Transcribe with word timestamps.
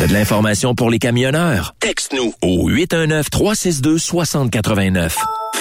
De 0.00 0.14
l'information 0.14 0.74
pour 0.74 0.88
les 0.88 0.98
camionneurs? 0.98 1.74
Texte-nous 1.78 2.32
au 2.40 2.70
819-362-6089. 2.70 5.12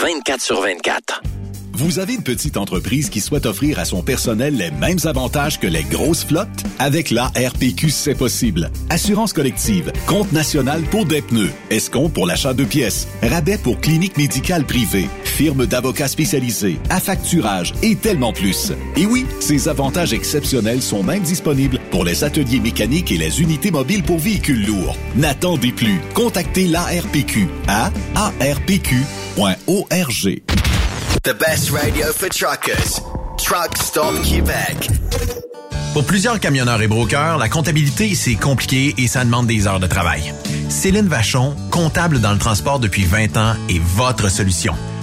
24 0.01 0.41
sur 0.41 0.61
24. 0.61 1.21
Vous 1.73 1.99
avez 1.99 2.13
une 2.13 2.23
petite 2.23 2.55
entreprise 2.55 3.09
qui 3.09 3.19
souhaite 3.19 3.45
offrir 3.45 3.79
à 3.79 3.85
son 3.85 4.01
personnel 4.01 4.55
les 4.55 4.71
mêmes 4.71 4.99
avantages 5.05 5.59
que 5.59 5.67
les 5.67 5.83
grosses 5.83 6.25
flottes? 6.25 6.47
Avec 6.77 7.09
la 7.09 7.27
RPQ, 7.27 7.89
c'est 7.89 8.15
possible. 8.15 8.71
Assurance 8.89 9.33
collective, 9.33 9.91
compte 10.05 10.31
national 10.31 10.81
pour 10.83 11.05
des 11.05 11.21
pneus, 11.21 11.51
escompte 11.69 12.13
pour 12.13 12.25
l'achat 12.25 12.53
de 12.53 12.63
pièces, 12.63 13.07
rabais 13.21 13.57
pour 13.57 13.79
clinique 13.79 14.17
médicale 14.17 14.65
privée, 14.65 15.09
firme 15.23 15.65
d'avocats 15.65 16.09
spécialisés, 16.09 16.79
affacturage 16.89 17.73
et 17.81 17.95
tellement 17.95 18.33
plus. 18.33 18.73
Et 18.97 19.05
oui, 19.05 19.25
ces 19.39 19.69
avantages 19.69 20.13
exceptionnels 20.13 20.81
sont 20.81 21.03
même 21.03 21.23
disponibles 21.23 21.78
pour 21.91 22.03
les 22.03 22.23
ateliers 22.23 22.59
mécaniques 22.59 23.11
et 23.11 23.17
les 23.17 23.41
unités 23.41 23.71
mobiles 23.71 24.03
pour 24.03 24.19
véhicules 24.19 24.65
lourds. 24.65 24.95
N'attendez 25.15 25.71
plus. 25.71 25.99
Contactez 26.13 26.67
l'ARPQ 26.67 27.47
à 27.67 27.91
arpq.org. 28.15 28.89
The 31.23 31.33
best 31.33 31.71
radio 31.71 32.07
for 32.13 32.29
truckers. 32.29 33.01
Truck 33.37 33.77
Stop 33.77 34.21
Québec. 34.23 34.89
Pour 35.93 36.05
plusieurs 36.05 36.39
camionneurs 36.39 36.81
et 36.81 36.87
brokers, 36.87 37.37
la 37.37 37.49
comptabilité, 37.49 38.13
c'est 38.13 38.35
compliqué 38.35 38.93
et 38.97 39.07
ça 39.07 39.25
demande 39.25 39.47
des 39.47 39.65
heures 39.65 39.79
de 39.79 39.87
travail. 39.87 40.33
Céline 40.69 41.07
Vachon, 41.07 41.55
comptable 41.71 42.21
dans 42.21 42.31
le 42.31 42.37
transport 42.37 42.79
depuis 42.79 43.05
20 43.05 43.37
ans, 43.37 43.55
est 43.69 43.79
votre 43.79 44.29
solution. 44.29 44.75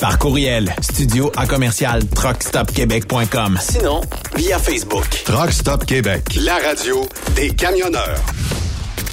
Par 0.01 0.19
courriel, 0.19 0.75
studio 0.81 1.31
à 1.38 1.47
commercial 1.47 2.06
truckstopquebec.com. 2.06 3.57
Sinon, 3.62 4.01
via 4.35 4.59
Facebook. 4.59 5.06
Truck 5.23 5.53
Stop 5.53 5.85
Québec, 5.85 6.23
la 6.35 6.56
radio 6.56 7.07
des 7.38 7.51
camionneurs. 7.51 8.19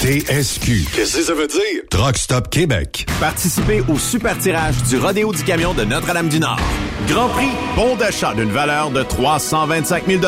TSQ. 0.00 0.87
Qu'est-ce 0.93 1.19
que 1.19 1.22
ça 1.22 1.34
veut 1.34 1.47
dire? 1.47 1.83
Truck 1.91 2.16
Stop 2.16 2.50
Québec. 2.50 3.06
Participez 3.21 3.84
au 3.89 4.00
super 4.00 4.37
tirage 4.37 4.75
du 4.89 4.99
Rodéo 4.99 5.33
du 5.33 5.44
Camion 5.44 5.75
de 5.75 5.84
Notre-Dame-du-Nord. 5.84 6.59
Grand 7.06 7.28
prix, 7.28 7.53
bon 7.77 7.94
d'achat 7.94 8.34
d'une 8.34 8.50
valeur 8.50 8.91
de 8.91 9.04
325 9.04 10.09
000 10.09 10.21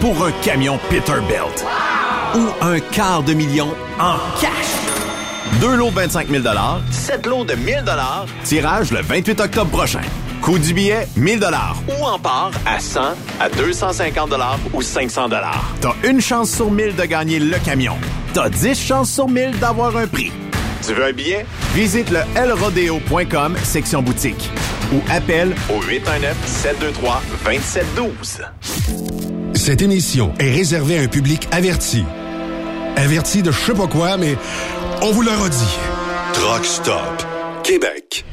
pour 0.00 0.26
un 0.26 0.32
camion 0.42 0.80
Peterbilt. 0.90 1.64
Ou 2.34 2.64
un 2.64 2.78
quart 2.78 3.24
de 3.24 3.34
million 3.34 3.74
en 3.98 4.14
cash. 4.40 4.50
Deux 5.60 5.74
lots 5.74 5.90
de 5.90 5.96
25 5.96 6.28
000 6.28 6.44
sept 6.90 7.26
lots 7.26 7.44
de 7.44 7.54
1000 7.54 7.82
tirage 8.44 8.92
le 8.92 9.02
28 9.02 9.40
octobre 9.40 9.70
prochain. 9.70 10.02
Coût 10.40 10.58
du 10.58 10.72
billet, 10.72 11.08
1000 11.16 11.40
ou 11.88 12.04
en 12.04 12.18
part 12.20 12.52
à 12.64 12.78
100, 12.78 13.00
à 13.40 13.48
250 13.48 14.30
ou 14.72 14.80
500 14.80 15.28
T'as 15.80 15.94
une 16.04 16.20
chance 16.20 16.52
sur 16.52 16.70
1000 16.70 16.94
de 16.94 17.04
gagner 17.04 17.40
le 17.40 17.58
camion. 17.58 17.96
T'as 18.32 18.48
10 18.48 18.80
chances 18.80 19.10
sur 19.10 19.28
1000 19.28 19.58
d'avoir 19.58 19.96
un 19.96 20.06
prix. 20.06 20.30
Tu 20.86 20.94
veux 20.94 21.06
un 21.06 21.12
billet? 21.12 21.44
Visite 21.74 22.10
le 22.10 22.20
lrodeo.com, 22.46 23.56
section 23.64 24.02
boutique. 24.02 24.50
Ou 24.94 25.00
appelle 25.10 25.54
au 25.68 25.80
819-723-2712. 27.44 29.54
Cette 29.54 29.82
émission 29.82 30.32
est 30.38 30.50
réservée 30.50 30.98
à 30.98 31.02
un 31.02 31.08
public 31.08 31.48
averti. 31.50 32.04
Averti 33.00 33.40
de 33.42 33.50
je 33.50 33.58
sais 33.58 33.72
pas 33.72 33.86
quoi, 33.86 34.18
mais 34.18 34.36
on 35.00 35.10
vous 35.10 35.22
le 35.22 35.30
redit. 35.30 35.78
Truck 36.34 36.66
Stop 36.66 37.24
Québec. 37.64 38.26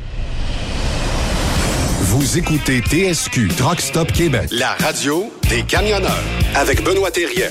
Vous 2.01 2.37
écoutez 2.37 2.81
TSQ 2.81 3.47
Truck 3.55 3.79
Stop 3.79 4.11
Québec, 4.11 4.49
la 4.51 4.71
radio 4.71 5.31
des 5.49 5.63
camionneurs 5.63 6.11
avec 6.53 6.83
Benoît 6.83 7.11
Thérien. 7.11 7.47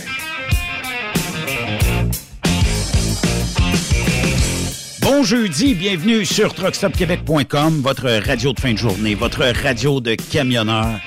Bon 5.01 5.22
jeudi, 5.22 5.74
bienvenue 5.74 6.27
sur 6.27 6.53
truckstopquebec.com, 6.53 7.80
votre 7.80 8.10
radio 8.27 8.53
de 8.53 8.60
fin 8.60 8.72
de 8.72 8.78
journée, 8.78 9.15
votre 9.15 9.42
radio 9.62 10.03
de 10.03 10.16
camionneur, 10.16 11.01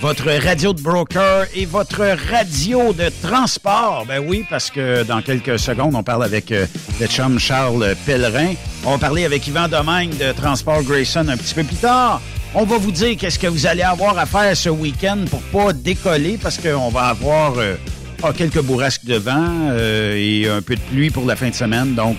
votre 0.00 0.30
radio 0.44 0.72
de 0.72 0.80
broker 0.80 1.46
et 1.54 1.64
votre 1.64 2.04
radio 2.30 2.92
de 2.92 3.10
transport. 3.22 4.04
Ben 4.06 4.22
oui, 4.24 4.44
parce 4.48 4.70
que 4.70 5.02
dans 5.02 5.20
quelques 5.22 5.58
secondes, 5.58 5.94
on 5.94 6.02
parle 6.02 6.24
avec 6.24 6.52
euh, 6.52 6.66
le 7.00 7.06
chum 7.06 7.38
Charles 7.38 7.94
Pellerin. 8.06 8.54
On 8.84 8.92
va 8.92 8.98
parler 8.98 9.24
avec 9.24 9.46
Yvan 9.48 9.68
Domingue 9.68 10.16
de 10.16 10.32
Transport 10.32 10.82
Grayson 10.84 11.26
un 11.28 11.36
petit 11.36 11.54
peu 11.54 11.64
plus 11.64 11.76
tard. 11.76 12.20
On 12.54 12.64
va 12.64 12.78
vous 12.78 12.92
dire 12.92 13.16
qu'est-ce 13.16 13.38
que 13.38 13.48
vous 13.48 13.66
allez 13.66 13.82
avoir 13.82 14.16
à 14.18 14.26
faire 14.26 14.56
ce 14.56 14.68
week-end 14.68 15.24
pour 15.28 15.42
pas 15.42 15.72
décoller 15.72 16.38
parce 16.40 16.58
qu'on 16.58 16.90
va 16.90 17.06
avoir 17.06 17.58
euh, 17.58 17.74
ah, 18.22 18.32
quelques 18.32 18.62
bourrasques 18.62 19.04
de 19.04 19.16
vent 19.16 19.70
euh, 19.70 20.14
et 20.16 20.48
un 20.48 20.62
peu 20.62 20.76
de 20.76 20.80
pluie 20.80 21.10
pour 21.10 21.26
la 21.26 21.34
fin 21.34 21.48
de 21.48 21.54
semaine. 21.54 21.94
Donc, 21.94 22.16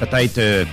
peut-être... 0.00 0.66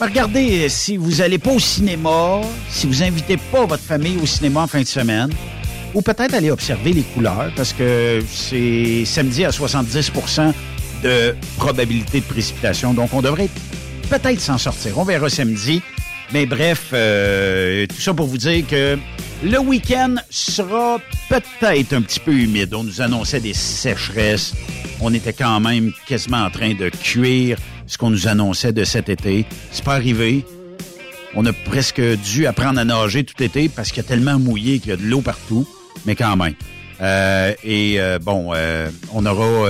regardez, 0.00 0.64
euh, 0.64 0.68
si 0.68 0.96
vous 0.96 1.20
allez 1.20 1.38
pas 1.38 1.52
au 1.52 1.58
cinéma, 1.58 2.40
si 2.68 2.86
vous 2.86 3.02
invitez 3.02 3.36
pas 3.36 3.66
votre 3.66 3.82
famille 3.82 4.18
au 4.22 4.26
cinéma 4.26 4.62
en 4.62 4.66
fin 4.66 4.80
de 4.80 4.86
semaine, 4.86 5.30
ou 5.94 6.02
peut-être 6.02 6.34
aller 6.34 6.50
observer 6.50 6.92
les 6.92 7.02
couleurs 7.02 7.50
parce 7.56 7.72
que 7.72 8.22
c'est 8.32 9.04
samedi 9.04 9.44
à 9.44 9.50
70% 9.50 10.52
de 11.02 11.34
probabilité 11.56 12.20
de 12.20 12.24
précipitation. 12.24 12.94
Donc, 12.94 13.12
on 13.12 13.22
devrait 13.22 13.48
peut-être 14.08 14.40
s'en 14.40 14.58
sortir. 14.58 14.98
On 14.98 15.04
verra 15.04 15.28
samedi. 15.28 15.82
Mais 16.32 16.46
bref, 16.46 16.90
euh, 16.92 17.86
tout 17.86 18.00
ça 18.00 18.14
pour 18.14 18.26
vous 18.26 18.38
dire 18.38 18.64
que 18.66 18.96
le 19.42 19.58
week-end 19.58 20.16
sera 20.30 20.98
peut-être 21.28 21.92
un 21.92 22.02
petit 22.02 22.20
peu 22.20 22.32
humide. 22.32 22.72
On 22.74 22.84
nous 22.84 23.00
annonçait 23.00 23.40
des 23.40 23.54
sécheresses. 23.54 24.54
On 25.00 25.12
était 25.12 25.32
quand 25.32 25.58
même 25.60 25.92
quasiment 26.06 26.44
en 26.44 26.50
train 26.50 26.74
de 26.74 26.88
cuire 26.88 27.56
ce 27.90 27.98
qu'on 27.98 28.10
nous 28.10 28.28
annonçait 28.28 28.72
de 28.72 28.84
cet 28.84 29.08
été. 29.08 29.44
C'est 29.72 29.84
pas 29.84 29.94
arrivé. 29.94 30.46
On 31.34 31.44
a 31.44 31.52
presque 31.52 32.00
dû 32.00 32.46
apprendre 32.46 32.78
à 32.78 32.84
nager 32.84 33.24
tout 33.24 33.42
été 33.42 33.68
parce 33.68 33.88
qu'il 33.88 34.02
y 34.02 34.06
a 34.06 34.08
tellement 34.08 34.38
mouillé 34.38 34.78
qu'il 34.78 34.90
y 34.90 34.92
a 34.92 34.96
de 34.96 35.02
l'eau 35.02 35.20
partout, 35.20 35.68
mais 36.06 36.14
quand 36.14 36.36
même. 36.36 36.54
Euh, 37.00 37.52
et 37.64 38.00
euh, 38.00 38.18
bon, 38.20 38.52
euh, 38.54 38.90
on 39.12 39.26
aura 39.26 39.68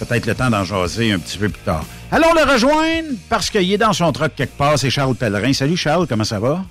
peut-être 0.00 0.26
le 0.26 0.34
temps 0.34 0.50
d'en 0.50 0.64
jaser 0.64 1.12
un 1.12 1.20
petit 1.20 1.38
peu 1.38 1.48
plus 1.48 1.62
tard. 1.62 1.84
Allons 2.10 2.34
le 2.34 2.52
rejoindre 2.52 3.10
parce 3.28 3.48
qu'il 3.48 3.72
est 3.72 3.78
dans 3.78 3.92
son 3.92 4.10
truck 4.10 4.34
quelque 4.34 4.56
part. 4.56 4.76
C'est 4.76 4.90
Charles 4.90 5.14
Pellerin. 5.14 5.52
Salut 5.52 5.76
Charles, 5.76 6.08
comment 6.08 6.24
ça 6.24 6.40
va? 6.40 6.64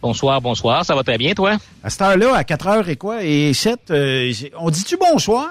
Bonsoir, 0.00 0.40
bonsoir. 0.40 0.86
Ça 0.86 0.94
va 0.94 1.02
très 1.02 1.18
bien, 1.18 1.34
toi? 1.34 1.56
À 1.84 1.90
cette 1.90 2.00
heure-là, 2.00 2.34
à 2.34 2.44
4 2.44 2.66
heures 2.68 2.88
et 2.88 2.96
quoi? 2.96 3.22
Et 3.22 3.52
7, 3.52 3.92
on 4.58 4.70
dit-tu 4.70 4.96
bonsoir? 4.96 5.50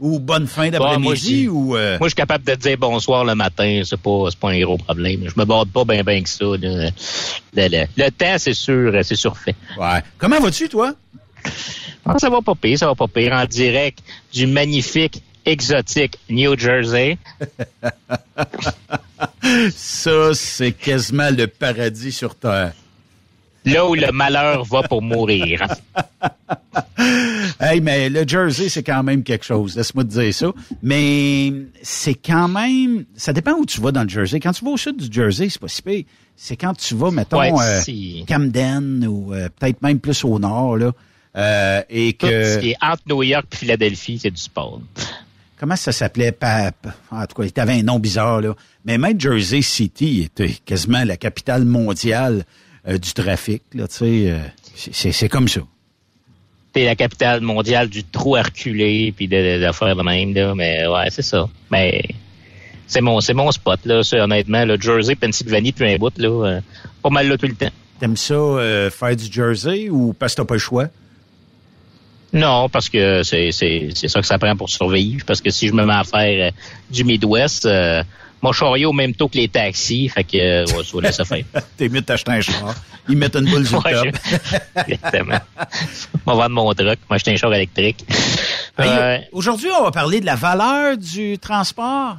Ou 0.00 0.18
bonne 0.18 0.46
fin 0.46 0.70
d'après-midi? 0.70 1.48
ou 1.48 1.74
Moi, 1.74 1.98
je 2.00 2.08
suis 2.08 2.14
capable 2.14 2.44
de 2.44 2.54
dire 2.54 2.76
bonsoir 2.76 3.24
le 3.24 3.34
matin. 3.34 3.82
C'est 3.84 4.00
pas, 4.00 4.28
pas 4.40 4.50
un 4.50 4.60
gros 4.60 4.76
problème. 4.76 5.24
Je 5.26 5.38
me 5.38 5.44
borde 5.44 5.70
pas 5.70 5.84
bien 5.84 6.02
bien 6.02 6.22
que 6.22 6.28
ça. 6.28 6.44
Le, 6.44 6.90
le, 7.54 8.10
temps, 8.10 8.36
c'est 8.38 8.54
sûr, 8.54 8.92
c'est 9.02 9.16
surfait. 9.16 9.54
Ouais. 9.78 10.02
Comment 10.18 10.40
vas-tu, 10.40 10.68
toi? 10.68 10.94
Ah, 12.06 12.18
ça 12.18 12.28
va 12.28 12.42
pas 12.42 12.54
pire, 12.54 12.78
ça 12.78 12.86
va 12.86 12.94
pas 12.94 13.08
pire. 13.08 13.32
En 13.32 13.46
direct 13.46 14.00
du 14.32 14.46
magnifique, 14.46 15.22
exotique 15.44 16.18
New 16.28 16.58
Jersey. 16.58 17.18
ça, 19.72 20.34
c'est 20.34 20.72
quasiment 20.72 21.30
le 21.30 21.46
paradis 21.46 22.12
sur 22.12 22.34
Terre. 22.34 22.72
Là 23.64 23.88
où 23.88 23.94
le 23.94 24.12
malheur 24.12 24.64
va 24.64 24.82
pour 24.82 25.02
mourir. 25.02 25.66
hey, 27.60 27.80
mais 27.80 28.08
le 28.08 28.26
Jersey, 28.26 28.68
c'est 28.68 28.82
quand 28.82 29.02
même 29.02 29.22
quelque 29.22 29.44
chose. 29.44 29.76
Laisse-moi 29.76 30.04
te 30.04 30.10
dire 30.10 30.34
ça. 30.34 30.52
Mais 30.82 31.52
c'est 31.82 32.14
quand 32.14 32.48
même... 32.48 33.04
Ça 33.16 33.32
dépend 33.32 33.52
où 33.52 33.64
tu 33.64 33.80
vas 33.80 33.92
dans 33.92 34.02
le 34.02 34.08
Jersey. 34.08 34.40
Quand 34.40 34.52
tu 34.52 34.64
vas 34.64 34.72
au 34.72 34.76
sud 34.76 34.96
du 34.96 35.12
Jersey, 35.12 35.48
c'est 35.48 35.60
pas 35.60 35.68
si 35.68 35.82
pire. 35.82 36.04
C'est 36.36 36.56
quand 36.56 36.74
tu 36.74 36.94
vas, 36.94 37.10
mettons, 37.10 37.40
euh, 37.40 37.80
Camden 38.26 39.06
ou 39.06 39.32
euh, 39.32 39.48
peut-être 39.58 39.80
même 39.82 40.00
plus 40.00 40.24
au 40.24 40.38
nord, 40.38 40.76
là. 40.76 40.92
Euh, 41.36 41.82
et 41.88 42.12
que... 42.12 42.26
ce 42.26 42.58
qui 42.58 42.70
est 42.70 42.76
entre 42.80 43.02
New 43.08 43.22
York 43.22 43.46
et 43.52 43.56
Philadelphie, 43.56 44.18
c'est 44.20 44.30
du 44.30 44.40
sport. 44.40 44.80
Comment 45.58 45.76
ça 45.76 45.92
s'appelait? 45.92 46.32
Pape? 46.32 46.88
En 47.10 47.24
tout 47.26 47.42
cas, 47.42 47.48
il 47.48 47.60
avait 47.60 47.72
un 47.72 47.82
nom 47.82 47.98
bizarre, 47.98 48.40
là. 48.40 48.54
Mais 48.84 48.98
même 48.98 49.20
Jersey 49.20 49.62
City 49.62 50.22
était 50.22 50.54
quasiment 50.64 51.04
la 51.04 51.16
capitale 51.16 51.64
mondiale 51.64 52.44
du 52.86 53.12
trafic, 53.12 53.62
là, 53.72 53.88
tu 53.88 53.94
sais. 53.94 54.30
Euh, 54.30 54.38
c'est 54.92 55.28
comme 55.28 55.48
ça. 55.48 55.60
C'est 56.74 56.84
la 56.84 56.96
capitale 56.96 57.40
mondiale 57.40 57.88
du 57.88 58.02
trou 58.04 58.34
arculé 58.36 59.12
puis 59.16 59.28
d'affaires 59.28 59.94
de, 59.94 60.00
de, 60.00 60.04
même, 60.04 60.34
là. 60.34 60.54
Mais 60.54 60.86
ouais, 60.86 61.08
c'est 61.10 61.22
ça. 61.22 61.48
Mais 61.70 62.02
c'est 62.86 63.00
mon, 63.00 63.20
c'est 63.20 63.34
mon 63.34 63.50
spot, 63.52 63.80
là. 63.84 64.02
honnêtement, 64.14 64.64
le 64.64 64.78
Jersey, 64.80 65.14
Pennsylvanie, 65.14 65.72
puis 65.72 65.92
un 65.92 65.96
bout, 65.96 66.16
là. 66.18 66.60
pas 67.02 67.10
mal 67.10 67.28
là 67.28 67.38
tout 67.38 67.46
le 67.46 67.54
temps. 67.54 67.70
T'aimes 68.00 68.16
ça 68.16 68.34
faire 68.90 69.16
du 69.16 69.32
Jersey 69.32 69.88
ou 69.88 70.12
parce 70.12 70.34
que 70.34 70.42
t'as 70.42 70.46
pas 70.46 70.54
le 70.54 70.60
choix? 70.60 70.88
Non, 72.34 72.68
parce 72.68 72.88
que 72.88 73.22
c'est, 73.22 73.52
c'est, 73.52 73.90
c'est 73.94 74.08
ça 74.08 74.20
que 74.20 74.26
ça 74.26 74.38
prend 74.38 74.56
pour 74.56 74.68
survivre. 74.68 75.24
Parce 75.24 75.40
que 75.40 75.50
si 75.50 75.68
je 75.68 75.72
me 75.72 75.86
mets 75.86 75.94
à 75.94 76.02
faire 76.02 76.48
euh, 76.48 76.50
du 76.90 77.04
Midwest, 77.04 77.64
euh, 77.64 78.02
mon 78.44 78.52
chariot 78.52 78.90
au 78.90 78.92
même 78.92 79.14
taux 79.14 79.28
que 79.28 79.38
les 79.38 79.48
taxis, 79.48 80.10
fait 80.10 80.22
que 80.22 80.36
euh, 80.36 80.66
ouais, 80.66 80.84
ça 80.84 81.00
laisse 81.00 81.22
faire. 81.26 81.44
T'es 81.78 81.88
mieux 81.88 82.02
de 82.02 82.04
t'acheter 82.04 82.32
un 82.32 82.40
char. 82.42 82.74
Ils 83.08 83.16
mettent 83.16 83.36
une 83.36 83.46
boule 83.46 83.66
sur 83.66 83.82
le 83.82 84.12
top. 84.12 84.20
Exactement. 84.86 85.38
On 86.26 86.34
va 86.34 86.42
vendre 86.42 86.54
mon 86.54 86.74
truck, 86.74 86.98
moi 87.08 87.16
acheter 87.16 87.32
un 87.32 87.36
char 87.36 87.54
électrique. 87.54 88.04
Euh, 88.80 89.18
aujourd'hui, 89.32 89.68
on 89.78 89.84
va 89.84 89.90
parler 89.90 90.20
de 90.20 90.26
la 90.26 90.34
valeur 90.34 90.98
du 90.98 91.38
transport. 91.38 92.18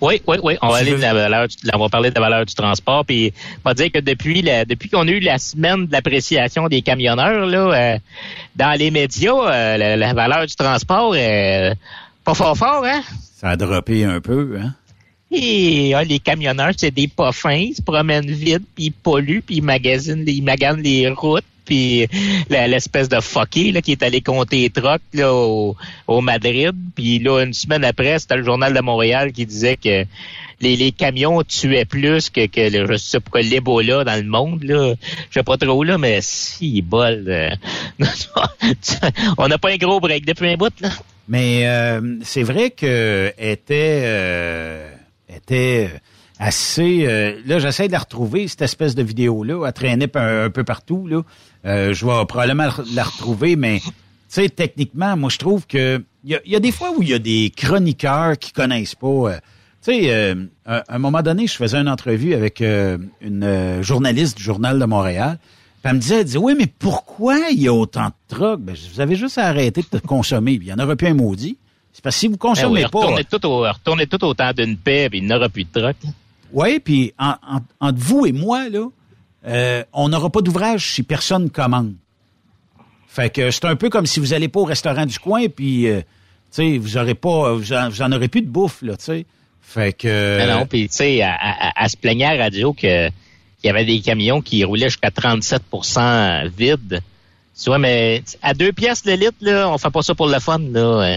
Oui, 0.00 0.20
oui, 0.26 0.38
oui. 0.42 0.58
On 0.60 0.70
va, 0.70 0.78
aller 0.78 0.90
de 0.90 0.96
la 0.96 1.14
valeur, 1.14 1.46
on 1.72 1.78
va 1.78 1.88
parler 1.88 2.10
de 2.10 2.14
la 2.16 2.20
valeur 2.22 2.44
du 2.44 2.54
transport. 2.54 3.04
Puis, 3.04 3.32
on 3.64 3.68
va 3.68 3.74
dire 3.74 3.92
que 3.92 4.00
depuis 4.00 4.42
la, 4.42 4.64
depuis 4.64 4.88
qu'on 4.88 5.06
a 5.06 5.10
eu 5.10 5.20
la 5.20 5.38
semaine 5.38 5.86
de 5.86 5.92
l'appréciation 5.92 6.66
des 6.66 6.82
camionneurs, 6.82 7.46
là, 7.46 7.58
euh, 7.94 7.98
dans 8.56 8.76
les 8.76 8.90
médias, 8.90 9.32
euh, 9.34 9.96
la, 9.96 10.14
valeur 10.14 10.46
du 10.46 10.56
transport 10.56 11.14
est 11.14 11.74
pas 12.24 12.34
fort 12.34 12.56
fort, 12.56 12.84
hein? 12.84 13.02
Ça 13.36 13.50
a 13.50 13.56
droppé 13.56 14.04
un 14.04 14.20
peu, 14.20 14.58
hein? 14.60 14.74
Ah, 15.94 16.04
les 16.04 16.18
camionneurs, 16.18 16.72
c'est 16.76 16.90
des 16.90 17.08
pas 17.08 17.32
fins, 17.32 17.52
ils 17.54 17.74
se 17.74 17.82
promènent 17.82 18.30
vite, 18.30 18.62
puis 18.74 18.86
ils 18.86 18.92
polluent, 18.92 19.42
puis 19.42 19.56
ils 19.56 19.62
magasinent, 19.62 20.24
ils 20.26 20.42
maganent 20.42 20.82
les 20.82 21.08
routes 21.08 21.44
puis 21.66 22.06
l'espèce 22.48 23.08
de 23.08 23.20
fucké 23.20 23.72
là, 23.72 23.82
qui 23.82 23.92
est 23.92 24.02
allé 24.02 24.20
compter 24.20 24.60
les 24.60 24.70
trocs 24.70 25.02
là, 25.12 25.32
au, 25.34 26.20
Madrid. 26.20 26.72
Puis 26.94 27.18
là, 27.18 27.42
une 27.42 27.52
semaine 27.52 27.84
après, 27.84 28.18
c'était 28.18 28.36
le 28.36 28.44
journal 28.44 28.72
de 28.72 28.80
Montréal 28.80 29.32
qui 29.32 29.44
disait 29.44 29.76
que 29.76 30.04
les, 30.60 30.92
camions 30.92 31.42
tuaient 31.42 31.84
plus 31.84 32.30
que, 32.30 32.46
que 32.46 32.70
le, 32.70 32.86
je 32.86 32.96
sais 32.96 33.20
pas 33.20 33.40
l'Ebola 33.40 34.04
dans 34.04 34.16
le 34.16 34.28
monde. 34.28 34.62
Là. 34.62 34.94
Je 35.28 35.40
sais 35.40 35.42
pas 35.42 35.58
trop 35.58 35.84
là, 35.84 35.98
mais 35.98 36.20
si 36.22 36.80
bol. 36.82 37.24
Euh, 37.26 37.50
on 39.38 39.48
n'a 39.48 39.58
pas 39.58 39.72
un 39.72 39.76
gros 39.76 40.00
break 40.00 40.24
depuis 40.24 40.50
un 40.50 40.56
bout, 40.56 40.72
là. 40.80 40.90
Mais 41.28 41.66
euh, 41.66 42.18
c'est 42.22 42.44
vrai 42.44 42.70
que 42.70 43.32
était 43.36 44.02
euh, 44.04 44.95
était 45.36 45.90
assez. 46.38 47.06
Euh, 47.06 47.40
là, 47.46 47.58
j'essaie 47.58 47.86
de 47.86 47.92
la 47.92 48.00
retrouver, 48.00 48.48
cette 48.48 48.62
espèce 48.62 48.94
de 48.94 49.02
vidéo-là. 49.02 49.66
Elle 49.66 49.72
traînait 49.72 50.16
un, 50.16 50.50
peu 50.50 50.64
partout. 50.64 51.06
Là. 51.06 51.22
Euh, 51.64 51.94
je 51.94 52.04
vais 52.04 52.24
probablement 52.26 52.68
la 52.94 53.04
retrouver, 53.04 53.56
mais 53.56 53.80
techniquement, 54.54 55.16
moi, 55.16 55.30
je 55.30 55.38
trouve 55.38 55.66
que 55.66 56.02
il 56.24 56.40
y 56.44 56.56
a, 56.56 56.60
des 56.60 56.72
fois 56.72 56.90
où 56.96 57.02
il 57.02 57.10
y 57.10 57.14
a 57.14 57.20
des 57.20 57.52
chroniqueurs 57.56 58.36
qui 58.36 58.52
connaissent 58.52 58.96
pas. 58.96 59.06
Euh, 59.06 59.38
tu 59.80 59.92
sais, 59.92 60.36
à 60.64 60.82
un 60.88 60.98
moment 60.98 61.22
donné, 61.22 61.46
je 61.46 61.54
faisais 61.54 61.76
une 61.76 61.88
entrevue 61.88 62.34
avec 62.34 62.60
une 62.60 63.78
journaliste 63.82 64.36
du 64.36 64.42
Journal 64.42 64.80
de 64.80 64.84
Montréal. 64.84 65.38
Elle 65.84 65.94
me 65.94 66.00
disait, 66.00 66.20
elle 66.22 66.24
dit, 66.24 66.36
oui, 66.36 66.56
mais 66.58 66.66
pourquoi 66.66 67.38
il 67.52 67.60
y 67.60 67.68
a 67.68 67.72
autant 67.72 68.06
de 68.06 68.12
trucs? 68.26 68.58
Ben, 68.58 68.74
vous 68.92 69.00
avez 69.00 69.14
juste 69.14 69.38
à 69.38 69.46
arrêter 69.46 69.84
de 69.88 69.98
consommer. 70.00 70.54
il 70.54 70.64
y 70.64 70.72
en 70.72 70.80
aurait 70.80 70.96
plus 70.96 71.06
un 71.06 71.14
maudit. 71.14 71.58
C'est 71.96 72.02
parce 72.02 72.16
que 72.16 72.20
si 72.20 72.28
vous 72.28 72.36
consommez 72.36 72.82
ben 72.82 72.90
pas... 72.90 72.98
Retournez 72.98 73.24
tout, 73.24 73.46
au, 73.46 73.60
retournez 73.60 74.06
tout 74.06 74.22
au 74.22 74.34
temps 74.34 74.52
d'une 74.52 74.76
paix, 74.76 75.08
puis 75.08 75.20
il 75.20 75.24
n'y 75.24 75.32
aura 75.32 75.48
plus 75.48 75.64
de 75.64 75.80
trucs. 75.80 75.96
Oui, 76.52 76.78
puis 76.78 77.14
entre 77.18 77.98
vous 77.98 78.26
et 78.26 78.32
moi, 78.32 78.68
là, 78.68 78.86
euh, 79.46 79.82
on 79.94 80.10
n'aura 80.10 80.28
pas 80.28 80.42
d'ouvrage 80.42 80.92
si 80.92 81.02
personne 81.02 81.48
commande. 81.48 81.94
Fait 83.08 83.30
que 83.30 83.50
c'est 83.50 83.64
un 83.64 83.76
peu 83.76 83.88
comme 83.88 84.04
si 84.04 84.20
vous 84.20 84.34
allez 84.34 84.48
pas 84.48 84.60
au 84.60 84.64
restaurant 84.64 85.06
du 85.06 85.18
coin, 85.18 85.48
puis 85.48 85.88
euh, 85.88 86.02
vous 86.58 86.98
aurez 86.98 87.14
pas, 87.14 87.54
vous 87.54 87.72
en, 87.72 88.12
aurez 88.12 88.28
plus 88.28 88.42
de 88.42 88.48
bouffe, 88.48 88.82
là, 88.82 88.94
tu 88.98 89.04
sais. 89.04 89.26
Fait 89.62 89.94
que. 89.94 90.46
non, 90.46 90.66
puis 90.66 90.90
tu 90.90 90.96
sais, 90.96 91.22
à, 91.22 91.88
se 91.88 91.96
plaigner 91.96 92.26
à 92.26 92.36
la 92.36 92.44
radio 92.44 92.74
que 92.74 93.08
qu'il 93.08 93.68
y 93.68 93.70
avait 93.70 93.86
des 93.86 94.00
camions 94.00 94.42
qui 94.42 94.62
roulaient 94.64 94.90
jusqu'à 94.90 95.08
37% 95.08 96.50
vides. 96.50 97.00
Tu 97.58 97.70
vois, 97.70 97.78
mais 97.78 98.22
à 98.42 98.52
deux 98.52 98.72
pièces 98.72 99.06
le 99.06 99.14
litre, 99.14 99.36
là, 99.40 99.70
on 99.70 99.78
fait 99.78 99.88
pas 99.88 100.02
ça 100.02 100.14
pour 100.14 100.28
le 100.28 100.38
fun, 100.40 100.58
là. 100.58 101.16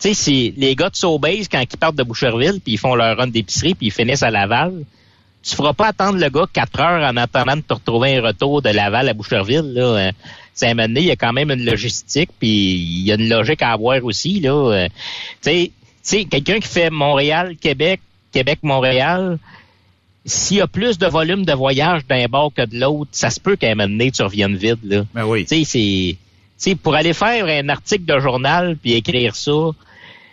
Tu 0.00 0.14
sais, 0.14 0.54
les 0.56 0.74
gars 0.74 0.88
de 0.88 0.96
Sobeys, 0.96 1.46
quand 1.50 1.60
ils 1.60 1.76
partent 1.76 1.96
de 1.96 2.02
Boucherville, 2.02 2.60
puis 2.64 2.74
ils 2.74 2.78
font 2.78 2.94
leur 2.94 3.18
run 3.18 3.26
d'épicerie, 3.26 3.74
puis 3.74 3.88
ils 3.88 3.92
finissent 3.92 4.22
à 4.22 4.30
Laval, 4.30 4.84
tu 5.42 5.54
feras 5.54 5.72
pas 5.72 5.88
attendre 5.88 6.18
le 6.18 6.28
gars 6.28 6.46
quatre 6.52 6.80
heures 6.80 7.02
en 7.02 7.16
attendant 7.16 7.56
de 7.56 7.62
te 7.62 7.74
retrouver 7.74 8.16
un 8.16 8.22
retour 8.22 8.62
de 8.62 8.70
Laval 8.70 9.08
à 9.08 9.14
Boucherville. 9.14 9.72
Là. 9.74 10.10
C'est 10.54 10.68
euh, 10.68 10.70
un 10.70 10.74
moment 10.74 10.94
il 10.96 11.06
y 11.06 11.10
a 11.10 11.16
quand 11.16 11.32
même 11.32 11.50
une 11.50 11.64
logistique, 11.64 12.30
puis 12.38 12.48
il 12.48 13.06
y 13.06 13.12
a 13.12 13.14
une 13.14 13.28
logique 13.28 13.62
à 13.62 13.72
avoir 13.72 14.04
aussi. 14.04 14.40
Là. 14.40 14.52
Euh, 14.52 14.88
tu 15.42 15.70
sais, 16.02 16.24
quelqu'un 16.24 16.60
qui 16.60 16.68
fait 16.68 16.90
Montréal-Québec, 16.90 18.00
Québec-Montréal, 18.32 19.38
s'il 20.26 20.58
y 20.58 20.60
a 20.60 20.66
plus 20.66 20.98
de 20.98 21.06
volume 21.06 21.44
de 21.44 21.52
voyage 21.52 22.06
d'un 22.06 22.26
bord 22.26 22.52
que 22.54 22.64
de 22.64 22.78
l'autre, 22.78 23.10
ça 23.12 23.30
se 23.30 23.40
peut 23.40 23.56
qu'à 23.56 23.70
un 23.70 23.74
moment 23.74 23.88
donné, 23.88 24.10
tu 24.10 24.22
reviennes 24.22 24.56
vide. 24.56 24.78
Là. 24.84 25.04
Ben 25.14 25.24
oui. 25.24 25.46
Tu 25.46 25.64
sais, 25.64 26.16
c'est... 26.56 26.74
pour 26.74 26.94
aller 26.94 27.14
faire 27.14 27.46
un 27.46 27.68
article 27.70 28.04
de 28.04 28.18
journal 28.20 28.76
puis 28.76 28.92
écrire 28.92 29.34
ça, 29.34 29.70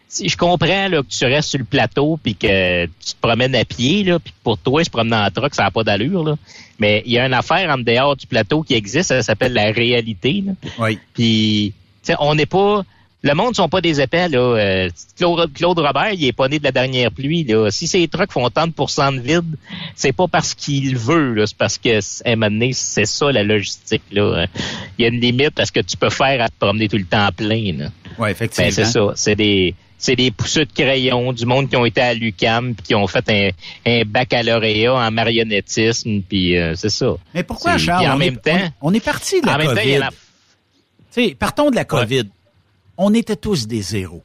si 0.07 0.29
je 0.29 0.37
comprends 0.37 0.87
là, 0.87 1.01
que 1.01 1.07
tu 1.07 1.25
restes 1.25 1.49
sur 1.49 1.59
le 1.59 1.65
plateau 1.65 2.19
puis 2.21 2.35
que 2.35 2.85
tu 2.85 3.13
te 3.13 3.21
promènes 3.21 3.55
à 3.55 3.65
pied, 3.65 4.03
là, 4.03 4.19
puis 4.19 4.33
pour 4.43 4.57
toi, 4.57 4.83
se 4.83 4.89
promener 4.89 5.17
en 5.17 5.29
truck, 5.29 5.53
ça 5.53 5.63
n'a 5.63 5.71
pas 5.71 5.83
d'allure. 5.83 6.23
Là. 6.23 6.35
Mais 6.79 7.03
il 7.05 7.13
y 7.13 7.19
a 7.19 7.25
une 7.25 7.33
affaire 7.33 7.69
en 7.69 7.77
dehors 7.77 8.15
du 8.15 8.25
plateau 8.25 8.63
qui 8.63 8.73
existe, 8.73 9.09
ça 9.09 9.21
s'appelle 9.21 9.53
la 9.53 9.71
réalité. 9.71 10.43
Là. 10.45 10.53
Oui. 10.79 10.99
Puis 11.13 11.73
on 12.19 12.35
n'est 12.35 12.45
pas. 12.45 12.83
Le 13.23 13.33
monde 13.33 13.49
ne 13.49 13.55
sont 13.55 13.67
pas 13.67 13.81
des 13.81 13.99
épais, 13.99 14.29
là. 14.29 14.39
Euh, 14.39 14.89
Claude, 15.17 15.79
Robert, 15.79 16.13
il 16.13 16.23
est 16.23 16.33
pas 16.33 16.47
né 16.47 16.59
de 16.59 16.63
la 16.63 16.71
dernière 16.71 17.11
pluie, 17.11 17.43
là. 17.43 17.69
Si 17.71 17.87
ces 17.87 18.07
trucks 18.07 18.31
font 18.31 18.49
tant 18.49 18.67
de 18.67 19.19
vide, 19.19 19.57
c'est 19.95 20.13
pas 20.13 20.27
parce 20.27 20.53
qu'il 20.53 20.95
veut. 20.95 21.43
C'est 21.45 21.57
parce 21.57 21.79
que, 21.79 21.97
à 21.97 22.31
un 22.31 22.35
moment 22.35 22.51
donné, 22.51 22.73
c'est 22.73 23.05
ça, 23.05 23.31
la 23.31 23.43
logistique, 23.43 24.03
là. 24.11 24.45
Il 24.97 25.01
y 25.01 25.05
a 25.05 25.09
une 25.09 25.19
limite 25.19 25.59
à 25.59 25.65
ce 25.65 25.71
que 25.71 25.79
tu 25.79 25.97
peux 25.97 26.11
faire 26.11 26.41
à 26.41 26.47
te 26.47 26.53
promener 26.59 26.87
tout 26.87 26.97
le 26.97 27.05
temps 27.05 27.29
plein. 27.35 27.89
Oui, 28.19 28.29
effectivement. 28.29 28.67
Ben, 28.67 28.71
c'est 28.71 28.85
ça. 28.85 29.11
C'est 29.15 29.35
des, 29.35 29.73
c'est 29.97 30.15
des 30.15 30.31
pousseux 30.31 30.65
de 30.65 30.71
crayon, 30.71 31.33
du 31.33 31.45
monde 31.45 31.69
qui 31.69 31.75
ont 31.75 31.85
été 31.85 32.01
à 32.01 32.13
l'UCAM, 32.13 32.75
puis 32.75 32.83
qui 32.87 32.95
ont 32.95 33.07
fait 33.07 33.29
un, 33.29 33.49
un 33.91 34.03
baccalauréat 34.05 34.93
en 34.93 35.11
marionnettisme, 35.11 36.21
puis 36.21 36.57
euh, 36.57 36.75
c'est 36.75 36.89
ça. 36.89 37.15
Mais 37.33 37.43
pourquoi, 37.43 37.77
Charles? 37.77 38.03
puis 38.03 38.11
en 38.11 38.15
on, 38.15 38.17
même 38.19 38.33
est, 38.35 38.37
temps- 38.37 38.73
on, 38.81 38.91
on 38.91 38.93
est 38.93 39.03
parti 39.03 39.41
de 39.41 39.47
la 39.47 39.55
En 39.55 39.57
même 39.57 39.67
temps, 39.67 39.81
il 39.83 39.89
y 39.89 39.93
COVID. 39.93 40.03
a- 40.03 40.09
sais, 41.09 41.35
partons 41.37 41.69
de 41.71 41.75
la 41.75 41.85
COVID. 41.85 42.23
On 42.97 43.13
était 43.13 43.35
tous 43.35 43.67
des 43.67 43.81
zéros. 43.81 44.23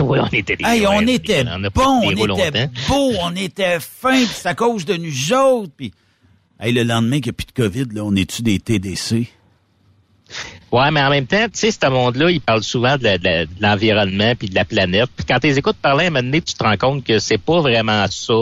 Oui, 0.00 0.18
on 0.20 0.26
était 0.26 0.56
des 0.56 0.64
Hey, 0.64 0.86
on 0.86 1.00
était 1.06 1.44
on 1.48 1.64
a 1.64 1.70
pas 1.70 1.84
bons, 1.84 2.02
on 2.04 2.10
était 2.10 2.66
beaux, 2.88 3.12
on 3.22 3.34
était 3.36 3.80
fins, 3.80 4.24
c'est 4.26 4.48
à 4.48 4.54
cause 4.54 4.84
de 4.84 4.94
nous 4.96 5.32
autres. 5.32 5.72
Puis, 5.76 5.92
hey, 6.60 6.72
le 6.72 6.82
lendemain 6.82 7.20
qu'il 7.20 7.26
n'y 7.26 7.30
a 7.30 7.32
plus 7.32 7.46
de 7.46 7.52
COVID, 7.52 7.94
là, 7.94 8.02
on 8.04 8.14
est-tu 8.14 8.42
des 8.42 8.58
TDC? 8.58 9.28
Ouais, 10.70 10.90
mais 10.90 11.00
en 11.02 11.08
même 11.10 11.26
temps, 11.26 11.44
tu 11.46 11.50
sais, 11.54 11.70
ce 11.70 11.86
monde-là, 11.88 12.30
il 12.30 12.40
parle 12.42 12.62
souvent 12.62 12.96
de, 12.98 13.46
l'environnement 13.60 14.34
puis 14.38 14.48
de 14.50 14.54
la 14.54 14.64
planète. 14.66 15.08
Puis 15.16 15.24
quand 15.26 15.38
tu 15.38 15.46
les 15.46 15.58
écoutes 15.58 15.78
parler, 15.78 16.04
à 16.04 16.08
un 16.08 16.10
moment 16.10 16.22
donné, 16.24 16.42
tu 16.42 16.52
te 16.54 16.62
rends 16.62 16.76
compte 16.76 17.04
que 17.04 17.18
c'est 17.18 17.38
pas 17.38 17.60
vraiment 17.60 18.04
ça. 18.10 18.34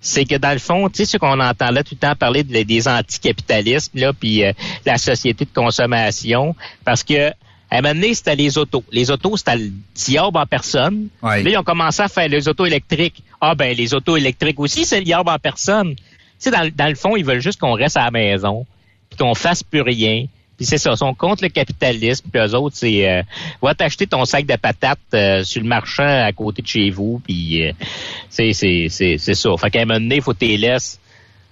C'est 0.00 0.24
que 0.24 0.34
dans 0.36 0.52
le 0.52 0.58
fond, 0.58 0.88
tu 0.88 0.96
sais, 0.96 1.04
ce 1.06 1.16
qu'on 1.16 1.38
entend 1.40 1.70
là 1.70 1.82
tout 1.82 1.94
le 1.94 1.98
temps 1.98 2.14
parler 2.16 2.42
de- 2.42 2.62
des 2.62 2.88
anticapitalismes, 2.88 3.98
là, 3.98 4.12
puis 4.12 4.44
euh, 4.44 4.52
la 4.84 4.98
société 4.98 5.44
de 5.44 5.50
consommation, 5.54 6.54
parce 6.84 7.02
que 7.02 7.30
à 7.70 7.78
un 7.78 7.80
moment 7.80 7.94
donné, 7.94 8.14
c'était 8.14 8.36
les 8.36 8.58
autos. 8.58 8.84
Les 8.92 9.10
autos, 9.10 9.36
c'était 9.36 9.56
le 9.56 9.70
diable 9.94 10.36
en 10.36 10.46
personne. 10.46 11.08
Ouais. 11.22 11.42
Là, 11.42 11.50
ils 11.50 11.56
ont 11.58 11.62
commencé 11.64 12.02
à 12.02 12.08
faire 12.08 12.28
les 12.28 12.46
autos 12.46 12.66
électriques. 12.66 13.22
Ah 13.40 13.54
ben, 13.54 13.74
les 13.76 13.94
autos 13.94 14.16
électriques 14.16 14.60
aussi, 14.60 14.84
c'est 14.84 14.98
le 14.98 15.04
diable 15.04 15.28
en 15.30 15.38
personne. 15.38 15.94
Tu 15.96 16.02
sais, 16.38 16.50
dans, 16.50 16.62
le- 16.62 16.70
dans 16.70 16.86
le 16.88 16.94
fond, 16.94 17.16
ils 17.16 17.24
veulent 17.24 17.40
juste 17.40 17.58
qu'on 17.58 17.72
reste 17.72 17.96
à 17.96 18.04
la 18.04 18.10
maison, 18.10 18.66
puis 19.08 19.18
qu'on 19.18 19.34
fasse 19.34 19.62
plus 19.62 19.80
rien. 19.80 20.26
Puis 20.56 20.66
c'est 20.66 20.78
ça, 20.78 20.92
ils 20.92 20.96
sont 20.96 21.14
contre 21.14 21.42
le 21.42 21.48
capitalisme, 21.48 22.26
puis 22.32 22.40
eux 22.40 22.54
autres, 22.54 22.76
c'est 22.76 23.08
euh, 23.08 23.22
va 23.60 23.74
t'acheter 23.74 24.06
ton 24.06 24.24
sac 24.24 24.46
de 24.46 24.56
patates 24.56 24.98
euh, 25.14 25.42
sur 25.42 25.60
le 25.60 25.68
marchand 25.68 26.24
à 26.24 26.32
côté 26.32 26.62
de 26.62 26.66
chez 26.66 26.90
vous, 26.90 27.20
puis 27.24 27.64
euh, 27.66 27.72
c'est 28.30 28.52
c'est 28.52 28.86
c'est 28.88 29.18
c'est 29.18 29.34
ça. 29.34 29.50
Fait 29.56 29.70
qu'à 29.70 29.82
un 29.82 29.84
moment 29.86 30.00
donné, 30.00 30.20
faut 30.20 30.34
t'es 30.34 30.56
laisses 30.56 31.00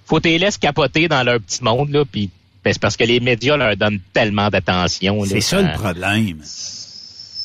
faut 0.06 0.20
t'es 0.20 0.38
laisses 0.38 0.58
capoter 0.58 1.08
dans 1.08 1.22
leur 1.24 1.40
petit 1.40 1.64
monde 1.64 1.90
là, 1.90 2.04
puis 2.04 2.30
ben, 2.64 2.72
c'est 2.72 2.80
parce 2.80 2.96
que 2.96 3.04
les 3.04 3.18
médias 3.18 3.56
leur 3.56 3.76
donnent 3.76 4.00
tellement 4.12 4.48
d'attention. 4.48 5.22
là, 5.22 5.28
C'est 5.28 5.40
ça 5.40 5.62
le 5.62 5.72
problème. 5.72 6.38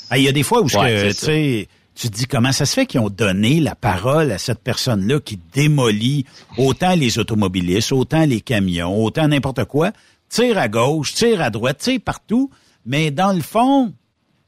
Ah, 0.10 0.18
Il 0.18 0.24
y 0.24 0.28
a 0.28 0.32
des 0.32 0.44
fois 0.44 0.62
où 0.62 0.66
Ouais, 0.66 1.08
que, 1.08 1.14
sais, 1.14 1.68
tu 1.96 2.10
te 2.10 2.16
dis 2.16 2.26
comment 2.28 2.52
ça 2.52 2.66
se 2.66 2.74
fait 2.76 2.86
qu'ils 2.86 3.00
ont 3.00 3.10
donné 3.10 3.60
la 3.60 3.74
parole 3.74 4.32
à 4.32 4.38
cette 4.38 4.60
personne-là 4.60 5.20
qui 5.20 5.40
démolit 5.54 6.26
autant 6.58 6.94
les 6.96 7.18
automobilistes, 7.18 7.92
autant 7.92 8.26
les 8.26 8.42
camions, 8.42 9.04
autant 9.04 9.28
n'importe 9.28 9.66
quoi, 9.66 9.92
tire 10.30 10.58
à 10.58 10.68
gauche, 10.68 11.14
tire 11.14 11.42
à 11.42 11.50
droite, 11.50 11.78
tire 11.80 12.00
partout, 12.04 12.50
mais 12.86 13.12
dans 13.12 13.34
le 13.34 13.42
fond, 13.42 13.94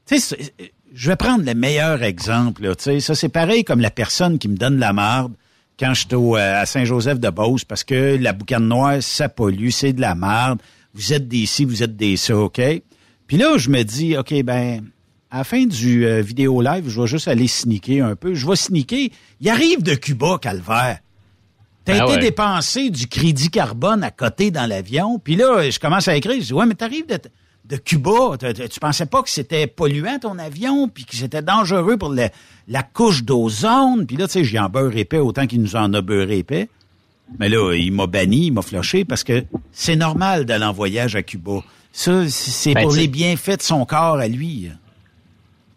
je 0.08 1.10
vais 1.10 1.16
prendre 1.16 1.44
le 1.44 1.54
meilleur 1.54 2.02
exemple, 2.02 2.62
là, 2.62 2.74
ça 2.76 3.14
c'est 3.14 3.28
pareil 3.28 3.64
comme 3.64 3.80
la 3.80 3.90
personne 3.90 4.38
qui 4.38 4.48
me 4.48 4.56
donne 4.56 4.78
la 4.78 4.92
marde 4.92 5.34
quand 5.78 5.94
je 5.94 6.00
suis 6.00 6.08
euh, 6.12 6.60
à 6.60 6.66
Saint-Joseph-de-Beauce 6.66 7.64
parce 7.64 7.84
que 7.84 8.18
la 8.20 8.34
boucane 8.34 8.68
noire, 8.68 9.02
ça 9.02 9.30
pollue, 9.30 9.70
c'est 9.70 9.94
de 9.94 10.00
la 10.00 10.14
marde, 10.14 10.60
vous 10.92 11.12
êtes 11.14 11.26
des 11.26 11.46
ci, 11.46 11.64
vous 11.64 11.82
êtes 11.82 11.96
des 11.96 12.16
ça, 12.16 12.36
OK? 12.36 12.60
Puis 13.26 13.36
là, 13.38 13.56
je 13.56 13.70
me 13.70 13.82
dis, 13.82 14.16
OK, 14.16 14.34
ben, 14.42 14.82
à 15.30 15.38
la 15.38 15.44
fin 15.44 15.64
du 15.64 16.04
euh, 16.04 16.20
vidéo 16.20 16.60
live, 16.60 16.88
je 16.88 17.00
vais 17.00 17.06
juste 17.06 17.28
aller 17.28 17.46
sneaker 17.46 18.04
un 18.04 18.16
peu. 18.16 18.34
Je 18.34 18.46
vais 18.46 18.56
sneaker. 18.56 19.08
Il 19.40 19.48
arrive 19.48 19.82
de 19.82 19.94
Cuba, 19.94 20.38
Calvaire. 20.40 20.98
T'as 21.84 21.94
Ah 22.00 22.04
été 22.04 22.12
ouais. 22.14 22.18
dépensé 22.18 22.90
du 22.90 23.06
crédit 23.06 23.50
carbone 23.50 24.02
à 24.04 24.10
côté 24.10 24.50
dans 24.50 24.66
l'avion. 24.66 25.18
Puis 25.18 25.36
là, 25.36 25.68
je 25.70 25.78
commence 25.78 26.08
à 26.08 26.16
écrire. 26.16 26.40
Je 26.40 26.46
dis, 26.46 26.52
ouais, 26.52 26.66
mais 26.66 26.74
t'arrives 26.74 27.06
de, 27.06 27.18
de 27.64 27.76
Cuba. 27.76 28.36
Tu 28.38 28.80
pensais 28.80 29.06
pas 29.06 29.22
que 29.22 29.30
c'était 29.30 29.66
polluant 29.66 30.18
ton 30.18 30.38
avion, 30.38 30.88
puis 30.88 31.04
que 31.04 31.16
c'était 31.16 31.42
dangereux 31.42 31.96
pour 31.96 32.10
le- 32.10 32.28
la 32.68 32.82
couche 32.82 33.24
d'ozone. 33.24 34.06
Puis 34.06 34.16
là, 34.16 34.26
tu 34.26 34.34
sais, 34.34 34.44
j'y 34.44 34.58
en 34.58 34.68
beurre 34.68 34.96
épais 34.96 35.18
autant 35.18 35.46
qu'il 35.46 35.62
nous 35.62 35.74
en 35.76 35.92
a 35.94 36.00
beurré 36.02 36.38
épais. 36.38 36.68
Mais 37.38 37.48
là, 37.48 37.72
il 37.74 37.92
m'a 37.92 38.06
banni, 38.06 38.46
il 38.46 38.52
m'a 38.52 38.62
floché 38.62 39.04
parce 39.04 39.22
que 39.24 39.44
c'est 39.72 39.96
normal 39.96 40.44
d'aller 40.44 40.64
en 40.64 40.72
voyage 40.72 41.14
à 41.16 41.22
Cuba. 41.22 41.62
Ça, 41.92 42.28
c'est 42.28 42.74
Ben, 42.74 42.82
pour 42.82 42.92
les 42.92 43.08
bienfaits 43.08 43.56
de 43.58 43.62
son 43.62 43.84
corps 43.86 44.18
à 44.18 44.28
lui. 44.28 44.68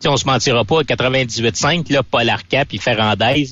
On 0.08 0.18
se 0.18 0.26
mentira 0.26 0.66
pas, 0.66 0.82
98.5, 0.82 1.92
là, 1.92 2.04
Paul 2.04 2.30
Arcap 2.30 2.68
puis 2.68 2.78
Ferrandez, 2.78 3.48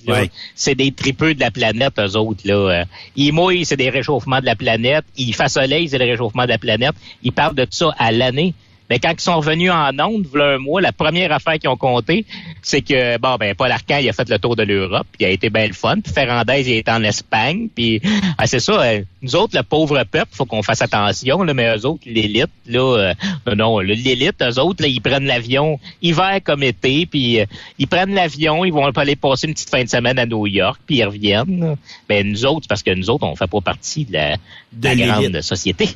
c'est 0.55 0.75
des 0.75 0.91
tripeux 0.91 1.34
de 1.34 1.39
la 1.39 1.51
planète, 1.51 1.93
eux 2.00 2.15
autres, 2.17 2.41
là. 2.46 2.81
Euh, 2.81 2.86
Ils 3.15 3.31
mouillent, 3.34 3.65
c'est 3.65 3.77
des 3.77 3.89
réchauffements 3.89 4.39
de 4.39 4.46
la 4.46 4.55
planète. 4.55 5.05
Il 5.17 5.34
fait 5.34 5.48
soleil, 5.50 5.88
c'est 5.89 5.98
le 5.98 6.05
réchauffement 6.05 6.43
de 6.43 6.50
la 6.50 6.58
planète. 6.58 6.93
Ils 7.24 7.31
parlent 7.31 7.55
de 7.55 7.65
ça 7.70 7.93
à 7.98 8.12
l'année. 8.12 8.53
Mais 8.91 9.00
quand 9.00 9.13
ils 9.13 9.21
sont 9.21 9.38
revenus 9.38 9.71
en 9.71 9.98
onde, 10.00 10.27
voilà 10.29 10.55
un 10.55 10.57
mois, 10.57 10.81
la 10.81 10.91
première 10.91 11.31
affaire 11.31 11.53
qu'ils 11.53 11.69
ont 11.69 11.77
compté, 11.77 12.25
c'est 12.62 12.81
que, 12.81 13.17
bon, 13.19 13.38
ben, 13.38 13.55
Paul 13.55 13.71
Arcan, 13.71 14.00
il 14.01 14.10
a 14.10 14.12
fait 14.12 14.27
le 14.27 14.38
tour 14.38 14.57
de 14.57 14.63
l'Europe, 14.63 15.07
il 15.17 15.27
a 15.27 15.29
été 15.29 15.50
bien 15.50 15.65
le 15.65 15.71
fun. 15.71 16.01
Puis 16.01 16.12
Ferrandez, 16.12 16.63
il 16.67 16.74
est 16.74 16.89
en 16.89 17.01
Espagne, 17.01 17.69
puis 17.74 18.01
ah, 18.38 18.45
c'est 18.48 18.60
ça, 18.60 18.74
euh, 18.81 19.01
nous 19.21 19.38
autres, 19.38 19.55
le 19.55 19.63
pauvre 19.63 20.03
peuple, 20.03 20.27
faut 20.33 20.43
qu'on 20.43 20.62
fasse 20.62 20.81
attention, 20.81 21.41
là, 21.43 21.53
mais 21.53 21.74
eux 21.74 21.86
autres, 21.86 22.01
l'élite, 22.05 22.50
là, 22.67 23.13
euh, 23.48 23.55
non, 23.55 23.79
l'élite, 23.79 24.41
eux 24.41 24.60
autres, 24.60 24.81
là, 24.81 24.89
ils 24.89 25.00
prennent 25.00 25.24
l'avion 25.24 25.79
hiver 26.01 26.41
comme 26.43 26.62
été, 26.62 27.05
puis 27.05 27.39
euh, 27.39 27.45
ils 27.79 27.88
prennent 27.88 28.13
l'avion, 28.13 28.65
ils 28.65 28.74
vont 28.74 28.83
aller 28.83 29.15
passer 29.15 29.48
une 29.48 29.53
petite 29.53 29.69
fin 29.69 29.86
de 29.86 29.89
semaine 29.89 30.19
à 30.19 30.25
New 30.25 30.48
York, 30.48 30.81
puis 30.86 30.98
ils 30.98 31.05
reviennent. 31.05 31.77
Ben, 32.10 32.27
nous 32.27 32.45
autres, 32.45 32.67
parce 32.67 32.83
que 32.83 32.93
nous 32.93 33.10
autres, 33.10 33.25
on 33.25 33.38
fait 33.38 33.50
pas 33.50 33.62
partie 33.62 34.03
de 34.03 34.12
la, 34.12 34.36
de 34.36 34.39
De 34.74 34.88
la 34.89 34.95
grande 34.95 35.41
société. 35.41 35.88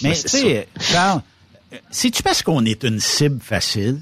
Mais 0.00 0.12
tu 0.14 0.28
sais, 0.28 0.68
Charles, 0.80 1.22
c'est-tu 1.90 2.22
parce 2.22 2.42
qu'on 2.42 2.64
est 2.64 2.84
une 2.84 3.00
cible 3.00 3.40
facile? 3.40 4.00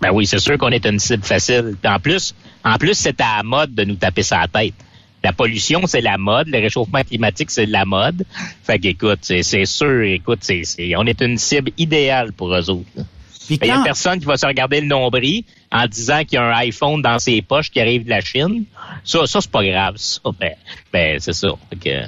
Ben 0.00 0.10
oui, 0.12 0.26
c'est 0.26 0.40
sûr 0.40 0.58
qu'on 0.58 0.70
est 0.70 0.84
une 0.84 0.98
cible 0.98 1.22
facile. 1.22 1.76
Puis 1.80 1.92
en 1.92 1.98
plus, 2.00 2.34
en 2.64 2.76
plus, 2.76 2.94
c'est 2.94 3.20
à 3.20 3.38
la 3.38 3.42
mode 3.44 3.74
de 3.74 3.84
nous 3.84 3.94
taper 3.94 4.22
la 4.30 4.48
tête. 4.48 4.74
La 5.22 5.32
pollution, 5.32 5.86
c'est 5.86 6.00
la 6.00 6.18
mode. 6.18 6.48
Le 6.48 6.58
réchauffement 6.58 7.02
climatique, 7.02 7.50
c'est 7.52 7.66
la 7.66 7.84
mode. 7.84 8.24
Fait 8.64 8.80
qu'écoute, 8.80 9.20
c'est, 9.22 9.44
c'est 9.44 9.64
sûr, 9.64 10.02
écoute, 10.02 10.40
c'est, 10.42 10.64
c'est, 10.64 10.96
on 10.96 11.04
est 11.04 11.20
une 11.22 11.38
cible 11.38 11.70
idéale 11.78 12.32
pour 12.32 12.52
eux 12.52 12.68
autres. 12.70 12.88
là. 12.96 13.04
Puis 13.46 13.58
Ben, 13.58 13.66
Il 13.66 13.68
y 13.68 13.72
a 13.72 13.82
personne 13.84 14.18
qui 14.18 14.24
va 14.26 14.36
se 14.36 14.46
regarder 14.46 14.80
le 14.80 14.86
nombril 14.88 15.44
en 15.70 15.86
disant 15.86 16.24
qu'il 16.24 16.34
y 16.34 16.36
a 16.38 16.44
un 16.44 16.56
iPhone 16.58 17.00
dans 17.02 17.18
ses 17.20 17.40
poches 17.42 17.70
qui 17.70 17.80
arrive 17.80 18.04
de 18.04 18.10
la 18.10 18.20
Chine. 18.20 18.64
Ça, 19.04 19.26
ça 19.26 19.40
c'est 19.40 19.50
pas 19.50 19.64
grave. 19.64 19.96
Ça, 19.96 20.20
ben, 20.40 20.54
ben, 20.92 21.20
c'est 21.20 21.32
ça. 21.32 21.48
Que, 21.80 22.06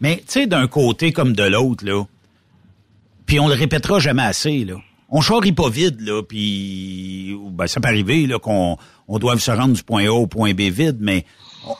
Mais 0.00 0.16
tu 0.16 0.22
sais, 0.28 0.46
d'un 0.46 0.66
côté 0.66 1.12
comme 1.12 1.34
de 1.34 1.44
l'autre, 1.44 1.84
là, 1.84 2.04
puis 3.26 3.40
on 3.40 3.48
le 3.48 3.54
répétera 3.54 3.98
jamais 3.98 4.22
assez, 4.22 4.64
là. 4.64 4.74
On 5.10 5.20
charrie 5.20 5.52
pas 5.52 5.68
vide, 5.68 6.00
là, 6.00 6.22
puis 6.22 7.36
ben, 7.52 7.66
ça 7.66 7.80
peut 7.80 7.88
arriver 7.88 8.26
là, 8.26 8.38
qu'on 8.38 8.76
on 9.06 9.18
doive 9.18 9.38
se 9.38 9.50
rendre 9.50 9.74
du 9.74 9.82
point 9.82 10.06
A 10.06 10.10
au 10.12 10.26
point 10.26 10.54
B 10.54 10.62
vide, 10.62 10.96
mais 10.98 11.24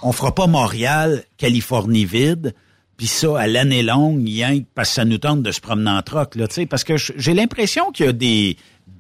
on, 0.03 0.13
fera 0.13 0.35
pas 0.35 0.47
Montréal, 0.47 1.25
Californie 1.37 2.05
vide, 2.05 2.55
puis 2.97 3.07
ça 3.07 3.41
à 3.41 3.47
l'année 3.47 3.83
longue, 3.83 4.25
que 4.25 4.65
parce 4.75 4.91
que 4.91 4.95
ça 4.95 5.05
nous 5.05 5.19
tente 5.19 5.43
de 5.43 5.51
se 5.51 5.61
promener 5.61 5.91
en 5.91 6.03
troc, 6.03 6.37
là, 6.37 6.47
tu 6.47 6.55
sais, 6.55 6.67
parce 6.67 6.85
que 6.85 6.95
j'ai 6.97 7.35
l'impression 7.35 7.91
qu'il 7.91 8.07
y 8.07 8.09
a 8.09 8.13
des 8.13 8.57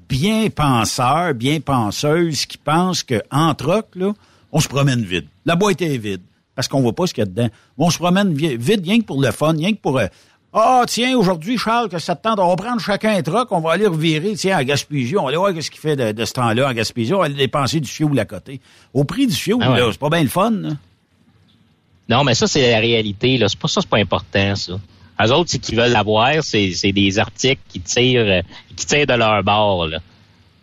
bien 0.08 0.48
penseurs, 0.50 1.34
bien 1.34 1.60
penseuses 1.60 2.46
qui 2.46 2.58
pensent 2.58 3.02
que 3.02 3.22
en 3.30 3.54
troc, 3.54 3.88
là, 3.94 4.12
on 4.52 4.60
se 4.60 4.68
promène 4.68 5.02
vide. 5.02 5.26
La 5.44 5.54
boîte 5.54 5.82
est 5.82 5.98
vide 5.98 6.22
parce 6.54 6.68
qu'on 6.68 6.80
voit 6.80 6.94
pas 6.94 7.06
ce 7.06 7.14
qu'il 7.14 7.22
y 7.22 7.26
a 7.26 7.26
dedans. 7.26 7.48
On 7.78 7.90
se 7.90 7.98
promène 7.98 8.32
vi- 8.34 8.56
vide 8.56 8.84
rien 8.84 9.00
que 9.00 9.04
pour 9.04 9.20
le 9.20 9.30
fun, 9.32 9.52
rien 9.52 9.72
que 9.72 9.80
pour 9.80 9.98
euh, 9.98 10.06
ah, 10.54 10.84
tiens, 10.86 11.16
aujourd'hui, 11.18 11.58
Charles, 11.58 11.88
que 11.88 11.98
ça 11.98 12.14
te 12.14 12.22
tente, 12.22 12.38
on 12.38 12.48
va 12.48 12.54
prendre 12.56 12.80
chacun 12.80 13.16
un 13.16 13.22
truck, 13.22 13.50
on 13.50 13.60
va 13.60 13.72
aller 13.72 13.88
revirer, 13.88 14.34
tiens, 14.36 14.56
à 14.56 14.62
Gaspésie, 14.62 15.16
on 15.16 15.22
va 15.22 15.28
aller 15.28 15.36
voir 15.36 15.52
qu'est-ce 15.52 15.70
qu'il 15.70 15.80
fait 15.80 15.96
de, 15.96 16.12
de 16.12 16.24
ce 16.24 16.32
temps-là 16.34 16.68
à 16.68 16.74
Gaspésie, 16.74 17.12
on 17.12 17.18
va 17.18 17.24
aller 17.24 17.34
dépenser 17.34 17.80
du 17.80 17.90
fioul 17.90 18.16
à 18.18 18.24
côté. 18.24 18.60
Au 18.92 19.02
prix 19.02 19.26
du 19.26 19.34
fioul, 19.34 19.60
Ah 19.62 19.72
ouais. 19.72 19.80
là, 19.80 19.88
c'est 19.90 19.98
pas 19.98 20.10
bien 20.10 20.22
le 20.22 20.28
fun, 20.28 20.50
là. 20.50 20.70
Non, 22.08 22.22
mais 22.22 22.34
ça, 22.34 22.46
c'est 22.46 22.70
la 22.70 22.78
réalité. 22.78 23.38
Là. 23.38 23.48
C'est 23.48 23.58
pas 23.58 23.68
ça, 23.68 23.80
c'est 23.80 23.88
pas 23.88 23.98
important, 23.98 24.54
ça. 24.54 24.74
Eux 25.24 25.32
autres, 25.32 25.50
c'est 25.50 25.58
qu'ils 25.58 25.76
veulent 25.76 25.92
l'avoir, 25.92 26.42
c'est, 26.42 26.92
des 26.92 27.18
articles 27.18 27.62
qui 27.68 27.80
tirent, 27.80 28.26
euh, 28.26 28.42
qui 28.76 28.86
tirent 28.86 29.06
de 29.06 29.14
leur 29.14 29.42
bord, 29.42 29.86
là. 29.86 29.98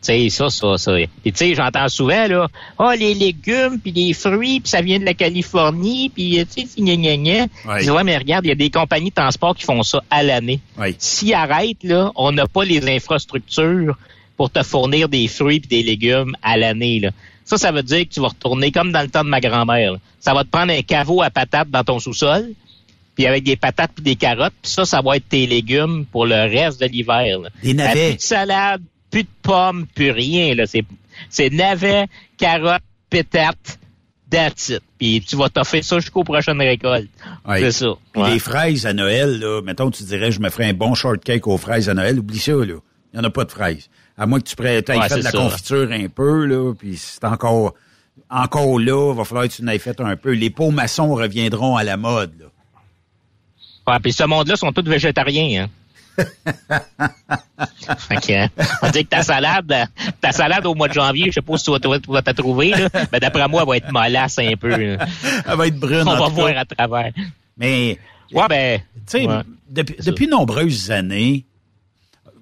Tu 0.02 0.08
sais, 0.08 0.30
ça, 0.30 0.50
ça, 0.50 0.78
ça. 0.78 1.00
Et 1.00 1.08
tu 1.26 1.32
sais, 1.36 1.54
j'entends 1.54 1.88
souvent, 1.88 2.28
là, 2.28 2.48
ah, 2.80 2.96
les 2.96 3.14
légumes, 3.14 3.80
puis 3.80 3.92
les 3.92 4.14
fruits, 4.14 4.60
puis 4.60 4.70
ça 4.70 4.82
vient 4.82 5.00
de 5.00 5.06
la 5.06 5.14
Californie, 5.14 6.10
puis, 6.10 6.40
euh, 6.40 6.44
tu 6.44 6.68
sais, 6.68 6.82
gna 6.82 6.96
gna 6.96 7.18
gna. 7.18 7.80
Dis, 7.80 7.92
ouais, 7.92 8.04
mais 8.04 8.18
regarde, 8.18 8.46
il 8.46 8.50
y 8.50 8.52
a 8.52 8.56
des 8.56 8.72
compagnies 8.72 9.12
de 9.12 9.16
transport 9.16 9.56
qui 9.56 9.64
font 9.64 9.84
ça 9.84 10.04
à 10.10 10.24
l'année. 10.24 10.60
Oui. 10.80 10.96
S'ils 10.98 11.36
arrêtent, 11.36 11.84
là, 11.84 12.12
on 12.16 12.32
n'a 12.32 12.48
pas 12.48 12.64
les 12.64 12.90
infrastructures 12.90 13.96
pour 14.38 14.50
te 14.50 14.64
fournir 14.64 15.08
des 15.08 15.28
fruits 15.28 15.62
et 15.64 15.68
des 15.68 15.84
légumes 15.84 16.36
à 16.42 16.58
l'année, 16.58 17.00
là. 17.00 17.12
Ça, 17.46 17.58
ça 17.58 17.72
veut 17.72 17.84
dire 17.84 18.08
que 18.08 18.14
tu 18.14 18.22
vas 18.22 18.30
retourner 18.30 18.72
comme 18.72 18.92
dans 18.92 19.02
le 19.02 19.10
temps 19.10 19.24
de 19.24 19.30
ma 19.30 19.42
grand-mère. 19.42 19.98
Ça 20.20 20.34
va 20.34 20.44
te 20.44 20.50
prendre 20.50 20.72
un 20.72 20.82
caveau 20.84 21.22
à 21.22 21.30
patates 21.30 21.70
dans 21.70 21.84
ton 21.84 22.00
sous-sol, 22.00 22.54
puis 23.16 23.28
avec 23.28 23.44
des 23.44 23.56
patates 23.56 23.92
puis 23.94 24.04
des 24.04 24.16
carottes, 24.16 24.54
puis 24.62 24.72
ça, 24.72 24.86
ça 24.86 25.02
va 25.02 25.18
être 25.18 25.28
tes 25.28 25.46
légumes 25.46 26.06
pour 26.12 26.26
le 26.26 26.36
reste 26.36 26.80
de 26.80 26.86
l'hiver. 26.86 27.40
Des 27.62 27.74
navets. 27.74 28.10
Plus 28.10 28.18
de 28.18 28.22
salade, 28.22 28.82
plus 29.12 29.24
de 29.24 29.30
pommes, 29.44 29.86
plus 29.94 30.12
rien. 30.12 30.56
Là. 30.56 30.66
C'est, 30.66 30.84
c'est 31.30 31.50
navets, 31.52 32.06
carottes, 32.38 32.82
pétates, 33.10 33.78
that's 34.30 34.70
it. 34.70 34.82
Puis 34.98 35.22
tu 35.28 35.36
vas 35.36 35.50
t'offrir 35.50 35.84
ça 35.84 36.00
jusqu'aux 36.00 36.24
prochaines 36.24 36.60
récoltes. 36.60 37.10
Ouais. 37.46 37.60
C'est 37.60 37.72
ça. 37.72 37.94
Puis 38.14 38.22
Ouais. 38.22 38.32
les 38.32 38.40
fraises 38.40 38.86
à 38.86 38.94
Noël, 38.94 39.40
là, 39.40 39.62
mettons, 39.62 39.92
tu 39.92 40.04
dirais, 40.04 40.32
je 40.32 40.40
me 40.40 40.50
ferais 40.50 40.70
un 40.70 40.74
bon 40.74 40.94
shortcake 40.96 41.46
aux 41.48 41.58
fraises 41.58 41.90
à 41.90 41.94
Noël, 41.94 42.18
oublie 42.20 42.40
ça, 42.40 42.54
là. 42.54 42.76
Il 43.14 43.20
n'y 43.20 43.20
en 43.20 43.24
a 43.24 43.30
pas 43.30 43.44
de 43.44 43.52
fraises. 43.52 43.90
À 44.18 44.26
moins 44.26 44.40
que 44.40 44.46
tu 44.48 44.56
aies 44.64 44.78
Ouais, 44.98 45.10
fait 45.10 45.18
de 45.20 45.24
la 45.24 45.32
ça. 45.32 45.38
confiture 45.38 45.90
un 45.92 46.08
peu, 46.08 46.46
là, 46.46 46.74
puis 46.74 46.96
c'est 46.98 47.24
encore, 47.26 47.74
encore 48.30 48.80
là, 48.80 49.14
va 49.14 49.26
falloir 49.26 49.48
que 49.48 49.54
tu 49.54 49.64
en 49.64 49.68
aies 49.68 49.80
fait 49.80 50.00
un 50.00 50.16
peu. 50.16 50.32
Les 50.32 50.50
pots 50.50 50.72
maçons 50.72 51.14
reviendront 51.16 51.76
à 51.76 51.84
la 51.84 51.98
mode, 51.98 52.32
là. 52.40 52.46
Ouais, 53.88 54.00
puis 54.00 54.14
ce 54.14 54.24
monde-là 54.24 54.56
sont 54.56 54.72
tous 54.72 54.84
végétariens. 54.88 55.64
Hein. 55.64 55.70
euh, 58.30 58.48
on 58.82 58.90
dit 58.90 59.04
que 59.04 59.10
ta 59.10 59.24
salade, 59.24 59.88
ta 60.20 60.32
salade 60.32 60.66
au 60.66 60.76
mois 60.76 60.88
de 60.88 60.94
janvier, 60.94 61.26
je 61.28 61.32
sais 61.34 61.42
pas 61.42 61.58
si 61.58 61.66
tu 61.66 61.72
vas, 61.72 61.80
tu 61.80 62.24
t'as 62.24 62.34
trouvé, 62.34 62.70
là, 62.72 62.90
mais 63.12 63.20
d'après 63.20 63.48
moi, 63.48 63.62
elle 63.64 63.68
va 63.70 63.78
être 63.78 63.92
mollasse 63.92 64.40
un 64.40 64.56
peu. 64.56 64.70
là. 64.70 65.06
Elle 65.48 65.58
va 65.58 65.68
être 65.68 65.80
brune. 65.80 66.04
On 66.08 66.16
va 66.16 66.28
voir 66.30 66.58
à 66.58 66.66
travers. 66.66 67.12
Mais, 67.58 67.98
Ouais, 68.34 68.48
ben, 68.48 68.80
tu 68.80 68.86
sais, 69.08 69.28
Ouais. 69.28 69.42
depuis, 69.70 69.96
depuis 70.00 70.28
nombreuses 70.28 70.92
années, 70.92 71.46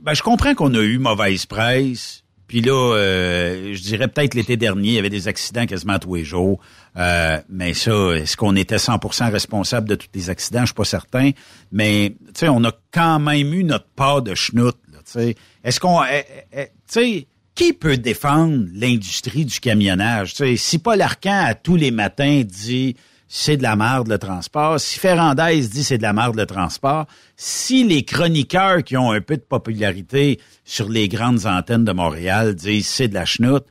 ben, 0.01 0.13
je 0.13 0.21
comprends 0.21 0.53
qu'on 0.53 0.74
a 0.75 0.81
eu 0.81 1.00
mauvaise 1.00 1.45
presse. 1.45 2.24
Puis 2.50 2.62
là, 2.62 2.96
euh, 2.96 3.75
je 3.75 3.82
dirais 3.84 4.08
peut-être 4.08 4.34
l'été 4.34 4.58
dernier, 4.58 4.89
il 4.89 4.94
y 4.96 4.98
avait 4.98 5.12
des 5.12 5.27
accidents 5.27 5.68
quasiment 5.68 6.00
tous 6.00 6.15
les 6.15 6.24
jours. 6.24 6.60
Euh, 6.98 7.38
mais 7.48 7.75
ça, 7.75 7.91
est-ce 8.15 8.36
qu'on 8.36 8.56
était 8.56 8.77
100% 8.77 9.32
responsable 9.32 9.88
de 9.88 9.94
tous 9.94 10.08
les 10.15 10.32
accidents? 10.32 10.62
Je 10.62 10.65
suis 10.65 10.74
pas 10.74 10.84
certain. 10.84 11.29
Mais, 11.72 12.15
tu 12.25 12.39
sais, 12.39 12.50
on 12.50 12.63
a 12.63 12.72
quand 12.91 13.20
même 13.20 13.53
eu 13.53 13.63
notre 13.63 13.86
part 13.96 14.24
de 14.24 14.34
schnout. 14.34 14.75
là, 14.91 14.98
tu 15.06 15.12
sais. 15.12 15.36
Est-ce 15.63 15.79
qu'on... 15.79 16.03
eh, 16.03 16.24
eh, 16.51 16.65
tu 16.65 16.72
sais, 16.88 17.27
qui 17.53 17.74
peut 17.74 17.98
défendre 17.98 18.65
l'industrie 18.74 19.46
du 19.46 19.60
camionnage? 19.60 20.34
Tu 20.34 20.38
sais, 20.38 20.58
si 20.58 20.79
Paul 20.79 21.01
Arcan, 21.01 21.44
à 21.46 21.53
tous 21.53 21.75
les 21.75 21.91
matins, 21.91 22.41
dit 22.44 22.96
c'est 23.32 23.58
de 23.58 23.63
la 23.63 23.75
merde 23.75 24.08
le 24.08 24.18
transport, 24.18 24.79
si 24.79 24.98
Ferrandez 24.98 25.62
dit 25.62 25.84
c'est 25.84 26.00
de 26.00 26.03
la 26.03 26.13
merde 26.13 26.36
le 26.36 26.48
transport, 26.48 27.06
si 27.38 27.84
les 27.84 28.03
chroniqueurs 28.03 28.84
qui 28.84 28.98
ont 28.98 29.12
un 29.12 29.22
peu 29.22 29.38
de 29.38 29.44
popularité 29.44 30.39
sur 30.69 30.88
les 30.88 31.07
grandes 31.07 31.47
antennes 31.47 31.83
de 31.83 31.91
Montréal 31.91 32.53
disent 32.53 32.85
c'est 32.85 33.07
de 33.07 33.15
la 33.15 33.25
chenoute, 33.25 33.65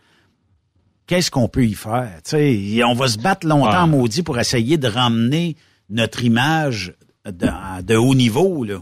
qu'est-ce 1.07 1.31
qu'on 1.31 1.49
peut 1.49 1.65
y 1.65 1.75
faire? 1.75 2.11
Tu 2.25 2.31
sais, 2.31 2.85
on 2.85 2.95
va 2.95 3.07
se 3.07 3.19
battre 3.19 3.47
longtemps, 3.47 3.87
maudit, 3.87 4.25
pour 4.25 4.37
essayer 4.37 4.79
de 4.79 4.89
ramener 4.89 5.55
notre 5.89 6.25
image 6.25 6.95
de, 7.25 7.49
de 7.83 7.95
haut 7.95 8.17
niveau, 8.17 8.65
là. 8.65 8.79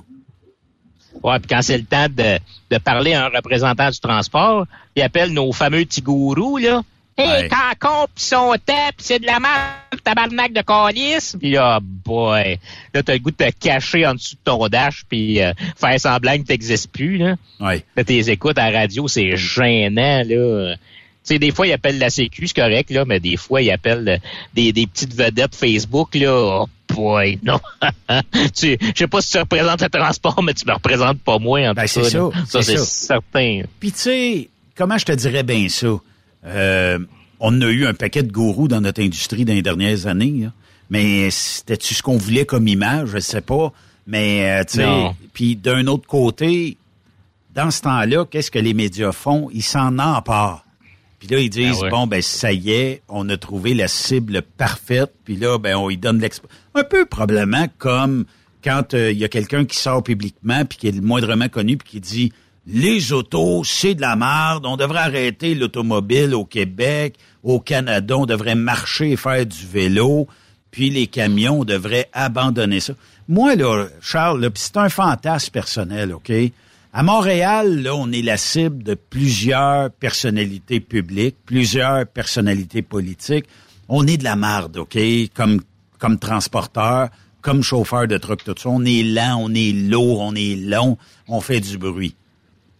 Ouais, 1.23 1.38
puis 1.40 1.49
quand 1.49 1.61
c'est 1.61 1.76
le 1.76 1.85
temps 1.85 2.08
de, 2.08 2.38
de 2.70 2.78
parler 2.78 3.12
à 3.12 3.26
un 3.26 3.28
représentant 3.28 3.90
du 3.90 4.00
transport, 4.00 4.66
il 4.94 5.02
appelle 5.02 5.35
nos 5.35 5.52
fameux 5.52 5.85
petits 5.85 6.00
gourous, 6.00 6.56
là. 6.56 6.82
Hey, 7.18 7.44
Ouais. 7.44 7.49
cancon, 7.49 8.06
pis 8.14 8.25
son 8.25 8.54
tête, 8.64 8.94
pis 8.99 9.04
c'est 9.04 9.18
de 9.18 9.25
la 9.26 9.40
merde, 9.40 10.02
tabarnak 10.04 10.52
de 10.52 10.61
calice. 10.61 11.35
Puis 11.40 11.52
là, 11.52 11.80
boy, 11.82 12.58
là, 12.92 13.02
t'as 13.02 13.14
le 13.14 13.18
goût 13.20 13.30
de 13.30 13.37
te 13.37 13.50
cacher 13.58 14.06
en 14.06 14.14
dessous 14.14 14.35
de 14.35 14.40
ton 14.44 14.68
dash, 14.68 15.04
puis 15.08 15.40
euh, 15.40 15.52
faire 15.80 15.99
semblant 15.99 16.37
que 16.37 16.42
t'existes 16.42 16.90
plus, 16.92 17.16
là. 17.16 17.37
Ouais. 17.58 17.82
Là, 17.96 18.04
t'es 18.04 18.18
écoutes 18.30 18.58
à 18.58 18.70
la 18.70 18.80
radio, 18.80 19.08
c'est 19.08 19.35
gênant, 19.35 20.23
là. 20.26 20.75
Tu 20.76 21.35
sais, 21.35 21.38
des 21.38 21.50
fois, 21.52 21.66
ils 21.66 21.73
appellent 21.73 21.99
la 21.99 22.11
Sécu, 22.11 22.46
c'est 22.46 22.54
correct, 22.54 22.90
là, 22.90 23.04
mais 23.06 23.18
des 23.18 23.37
fois, 23.38 23.62
ils 23.62 23.70
appellent 23.70 24.08
euh, 24.08 24.18
des, 24.54 24.73
des 24.75 24.87
petites 24.87 25.14
vedettes 25.14 25.54
Facebook, 25.56 26.14
là. 26.16 26.30
Oh, 26.64 26.66
boy, 26.94 27.38
non. 27.42 27.58
tu, 28.54 28.76
je 28.78 28.92
sais 28.94 29.06
pas 29.08 29.23
si 29.23 29.32
tu 29.32 29.38
représentes 29.38 29.80
le 29.80 29.88
transport, 29.88 30.42
mais 30.42 30.52
tu 30.52 30.66
me 30.66 30.75
représentes 30.75 31.20
pas 31.23 31.38
moi, 31.38 31.61
en 31.66 31.73
Ben, 31.73 31.82
tout 31.85 31.88
c'est 31.88 32.02
cas. 32.02 32.11
ça, 32.11 32.18
là. 32.18 32.30
c'est 32.62 32.76
ça. 32.76 32.85
certain. 32.85 33.62
Puis 33.80 33.90
tu 33.92 33.99
sais, 33.99 34.49
comment 34.76 34.99
je 34.99 35.06
te 35.06 35.12
dirais 35.12 35.42
bien 35.42 35.66
ça? 35.70 35.88
Euh, 36.45 36.99
on 37.40 37.61
a 37.61 37.66
eu 37.66 37.87
un 37.87 37.95
paquet 37.95 38.23
de 38.23 38.33
gourous 38.33 38.69
dans 38.69 38.81
notre 38.81 39.02
industrie 39.02 39.45
dans 39.45 39.52
les 39.52 39.62
dernières 39.62 40.07
années. 40.07 40.33
là. 40.43 40.52
Mais 40.90 41.31
c'était-tu 41.31 41.95
ce 41.95 42.02
qu'on 42.02 42.16
voulait 42.16 42.47
comme 42.47 42.69
image? 42.69 43.11
Je 43.11 43.19
sais 43.19 43.40
pas. 43.40 43.73
Mais 44.07 44.61
euh, 44.61 44.64
tu 44.64 44.76
sais, 44.76 44.87
puis 45.33 45.57
d'un 45.57 45.87
autre 45.88 46.07
côté, 46.07 46.76
dans 47.55 47.71
ce 47.71 47.83
temps-là, 47.83 48.25
qu'est-ce 48.25 48.50
que 48.52 48.59
les 48.59 48.73
médias 48.75 49.12
font? 49.12 49.49
Ils 49.52 49.62
s'en 49.64 49.99
emparent. 49.99 50.64
Puis 51.19 51.28
là, 51.28 51.38
ils 51.40 51.50
disent, 51.50 51.78
Ah 51.81 51.85
ouais. 51.85 51.90
bon, 51.90 52.07
ben 52.07 52.23
ça 52.23 52.52
y 52.52 52.71
est, 52.71 53.02
on 53.09 53.28
a 53.31 53.37
trouvé 53.37 53.75
la 53.75 53.88
cible 53.88 54.43
parfaite. 54.43 55.12
Puis 55.25 55.37
là, 55.37 55.59
ben 55.59 55.75
on 55.76 55.90
y 55.90 55.97
donne 55.97 56.21
l'expo. 56.21 56.47
Un 56.75 56.85
peu 56.85 57.05
probablement 57.07 57.66
comme 57.78 58.26
quand 58.62 58.94
euh, 58.94 59.11
il 59.11 59.18
y 59.18 59.25
a 59.25 59.29
quelqu'un 59.29 59.64
qui 59.64 59.77
sort 59.77 60.03
publiquement 60.03 60.64
puis 60.64 60.79
qui 60.79 60.88
est 60.88 60.92
le 60.92 61.01
moindrement 61.01 61.49
connu 61.49 61.77
puis 61.79 61.88
qui 61.88 62.01
dit 62.01 62.33
les 62.66 63.12
autos, 63.12 63.62
c'est 63.64 63.94
de 63.94 64.00
la 64.00 64.16
merde, 64.16 64.66
on 64.66 64.76
devrait 64.76 64.98
arrêter 64.98 65.55
l'automobile 65.55 66.35
au 66.35 66.44
Québec, 66.44 67.14
au 67.44 67.61
Canada, 67.61 68.18
on 68.18 68.26
devrait 68.26 68.57
marcher 68.57 69.12
et 69.12 69.16
faire 69.16 69.46
du 69.46 69.66
vélo, 69.66 70.26
puis 70.72 70.90
les 70.90 71.07
camions, 71.07 71.61
on 71.61 71.64
devrait 71.64 72.09
abandonner 72.12 72.81
ça. 72.81 72.94
Moi, 73.29 73.55
là, 73.55 73.87
Charles, 74.00 74.50
c'est 74.55 74.76
un 74.76 74.88
fantasme 74.88 75.50
personnel, 75.50 76.12
OK? 76.12 76.33
À 76.92 77.02
Montréal, 77.02 77.83
là, 77.83 77.94
on 77.94 78.11
est 78.11 78.22
la 78.22 78.37
cible 78.37 78.83
de 78.83 78.94
plusieurs 78.94 79.90
personnalités 79.90 80.81
publiques, 80.81 81.37
plusieurs 81.44 82.07
personnalités 82.07 82.83
politiques. 82.83 83.44
On 83.88 84.07
est 84.07 84.16
de 84.16 84.24
la 84.24 84.35
marde, 84.35 84.76
OK? 84.79 84.98
Comme, 85.35 85.61
comme 85.98 86.18
transporteur, 86.18 87.11
comme 87.42 87.62
chauffeur 87.62 88.09
de 88.09 88.16
truck, 88.16 88.42
tout 88.42 88.55
ça. 88.57 88.68
On 88.68 88.85
est 88.85 89.02
lent, 89.02 89.38
on 89.40 89.55
est 89.55 89.72
lourd, 89.72 90.20
on 90.20 90.35
est 90.35 90.57
long, 90.57 90.98
on 91.29 91.40
fait 91.40 91.61
du 91.61 91.79
bruit. 91.79 92.16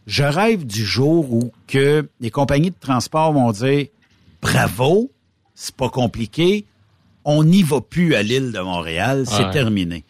Je 0.07 0.23
rêve 0.23 0.65
du 0.67 0.85
jour 0.85 1.33
où 1.33 1.53
que 1.67 2.09
les 2.21 2.31
compagnies 2.31 2.71
de 2.71 2.77
transport 2.81 3.33
vont 3.33 3.51
dire 3.53 3.87
bravo, 4.41 5.11
c'est 5.55 5.75
pas 5.75 5.89
compliqué, 5.89 6.65
on 7.25 7.43
n'y 7.43 7.63
va 7.63 7.81
plus 7.81 8.15
à 8.15 8.23
l'île 8.23 8.53
de 8.53 8.61
Montréal, 8.61 9.25
c'est 9.27 9.45
Ouais. 9.47 9.51
terminé. 9.51 10.05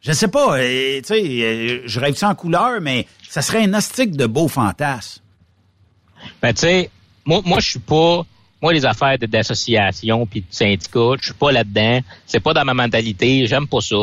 Je 0.00 0.12
sais 0.12 0.28
pas, 0.28 0.58
euh, 0.58 0.98
tu 1.00 1.08
sais, 1.08 1.22
euh, 1.22 1.82
je 1.86 2.00
rêve 2.00 2.14
ça 2.14 2.28
en 2.30 2.34
couleur, 2.34 2.80
mais 2.80 3.06
ça 3.28 3.42
serait 3.42 3.62
un 3.64 3.74
astique 3.74 4.16
de 4.16 4.26
beau 4.26 4.48
fantasme. 4.48 5.22
Ben, 6.42 6.52
tu 6.54 6.60
sais, 6.60 6.90
moi, 7.26 7.40
moi, 7.44 7.58
je 7.60 7.70
suis 7.70 7.78
pas, 7.78 8.22
moi, 8.62 8.72
les 8.72 8.84
affaires 8.86 9.18
d'association 9.18 10.26
puis 10.26 10.40
de 10.40 10.46
syndicats, 10.50 11.16
je 11.20 11.26
suis 11.26 11.34
pas 11.34 11.52
là-dedans. 11.52 12.00
C'est 12.26 12.40
pas 12.40 12.54
dans 12.54 12.64
ma 12.64 12.74
mentalité. 12.74 13.46
J'aime 13.46 13.66
pas 13.66 13.80
ça. 13.80 13.96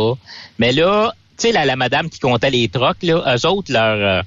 Mais 0.59 0.71
là, 0.71 1.13
tu 1.37 1.47
sais, 1.47 1.51
la, 1.51 1.65
la 1.65 1.75
madame 1.75 2.09
qui 2.09 2.19
comptait 2.19 2.49
les 2.51 2.67
trocs, 2.67 3.01
là, 3.03 3.35
eux 3.35 3.47
autres, 3.47 3.71
leur, 3.71 4.19
euh, 4.19 4.21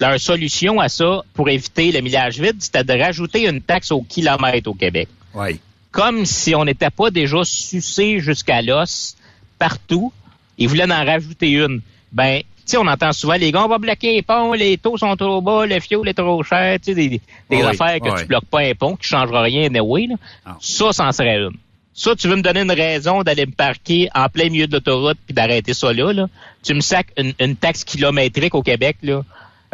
leur 0.00 0.18
solution 0.18 0.80
à 0.80 0.88
ça 0.88 1.22
pour 1.34 1.48
éviter 1.48 1.92
le 1.92 2.00
millage 2.00 2.40
vide, 2.40 2.56
c'était 2.58 2.84
de 2.84 2.92
rajouter 2.92 3.48
une 3.48 3.60
taxe 3.60 3.92
au 3.92 4.02
kilomètre 4.02 4.68
au 4.68 4.74
Québec. 4.74 5.08
Oui. 5.34 5.60
Comme 5.90 6.24
si 6.26 6.54
on 6.54 6.64
n'était 6.64 6.90
pas 6.90 7.10
déjà 7.10 7.44
sucé 7.44 8.18
jusqu'à 8.18 8.60
l'os 8.62 9.16
partout. 9.58 10.12
Ils 10.58 10.68
voulaient 10.68 10.90
en 10.90 11.04
rajouter 11.04 11.50
une. 11.50 11.80
Ben, 12.12 12.40
tu 12.40 12.44
sais, 12.66 12.76
on 12.76 12.86
entend 12.86 13.12
souvent 13.12 13.34
les 13.34 13.50
gars, 13.52 13.64
on 13.64 13.68
va 13.68 13.78
bloquer 13.78 14.12
les 14.14 14.22
ponts, 14.22 14.52
les 14.52 14.78
taux 14.78 14.96
sont 14.96 15.16
trop 15.16 15.40
bas, 15.40 15.66
le 15.66 15.80
fioul 15.80 16.08
est 16.08 16.14
trop 16.14 16.42
cher, 16.42 16.78
tu 16.80 16.86
sais, 16.86 16.94
des, 16.94 17.08
des 17.08 17.20
Oui, 17.50 17.62
affaires 17.62 17.98
que 18.00 18.08
oui. 18.08 18.20
tu 18.20 18.26
bloques 18.26 18.46
pas 18.46 18.60
un 18.60 18.74
pont 18.74 18.96
qui 18.96 19.06
changera 19.08 19.42
rien 19.42 19.66
anyway, 19.66 20.06
là. 20.06 20.16
Ah. 20.46 20.56
Ça, 20.60 20.92
c'en 20.92 21.12
serait 21.12 21.38
une. 21.38 21.56
Ça, 21.92 22.16
tu 22.16 22.26
veux 22.26 22.36
me 22.36 22.42
donner 22.42 22.62
une 22.62 22.72
raison 22.72 23.22
d'aller 23.22 23.46
me 23.46 23.52
parquer 23.52 24.08
en 24.14 24.28
plein 24.28 24.48
milieu 24.48 24.66
de 24.66 24.72
l'autoroute 24.72 25.18
puis 25.26 25.34
d'arrêter 25.34 25.74
ça 25.74 25.92
là, 25.92 26.12
là? 26.12 26.26
Tu 26.62 26.74
me 26.74 26.80
sacs 26.80 27.08
une, 27.16 27.34
une 27.38 27.54
taxe 27.56 27.84
kilométrique 27.84 28.54
au 28.54 28.62
Québec, 28.62 28.96
là. 29.02 29.22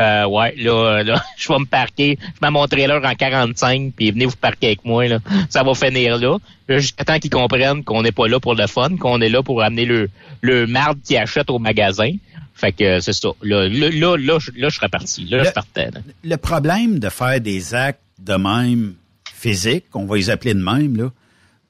Euh, 0.01 0.25
ouais, 0.27 0.55
là, 0.57 1.03
là, 1.03 1.23
je 1.37 1.49
vais 1.53 1.59
me 1.59 1.67
parquer, 1.67 2.19
je 2.23 2.39
mets 2.45 2.51
mon 2.51 2.67
trailer 2.67 3.05
en 3.05 3.15
45, 3.15 3.93
puis 3.95 4.11
venez 4.11 4.27
vous 4.27 4.37
parquer 4.37 4.69
avec 4.69 4.85
moi, 4.85 5.07
là. 5.07 5.19
Ça 5.51 5.63
va 5.63 5.75
finir 5.75 6.19
là. 6.19 6.39
Jusqu'à 6.69 7.05
temps 7.05 7.19
qu'ils 7.19 7.31
comprennent 7.31 7.85
qu'on 7.85 8.03
n'est 8.03 8.13
pas 8.13 8.27
là 8.29 8.41
pour 8.41 8.55
le 8.55 8.67
fun, 8.67 8.97
qu'on 8.97 9.21
est 9.21 9.29
là 9.29 9.43
pour 9.43 9.63
amener 9.63 9.85
le, 9.85 10.09
le 10.41 10.67
marde 10.67 10.99
qu'ils 11.03 11.17
achètent 11.19 11.51
au 11.51 11.59
magasin. 11.59 12.11
Fait 12.55 12.73
que 12.73 12.85
euh, 12.85 13.01
c'est 13.01 13.13
ça. 13.13 13.29
Là, 13.43 13.69
là, 13.69 13.89
là, 13.91 14.17
là, 14.17 14.39
je, 14.39 14.51
là, 14.57 14.69
je 14.69 14.75
serais 14.77 14.89
parti. 14.89 15.25
Là, 15.25 15.39
Le- 15.39 15.45
je 15.45 15.51
partais. 15.51 15.91
là. 15.91 16.01
Le 16.25 16.37
problème 16.37 16.99
de 16.99 17.09
faire 17.09 17.41
des 17.41 17.75
actes 17.75 18.01
de 18.19 18.35
même 18.35 18.95
physiques, 19.35 19.87
on 19.95 20.05
va 20.07 20.17
les 20.17 20.29
appeler 20.31 20.55
de 20.55 20.63
même, 20.63 20.97
là, 20.97 21.11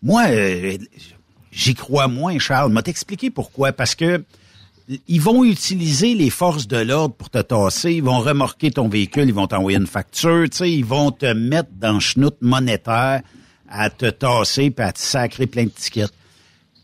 moi, 0.03 0.25
euh, 0.29 0.77
j'y 1.53 1.75
crois 1.75 2.09
moins, 2.09 2.38
Charles. 2.38 2.73
M'a 2.73 2.83
t'expliquer 2.83 3.31
pourquoi? 3.31 3.73
Parce 3.73 3.95
que 3.95 4.25
ils 5.07 5.20
vont 5.20 5.44
utiliser 5.44 6.14
les 6.14 6.31
forces 6.31 6.66
de 6.66 6.79
l'ordre 6.79 7.14
pour 7.14 7.31
te 7.31 7.38
tasser, 7.38 7.92
ils 7.92 8.03
vont 8.03 8.18
remorquer 8.18 8.70
ton 8.70 8.88
véhicule, 8.88 9.29
ils 9.29 9.35
vont 9.35 9.46
t'envoyer 9.46 9.79
une 9.79 9.87
facture, 9.87 10.46
ils 10.61 10.85
vont 10.85 11.12
te 11.12 11.26
mettre 11.26 11.70
dans 11.72 12.00
chenoute 12.00 12.37
monétaire 12.40 13.22
à 13.68 13.90
te 13.90 14.07
tasser 14.07 14.70
puis 14.70 14.85
à 14.85 14.92
te 14.92 14.98
sacrer 14.98 15.46
plein 15.46 15.64
de 15.64 15.70
tickets. 15.70 16.12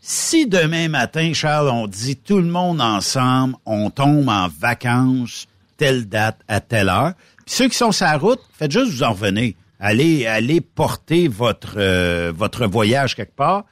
Si 0.01 0.47
demain 0.47 0.87
matin, 0.87 1.33
Charles, 1.33 1.67
on 1.67 1.85
dit 1.85 2.15
tout 2.15 2.37
le 2.37 2.45
monde 2.47 2.79
ensemble, 2.79 3.55
on 3.65 3.89
tombe 3.89 4.29
en 4.29 4.47
vacances, 4.47 5.47
telle 5.75 6.07
date 6.07 6.39
à 6.47 6.61
telle 6.61 6.87
heure, 6.87 7.13
puis 7.45 7.55
ceux 7.55 7.67
qui 7.67 7.75
sont 7.75 7.91
sur 7.91 8.05
la 8.05 8.17
route, 8.17 8.39
faites 8.53 8.71
juste 8.71 8.91
vous 8.91 9.03
en 9.03 9.11
revenir. 9.11 9.53
Allez, 9.81 10.25
allez 10.25 10.61
porter 10.61 11.27
votre 11.27 11.75
euh, 11.75 12.31
votre 12.33 12.65
voyage 12.67 13.15
quelque 13.15 13.35
part, 13.35 13.65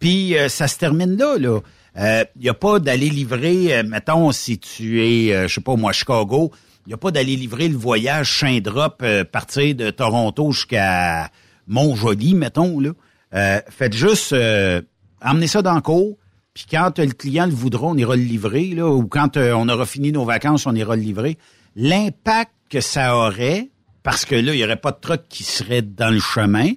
puis 0.00 0.36
euh, 0.36 0.48
ça 0.48 0.66
se 0.66 0.78
termine 0.78 1.16
là, 1.16 1.38
là. 1.38 1.60
Il 1.98 2.42
n'y 2.42 2.48
a 2.48 2.54
pas 2.54 2.78
d'aller 2.78 3.10
livrer, 3.10 3.76
euh, 3.76 3.82
mettons, 3.82 4.30
si 4.32 4.58
tu 4.58 5.02
es, 5.02 5.34
euh, 5.34 5.48
je 5.48 5.54
sais 5.54 5.60
pas 5.60 5.76
moi, 5.76 5.92
Chicago, 5.92 6.52
il 6.86 6.90
n'y 6.90 6.94
a 6.94 6.96
pas 6.96 7.10
d'aller 7.10 7.36
livrer 7.36 7.68
le 7.68 7.76
voyage 7.76 8.30
Chain-Drop 8.30 9.00
euh, 9.02 9.24
partir 9.24 9.74
de 9.74 9.90
Toronto 9.90 10.52
jusqu'à 10.52 11.30
Mont-Joli, 11.66 12.34
mettons, 12.34 12.80
là. 12.80 12.90
Euh, 13.34 13.60
faites 13.68 13.92
juste 13.92 14.32
euh, 14.32 14.80
emmener 15.20 15.48
ça 15.48 15.60
dans 15.60 15.74
le 15.74 15.82
cours, 15.82 16.16
puis 16.54 16.66
quand 16.70 16.98
euh, 16.98 17.04
le 17.04 17.12
client 17.12 17.46
le 17.46 17.52
voudra, 17.52 17.88
on 17.88 17.96
ira 17.96 18.16
le 18.16 18.22
livrer, 18.22 18.68
là, 18.68 18.88
ou 18.88 19.06
quand 19.06 19.36
euh, 19.36 19.52
on 19.52 19.68
aura 19.68 19.84
fini 19.84 20.12
nos 20.12 20.24
vacances, 20.24 20.66
on 20.66 20.74
ira 20.74 20.96
le 20.96 21.02
livrer. 21.02 21.36
L'impact 21.76 22.52
que 22.70 22.80
ça 22.80 23.16
aurait 23.16 23.68
parce 24.02 24.24
que 24.24 24.34
là, 24.34 24.54
il 24.54 24.58
y 24.58 24.64
aurait 24.64 24.80
pas 24.80 24.92
de 24.92 24.98
truck 25.00 25.22
qui 25.28 25.44
serait 25.44 25.82
dans 25.82 26.08
le 26.08 26.20
chemin. 26.20 26.70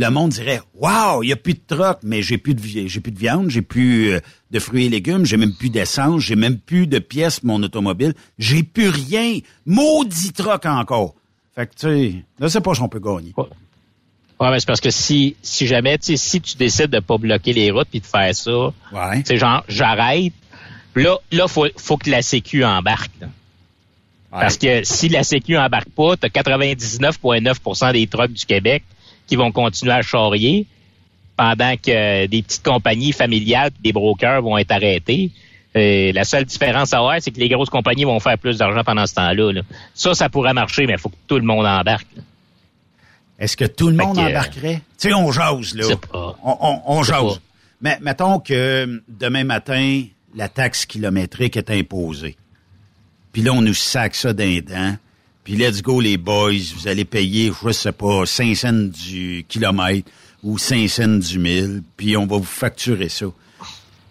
Le 0.00 0.10
monde 0.10 0.30
dirait 0.30 0.60
Waouh, 0.76 1.24
il 1.24 1.26
n'y 1.26 1.32
a 1.32 1.36
plus 1.36 1.54
de 1.54 1.60
truck, 1.66 1.98
mais 2.04 2.22
j'ai 2.22 2.38
plus 2.38 2.54
de 2.54 2.62
j'ai 2.86 3.00
plus 3.00 3.10
de 3.10 3.18
viande, 3.18 3.50
j'ai 3.50 3.62
plus 3.62 4.12
euh, 4.12 4.20
de 4.52 4.58
fruits 4.60 4.86
et 4.86 4.88
légumes, 4.88 5.24
j'ai 5.26 5.36
même 5.36 5.52
plus 5.54 5.70
d'essence, 5.70 6.22
j'ai 6.22 6.36
même 6.36 6.56
plus 6.58 6.86
de 6.86 7.00
pièces 7.00 7.40
pour 7.40 7.48
mon 7.48 7.62
automobile, 7.64 8.14
j'ai 8.38 8.62
plus 8.62 8.90
rien. 8.90 9.40
Maudit 9.66 10.32
truck 10.32 10.66
encore. 10.66 11.14
Fait 11.56 11.66
que 11.66 11.72
tu 11.74 11.78
sais, 11.88 12.14
là 12.38 12.48
c'est 12.48 12.60
pas 12.60 12.74
si 12.74 12.80
on 12.82 12.88
peut 12.88 13.00
gagner. 13.00 13.32
Ouais, 13.36 14.50
mais 14.52 14.60
c'est 14.60 14.66
parce 14.66 14.80
que 14.80 14.90
si, 14.90 15.34
si 15.42 15.66
jamais, 15.66 15.98
tu 15.98 16.06
sais, 16.06 16.16
si 16.16 16.40
tu 16.40 16.56
décides 16.56 16.90
de 16.90 17.00
pas 17.00 17.18
bloquer 17.18 17.52
les 17.52 17.72
routes 17.72 17.88
puis 17.90 17.98
de 17.98 18.06
faire 18.06 18.32
ça, 18.36 18.68
Ouais. 18.92 19.24
sais, 19.24 19.36
genre, 19.36 19.64
j'arrête. 19.66 20.32
Là, 20.94 21.16
là, 21.32 21.48
faut, 21.48 21.66
faut 21.76 21.96
que 21.96 22.08
la 22.08 22.22
Sécu 22.22 22.64
embarque. 22.64 23.10
là. 23.20 23.26
Parce 24.30 24.56
que 24.56 24.84
si 24.84 25.08
la 25.08 25.24
Sécu 25.24 25.56
embarque 25.56 25.88
pas, 25.88 26.16
t'as 26.16 26.28
99,9% 26.28 27.92
des 27.92 28.06
trucks 28.06 28.32
du 28.32 28.46
Québec 28.46 28.84
qui 29.28 29.36
vont 29.36 29.52
continuer 29.52 29.92
à 29.92 30.02
charrier 30.02 30.66
pendant 31.36 31.76
que 31.76 32.26
des 32.26 32.42
petites 32.42 32.64
compagnies 32.64 33.12
familiales 33.12 33.70
des 33.80 33.92
brokers 33.92 34.42
vont 34.42 34.58
être 34.58 34.72
arrêtés. 34.72 35.30
Euh, 35.76 36.12
la 36.12 36.24
seule 36.24 36.44
différence 36.44 36.92
à 36.92 36.98
avoir, 36.98 37.16
c'est 37.20 37.30
que 37.30 37.38
les 37.38 37.48
grosses 37.48 37.70
compagnies 37.70 38.04
vont 38.04 38.18
faire 38.18 38.38
plus 38.38 38.58
d'argent 38.58 38.82
pendant 38.82 39.06
ce 39.06 39.14
temps-là. 39.14 39.52
là. 39.52 39.60
Ça, 39.94 40.14
ça 40.14 40.28
pourrait 40.28 40.54
marcher, 40.54 40.86
mais 40.86 40.94
il 40.94 40.98
faut 40.98 41.10
que 41.10 41.16
tout 41.28 41.36
le 41.36 41.44
monde 41.44 41.66
embarque. 41.66 42.08
Est-ce 43.38 43.56
que 43.56 43.66
tout 43.66 43.88
le 43.90 43.96
Fait 43.96 44.04
monde 44.04 44.16
que, 44.16 44.20
euh, 44.22 44.28
embarquerait? 44.30 44.82
Tu 44.98 45.08
sais, 45.08 45.14
on 45.14 45.30
jase, 45.30 45.74
là. 45.76 45.84
Pas. 46.10 46.36
On, 46.42 46.56
on, 46.60 46.82
on 46.86 47.02
jase. 47.04 47.22
pas. 47.22 47.40
Mais 47.80 47.98
mettons 48.00 48.40
que 48.40 48.52
euh, 48.54 49.00
demain 49.08 49.44
matin, 49.44 50.02
la 50.34 50.48
taxe 50.48 50.86
kilométrique 50.86 51.56
est 51.56 51.70
imposée. 51.70 52.36
Puis 53.32 53.42
là, 53.42 53.52
on 53.52 53.60
nous 53.62 53.74
sac 53.74 54.16
ça 54.16 54.32
d'un 54.32 54.58
dent. 54.58 54.96
Puis 55.48 55.56
let's 55.56 55.80
go, 55.80 55.98
les 55.98 56.18
boys, 56.18 56.52
vous 56.76 56.88
allez 56.88 57.06
payer, 57.06 57.50
je 57.64 57.72
sais 57.72 57.92
pas, 57.92 58.26
5 58.26 58.54
cents 58.54 58.72
du 58.74 59.46
kilomètre 59.48 60.10
ou 60.42 60.58
5 60.58 60.86
cents 60.90 61.08
du 61.08 61.38
mille, 61.38 61.82
puis 61.96 62.18
on 62.18 62.26
va 62.26 62.36
vous 62.36 62.42
facturer 62.42 63.08
ça. 63.08 63.24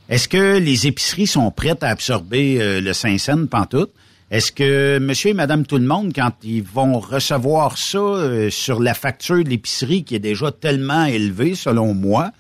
Est-ce 0.10 0.28
que 0.28 0.58
les 0.58 0.88
épiceries 0.88 1.28
sont 1.28 1.52
prêtes 1.52 1.84
à 1.84 1.90
absorber 1.90 2.60
euh, 2.60 2.82
le 2.82 2.92
5 2.92 3.20
cents 3.20 3.46
pantoute? 3.46 3.92
Est-ce 4.32 4.52
que 4.52 4.98
monsieur 4.98 5.30
et 5.30 5.34
madame 5.36 5.68
tout 5.68 5.78
le 5.78 5.86
monde, 5.86 6.12
quand 6.12 6.32
ils 6.42 6.64
vont 6.64 6.98
recevoir 7.00 7.78
ça 7.78 8.00
euh, 8.00 8.50
sur 8.50 8.82
la 8.82 8.96
facture 8.96 9.44
de 9.44 9.50
l'épicerie 9.50 10.04
qui 10.04 10.16
est 10.16 10.20
déjà 10.20 10.52
tellement 10.52 11.06
élevée, 11.06 11.54
selon 11.54 11.94
moi, 11.94 12.32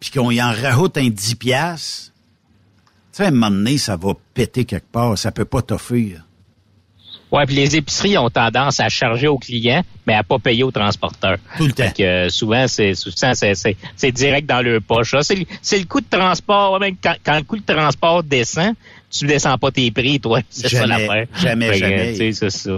puis 0.00 0.10
qu'on 0.10 0.32
y 0.32 0.42
en 0.42 0.50
rajoute 0.50 0.98
un 0.98 1.08
10 1.08 1.36
piastres, 1.36 2.10
tu 3.12 3.18
sais, 3.18 3.26
à 3.26 3.28
un 3.28 3.30
moment 3.30 3.52
donné, 3.52 3.78
ça 3.78 3.96
va 3.96 4.14
péter 4.34 4.64
quelque 4.64 4.90
part. 4.90 5.16
Ça 5.16 5.30
peut 5.30 5.44
pas 5.44 5.62
t'offrir. 5.62 6.24
Ouais, 7.32 7.46
puis 7.46 7.56
les 7.56 7.74
épiceries 7.76 8.16
ont 8.16 8.30
tendance 8.30 8.78
à 8.78 8.88
charger 8.88 9.26
aux 9.26 9.38
clients, 9.38 9.82
mais 10.06 10.14
à 10.14 10.22
pas 10.22 10.38
payer 10.38 10.62
aux 10.62 10.70
transporteurs. 10.70 11.38
Tout 11.56 11.66
le 11.66 11.72
temps. 11.72 11.90
Que 11.96 12.02
euh, 12.02 12.28
souvent, 12.28 12.68
c'est 12.68 12.94
souvent 12.94 13.32
c'est, 13.34 13.54
c'est, 13.56 13.76
c'est 13.96 14.12
direct 14.12 14.48
dans 14.48 14.60
leur 14.62 14.80
poche. 14.82 15.14
C'est, 15.22 15.34
le- 15.34 15.46
c'est 15.60 15.78
le 15.78 15.84
coût 15.86 16.00
de 16.00 16.06
transport. 16.08 16.72
Ouais, 16.74 16.78
même 16.78 16.96
quand, 17.02 17.14
quand 17.24 17.36
le 17.36 17.42
coût 17.42 17.56
de 17.58 17.64
transport 17.64 18.22
descend, 18.22 18.74
tu 19.10 19.26
descends 19.26 19.58
pas 19.58 19.70
tes 19.72 19.90
prix, 19.90 20.20
toi. 20.20 20.40
C'est 20.50 20.68
ça 20.68 20.86
Jamais, 20.86 21.06
l'affaire. 21.06 21.26
jamais, 21.36 21.68
Fait 21.72 21.78
jamais. 21.78 22.12
tu 22.12 22.16
sais, 22.18 22.32
c'est 22.32 22.50
ça. 22.50 22.70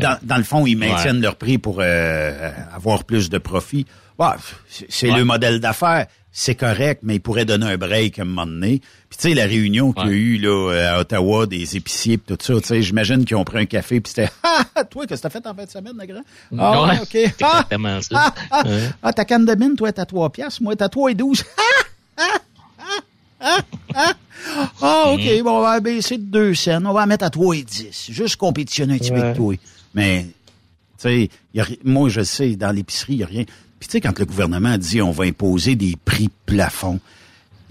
Dans, 0.00 0.18
dans 0.22 0.36
le 0.36 0.44
fond, 0.44 0.66
ils 0.66 0.76
maintiennent 0.76 1.20
leur 1.20 1.36
prix 1.36 1.58
pour 1.58 1.78
euh, 1.80 2.50
avoir 2.74 3.04
plus 3.04 3.30
de 3.30 3.38
profit. 3.38 3.86
Bah, 4.18 4.36
c'est 4.68 4.86
c'est 4.88 5.10
Ouais. 5.10 5.18
le 5.18 5.24
modèle 5.24 5.60
d'affaires. 5.60 6.06
C'est 6.34 6.54
correct, 6.54 7.00
mais 7.02 7.16
ils 7.16 7.20
pourraient 7.20 7.44
donner 7.44 7.66
un 7.66 7.76
break 7.76 8.18
à 8.18 8.22
un 8.22 8.24
moment 8.24 8.46
donné. 8.46 8.80
Puis 9.12 9.18
tu 9.18 9.28
sais, 9.28 9.34
la 9.34 9.44
réunion 9.44 9.92
qu'il 9.92 10.06
y 10.06 10.08
a 10.08 10.12
eu 10.12 10.38
là, 10.38 10.94
à 10.94 11.00
Ottawa, 11.00 11.44
des 11.46 11.76
épiciers 11.76 12.16
pis 12.16 12.34
tout 12.34 12.38
ça, 12.40 12.58
tu 12.62 12.66
sais, 12.66 12.80
j'imagine 12.82 13.26
qu'ils 13.26 13.36
ont 13.36 13.44
pris 13.44 13.58
un 13.58 13.66
café 13.66 14.00
puis 14.00 14.08
c'était 14.08 14.30
Ah, 14.42 14.84
toi, 14.84 15.06
qu'est-ce 15.06 15.20
que 15.20 15.28
t'as 15.28 15.30
fait 15.30 15.46
en 15.46 15.54
fin 15.54 15.64
de 15.66 15.70
semaine, 15.70 15.92
le 16.00 16.06
grand? 16.06 16.22
Ah, 16.58 16.82
Ouais, 16.86 16.98
OK. 17.02 17.34
Ah, 17.42 17.66
ça. 18.00 18.08
ah, 18.14 18.34
ah, 18.50 18.62
Ouais. 18.66 18.88
ah, 19.02 19.12
ta 19.12 19.26
canne 19.26 19.44
de 19.44 19.54
mine, 19.54 19.76
toi, 19.76 19.92
t'as 19.92 20.06
3 20.06 20.30
piastres, 20.30 20.62
moi, 20.62 20.74
t'as 20.76 20.88
3 20.88 21.10
et 21.10 21.14
12. 21.14 21.44
Ah, 24.80 25.12
OK, 25.12 25.20
Mhm. 25.20 25.42
bon, 25.42 25.58
on 25.58 25.62
va 25.62 25.80
baisser 25.80 26.16
de 26.16 26.22
2 26.24 26.54
cents. 26.54 26.84
On 26.84 26.92
va 26.92 27.00
la 27.00 27.06
mettre 27.06 27.24
à 27.24 27.30
3 27.30 27.54
et 27.56 27.62
10. 27.62 28.06
Juste 28.10 28.36
compétitionner 28.36 28.94
un 28.94 28.98
petit 28.98 29.10
peu 29.10 29.20
avec 29.20 29.36
toi. 29.36 29.54
Mais, 29.94 30.26
tu 31.00 31.28
sais, 31.58 31.74
moi, 31.84 32.08
je 32.08 32.22
sais, 32.22 32.56
dans 32.56 32.70
l'épicerie, 32.72 33.14
il 33.14 33.18
n'y 33.18 33.22
a 33.24 33.26
rien. 33.26 33.44
Puis, 33.78 33.88
tu 33.88 33.92
sais, 33.92 34.00
quand 34.00 34.18
le 34.18 34.24
gouvernement 34.24 34.78
dit 34.78 35.02
on 35.02 35.10
va 35.10 35.24
imposer 35.24 35.74
des 35.74 35.96
prix 36.04 36.30
plafonds, 36.46 37.00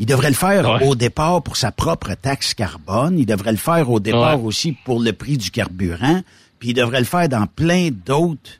il 0.02 0.06
devrait 0.08 0.30
le 0.30 0.36
faire 0.36 0.68
Ouais. 0.68 0.88
au 0.88 0.96
départ 0.96 1.42
pour 1.44 1.56
sa 1.56 1.72
propre 1.72 2.14
taxe 2.16 2.54
carbone. 2.56 3.18
Il 3.20 3.26
devrait 3.28 3.52
le 3.52 3.58
faire 3.58 3.90
au 3.90 4.00
départ 4.00 4.40
Ouais. 4.40 4.46
aussi 4.48 4.72
pour 4.74 5.00
le 5.00 5.14
prix 5.14 5.38
du 5.38 5.52
carburant. 5.52 6.22
Puis, 6.60 6.70
il 6.70 6.74
devrait 6.74 7.00
le 7.00 7.06
faire 7.06 7.30
dans 7.30 7.46
plein 7.48 7.90
d'autres 7.92 8.60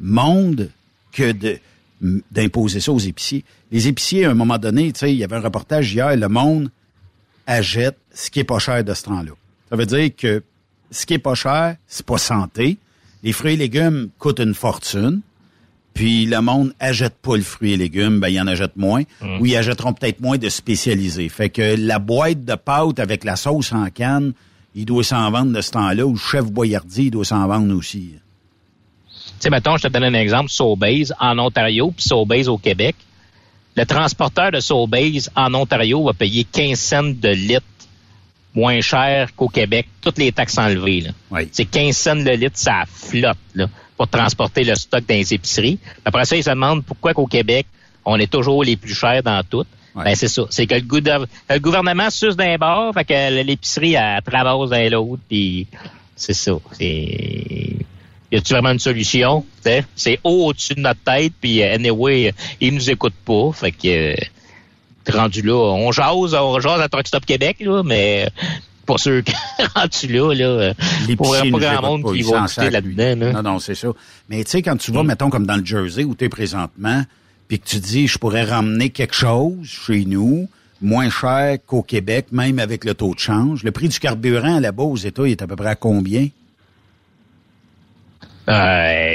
mondes 0.00 0.70
que 1.12 1.32
de 1.32 1.58
d'imposer 2.30 2.80
ça 2.80 2.92
aux 2.92 2.98
épiciers. 2.98 3.42
Les 3.72 3.88
épiciers, 3.88 4.26
à 4.26 4.30
un 4.30 4.34
moment 4.34 4.58
donné, 4.58 4.92
tu 4.92 4.98
sais, 5.00 5.12
il 5.12 5.16
y 5.16 5.24
avait 5.24 5.36
un 5.36 5.40
reportage 5.40 5.92
hier, 5.94 6.14
le 6.14 6.28
monde 6.28 6.70
achète 7.46 7.96
ce 8.12 8.30
qui 8.30 8.40
est 8.40 8.44
pas 8.44 8.58
cher 8.58 8.84
de 8.84 8.92
ce 8.92 9.04
temps-là. 9.04 9.32
Ça 9.70 9.76
veut 9.76 9.86
dire 9.86 10.10
que 10.14 10.42
ce 10.90 11.06
qui 11.06 11.14
est 11.14 11.18
pas 11.18 11.34
cher, 11.34 11.76
c'est 11.86 12.04
pas 12.04 12.18
santé. 12.18 12.76
Les 13.22 13.32
fruits 13.32 13.54
et 13.54 13.56
légumes 13.56 14.10
coûtent 14.18 14.40
une 14.40 14.54
fortune. 14.54 15.22
Puis 15.96 16.26
le 16.26 16.42
monde 16.42 16.74
achète 16.78 17.14
pas 17.22 17.36
le 17.36 17.42
fruit 17.42 17.72
et 17.72 17.76
légumes, 17.78 18.20
ben 18.20 18.28
ils 18.28 18.38
en 18.38 18.46
achètent 18.46 18.76
moins. 18.76 19.02
Ou 19.40 19.46
ils 19.46 19.56
achèteront 19.56 19.94
peut-être 19.94 20.20
moins 20.20 20.36
de 20.36 20.50
spécialisés. 20.50 21.30
Fait 21.30 21.48
que 21.48 21.74
la 21.78 21.98
boîte 21.98 22.44
de 22.44 22.54
pâtes 22.54 22.98
avec 23.00 23.24
la 23.24 23.34
sauce 23.34 23.72
en 23.72 23.88
canne, 23.88 24.34
il 24.74 24.84
doit 24.84 25.02
s'en 25.02 25.30
vendre 25.30 25.52
de 25.52 25.60
ce 25.62 25.70
temps-là. 25.70 26.04
Ou 26.04 26.12
le 26.12 26.18
chef 26.18 26.44
Boyardi, 26.44 27.04
il 27.04 27.10
doit 27.10 27.24
s'en 27.24 27.46
vendre 27.46 27.74
aussi. 27.74 28.10
Tu 28.12 29.22
sais, 29.40 29.50
mettons, 29.50 29.78
je 29.78 29.84
te 29.84 29.88
donne 29.88 30.04
un 30.04 30.14
exemple, 30.14 30.50
Sobeys 30.50 31.08
en 31.18 31.38
Ontario, 31.38 31.90
puis 31.90 32.06
Sobeys 32.06 32.46
au 32.48 32.58
Québec. 32.58 32.94
Le 33.74 33.86
transporteur 33.86 34.50
de 34.50 34.60
Sobeys 34.60 35.28
en 35.34 35.54
Ontario 35.54 36.04
va 36.04 36.12
payer 36.12 36.44
15 36.44 36.78
cents 36.78 37.02
de 37.04 37.28
litre 37.30 37.64
moins 38.54 38.80
cher 38.80 39.34
qu'au 39.34 39.48
Québec, 39.48 39.86
toutes 40.02 40.18
les 40.18 40.32
taxes 40.32 40.58
enlevées. 40.58 41.02
Là. 41.02 41.10
Oui. 41.30 41.48
C'est 41.52 41.66
15 41.66 41.96
cents 41.96 42.16
de 42.16 42.30
litre, 42.30 42.56
ça 42.56 42.84
flotte 42.86 43.36
là, 43.54 43.68
pour 43.96 44.08
transporter 44.08 44.64
le 44.64 44.74
stock 44.74 45.04
dans 45.06 45.14
les 45.14 45.32
épiceries. 45.34 45.78
Après 46.04 46.24
ça, 46.24 46.36
ils 46.36 46.44
se 46.44 46.50
demandent 46.50 46.84
pourquoi 46.84 47.14
qu'au 47.14 47.26
Québec, 47.26 47.66
on 48.04 48.18
est 48.18 48.30
toujours 48.30 48.62
les 48.62 48.76
plus 48.76 48.94
chers 48.94 49.22
dans 49.22 49.42
tout. 49.42 49.64
Ouais. 49.94 50.04
Ben, 50.04 50.14
c'est 50.14 50.28
ça. 50.28 50.42
C'est 50.50 50.66
que 50.66 50.74
le, 50.74 50.80
gouver- 50.82 51.24
le 51.48 51.58
gouvernement 51.58 52.10
suce 52.10 52.36
d'un 52.36 52.56
bord, 52.58 52.92
fait 52.92 53.04
que 53.04 53.42
l'épicerie, 53.42 53.94
elle 53.94 54.20
traverse 54.22 54.68
d'un 54.70 54.88
l'autre, 54.90 55.22
puis 55.28 55.66
c'est 56.14 56.34
ça. 56.34 56.52
C'est... 56.72 57.76
Y 58.32 58.36
a-tu 58.36 58.52
vraiment 58.52 58.72
une 58.72 58.78
solution? 58.78 59.44
T'sais? 59.60 59.84
C'est 59.94 60.18
haut 60.24 60.46
au-dessus 60.48 60.74
de 60.74 60.80
notre 60.80 61.00
tête, 61.00 61.32
puis 61.40 61.62
euh, 61.62 61.74
anyway, 61.74 62.34
ils 62.60 62.74
nous 62.74 62.90
écoutent 62.90 63.14
pas. 63.24 63.52
Fait 63.54 63.72
que 63.72 64.12
euh, 64.12 64.16
rendu 65.10 65.42
là, 65.42 65.54
on 65.54 65.92
jase, 65.92 66.34
on 66.34 66.60
jase 66.60 66.80
à 66.80 66.88
Truck 66.88 67.06
Stop 67.06 67.24
Québec, 67.24 67.56
là, 67.60 67.82
mais 67.84 68.28
pas 68.86 68.98
sûr 68.98 69.22
que 69.24 69.32
rendu 69.74 70.06
là, 70.08 70.34
là, 70.34 70.44
euh, 70.46 70.74
pour 71.16 71.34
L'épicier 71.34 71.38
pas 71.38 71.44
nous 71.50 71.58
grand 71.58 71.82
monde 71.82 72.02
pas, 72.02 72.12
qui 72.12 72.22
va 72.22 72.46
lui. 72.46 72.70
là-dedans. 72.70 73.26
Là. 73.26 73.32
Non, 73.32 73.42
non, 73.42 73.58
c'est 73.58 73.74
ça. 73.74 73.88
Mais 74.28 74.44
tu 74.44 74.50
sais, 74.52 74.62
quand 74.62 74.76
tu 74.76 74.92
vas, 74.92 75.02
mettons, 75.02 75.28
comme 75.30 75.46
dans 75.46 75.56
le 75.56 75.64
Jersey 75.64 76.04
où 76.04 76.14
tu 76.14 76.24
es 76.24 76.28
présentement, 76.28 77.02
puis 77.48 77.58
que 77.58 77.66
tu 77.66 77.78
dis, 77.78 78.06
je 78.08 78.18
pourrais 78.18 78.44
ramener 78.44 78.90
quelque 78.90 79.14
chose 79.14 79.66
chez 79.66 80.04
nous, 80.04 80.48
moins 80.80 81.10
cher 81.10 81.58
qu'au 81.66 81.82
Québec, 81.82 82.26
même 82.32 82.58
avec 82.58 82.84
le 82.84 82.94
taux 82.94 83.14
de 83.14 83.18
change. 83.18 83.62
Le 83.62 83.70
prix 83.70 83.88
du 83.88 83.98
carburant 83.98 84.60
là-bas 84.60 84.82
aux 84.84 84.96
États, 84.96 85.26
il 85.26 85.32
est 85.32 85.42
à 85.42 85.46
peu 85.46 85.56
près 85.56 85.70
à 85.70 85.74
combien? 85.74 86.28
Euh, 88.48 89.12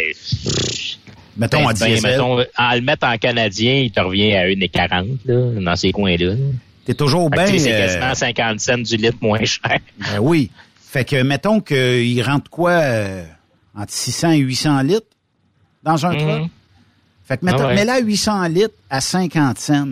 Mettons 1.38 1.68
en 1.68 1.74
ben, 1.74 2.02
mettons, 2.04 2.40
en 2.58 2.76
le 2.76 2.82
mettre 2.82 3.08
en 3.08 3.18
canadien, 3.18 3.74
il 3.76 3.92
te 3.92 4.02
revient 4.02 4.34
à 4.34 4.46
1,40 4.48 5.18
là, 5.26 5.62
dans 5.62 5.76
ces 5.76 5.92
coins-là. 5.92 6.34
T'es 6.92 6.96
toujours 6.98 7.30
bien... 7.30 7.46
c'est 7.46 7.72
euh, 7.74 7.88
quasiment 7.88 8.14
50 8.16 8.60
cents 8.60 8.78
du 8.78 8.98
litre 8.98 9.18
moins 9.22 9.44
cher. 9.46 9.80
ben 9.98 10.20
oui. 10.20 10.52
Fait 10.76 11.06
que, 11.06 11.22
mettons 11.24 11.62
qu'il 11.62 12.22
rentre 12.22 12.50
quoi? 12.52 12.72
euh, 12.72 13.24
entre 13.74 13.94
600 13.94 14.32
et 14.32 14.38
800 14.40 14.82
litres 14.82 15.08
dans 15.84 16.06
un 16.06 16.12
Mhm. 16.14 16.20
truck? 16.20 16.50
Fait 17.26 17.38
que, 17.38 17.46
mettons, 17.46 17.64
Ah 17.64 17.68
ouais. 17.68 17.76
mets 17.76 17.86
là 17.86 18.00
800 18.00 18.44
litres 18.50 18.74
à 18.90 19.00
50 19.00 19.58
cents. 19.58 19.88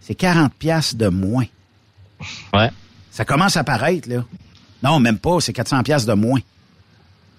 C'est 0.00 0.14
40 0.14 0.54
piastres 0.54 0.96
de 0.96 1.08
moins. 1.08 1.44
Ouais. 2.54 2.70
Ça 3.10 3.26
commence 3.26 3.58
à 3.58 3.64
paraître, 3.64 4.08
là. 4.08 4.24
Non, 4.82 4.98
même 5.00 5.18
pas, 5.18 5.40
c'est 5.40 5.52
400 5.52 5.82
pièces 5.82 6.06
de 6.06 6.14
moins. 6.14 6.40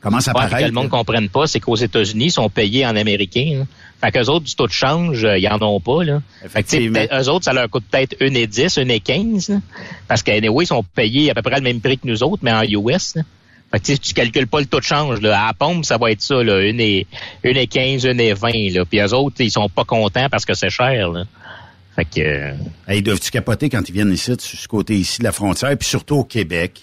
À 0.02 0.10
Ouais, 0.10 0.48
puis 0.48 0.60
que 0.62 0.66
le 0.66 0.72
monde 0.72 0.86
là. 0.86 0.90
comprenne 0.90 1.30
pas, 1.30 1.46
c'est 1.48 1.60
qu'aux 1.60 1.76
États-Unis, 1.76 2.26
ils 2.26 2.32
sont 2.32 2.50
payés 2.50 2.86
en 2.86 2.96
américain. 2.96 3.60
Là. 3.60 3.66
Fait 4.02 4.12
qu'eux 4.12 4.30
autres, 4.30 4.46
du 4.46 4.56
taux 4.56 4.68
de 4.68 4.72
change, 4.72 5.26
euh, 5.26 5.38
ils 5.38 5.48
en 5.50 5.62
ont 5.62 5.82
pas. 5.82 6.04
Là. 6.06 6.22
Effectivement. 6.46 7.00
eux 7.12 7.30
autres, 7.30 7.44
ça 7.46 7.52
leur 7.54 7.70
coûte 7.70 7.84
peut-être 7.92 8.16
1,10, 8.22 8.80
1,15. 8.80 9.52
là. 9.52 9.60
Parce 10.08 10.24
qu'anyway, 10.24 10.64
ils 10.64 10.68
sont 10.68 10.84
payés 10.84 11.30
à 11.32 11.34
peu 11.34 11.42
près 11.42 11.58
le 11.58 11.64
même 11.64 11.82
prix 11.82 11.98
que 11.98 12.08
nous 12.08 12.24
autres, 12.24 12.40
mais 12.44 12.54
en 12.54 12.64
US. 12.64 13.16
Là. 13.16 13.24
Fait 13.72 13.80
que 13.80 13.86
tu 13.86 13.92
sais, 13.94 13.98
tu 14.00 14.14
calcules 14.14 14.48
pas 14.48 14.62
le 14.62 14.66
taux 14.68 14.80
de 14.80 14.86
change. 14.86 15.20
Là. 15.22 15.44
À 15.44 15.48
la 15.48 15.54
pompe, 15.54 15.84
ça 15.84 15.98
va 15.98 16.12
être 16.12 16.22
ça, 16.22 16.42
là, 16.44 16.62
1,15, 16.62 18.06
1,20. 18.06 18.74
Là. 18.74 18.86
Puis 18.86 19.00
eux 19.00 19.14
autres, 19.14 19.36
ils 19.42 19.52
sont 19.52 19.70
pas 19.70 19.84
contents 19.84 20.28
parce 20.30 20.46
que 20.46 20.54
c'est 20.54 20.70
cher. 20.70 21.10
Là. 21.10 21.26
Fait 21.96 22.06
que... 22.06 22.22
euh, 22.22 22.54
Hey, 22.88 23.02
doivent-tu 23.02 23.30
capoter 23.32 23.70
quand 23.70 23.88
ils 23.88 23.92
viennent 23.92 24.14
ici, 24.14 24.34
sur 24.40 24.60
ce 24.60 24.68
côté 24.68 24.96
ici 24.96 25.20
de 25.20 25.26
la 25.26 25.32
frontière, 25.34 25.76
puis 25.78 25.88
surtout 25.88 26.16
au 26.16 26.24
Québec? 26.24 26.82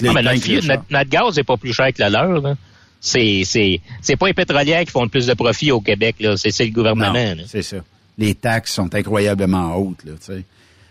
Là, 0.00 0.12
Ah, 0.14 0.22
mais 0.22 0.22
notre, 0.22 1.10
gaz 1.10 1.36
n'est 1.36 1.44
pas 1.44 1.56
plus 1.56 1.72
cher 1.72 1.92
que 1.92 2.02
le 2.02 2.10
leur. 2.10 2.40
Là. 2.40 2.54
C'est 3.00 3.42
c'est 3.44 3.80
c'est 4.02 4.16
pas 4.16 4.26
les 4.26 4.34
pétrolières 4.34 4.84
qui 4.84 4.90
font 4.90 5.02
le 5.04 5.08
plus 5.08 5.26
de 5.26 5.34
profit 5.34 5.70
au 5.70 5.80
Québec 5.80 6.16
là, 6.20 6.36
c'est 6.36 6.50
c'est 6.50 6.64
le 6.64 6.72
gouvernement. 6.72 7.12
C'est 7.46 7.62
ça. 7.62 7.76
Les 8.18 8.34
taxes 8.34 8.72
sont 8.74 8.92
incroyablement 8.94 9.76
hautes 9.76 10.04
là, 10.04 10.12
tu 10.18 10.32
sais. 10.34 10.44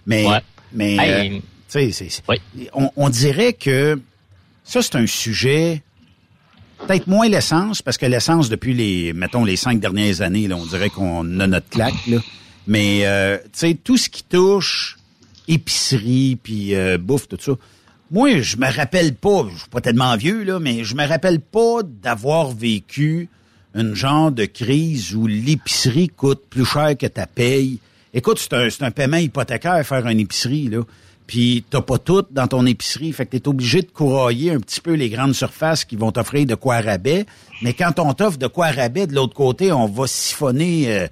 Mais 0.06 0.26
mais 0.72 0.98
euh, 1.00 1.40
on, 2.74 2.90
on 2.96 3.10
dirait 3.10 3.54
que 3.54 4.00
ça 4.64 4.82
c'est 4.82 4.96
un 4.96 5.06
sujet 5.06 5.82
peut-être 6.88 7.08
moins 7.08 7.28
l'essence 7.28 7.82
parce 7.82 7.98
que 7.98 8.06
l'essence 8.06 8.48
depuis 8.50 8.74
les 8.74 9.12
mettons 9.14 9.44
les 9.44 9.58
cinq 9.58 9.80
dernières 9.82 10.22
années 10.22 10.48
là, 10.48 10.56
on 10.56 10.66
dirait 10.66 10.90
qu'on 10.90 11.40
a 11.42 11.48
notre 11.48 11.70
claque 11.70 12.08
là. 12.08 12.18
Mais 12.68 13.06
euh, 13.06 13.38
tu 13.38 13.50
sais 13.54 13.74
tout 13.76 13.98
ce 13.98 14.10
qui 14.10 14.24
touche 14.24 14.98
épicerie 15.50 16.38
puis 16.42 16.74
euh, 16.76 16.98
bouffe 16.98 17.28
tout 17.28 17.38
ça 17.40 17.54
moi, 18.12 18.42
je 18.42 18.58
me 18.58 18.74
rappelle 18.74 19.14
pas, 19.14 19.46
je 19.52 19.60
suis 19.60 19.70
pas 19.70 19.82
tellement 19.82 20.16
vieux, 20.16 20.44
là, 20.44 20.60
mais 20.60 20.84
je 20.84 20.96
me 20.96 21.06
rappelle 21.06 21.40
pas 21.40 21.82
d'avoir 21.84 22.52
vécu 22.52 23.30
une 23.76 23.94
genre 23.94 24.32
de 24.32 24.46
crise 24.46 25.14
où 25.14 25.28
l'épicerie 25.28 26.10
coûte 26.10 26.44
plus 26.50 26.66
cher 26.66 26.98
que 26.98 27.08
ta 27.08 27.28
paye. 27.28 27.80
Écoute, 28.14 28.40
c'est 28.40 28.54
un, 28.54 28.88
un 28.88 28.92
paiement 28.92 29.18
hypothécaire 29.18 29.86
faire 29.86 30.08
une 30.08 30.20
épicerie, 30.20 30.70
là. 30.70 30.82
Puis 31.28 31.66
t'as 31.70 31.82
pas 31.82 31.98
tout 31.98 32.26
dans 32.32 32.48
ton 32.48 32.66
épicerie. 32.66 33.12
Fait 33.12 33.26
que 33.26 33.32
t'es 33.32 33.48
obligé 33.50 33.82
de 33.82 33.92
courailler 33.92 34.52
un 34.52 34.62
petit 34.62 34.80
peu 34.80 34.94
les 34.94 35.10
grandes 35.10 35.34
surfaces 35.34 35.84
qui 35.84 35.98
vont 35.98 36.14
t'offrir 36.14 36.46
de 36.46 36.56
quoi 36.56 36.80
rabais. 36.80 37.26
Mais 37.62 37.74
quand 37.74 38.00
on 38.00 38.14
t'offre 38.14 38.38
de 38.38 38.48
quoi 38.48 38.72
rabais, 38.72 39.08
de 39.08 39.14
l'autre 39.14 39.34
côté, 39.34 39.74
on 39.74 39.88
va 39.88 40.08
siphonner 40.08 40.86
euh, 40.88 41.08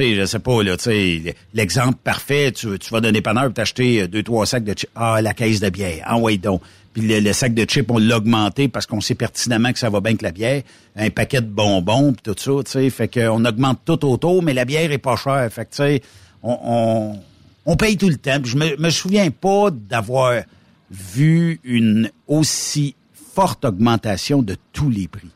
sais, 0.00 0.14
je 0.14 0.24
sais 0.24 0.38
pas, 0.38 0.62
là, 0.62 0.76
tu 0.76 0.84
sais, 0.84 1.36
l'exemple 1.54 1.98
parfait, 2.02 2.52
tu, 2.52 2.78
tu 2.78 2.90
vas 2.90 3.00
d'un 3.00 3.12
dépanneur 3.12 3.44
pour 3.44 3.54
t'acheter 3.54 4.02
euh, 4.02 4.08
deux, 4.08 4.22
trois 4.22 4.46
sacs 4.46 4.64
de 4.64 4.72
chips. 4.72 4.90
Ah, 4.94 5.20
la 5.22 5.34
caisse 5.34 5.60
de 5.60 5.70
bière. 5.70 6.02
Ah, 6.04 6.18
ouais, 6.18 6.36
donc. 6.36 6.62
Puis 6.92 7.02
le, 7.02 7.32
sac 7.32 7.54
de 7.54 7.64
chips, 7.64 7.88
on 7.88 7.98
l'a 7.98 8.16
augmenté 8.16 8.66
parce 8.66 8.84
qu'on 8.84 9.00
sait 9.00 9.14
pertinemment 9.14 9.72
que 9.72 9.78
ça 9.78 9.90
va 9.90 10.00
bien 10.00 10.16
que 10.16 10.24
la 10.24 10.32
bière. 10.32 10.62
Un 10.96 11.10
paquet 11.10 11.40
de 11.40 11.46
bonbons, 11.46 12.12
puis 12.12 12.22
tout 12.22 12.34
ça, 12.36 12.64
tu 12.64 12.70
sais. 12.72 12.90
Fait 12.90 13.06
qu'on 13.06 13.44
augmente 13.44 13.80
tout 13.84 14.04
autour, 14.04 14.42
mais 14.42 14.54
la 14.54 14.64
bière 14.64 14.90
est 14.90 14.98
pas 14.98 15.14
chère. 15.14 15.48
Fait 15.52 15.66
que, 15.66 15.70
tu 15.70 15.76
sais, 15.76 16.02
on, 16.42 16.58
on, 16.64 17.20
on, 17.64 17.76
paye 17.76 17.96
tout 17.96 18.08
le 18.08 18.16
temps. 18.16 18.40
je 18.42 18.56
me, 18.56 18.76
me 18.76 18.90
souviens 18.90 19.30
pas 19.30 19.70
d'avoir 19.70 20.42
vu 20.90 21.60
une 21.62 22.10
aussi 22.26 22.96
forte 23.34 23.64
augmentation 23.64 24.42
de 24.42 24.56
tous 24.72 24.90
les 24.90 25.06
prix. 25.06 25.30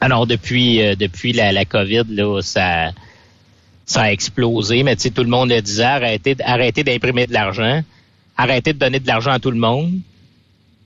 Alors 0.00 0.26
depuis 0.26 0.82
euh, 0.82 0.94
depuis 0.94 1.32
la, 1.32 1.52
la 1.52 1.64
COVID 1.64 2.04
là, 2.10 2.40
ça 2.42 2.92
ça 3.84 4.02
a 4.02 4.10
explosé, 4.10 4.82
mais 4.82 4.96
tout 4.96 5.22
le 5.22 5.28
monde 5.28 5.50
le 5.50 5.60
disait 5.62 5.84
arrêtez 5.84 6.36
arrêtez 6.44 6.84
d'imprimer 6.84 7.26
de 7.26 7.32
l'argent, 7.32 7.82
arrêtez 8.36 8.72
de 8.72 8.78
donner 8.78 9.00
de 9.00 9.06
l'argent 9.06 9.32
à 9.32 9.38
tout 9.38 9.50
le 9.50 9.58
monde. 9.58 10.00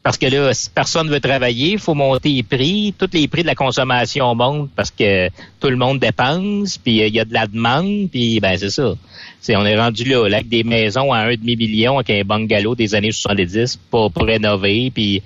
Parce 0.03 0.17
que 0.17 0.27
là, 0.27 0.55
si 0.55 0.71
personne 0.71 1.11
veut 1.11 1.21
travailler, 1.21 1.73
il 1.73 1.79
faut 1.79 1.95
monter 1.95 2.31
les 2.31 2.43
prix. 2.43 2.95
Tous 2.99 3.11
les 3.13 3.29
prix 3.29 3.43
de 3.43 3.47
la 3.47 3.55
consommation 3.55 4.35
montent 4.35 4.71
parce 4.75 4.91
que 4.91 5.29
tout 5.61 5.69
le 5.69 5.77
monde 5.77 5.99
dépense, 5.99 6.79
puis 6.79 7.03
euh, 7.03 7.09
il 7.09 7.15
y 7.15 7.21
a 7.21 7.27
de 7.27 7.35
la 7.35 7.47
demande, 7.47 8.09
puis 8.11 8.41
ben 8.41 8.57
c'est 8.57 8.71
ça. 8.71 8.95
C'est, 9.43 9.57
on 9.57 9.67
est 9.67 9.79
rendu 9.79 10.05
là, 10.05 10.27
là, 10.27 10.37
avec 10.37 10.49
des 10.49 10.65
maisons 10.65 11.13
à 11.13 11.19
un 11.19 11.35
demi-million, 11.35 11.99
avec 11.99 12.11
un 12.11 12.25
bungalow 12.25 12.75
des 12.75 12.95
années 12.95 13.13
70 13.13 13.79
pas 13.91 14.09
pour 14.09 14.25
rénover, 14.25 14.91
puis 14.91 15.23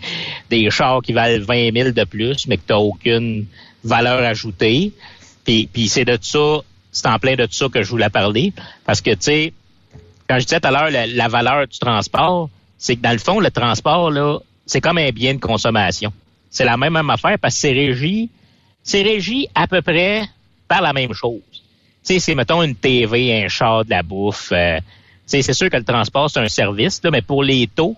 des 0.50 0.68
chars 0.70 1.02
qui 1.02 1.12
valent 1.12 1.44
20 1.44 1.72
000 1.72 1.90
de 1.90 2.04
plus, 2.04 2.48
mais 2.48 2.56
que 2.56 2.62
tu 2.66 2.74
aucune 2.74 3.46
valeur 3.84 4.20
ajoutée. 4.20 4.92
Puis, 5.44 5.88
c'est 5.88 6.04
de 6.04 6.18
ça, 6.20 6.60
c'est 6.90 7.06
en 7.06 7.18
plein 7.18 7.36
de 7.36 7.46
ça 7.50 7.68
que 7.68 7.82
je 7.82 7.90
voulais 7.90 8.08
parler. 8.08 8.52
Parce 8.86 9.00
que, 9.00 9.10
tu 9.10 9.16
sais, 9.20 9.52
quand 10.28 10.38
je 10.38 10.44
disais 10.44 10.58
tout 10.58 10.68
à 10.68 10.70
l'heure 10.70 10.90
la, 10.90 11.28
valeur 11.28 11.68
du 11.68 11.78
transport, 11.78 12.48
c'est 12.78 12.96
que 12.96 13.02
dans 13.02 13.12
le 13.12 13.18
fond, 13.18 13.40
le 13.40 13.50
transport, 13.50 14.10
là, 14.10 14.38
c'est 14.66 14.80
comme 14.80 14.98
un 14.98 15.10
bien 15.10 15.34
de 15.34 15.40
consommation. 15.40 16.12
C'est 16.50 16.64
la 16.64 16.76
même, 16.76 16.96
affaire 17.10 17.38
parce 17.38 17.54
que 17.54 17.60
c'est 17.60 17.72
régi, 17.72 18.30
c'est 18.82 19.02
régi 19.02 19.48
à 19.54 19.66
peu 19.66 19.82
près 19.82 20.28
par 20.68 20.82
la 20.82 20.92
même 20.92 21.12
chose. 21.12 21.40
Tu 21.52 22.14
sais, 22.14 22.18
c'est, 22.18 22.34
mettons, 22.34 22.62
une 22.62 22.76
TV, 22.76 23.44
un 23.44 23.48
char, 23.48 23.84
de 23.84 23.90
la 23.90 24.02
bouffe. 24.02 24.52
Euh, 24.52 24.78
c'est 25.26 25.52
sûr 25.52 25.70
que 25.70 25.76
le 25.76 25.84
transport, 25.84 26.30
c'est 26.30 26.40
un 26.40 26.48
service, 26.48 27.00
là, 27.02 27.10
mais 27.10 27.22
pour 27.22 27.42
les 27.42 27.66
taux, 27.66 27.96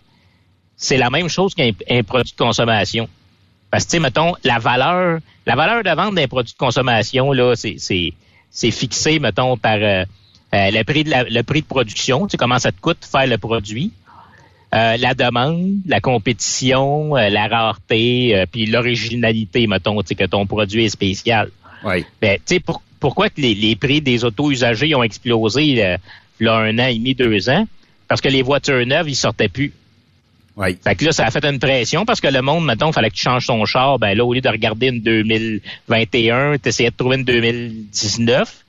c'est 0.77 0.97
la 0.97 1.11
même 1.11 1.29
chose 1.29 1.55
qu'un 1.55 1.73
produit 2.05 2.33
de 2.33 2.37
consommation. 2.37 3.09
Parce 3.71 3.85
que, 3.85 3.91
tu 3.91 3.97
sais, 3.97 4.01
mettons, 4.01 4.35
la 4.45 4.59
valeur, 4.59 5.19
la 5.45 5.57
valeur 5.57 5.83
de 5.83 5.91
vente 5.91 6.15
d'un 6.15 6.29
produit 6.29 6.53
de 6.53 6.59
consommation, 6.59 7.33
là, 7.33 7.55
c'est 7.57 8.71
fixé, 8.71 9.19
mettons, 9.19 9.57
par 9.57 9.77
euh, 9.77 10.05
euh, 10.55 10.71
le 10.71 10.83
prix 10.85 11.05
de 11.05 11.11
la, 11.11 11.25
le 11.25 11.43
prix 11.43 11.63
de 11.63 11.67
production. 11.67 12.27
Tu 12.27 12.33
sais, 12.33 12.37
comment 12.37 12.59
ça 12.59 12.71
te 12.73 12.81
coûte 12.81 13.05
faire 13.05 13.27
le 13.27 13.39
produit. 13.39 13.93
Euh, 14.75 14.97
la 14.97 15.15
demande, 15.15 15.77
la 15.87 16.01
compétition, 16.01 17.15
la 17.15 17.47
rareté, 17.47 18.45
puis 18.51 18.67
l'originalité, 18.67 19.67
mettons, 19.67 19.97
que 19.97 20.27
ton 20.27 20.47
produit 20.47 20.85
est 20.85 20.91
spécial. 20.91 21.51
Oui. 21.85 22.05
Ben, 22.21 22.37
tu 22.45 22.57
sais, 22.57 22.63
pourquoi 22.99 23.31
que 23.31 23.41
les, 23.41 23.55
les, 23.55 23.77
prix 23.77 24.01
des 24.01 24.25
autos 24.25 24.51
usagés 24.51 24.95
ont 24.95 25.03
explosé 25.03 25.97
là, 26.41 26.57
un 26.57 26.79
an 26.79 26.87
et 26.87 26.99
demi, 26.99 27.15
deux 27.15 27.49
ans? 27.49 27.67
Parce 28.09 28.21
que 28.21 28.29
les 28.29 28.43
voitures 28.43 28.85
neuves, 28.87 29.09
ils 29.09 29.17
sortaient 29.17 29.49
plus. 29.49 29.73
Oui. 30.57 30.79
Fait 30.83 30.95
que 30.95 31.05
là, 31.05 31.13
ça 31.13 31.27
a 31.27 31.31
fait 31.31 31.45
une 31.45 31.59
pression 31.59 32.07
parce 32.07 32.21
que 32.21 32.29
le 32.29 32.41
monde, 32.41 32.65
mettons, 32.65 32.91
fallait 32.91 33.11
que 33.11 33.15
tu 33.15 33.23
changes 33.23 33.47
ton 33.47 33.65
char. 33.67 33.99
Ben 33.99 34.17
là, 34.17 34.25
au 34.25 34.33
lieu 34.33 34.41
de 34.41 34.49
regarder 34.49 34.89
une 34.89 35.01
2021, 35.01 36.57
tu 36.59 36.69
essayais 36.69 36.91
de 36.91 36.97
trouver 36.97 37.17
une 37.17 37.25
2019. 37.25 38.65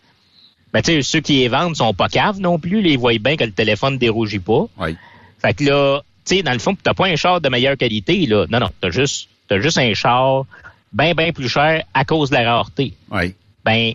Ben 0.73 0.81
tu 0.81 0.91
sais, 0.91 1.01
ceux 1.01 1.21
qui 1.21 1.35
les 1.35 1.47
vendent 1.47 1.77
sont 1.77 1.93
pas 1.93 2.09
caves 2.09 2.41
non 2.41 2.59
plus. 2.59 2.81
Ils 2.85 2.99
voient 2.99 3.17
bien 3.19 3.37
que 3.37 3.45
le 3.45 3.51
téléphone 3.51 3.93
ne 3.93 3.99
dérougit 3.99 4.39
pas. 4.39 4.67
Oui. 4.77 4.97
Fait 5.41 5.53
que 5.53 5.63
là, 5.63 6.01
tu 6.25 6.35
sais, 6.35 6.43
dans 6.43 6.53
le 6.53 6.59
fond, 6.59 6.75
t'as 6.81 6.93
pas 6.93 7.07
un 7.07 7.15
char 7.15 7.41
de 7.41 7.49
meilleure 7.49 7.77
qualité, 7.77 8.25
là. 8.25 8.45
Non, 8.49 8.59
non, 8.59 8.69
t'as 8.81 8.89
juste, 8.89 9.29
as 9.49 9.59
juste 9.59 9.77
un 9.77 9.93
char 9.93 10.45
bien, 10.91 11.13
bien 11.13 11.31
plus 11.31 11.49
cher 11.49 11.83
à 11.93 12.05
cause 12.05 12.29
de 12.29 12.35
la 12.35 12.55
rareté. 12.55 12.93
Oui. 13.11 13.33
Ben, 13.63 13.93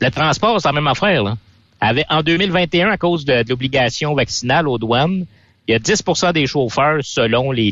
le 0.00 0.10
transport, 0.10 0.60
c'est 0.60 0.68
la 0.68 0.72
même 0.72 0.86
affaire, 0.86 1.22
là. 1.22 1.36
en 2.08 2.22
2021, 2.22 2.90
à 2.90 2.96
cause 2.96 3.24
de 3.24 3.44
l'obligation 3.48 4.14
vaccinale 4.14 4.68
aux 4.68 4.78
douanes, 4.78 5.26
il 5.68 5.72
y 5.72 5.74
a 5.74 5.78
10% 5.78 6.32
des 6.32 6.46
chauffeurs, 6.46 6.98
selon 7.02 7.52
les, 7.52 7.70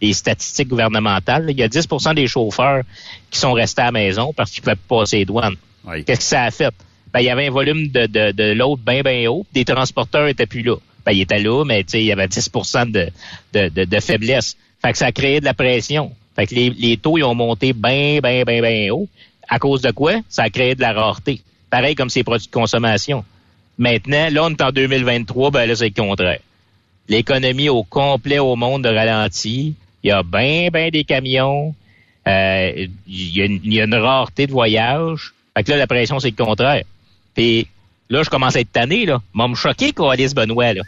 les, 0.00 0.12
statistiques 0.12 0.68
gouvernementales, 0.68 1.46
il 1.48 1.58
y 1.58 1.62
a 1.62 1.68
10% 1.68 2.14
des 2.14 2.26
chauffeurs 2.26 2.82
qui 3.30 3.38
sont 3.38 3.52
restés 3.52 3.80
à 3.80 3.86
la 3.86 3.92
maison 3.92 4.34
parce 4.34 4.50
qu'ils 4.50 4.60
ne 4.60 4.64
pouvaient 4.64 4.80
pas 4.88 5.00
passer 5.00 5.18
les 5.18 5.24
douanes. 5.24 5.56
Qu'est-ce 6.04 6.18
que 6.18 6.22
ça 6.22 6.42
a 6.42 6.50
fait? 6.50 6.74
Ben, 7.12 7.20
il 7.20 7.26
y 7.26 7.30
avait 7.30 7.46
un 7.46 7.50
volume 7.50 7.88
de, 7.88 8.06
de, 8.06 8.32
de 8.32 8.52
l'autre 8.52 8.82
bien, 8.84 9.02
bien 9.02 9.30
haut. 9.30 9.46
Des 9.54 9.64
transporteurs 9.64 10.26
étaient 10.26 10.46
plus 10.46 10.62
là. 10.62 10.76
Ben, 11.04 11.12
ils 11.12 11.22
étaient 11.22 11.38
là, 11.38 11.64
mais 11.64 11.80
il 11.80 12.02
y 12.02 12.12
avait 12.12 12.28
10 12.28 12.50
de, 12.86 13.10
de, 13.52 13.68
de, 13.68 13.84
de, 13.84 14.00
faiblesse. 14.00 14.56
Fait 14.80 14.92
que 14.92 14.98
ça 14.98 15.06
a 15.06 15.12
créé 15.12 15.40
de 15.40 15.44
la 15.44 15.54
pression. 15.54 16.12
Fait 16.34 16.46
que 16.46 16.54
les, 16.54 16.70
les 16.70 16.96
taux, 16.96 17.18
ils 17.18 17.24
ont 17.24 17.34
monté 17.34 17.72
bien, 17.72 18.20
bien, 18.22 18.44
bien, 18.44 18.60
bien 18.60 18.92
haut. 18.92 19.08
À 19.48 19.58
cause 19.58 19.82
de 19.82 19.90
quoi? 19.90 20.14
Ça 20.28 20.44
a 20.44 20.50
créé 20.50 20.74
de 20.74 20.80
la 20.80 20.92
rareté. 20.92 21.40
Pareil 21.70 21.94
comme 21.94 22.10
ces 22.10 22.24
produits 22.24 22.46
de 22.46 22.52
consommation. 22.52 23.24
Maintenant, 23.78 24.28
là, 24.30 24.44
on 24.44 24.50
est 24.50 24.62
en 24.62 24.70
2023, 24.70 25.50
ben 25.50 25.66
là, 25.66 25.74
c'est 25.74 25.88
le 25.88 26.02
contraire. 26.02 26.38
L'économie 27.08 27.68
au 27.68 27.82
complet 27.82 28.38
au 28.38 28.56
monde 28.56 28.84
de 28.84 28.88
ralenti. 28.88 29.74
Il 30.02 30.08
y 30.08 30.10
a 30.10 30.22
bien, 30.22 30.68
bien 30.72 30.90
des 30.90 31.04
camions. 31.04 31.74
Euh, 32.26 32.86
il, 33.06 33.36
y 33.36 33.80
a 33.80 33.84
une, 33.84 33.94
rareté 33.94 34.46
de 34.46 34.52
voyage. 34.52 35.34
Fait 35.56 35.64
que 35.64 35.70
là, 35.72 35.76
la 35.76 35.86
pression, 35.86 36.20
c'est 36.20 36.30
le 36.30 36.44
contraire. 36.44 36.84
Puis 37.34 37.68
là, 38.10 38.22
je 38.22 38.30
commence 38.30 38.56
à 38.56 38.60
être 38.60 38.72
tanné, 38.72 39.06
là. 39.06 39.20
M'a 39.32 39.48
me 39.48 39.54
choqué, 39.54 39.92
Alice 40.10 40.34
Benoît, 40.34 40.74
là. 40.74 40.82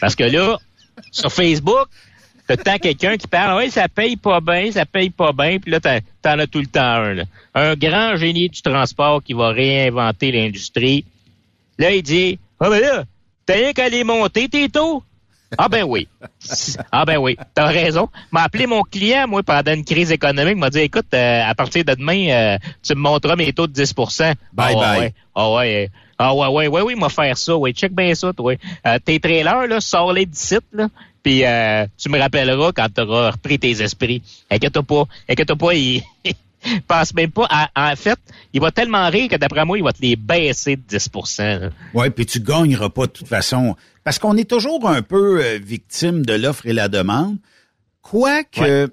Parce 0.00 0.14
que 0.14 0.24
là, 0.24 0.58
sur 1.10 1.32
Facebook, 1.32 1.88
t'as 2.46 2.56
tant 2.56 2.78
quelqu'un 2.78 3.16
qui 3.16 3.26
parle, 3.26 3.58
oui, 3.58 3.70
ça 3.70 3.88
paye 3.88 4.16
pas 4.16 4.40
bien, 4.40 4.70
ça 4.72 4.86
paye 4.86 5.10
pas 5.10 5.32
bien, 5.32 5.58
puis 5.58 5.70
là, 5.70 5.80
t'en 5.80 6.38
as 6.38 6.46
tout 6.46 6.60
le 6.60 6.66
temps 6.66 6.80
un, 6.80 7.14
là. 7.14 7.24
Un 7.54 7.74
grand 7.74 8.16
génie 8.16 8.48
du 8.48 8.62
transport 8.62 9.22
qui 9.22 9.32
va 9.32 9.50
réinventer 9.50 10.32
l'industrie. 10.32 11.04
Là, 11.78 11.90
il 11.92 12.02
dit, 12.02 12.38
ah, 12.60 12.68
ben 12.68 12.80
là, 12.80 13.04
t'as 13.46 13.54
rien 13.54 13.72
qu'à 13.72 13.88
les 13.88 14.04
monter, 14.04 14.48
tes 14.48 14.68
taux. 14.68 15.02
Ah 15.58 15.68
ben 15.68 15.84
oui. 15.84 16.08
Ah 16.90 17.04
ben 17.04 17.18
oui, 17.18 17.36
t'as 17.54 17.66
raison. 17.66 18.08
M'a 18.32 18.42
appelé 18.42 18.66
mon 18.66 18.82
client, 18.82 19.28
moi, 19.28 19.42
pendant 19.42 19.72
une 19.72 19.84
crise 19.84 20.10
économique, 20.10 20.56
m'a 20.56 20.70
dit, 20.70 20.80
écoute, 20.80 21.06
euh, 21.14 21.42
à 21.44 21.54
partir 21.54 21.84
de 21.84 21.94
demain, 21.94 22.28
euh, 22.28 22.58
tu 22.82 22.94
me 22.94 23.00
montreras 23.00 23.36
mes 23.36 23.52
taux 23.52 23.66
de 23.66 23.72
10 23.72 23.94
Bye 23.94 24.34
ah, 24.56 24.74
bye. 24.74 25.00
Ouais. 25.00 25.14
Ah 25.34 25.52
ouais. 25.52 25.90
Ah 26.18 26.34
ouais, 26.34 26.48
ouais, 26.48 26.68
ouais, 26.68 26.82
oui, 26.82 26.94
m'a 26.94 27.08
faire 27.08 27.36
ça. 27.36 27.56
Oui, 27.56 27.72
check 27.72 27.92
bien 27.92 28.14
ça, 28.14 28.32
toi. 28.32 28.54
Euh, 28.86 28.98
tes 29.04 29.20
trailers, 29.20 29.66
là, 29.66 29.80
sors-les 29.80 30.28
site, 30.32 30.64
là. 30.72 30.88
Puis 31.22 31.42
tu 31.96 32.10
me 32.10 32.18
rappelleras 32.18 32.72
quand 32.72 32.88
tu 32.94 33.00
auras 33.00 33.30
repris 33.30 33.58
tes 33.58 33.82
esprits. 33.82 34.22
Inquiète-toi 34.50 34.82
pas. 34.82 35.04
Inquiète-toi 35.28 35.56
pas, 35.56 35.74
il... 35.74 36.02
passe 36.86 37.14
même 37.14 37.30
pas. 37.30 37.48
en 37.76 37.96
fait, 37.96 38.18
il 38.52 38.60
va 38.60 38.70
tellement 38.70 39.08
rire 39.08 39.28
que 39.28 39.36
d'après 39.36 39.64
moi, 39.64 39.78
il 39.78 39.84
va 39.84 39.92
te 39.92 40.02
les 40.02 40.16
baisser 40.16 40.76
de 40.76 40.82
10% 40.82 41.70
Oui, 41.94 42.10
puis 42.10 42.26
tu 42.26 42.40
gagneras 42.40 42.88
pas 42.88 43.06
de 43.06 43.12
toute 43.12 43.28
façon. 43.28 43.76
Parce 44.02 44.18
qu'on 44.18 44.36
est 44.36 44.48
toujours 44.48 44.88
un 44.88 45.02
peu 45.02 45.42
euh, 45.42 45.58
victime 45.62 46.24
de 46.24 46.34
l'offre 46.34 46.66
et 46.66 46.72
la 46.72 46.88
demande. 46.88 47.38
Quoique, 48.02 48.86
tu 48.86 48.92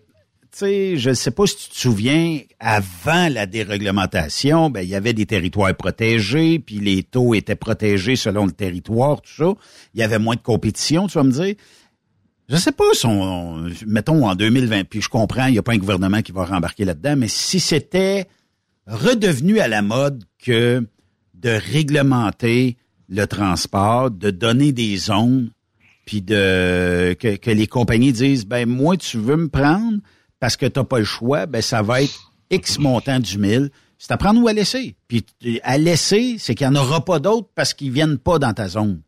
sais, 0.58 0.98
je 0.98 1.14
sais 1.14 1.32
pas 1.32 1.48
si 1.48 1.58
tu 1.58 1.70
te 1.70 1.78
souviens, 1.78 2.40
avant 2.60 3.30
la 3.30 3.46
déréglementation, 3.46 4.70
ben, 4.70 4.82
il 4.82 4.90
y 4.90 4.96
avait 4.96 5.14
des 5.14 5.26
territoires 5.26 5.76
protégés, 5.76 6.60
puis 6.60 6.80
les 6.80 7.04
taux 7.04 7.34
étaient 7.34 7.56
protégés 7.56 8.16
selon 8.16 8.46
le 8.46 8.52
territoire, 8.52 9.22
tout 9.22 9.32
ça. 9.32 9.54
Il 9.94 10.00
y 10.00 10.04
avait 10.04 10.20
moins 10.20 10.36
de 10.36 10.42
compétition, 10.42 11.08
tu 11.08 11.14
vas 11.14 11.24
me 11.24 11.32
dire. 11.32 11.56
Je 12.50 12.58
sais 12.58 12.72
pas 12.74 12.84
si 12.94 13.06
on, 13.06 13.70
mettons 13.88 14.28
en 14.28 14.36
2020, 14.36 14.84
puis 14.84 15.02
je 15.02 15.10
comprends, 15.10 15.46
il 15.46 15.54
n'y 15.54 15.58
a 15.58 15.64
pas 15.64 15.74
un 15.74 15.78
gouvernement 15.78 16.22
qui 16.22 16.34
va 16.34 16.44
rembarquer 16.44 16.84
là-dedans, 16.84 17.16
mais 17.16 17.30
si 17.30 17.60
c'était 17.60 18.28
redevenu 18.88 19.60
à 19.60 19.68
la 19.68 19.82
mode 19.82 20.26
que 20.38 20.86
de 21.34 21.50
réglementer 21.50 22.78
le 23.08 23.26
transport, 23.26 24.12
de 24.12 24.32
donner 24.32 24.74
des 24.74 24.98
zones, 24.98 25.52
puis 26.06 26.22
de 26.22 27.16
que, 27.20 27.36
que, 27.36 27.52
les 27.52 27.68
compagnies 27.68 28.12
disent 28.12 28.46
ben 28.46 28.68
moi 28.68 28.98
tu 28.98 29.18
veux 29.18 29.38
me 29.38 29.48
prendre 29.48 30.00
parce 30.42 30.58
que 30.58 30.66
t'as 30.66 30.84
pas 30.84 31.00
le 31.00 31.06
choix, 31.06 31.46
ben 31.46 31.62
ça 31.62 31.82
va 31.82 32.02
être 32.02 32.34
X 32.50 32.80
montant 32.80 33.20
du 33.20 33.38
mille. 33.38 33.70
C'est 33.98 34.12
à 34.12 34.18
prendre 34.18 34.42
ou 34.42 34.48
à 34.48 34.54
laisser. 34.54 34.96
Puis 35.08 35.24
à 35.64 35.78
laisser, 35.78 36.36
c'est 36.40 36.56
qu'il 36.56 36.68
n'y 36.68 36.76
en 36.78 36.82
aura 36.82 37.06
pas 37.06 37.20
d'autres 37.20 37.48
parce 37.56 37.74
qu'ils 37.74 37.92
viennent 37.92 38.18
pas 38.18 38.40
dans 38.40 38.52
ta 38.52 38.68
zone. 38.68 39.02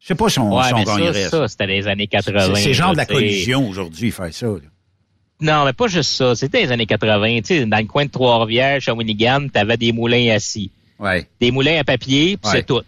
Je 0.00 0.08
sais 0.08 0.14
pas 0.14 0.30
si 0.30 0.38
on, 0.38 0.56
ouais, 0.56 0.84
ça, 0.84 1.30
ça 1.30 1.48
c'était 1.48 1.66
les 1.66 1.86
années 1.86 2.06
80. 2.06 2.54
C'est 2.54 2.72
genre 2.72 2.92
de 2.92 2.96
la 2.96 3.06
collision 3.06 3.68
aujourd'hui, 3.68 4.10
faire 4.10 4.32
ça. 4.32 4.46
Non, 5.40 5.64
mais 5.66 5.74
pas 5.74 5.88
juste 5.88 6.12
ça. 6.12 6.34
C'était 6.34 6.62
les 6.62 6.72
années 6.72 6.86
80. 6.86 7.40
Tu 7.40 7.44
sais, 7.44 7.66
dans 7.66 7.76
le 7.76 7.84
coin 7.84 8.06
de 8.06 8.10
Trois-Rivières, 8.10 8.80
Shawinigan, 8.80 9.48
tu 9.52 9.58
avais 9.58 9.76
des 9.76 9.92
moulins 9.92 10.34
assis. 10.34 10.70
Ouais. 10.98 11.28
Des 11.38 11.50
moulins 11.50 11.78
à 11.78 11.84
papier, 11.84 12.38
puis 12.38 12.50
c'est 12.50 12.64
tout. 12.64 12.80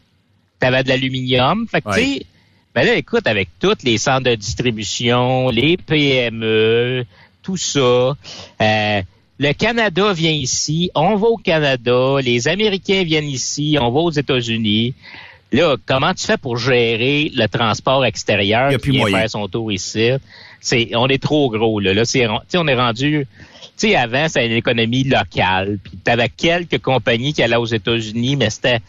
Tu 0.58 0.66
avais 0.66 0.82
de 0.84 0.88
l'aluminium. 0.88 1.66
Fait 1.68 1.82
que, 1.82 1.92
tu 1.92 2.00
sais, 2.00 2.26
ben 2.78 2.86
là, 2.86 2.94
écoute, 2.94 3.26
avec 3.26 3.48
tous 3.58 3.74
les 3.82 3.98
centres 3.98 4.30
de 4.30 4.36
distribution, 4.36 5.48
les 5.48 5.76
PME, 5.76 7.04
tout 7.42 7.56
ça, 7.56 7.80
euh, 7.80 9.02
le 9.40 9.52
Canada 9.52 10.12
vient 10.12 10.30
ici, 10.30 10.88
on 10.94 11.16
va 11.16 11.26
au 11.26 11.36
Canada, 11.38 12.18
les 12.22 12.46
Américains 12.46 13.02
viennent 13.02 13.28
ici, 13.28 13.76
on 13.80 13.90
va 13.90 13.98
aux 13.98 14.12
États-Unis. 14.12 14.94
Là, 15.50 15.74
comment 15.86 16.14
tu 16.14 16.24
fais 16.24 16.36
pour 16.36 16.56
gérer 16.56 17.32
le 17.34 17.48
transport 17.48 18.04
extérieur 18.04 18.70
qui 18.78 18.90
vient 18.92 19.06
faire 19.06 19.28
son 19.28 19.48
tour 19.48 19.72
ici? 19.72 20.12
C'est, 20.60 20.94
on 20.94 21.08
est 21.08 21.20
trop 21.20 21.50
gros, 21.50 21.80
là. 21.80 21.92
Là, 21.92 22.04
c'est, 22.04 22.28
on 22.28 22.68
est 22.68 22.76
rendu, 22.76 23.26
tu 23.76 23.88
sais, 23.88 23.96
avant, 23.96 24.28
c'était 24.28 24.46
une 24.46 24.52
économie 24.52 25.02
locale. 25.02 25.80
Puis 25.82 25.98
t'avais 26.04 26.28
quelques 26.28 26.78
compagnies 26.78 27.32
qui 27.32 27.42
allaient 27.42 27.56
aux 27.56 27.64
États-Unis, 27.64 28.36
mais 28.36 28.50
c'était, 28.50 28.78
tu 28.78 28.84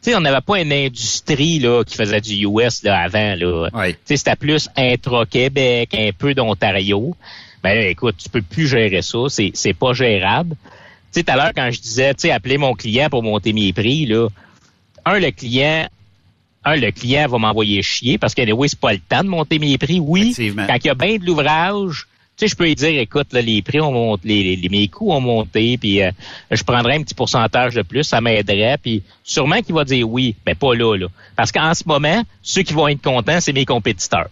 sais, 0.00 0.14
on 0.14 0.20
n'avait 0.20 0.40
pas 0.40 0.60
une 0.60 0.72
industrie, 0.72 1.58
là, 1.58 1.84
qui 1.84 1.96
faisait 1.96 2.20
du 2.20 2.46
US, 2.46 2.82
là, 2.82 2.98
avant, 2.98 3.34
là. 3.36 3.68
C'était 4.04 4.36
plus 4.36 4.68
intra-Québec, 4.76 5.94
un 5.94 6.10
peu 6.16 6.34
d'Ontario. 6.34 7.14
Ben 7.62 7.74
là, 7.74 7.88
écoute, 7.88 8.16
tu 8.16 8.28
peux 8.28 8.42
plus 8.42 8.66
gérer 8.66 9.02
ça. 9.02 9.18
C'est, 9.28 9.50
c'est 9.54 9.74
pas 9.74 9.92
gérable. 9.92 10.56
Tu 11.12 11.20
sais, 11.20 11.22
tout 11.24 11.32
à 11.32 11.36
l'heure, 11.36 11.52
quand 11.54 11.70
je 11.70 11.80
disais, 11.80 12.14
tu 12.14 12.20
sais, 12.20 12.30
appeler 12.30 12.56
mon 12.56 12.74
client 12.74 13.10
pour 13.10 13.22
monter 13.22 13.52
mes 13.52 13.72
prix, 13.72 14.06
là, 14.06 14.28
un, 15.04 15.18
le 15.18 15.30
client, 15.30 15.88
un, 16.64 16.76
le 16.76 16.90
client 16.90 17.28
va 17.28 17.38
m'envoyer 17.38 17.82
chier 17.82 18.16
parce 18.16 18.34
que 18.34 18.50
oui, 18.52 18.68
c'est 18.68 18.78
pas 18.78 18.92
le 18.92 18.98
temps 19.00 19.22
de 19.22 19.28
monter 19.28 19.58
mes 19.58 19.76
prix. 19.76 20.00
Oui, 20.00 20.34
quand 20.36 20.76
il 20.76 20.86
y 20.86 20.90
a 20.90 20.94
bien 20.94 21.16
de 21.16 21.24
l'ouvrage, 21.24 22.06
sais, 22.40 22.48
je 22.48 22.56
peux 22.56 22.64
lui 22.64 22.74
dire, 22.74 23.00
écoute, 23.00 23.32
là, 23.32 23.40
les 23.40 23.62
prix 23.62 23.80
ont 23.80 23.92
monté, 23.92 24.56
les, 24.56 24.68
mes 24.68 24.88
coûts 24.88 25.12
ont 25.12 25.20
monté, 25.20 25.78
puis 25.78 26.02
euh, 26.02 26.10
je 26.50 26.62
prendrais 26.62 26.96
un 26.96 27.02
petit 27.02 27.14
pourcentage 27.14 27.74
de 27.74 27.82
plus, 27.82 28.04
ça 28.04 28.20
m'aiderait, 28.20 28.78
puis 28.78 29.02
sûrement 29.24 29.60
qu'il 29.62 29.74
va 29.74 29.84
dire 29.84 30.08
oui, 30.08 30.34
mais 30.46 30.54
pas 30.54 30.74
là, 30.74 30.96
là. 30.96 31.06
Parce 31.36 31.52
qu'en 31.52 31.72
ce 31.74 31.84
moment, 31.86 32.22
ceux 32.42 32.62
qui 32.62 32.72
vont 32.72 32.88
être 32.88 33.02
contents, 33.02 33.40
c'est 33.40 33.52
mes 33.52 33.64
compétiteurs. 33.64 34.28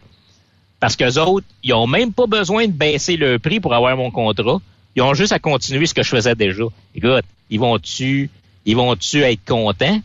Parce 0.80 0.96
qu'eux 0.96 1.18
autres, 1.18 1.46
ils 1.62 1.74
ont 1.74 1.86
même 1.86 2.12
pas 2.12 2.26
besoin 2.26 2.66
de 2.66 2.72
baisser 2.72 3.16
le 3.16 3.38
prix 3.38 3.60
pour 3.60 3.74
avoir 3.74 3.96
mon 3.96 4.10
contrat. 4.10 4.60
Ils 4.94 5.02
ont 5.02 5.14
juste 5.14 5.32
à 5.32 5.38
continuer 5.38 5.86
ce 5.86 5.94
que 5.94 6.02
je 6.02 6.10
faisais 6.10 6.34
déjà. 6.34 6.64
Écoute, 6.94 7.24
ils 7.50 7.58
vont-tu, 7.58 8.30
ils 8.64 8.76
vont-tu 8.76 9.22
être 9.22 9.44
contents? 9.44 10.00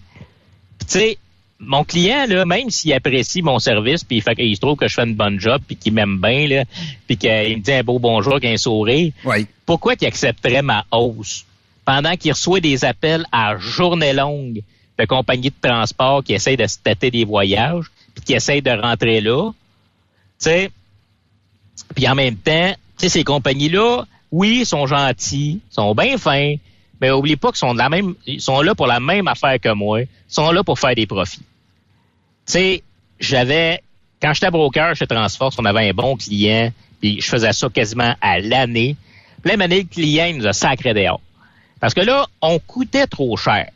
tu 0.79 0.99
sais, 0.99 1.17
mon 1.65 1.83
client, 1.83 2.25
là, 2.27 2.45
même 2.45 2.69
s'il 2.69 2.93
apprécie 2.93 3.41
mon 3.41 3.59
service, 3.59 4.03
puis 4.03 4.23
il, 4.25 4.45
il 4.45 4.55
se 4.55 4.61
trouve 4.61 4.77
que 4.77 4.87
je 4.87 4.93
fais 4.93 5.03
une 5.03 5.15
bonne 5.15 5.39
job, 5.39 5.61
puis 5.65 5.75
qu'il 5.75 5.93
m'aime 5.93 6.19
bien, 6.19 6.63
puis 7.07 7.17
qu'il 7.17 7.29
me 7.29 7.61
dit 7.61 7.71
un 7.71 7.83
beau 7.83 7.99
bonjour, 7.99 8.39
qu'un 8.39 8.57
sourire, 8.57 9.11
pourquoi 9.65 9.95
qu'il 9.95 10.07
accepterait 10.07 10.61
ma 10.61 10.85
hausse? 10.91 11.45
Pendant 11.85 12.15
qu'il 12.15 12.31
reçoit 12.31 12.59
des 12.59 12.85
appels 12.85 13.25
à 13.31 13.57
journée 13.57 14.13
longue 14.13 14.61
de 14.97 15.05
compagnies 15.05 15.49
de 15.49 15.69
transport 15.69 16.23
qui 16.23 16.33
essayent 16.33 16.57
de 16.57 16.67
se 16.67 16.77
tâter 16.77 17.11
des 17.11 17.25
voyages, 17.25 17.85
puis 18.13 18.23
qui 18.23 18.33
essayent 18.33 18.61
de 18.61 18.71
rentrer 18.71 19.21
là, 19.21 19.51
tu 19.51 19.55
sais, 20.39 20.71
puis 21.95 22.07
en 22.07 22.15
même 22.15 22.35
temps, 22.35 22.73
tu 22.97 23.03
sais, 23.03 23.09
ces 23.09 23.23
compagnies-là, 23.23 24.05
oui, 24.31 24.65
sont 24.65 24.87
gentils, 24.87 25.59
sont 25.69 25.93
bien 25.93 26.17
fins, 26.17 26.55
mais 27.01 27.11
oublie 27.11 27.35
pas 27.35 27.49
qu'ils 27.49 27.57
sont 27.57 27.73
de 27.73 27.79
la 27.79 27.89
même, 27.89 28.15
ils 28.25 28.41
sont 28.41 28.61
là 28.61 28.75
pour 28.75 28.87
la 28.87 28.99
même 28.99 29.27
affaire 29.27 29.59
que 29.59 29.73
moi, 29.73 30.01
ils 30.01 30.07
sont 30.27 30.51
là 30.51 30.63
pour 30.63 30.79
faire 30.79 30.95
des 30.95 31.05
profits. 31.05 31.41
Tu 32.45 32.53
sais, 32.53 32.83
j'avais, 33.19 33.81
quand 34.21 34.33
j'étais 34.33 34.51
broker 34.51 34.95
chez 34.95 35.07
Transforce, 35.07 35.55
on 35.59 35.65
avait 35.65 35.89
un 35.89 35.93
bon 35.93 36.17
client, 36.17 36.71
puis 36.99 37.21
je 37.21 37.27
faisais 37.27 37.53
ça 37.53 37.69
quasiment 37.69 38.15
à 38.21 38.39
l'année. 38.39 38.95
Puis 39.41 39.55
là, 39.55 39.67
le 39.67 39.83
client, 39.83 40.25
il 40.25 40.37
nous 40.37 40.47
a 40.47 40.53
sacré 40.53 40.93
dehors. 40.93 41.21
Parce 41.79 41.93
que 41.93 42.01
là, 42.01 42.27
on 42.41 42.59
coûtait 42.59 43.07
trop 43.07 43.35
cher. 43.35 43.69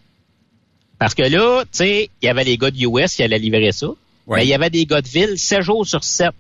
Parce 1.00 1.14
que 1.14 1.24
là, 1.24 1.64
tu 1.64 1.70
sais, 1.78 2.10
il 2.22 2.26
y 2.26 2.30
avait 2.30 2.44
les 2.44 2.58
gars 2.58 2.72
de 2.72 2.78
US 2.78 3.16
qui 3.16 3.24
allaient 3.24 3.40
livrer 3.40 3.72
ça. 3.72 3.88
Mais 4.28 4.46
il 4.46 4.50
y 4.50 4.54
avait 4.54 4.70
des 4.70 4.86
gars 4.86 5.02
de 5.02 5.08
ville, 5.08 5.38
7 5.38 5.62
jours 5.62 5.86
sur 5.86 6.04
7, 6.04 6.32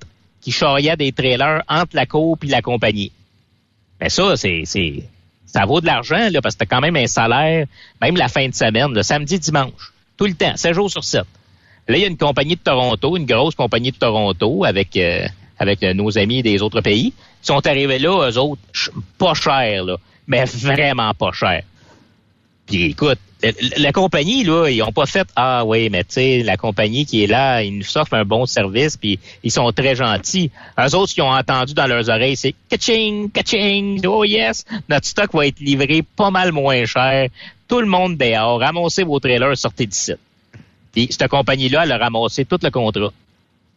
qui 0.41 0.51
charriaient 0.51 0.97
des 0.97 1.11
trailers 1.11 1.63
entre 1.69 1.95
la 1.95 2.05
cour 2.05 2.37
et 2.43 2.47
la 2.47 2.61
compagnie. 2.61 3.11
Mais 4.01 4.09
ça, 4.09 4.35
c'est, 4.35 4.63
c'est, 4.65 5.03
ça 5.45 5.65
vaut 5.65 5.79
de 5.79 5.85
l'argent, 5.85 6.29
là, 6.29 6.41
parce 6.41 6.55
que 6.55 6.59
t'as 6.59 6.65
quand 6.65 6.81
même 6.81 6.95
un 6.95 7.07
salaire, 7.07 7.65
même 8.01 8.17
la 8.17 8.27
fin 8.27 8.47
de 8.47 8.53
semaine, 8.53 8.93
le 8.93 9.03
samedi, 9.03 9.39
dimanche. 9.39 9.93
Tout 10.17 10.25
le 10.25 10.33
temps, 10.33 10.55
7 10.55 10.73
jours 10.73 10.91
sur 10.91 11.03
7. 11.03 11.23
Là, 11.88 11.97
il 11.97 12.02
y 12.02 12.04
a 12.04 12.08
une 12.08 12.17
compagnie 12.17 12.56
de 12.56 12.62
Toronto, 12.62 13.15
une 13.15 13.26
grosse 13.26 13.56
compagnie 13.56 13.91
de 13.91 13.97
Toronto 13.97 14.65
avec 14.65 14.95
euh, 14.97 15.26
avec 15.58 15.84
euh, 15.84 15.93
nos 15.93 16.17
amis 16.17 16.43
des 16.43 16.62
autres 16.62 16.82
pays. 16.82 17.13
Ils 17.43 17.45
sont 17.45 17.65
arrivés 17.65 18.00
là, 18.00 18.30
eux 18.30 18.38
autres, 18.38 18.62
pas 19.17 19.34
cher, 19.34 19.86
là, 19.86 19.97
mais 20.28 20.43
vraiment 20.45 21.13
pas 21.13 21.32
cher. 21.32 21.63
Puis 22.65 22.86
écoute, 22.91 23.19
la, 23.78 23.91
compagnie, 23.91 24.43
là, 24.43 24.67
ils 24.67 24.82
ont 24.82 24.91
pas 24.91 25.06
fait 25.06 25.28
Ah 25.36 25.63
oui, 25.65 25.89
mais 25.89 26.04
tu 26.04 26.15
sais, 26.15 26.43
la 26.43 26.58
compagnie 26.58 27.06
qui 27.06 27.23
est 27.23 27.28
là, 27.28 27.63
ils 27.63 27.78
nous 27.78 27.97
offrent 27.97 28.15
un 28.15 28.26
bon 28.26 28.45
service, 28.45 28.97
puis 28.97 29.19
ils 29.43 29.52
sont 29.52 29.71
très 29.71 29.95
gentils. 29.95 30.52
Eux 30.80 30.95
autres, 30.95 31.13
qu'ils 31.13 31.23
ont 31.23 31.32
entendu 31.32 31.73
dans 31.73 31.88
leurs 31.88 32.10
oreilles, 32.10 32.36
c'est 32.36 32.56
Kaching, 32.69 33.30
kaching, 33.32 34.06
oh 34.06 34.23
yes, 34.23 34.65
notre 34.89 35.06
stock 35.06 35.34
va 35.34 35.47
être 35.47 35.60
livré 35.60 36.02
pas 36.02 36.32
mal 36.32 36.52
moins 36.52 36.86
cher. 36.86 37.30
Tout 37.67 37.80
le 37.80 37.88
monde 37.88 38.17
dehors, 38.17 38.60
ramassez 38.60 39.04
vos 39.04 39.19
trailers, 39.19 39.58
sortez 39.58 39.86
d'ici. 39.86 40.13
Puis 40.97 41.10
cette 41.12 41.27
compagnie-là, 41.29 41.83
elle 41.83 41.91
a 41.91 41.99
ramassé 41.99 42.43
tout 42.43 42.57
le 42.60 42.71
contrat. 42.71 43.13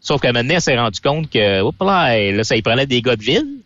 Sauf 0.00 0.22
que 0.22 0.33
maintenant, 0.33 0.54
elle 0.54 0.62
s'est 0.62 0.78
rendu 0.78 1.00
compte 1.00 1.28
que, 1.28 1.38
là, 1.85 2.33
là, 2.33 2.44
ça 2.44 2.56
y 2.56 2.62
prenait 2.62 2.87
des 2.87 3.02
gars 3.02 3.14
de 3.14 3.22
ville. 3.22 3.59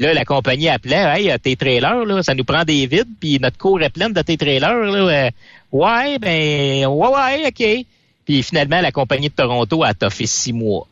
Là, 0.00 0.12
la 0.12 0.24
compagnie 0.24 0.68
appelait, 0.68 1.22
hey, 1.22 1.38
tes 1.38 1.54
trailers, 1.54 2.04
là, 2.04 2.24
ça 2.24 2.34
nous 2.34 2.42
prend 2.42 2.64
des 2.64 2.84
vides, 2.88 3.06
puis 3.20 3.38
notre 3.38 3.58
cour 3.58 3.80
est 3.80 3.90
pleine 3.90 4.12
de 4.12 4.22
tes 4.22 4.36
trailers. 4.36 4.74
Là. 4.74 5.30
ouais, 5.70 6.18
ben, 6.18 6.86
ouais, 6.86 7.08
ouais, 7.08 7.46
OK. 7.46 7.86
Puis 8.24 8.42
finalement, 8.42 8.80
la 8.80 8.90
compagnie 8.90 9.28
de 9.28 9.34
Toronto 9.34 9.84
a 9.84 9.94
toffé 9.94 10.26
six 10.26 10.52
mois. 10.52 10.88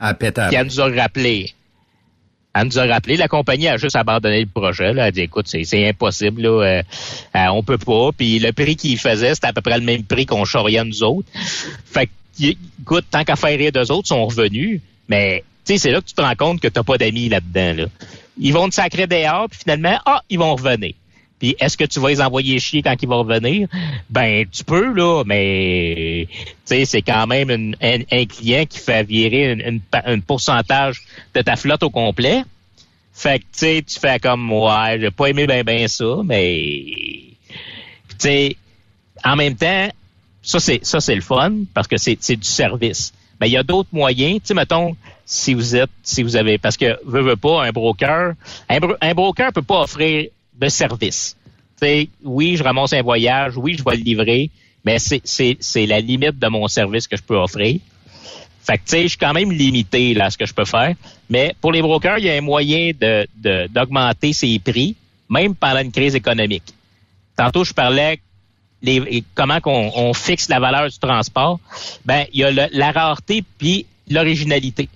À 0.00 0.14
pétard. 0.14 0.48
Puis 0.48 0.56
elle 0.56 0.68
nous 0.68 0.80
a 0.80 0.88
rappelé. 0.88 1.52
Elle 2.58 2.66
nous 2.66 2.78
a 2.78 2.86
rappelé, 2.86 3.16
la 3.16 3.28
compagnie 3.28 3.68
a 3.68 3.76
juste 3.76 3.94
abandonné 3.94 4.40
le 4.40 4.46
projet. 4.46 4.92
Là. 4.92 5.02
Elle 5.02 5.08
a 5.08 5.10
dit, 5.12 5.20
écoute, 5.20 5.46
c'est 5.48 5.88
impossible, 5.88 6.42
là, 6.42 6.48
euh, 6.48 6.82
euh, 7.36 7.46
on 7.52 7.62
peut 7.62 7.78
pas. 7.78 8.10
Puis 8.16 8.38
le 8.40 8.52
prix 8.52 8.74
qu'ils 8.74 8.98
faisaient, 8.98 9.34
c'était 9.34 9.46
à 9.46 9.52
peu 9.52 9.60
près 9.60 9.78
le 9.78 9.84
même 9.84 10.02
prix 10.02 10.26
qu'on 10.26 10.44
charriait 10.44 10.84
nous 10.84 11.02
autres. 11.04 11.28
Fait 11.84 12.06
que, 12.06 12.44
écoute, 12.80 13.04
tant 13.10 13.22
qu'à 13.22 13.36
faire 13.36 13.56
rire 13.56 13.70
d'eux 13.70 13.92
autres, 13.92 14.08
sont 14.08 14.26
revenus. 14.26 14.80
Mais, 15.08 15.44
tu 15.64 15.74
sais, 15.74 15.78
c'est 15.78 15.90
là 15.92 16.00
que 16.00 16.06
tu 16.06 16.14
te 16.14 16.22
rends 16.22 16.34
compte 16.34 16.60
que 16.60 16.68
t'as 16.68 16.82
pas 16.82 16.98
d'amis 16.98 17.28
là-dedans. 17.28 17.82
Là. 17.82 17.88
Ils 18.40 18.52
vont 18.52 18.68
te 18.68 18.74
sacrer 18.74 19.06
dehors, 19.06 19.48
puis 19.48 19.60
finalement, 19.60 19.98
ah, 20.04 20.22
ils 20.28 20.38
vont 20.38 20.54
revenir. 20.56 20.94
Puis 21.38 21.54
est-ce 21.60 21.76
que 21.76 21.84
tu 21.84 22.00
vas 22.00 22.08
les 22.08 22.20
envoyer 22.20 22.58
chier 22.58 22.82
quand 22.82 22.96
ils 23.00 23.08
vont 23.08 23.22
revenir? 23.22 23.68
Ben, 24.10 24.46
tu 24.50 24.64
peux, 24.64 24.92
là, 24.92 25.22
mais 25.24 26.26
c'est 26.64 27.02
quand 27.02 27.26
même 27.26 27.74
un, 27.80 28.26
client 28.26 28.64
qui 28.66 28.78
fait 28.78 29.04
virer 29.04 29.72
un 29.92 30.20
pourcentage 30.20 31.02
de 31.34 31.42
ta 31.42 31.56
flotte 31.56 31.82
au 31.82 31.90
complet. 31.90 32.42
Fait 33.12 33.40
que 33.40 33.44
tu 33.44 33.58
sais, 33.58 33.82
tu 33.84 33.98
fais 33.98 34.20
comme 34.20 34.52
ouais, 34.52 35.00
j'ai 35.00 35.10
pas 35.10 35.26
aimé 35.26 35.48
ben 35.48 35.64
ben 35.64 35.88
ça, 35.88 36.18
mais 36.24 36.84
tu 38.10 38.16
sais, 38.18 38.56
en 39.24 39.34
même 39.34 39.56
temps, 39.56 39.88
ça 40.40 40.60
c'est 40.60 40.84
ça 40.84 41.00
c'est 41.00 41.16
le 41.16 41.20
fun 41.20 41.52
parce 41.74 41.88
que 41.88 41.96
c'est 41.96 42.14
du 42.14 42.48
service. 42.48 43.12
Mais 43.40 43.48
il 43.48 43.52
y 43.52 43.56
a 43.56 43.64
d'autres 43.64 43.88
moyens, 43.90 44.40
tu 44.40 44.46
sais, 44.46 44.54
mettons, 44.54 44.96
si 45.24 45.54
vous 45.54 45.74
êtes, 45.74 45.90
si 46.04 46.22
vous 46.22 46.36
avez, 46.36 46.58
parce 46.58 46.76
que 46.76 46.98
veut, 47.04 47.22
veut 47.22 47.36
pas, 47.36 47.64
un 47.64 47.70
broker, 47.70 48.34
un, 48.68 48.78
un 49.00 49.14
broker 49.14 49.52
peut 49.52 49.62
pas 49.62 49.82
offrir 49.82 50.28
de 50.58 50.68
service. 50.68 51.36
oui, 52.24 52.56
je 52.56 52.62
ramasse 52.62 52.92
un 52.92 53.02
voyage, 53.02 53.56
oui, 53.56 53.76
je 53.78 53.84
vais 53.84 53.96
le 53.96 54.02
livrer, 54.02 54.50
mais 54.84 54.98
c'est 54.98 55.86
la 55.86 56.00
limite 56.00 56.38
de 56.38 56.48
mon 56.48 56.66
service 56.68 57.06
que 57.06 57.16
je 57.16 57.22
peux 57.22 57.36
offrir. 57.36 57.80
Fait 58.62 58.76
que, 58.76 58.82
tu 58.84 58.90
sais, 58.90 59.02
je 59.04 59.08
suis 59.08 59.18
quand 59.18 59.32
même 59.32 59.50
limité 59.50 60.12
là 60.12 60.26
à 60.26 60.30
ce 60.30 60.36
que 60.36 60.44
je 60.44 60.52
peux 60.52 60.66
faire. 60.66 60.94
Mais 61.30 61.54
pour 61.60 61.72
les 61.72 61.80
brokers, 61.80 62.18
il 62.18 62.26
y 62.26 62.30
a 62.30 62.34
un 62.34 62.42
moyen 62.42 62.90
de 62.98 63.26
d'augmenter 63.68 64.34
ses 64.34 64.58
prix, 64.58 64.94
même 65.30 65.54
pendant 65.54 65.80
une 65.80 65.92
crise 65.92 66.14
économique. 66.14 66.74
Tantôt, 67.34 67.64
je 67.64 67.72
parlais 67.72 68.20
les, 68.82 69.24
comment 69.34 69.60
qu'on 69.60 69.90
on 69.94 70.12
fixe 70.12 70.48
la 70.48 70.60
valeur 70.60 70.88
du 70.88 70.98
transport. 70.98 71.60
Ben, 72.04 72.26
il 72.32 72.40
y 72.40 72.44
a 72.44 72.50
la 72.50 72.92
rareté 72.92 73.42
puis 73.58 73.86
l'originalité. 74.10 74.88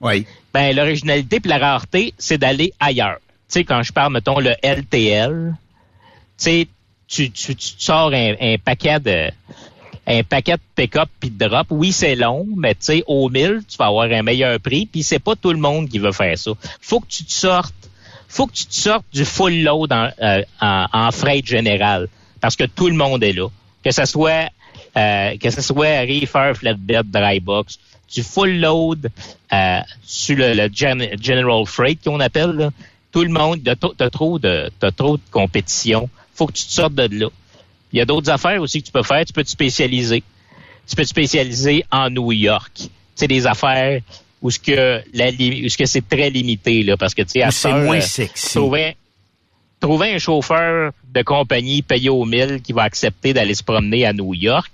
Oui. 0.00 0.26
Ben, 0.54 0.74
l'originalité 0.74 1.40
puis 1.40 1.50
la 1.50 1.58
rareté, 1.58 2.14
c'est 2.16 2.38
d'aller 2.38 2.72
ailleurs. 2.80 3.18
Sais, 3.50 3.64
quand 3.64 3.82
je 3.82 3.92
parle, 3.92 4.12
mettons, 4.12 4.38
le 4.38 4.54
LTL, 4.62 5.54
tu 6.38 6.68
tu, 7.08 7.30
tu, 7.32 7.56
tu 7.56 7.72
sors 7.76 8.12
un, 8.12 8.34
un 8.40 8.56
paquet 8.64 9.00
de 9.00 9.30
un 10.06 10.22
paquet 10.22 10.54
de 10.54 10.60
pick-up 10.76 11.08
puis 11.18 11.30
de 11.30 11.46
drop. 11.46 11.66
Oui, 11.70 11.92
c'est 11.92 12.14
long, 12.14 12.46
mais 12.56 12.74
tu 12.74 12.80
sais, 12.82 13.04
au 13.06 13.28
1000, 13.28 13.62
tu 13.68 13.76
vas 13.76 13.86
avoir 13.86 14.10
un 14.10 14.22
meilleur 14.22 14.58
prix. 14.60 14.86
Puis 14.86 15.02
c'est 15.02 15.18
pas 15.18 15.34
tout 15.36 15.52
le 15.52 15.58
monde 15.58 15.88
qui 15.88 15.98
veut 15.98 16.12
faire 16.12 16.38
ça. 16.38 16.52
Faut 16.80 17.00
que 17.00 17.06
tu 17.08 17.24
te 17.24 17.32
sortes, 17.32 17.74
faut 18.28 18.46
que 18.46 18.52
tu 18.52 18.66
te 18.66 18.74
sortes 18.74 19.04
du 19.12 19.24
full 19.24 19.62
load 19.62 19.92
en, 19.92 20.08
euh, 20.22 20.42
en, 20.60 21.10
freight 21.10 21.46
général, 21.46 22.08
parce 22.40 22.56
que 22.56 22.64
tout 22.64 22.88
le 22.88 22.94
monde 22.94 23.22
est 23.24 23.32
là. 23.32 23.48
Que 23.84 23.90
ce 23.90 24.04
soit 24.04 24.48
euh, 24.96 25.36
que 25.38 25.50
ce 25.50 25.60
soit 25.60 26.00
reefer, 26.00 26.52
flatbed, 26.54 27.10
dry 27.10 27.40
box, 27.40 27.78
du 28.12 28.22
full 28.22 28.60
load 28.60 29.10
euh, 29.52 29.80
sur 30.02 30.36
le, 30.36 30.54
le 30.54 30.68
gen- 30.72 31.10
general 31.20 31.66
freight 31.66 32.02
qu'on 32.04 32.20
appelle. 32.20 32.70
Tout 33.12 33.22
le 33.22 33.30
monde, 33.30 33.60
t'as 33.96 34.10
trop 34.10 34.38
de 34.38 34.70
t'as 34.78 34.90
trop 34.92 35.16
de 35.16 35.22
compétition. 35.30 36.08
Faut 36.34 36.46
que 36.46 36.52
tu 36.52 36.64
te 36.64 36.72
sortes 36.72 36.94
de 36.94 37.08
là. 37.18 37.28
Il 37.92 37.98
y 37.98 38.02
a 38.02 38.04
d'autres 38.04 38.30
affaires 38.30 38.60
aussi 38.62 38.80
que 38.80 38.86
tu 38.86 38.92
peux 38.92 39.02
faire. 39.02 39.24
Tu 39.24 39.32
peux 39.32 39.42
te 39.42 39.50
spécialiser. 39.50 40.22
Tu 40.88 40.94
peux 40.96 41.02
te 41.02 41.08
spécialiser 41.08 41.84
en 41.90 42.08
New 42.08 42.30
York. 42.32 42.88
C'est 43.16 43.26
des 43.26 43.46
affaires 43.46 44.00
où 44.40 44.50
ce 44.50 44.58
que 44.58 45.02
la 45.12 45.28
où 45.30 45.68
ce 45.68 45.76
que 45.76 45.86
c'est 45.86 46.08
très 46.08 46.30
limité 46.30 46.82
là, 46.82 46.96
parce 46.96 47.14
que 47.14 47.22
tu 47.22 47.30
sais 47.30 47.42
à 47.42 47.50
c'est 47.50 47.72
moins 47.84 48.00
sexy. 48.00 48.48
trouver 48.54 48.96
trouver 49.80 50.14
un 50.14 50.18
chauffeur 50.18 50.92
de 51.12 51.22
compagnie 51.22 51.82
payé 51.82 52.08
au 52.10 52.24
mille 52.24 52.60
qui 52.62 52.72
va 52.72 52.82
accepter 52.82 53.32
d'aller 53.32 53.54
se 53.54 53.62
promener 53.64 54.04
à 54.06 54.12
New 54.12 54.34
York. 54.34 54.70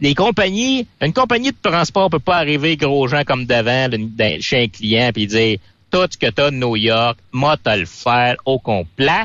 Les 0.00 0.14
compagnies, 0.14 0.86
une 1.00 1.12
compagnie 1.12 1.50
de 1.52 1.56
transport 1.62 2.10
peut 2.10 2.18
pas 2.18 2.36
arriver 2.36 2.76
gros 2.76 3.06
gens 3.08 3.22
comme 3.24 3.46
d'un- 4.16 4.40
chez 4.40 4.62
un 4.64 4.68
client 4.68 5.10
puis 5.14 5.26
dire 5.26 5.58
tout 5.94 6.08
ce 6.10 6.18
que 6.18 6.28
tu 6.28 6.42
as 6.42 6.50
de 6.50 6.56
New 6.56 6.74
York, 6.74 7.16
moi 7.30 7.56
te 7.56 7.70
le 7.70 7.86
faire 7.86 8.34
au 8.44 8.58
complet. 8.58 9.24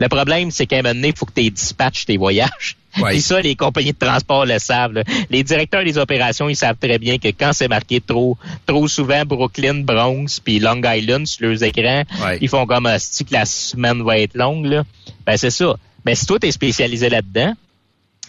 Le 0.00 0.08
problème, 0.08 0.50
c'est 0.50 0.66
qu'à 0.66 0.78
un 0.78 0.82
moment 0.82 0.94
donné, 0.94 1.08
il 1.08 1.16
faut 1.16 1.26
que 1.26 1.32
tu 1.40 1.48
dispatches 1.50 2.04
tes 2.04 2.16
voyages. 2.16 2.76
Ouais. 2.98 3.10
Puis 3.10 3.20
ça, 3.20 3.40
les 3.40 3.54
compagnies 3.54 3.92
de 3.92 3.98
transport 3.98 4.44
le 4.46 4.58
savent. 4.58 4.92
là. 4.92 5.04
Les 5.30 5.44
directeurs 5.44 5.84
des 5.84 5.98
opérations, 5.98 6.48
ils 6.48 6.56
savent 6.56 6.76
très 6.80 6.98
bien 6.98 7.18
que 7.18 7.28
quand 7.28 7.52
c'est 7.52 7.68
marqué 7.68 8.00
trop 8.00 8.36
trop 8.66 8.88
souvent 8.88 9.24
Brooklyn, 9.24 9.82
Bronx, 9.84 10.40
puis 10.42 10.58
Long 10.58 10.80
Island 10.84 11.26
sur 11.26 11.46
leurs 11.48 11.62
écrans, 11.62 12.02
Ouais. 12.24 12.38
ils 12.40 12.48
font 12.48 12.66
comme 12.66 12.86
un 12.86 12.96
que 12.96 13.32
la 13.32 13.44
semaine 13.44 14.02
va 14.02 14.18
être 14.18 14.34
longue. 14.36 14.66
Là? 14.66 14.84
Ben 15.26 15.36
c'est 15.36 15.50
ça. 15.50 15.76
Mais 16.04 16.14
si 16.16 16.26
toi, 16.26 16.38
tu 16.40 16.48
es 16.48 16.50
spécialisé 16.52 17.08
là-dedans, 17.08 17.54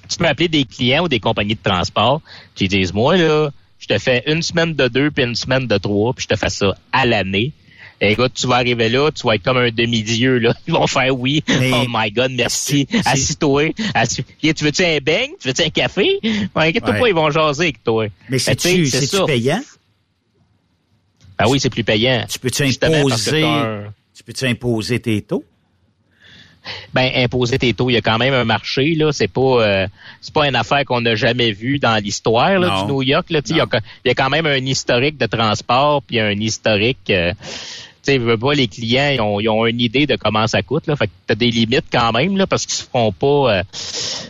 tu 0.08 0.18
peux 0.18 0.28
appeler 0.28 0.50
des 0.50 0.66
clients 0.66 1.06
ou 1.06 1.08
des 1.08 1.20
compagnies 1.20 1.56
de 1.56 1.64
transport 1.64 2.22
qui 2.54 2.68
disent 2.68 2.94
Moi, 2.94 3.18
là, 3.18 3.50
je 3.80 3.88
te 3.88 3.98
fais 3.98 4.24
une 4.28 4.42
semaine 4.42 4.74
de 4.76 4.88
deux 4.88 5.10
puis 5.12 5.24
une 5.24 5.36
semaine 5.36 5.66
de 5.68 5.78
trois, 5.78 6.14
puis 6.14 6.24
je 6.24 6.28
te 6.28 6.36
fais 6.40 6.50
ça 6.50 6.76
à 6.92 7.06
l'année. 7.06 7.54
Et 8.02 8.14
écoute, 8.14 8.32
tu 8.34 8.48
vas 8.48 8.56
arriver 8.56 8.88
là, 8.88 9.12
tu 9.12 9.28
vas 9.28 9.36
être 9.36 9.44
comme 9.44 9.58
un 9.58 9.72
demi-dieu, 9.72 10.38
là. 10.38 10.54
Ils 10.68 10.74
vont 10.74 10.88
faire 10.88 11.18
oui. 11.20 11.44
Mais- 11.50 11.72
oh 11.74 11.86
my 11.90 12.10
God, 12.12 12.32
merci. 12.32 12.88
Assis-toi. 13.06 13.74
Assis- 13.94 14.24
Tu 14.42 14.64
veux-tu 14.64 14.86
un 14.86 15.00
beigne? 15.00 15.32
Tu 15.40 15.50
veux-tu 15.50 15.64
un 15.64 15.70
café? 15.70 16.20
Inquiète-toi 16.56 16.94
Ouais. 16.94 17.00
pas, 17.00 17.08
ils 17.10 17.14
vont 17.16 17.30
jaser 17.30 17.64
avec 17.66 17.84
toi. 17.84 18.06
Mais 18.30 18.38
Ben, 18.46 18.56
tu 18.56 18.88
c'est-tu 18.88 19.26
payant? 19.26 19.62
Ben 21.38 21.46
oui, 21.50 21.60
c'est 21.60 21.70
plus 21.70 21.84
payant. 21.84 22.26
Tu 22.30 22.40
peux-tu 22.40 22.64
imposer, 22.64 23.42
t'as 23.42 23.48
un- 23.48 23.94
tu 24.16 24.24
peux-tu 24.24 24.46
imposer 24.46 25.00
tes 25.00 25.22
taux? 25.22 25.44
Ben 26.94 27.10
imposer 27.16 27.58
tes 27.60 27.74
taux, 27.74 27.90
il 27.90 27.94
y 27.94 27.98
a 27.98 28.02
quand 28.02 28.18
même 28.18 28.34
un 28.34 28.44
marché 28.46 28.96
là, 28.96 29.12
c'est 29.12 29.28
pas 29.28 29.42
euh, 29.42 29.88
c'est 30.22 30.34
pas 30.34 30.48
une 30.48 30.56
affaire 30.56 30.86
qu'on 30.86 31.02
n'a 31.02 31.16
jamais 31.16 31.52
vue 31.52 31.80
dans 31.80 31.96
l'histoire 32.04 32.60
du 32.60 32.92
New 32.92 33.02
York 33.02 33.28
là, 33.30 33.42
il 33.48 33.56
y, 33.58 33.62
a, 33.62 33.66
il 34.06 34.08
y 34.08 34.12
a 34.12 34.14
quand 34.16 34.30
même 34.30 34.46
un 34.46 34.58
historique 34.58 35.18
de 35.18 35.26
transport 35.26 36.02
puis 36.04 36.20
un 36.20 36.32
historique 36.40 37.10
euh, 37.10 37.34
tu 38.02 38.14
sais, 38.14 38.38
pas 38.38 38.54
les 38.54 38.68
clients, 38.70 39.10
ils 39.14 39.20
ont, 39.22 39.40
ils 39.42 39.50
ont 39.50 39.66
une 39.66 39.82
idée 39.82 40.08
de 40.08 40.16
comment 40.16 40.48
ça 40.48 40.62
coûte 40.62 40.88
là, 40.88 40.96
fait 40.96 41.08
que 41.08 41.12
t'as 41.28 41.36
des 41.36 41.52
limites 41.52 41.86
quand 41.92 42.14
même 42.14 42.38
là 42.38 42.48
parce 42.48 42.66
qu'ils 42.66 42.76
se 42.76 42.84
feront 42.84 43.12
pas 43.12 43.58
euh, 43.58 43.64
tu 43.74 43.80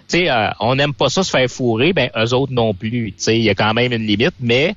sais 0.08 0.30
euh, 0.30 0.50
on 0.60 0.76
n'aime 0.76 0.94
pas 0.94 1.10
ça 1.10 1.24
se 1.24 1.30
faire 1.30 1.48
fourrer, 1.50 1.94
ben 1.94 2.10
eux 2.18 2.34
autres 2.34 2.52
non 2.52 2.74
plus, 2.74 3.12
tu 3.12 3.24
sais, 3.24 3.38
il 3.38 3.44
y 3.44 3.50
a 3.50 3.56
quand 3.56 3.74
même 3.74 3.94
une 3.94 4.06
limite 4.08 4.34
mais 4.40 4.76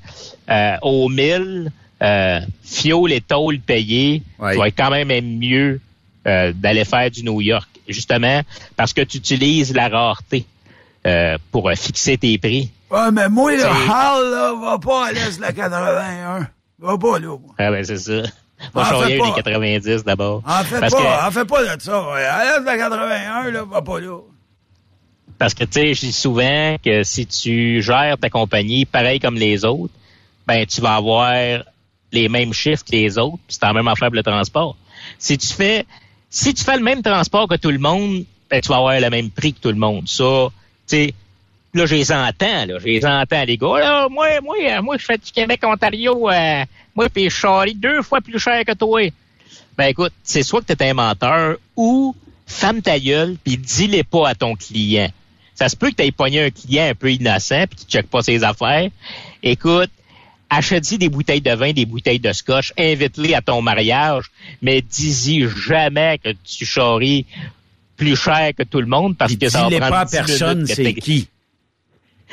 euh, 0.51 0.77
au 0.83 1.09
1000 1.09 1.73
euh, 2.03 2.41
fioul 2.65 3.13
et 3.13 3.21
tôle 3.21 3.61
payés, 3.61 4.23
Ouais. 4.39 4.53
tu 4.53 4.59
vas 4.59 4.69
être 4.69 4.77
quand 4.77 4.91
même 4.91 5.09
mieux 5.39 5.81
euh, 6.27 6.53
d'aller 6.55 6.85
faire 6.85 7.11
du 7.11 7.23
New 7.25 7.41
York, 7.41 7.69
justement 7.89 8.43
parce 8.77 8.93
que 8.93 9.03
tu 9.03 9.19
utilises 9.19 9.75
la 9.75 9.89
rareté 9.89 10.47
euh, 11.07 11.37
pour 11.51 11.69
euh, 11.69 11.75
fixer 11.75 12.17
tes 12.19 12.39
prix. 12.39 12.71
Ouais, 12.91 13.11
mais 13.11 13.29
moi, 13.29 13.53
le 13.57 13.63
Hall, 13.65 14.31
là, 14.31 14.53
va 14.61 14.79
pas 14.79 15.07
à 15.09 15.13
l'est 15.13 15.37
de 15.37 15.41
la 15.41 15.53
81. 15.53 16.49
Va 16.79 16.99
pas 16.99 17.19
là. 17.19 17.37
Ah 17.59 17.71
ben 17.71 17.85
c'est 17.85 17.97
ça. 17.99 18.23
Moi, 18.75 18.85
En 18.85 19.01
je 19.03 19.07
suis 19.09 19.21
des 19.21 19.33
90 19.35 20.05
d'abord. 20.05 20.43
En 20.47 20.63
fait 20.63 20.79
Parce 20.81 20.95
pas, 20.95 21.01
que- 21.01 21.27
en 21.29 21.31
fait 21.33 21.45
pas 21.45 21.77
de 21.77 21.81
ça. 21.83 22.11
ouais. 22.13 22.25
À 22.25 22.45
l'est 22.45 22.61
de 22.61 22.67
la 22.67 22.77
81, 22.77 23.51
là, 23.51 23.65
va 23.65 23.83
pas 23.83 23.99
là. 24.01 24.19
Parce 25.39 25.55
que, 25.55 25.65
tu 25.65 25.73
sais, 25.81 25.95
je 25.95 26.01
dis 26.03 26.13
souvent 26.13 26.77
que 26.85 27.03
si 27.03 27.27
tu 27.27 27.83
gères 27.83 28.17
ta 28.19 28.31
compagnie 28.31 28.85
pareil 28.85 29.19
comme 29.19 29.35
les 29.35 29.65
autres, 29.65 29.93
ben, 30.47 30.65
tu 30.67 30.81
vas 30.81 30.95
avoir 30.97 31.33
les 32.13 32.29
mêmes 32.29 32.53
chiffres 32.53 32.85
que 32.85 32.93
les 32.93 33.19
autres, 33.19 33.39
c'est 33.49 33.63
la 33.63 33.73
même 33.73 33.89
affaire 33.89 34.09
pour 34.09 34.17
le 34.17 34.23
transport. 34.23 34.77
Si 35.19 35.37
tu 35.39 35.49
fais, 35.53 35.85
si 36.33 36.55
tu 36.55 36.65
fais 36.65 36.77
le 36.77 36.83
même 36.83 37.03
transport 37.03 37.47
que 37.47 37.57
tout 37.57 37.71
le 37.71 37.79
monde, 37.79 38.25
ben, 38.51 38.61
tu 38.61 38.69
vas 38.71 38.77
avoir 38.77 38.99
le 38.99 39.11
même 39.11 39.31
prix 39.31 39.53
que 39.53 39.61
tout 39.61 39.69
le 39.69 39.77
monde. 39.77 40.09
Ça, 40.09 40.49
tu 40.89 40.97
sais, 40.97 41.15
là, 41.75 41.85
je 41.85 41.95
les 41.95 42.11
entends, 42.11 42.67
là, 42.67 42.79
je 42.79 42.87
les 42.87 43.05
entends, 43.05 43.45
les 43.45 43.59
gars. 43.59 43.79
Là, 43.79 44.09
moi, 44.09 44.41
moi, 44.43 44.57
euh, 44.63 44.83
moi, 44.83 44.97
je 44.97 45.05
fais 45.05 45.19
du 45.19 45.31
Québec-Ontario, 45.31 46.31
euh, 46.31 46.65
moi, 46.97 47.09
puis 47.11 47.25
je 47.25 47.37
charrie 47.37 47.75
deux 47.75 48.01
fois 48.03 48.23
plus 48.23 48.39
cher 48.39 48.65
que 48.65 48.73
toi. 48.73 49.13
Ben, 49.77 49.85
écoute, 49.85 50.13
c'est 50.23 50.43
soit 50.43 50.63
que 50.63 50.73
tu 50.73 50.83
es 50.83 50.91
un 50.91 50.95
menteur 50.95 51.57
ou 51.77 52.17
ferme 52.47 52.81
ta 52.81 52.99
gueule 52.99 53.37
puis 53.45 53.59
dis-les 53.59 54.03
pas 54.03 54.31
à 54.31 54.35
ton 54.35 54.55
client. 54.55 55.11
Ça 55.55 55.69
se 55.69 55.77
peut 55.77 55.91
que 55.91 55.97
tu 55.97 56.03
aies 56.03 56.13
pogné 56.13 56.45
un 56.45 56.51
client 56.51 56.89
un 56.89 56.95
peu 56.95 57.13
innocent 57.13 57.67
puis 57.69 57.81
qui 57.81 57.87
check 57.87 58.09
pas 58.09 58.23
ses 58.23 58.43
affaires. 58.43 58.89
Écoute, 59.43 59.91
achète-y 60.57 60.99
des 60.99 61.09
bouteilles 61.09 61.41
de 61.41 61.53
vin, 61.53 61.73
des 61.73 61.87
bouteilles 61.87 62.19
de 62.21 62.33
scotch, 62.33 62.73
invite-les 62.79 63.35
à 63.35 63.41
ton 63.41 63.63
mariage, 63.63 64.25
mais 64.61 64.83
dis-y 64.83 65.49
jamais 65.49 66.19
que 66.23 66.31
tu 66.45 66.67
charries 66.67 67.25
plus 67.97 68.17
cher 68.17 68.51
que 68.57 68.63
tout 68.63 68.81
le 68.81 68.87
monde 68.87 69.17
parce 69.17 69.33
que 69.39 69.49
ça 69.49 69.63
va 69.63 69.71
prendre 69.81 69.91
pas 69.91 70.01
à 70.01 70.05
10 70.05 70.13
minutes 70.17 70.29
personne, 70.39 70.67
c'est 70.67 70.95
qui? 70.95 71.29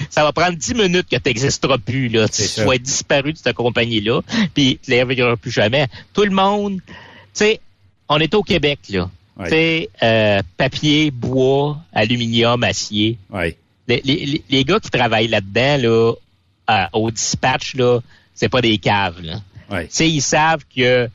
ça 0.10 0.24
va 0.24 0.32
prendre 0.32 0.58
10 0.58 0.74
minutes 0.76 1.08
que 1.10 1.16
tu 1.18 1.22
n'existeras 1.30 1.78
plus, 1.78 2.08
là. 2.10 2.28
Tu 2.30 2.44
être 2.74 2.82
disparu 2.82 3.34
de 3.34 3.38
cette 3.38 3.56
compagnie-là, 3.56 4.22
puis 4.54 4.80
tu 4.84 4.92
ne 4.92 4.96
les 4.96 5.04
reverras 5.04 5.36
plus 5.36 5.52
jamais. 5.52 5.88
Tout 6.14 6.24
le 6.24 6.32
monde, 6.32 6.80
tu 6.88 6.92
sais, 7.34 7.60
on 8.08 8.18
est 8.20 8.34
au 8.34 8.42
Québec, 8.44 8.80
là. 8.90 9.10
Tu 9.46 9.50
sais, 9.50 9.90
euh, 10.04 10.42
papier, 10.58 11.12
bois, 11.12 11.78
aluminium, 11.94 12.64
acier. 12.64 13.18
Oui. 13.30 13.56
Les- 13.88 14.42
les 14.50 14.64
gars 14.66 14.80
qui 14.80 14.90
travaillent 14.90 15.28
là-dedans, 15.30 15.78
là, 15.78 16.14
euh, 16.70 16.86
au 16.94 17.12
dispatch, 17.12 17.76
là, 17.76 18.00
c'est 18.34 18.50
pas 18.50 18.62
des 18.62 18.78
caves, 18.78 19.22
là. 19.22 19.42
Ils 20.00 20.22
savent 20.22 20.64
que 20.76 21.10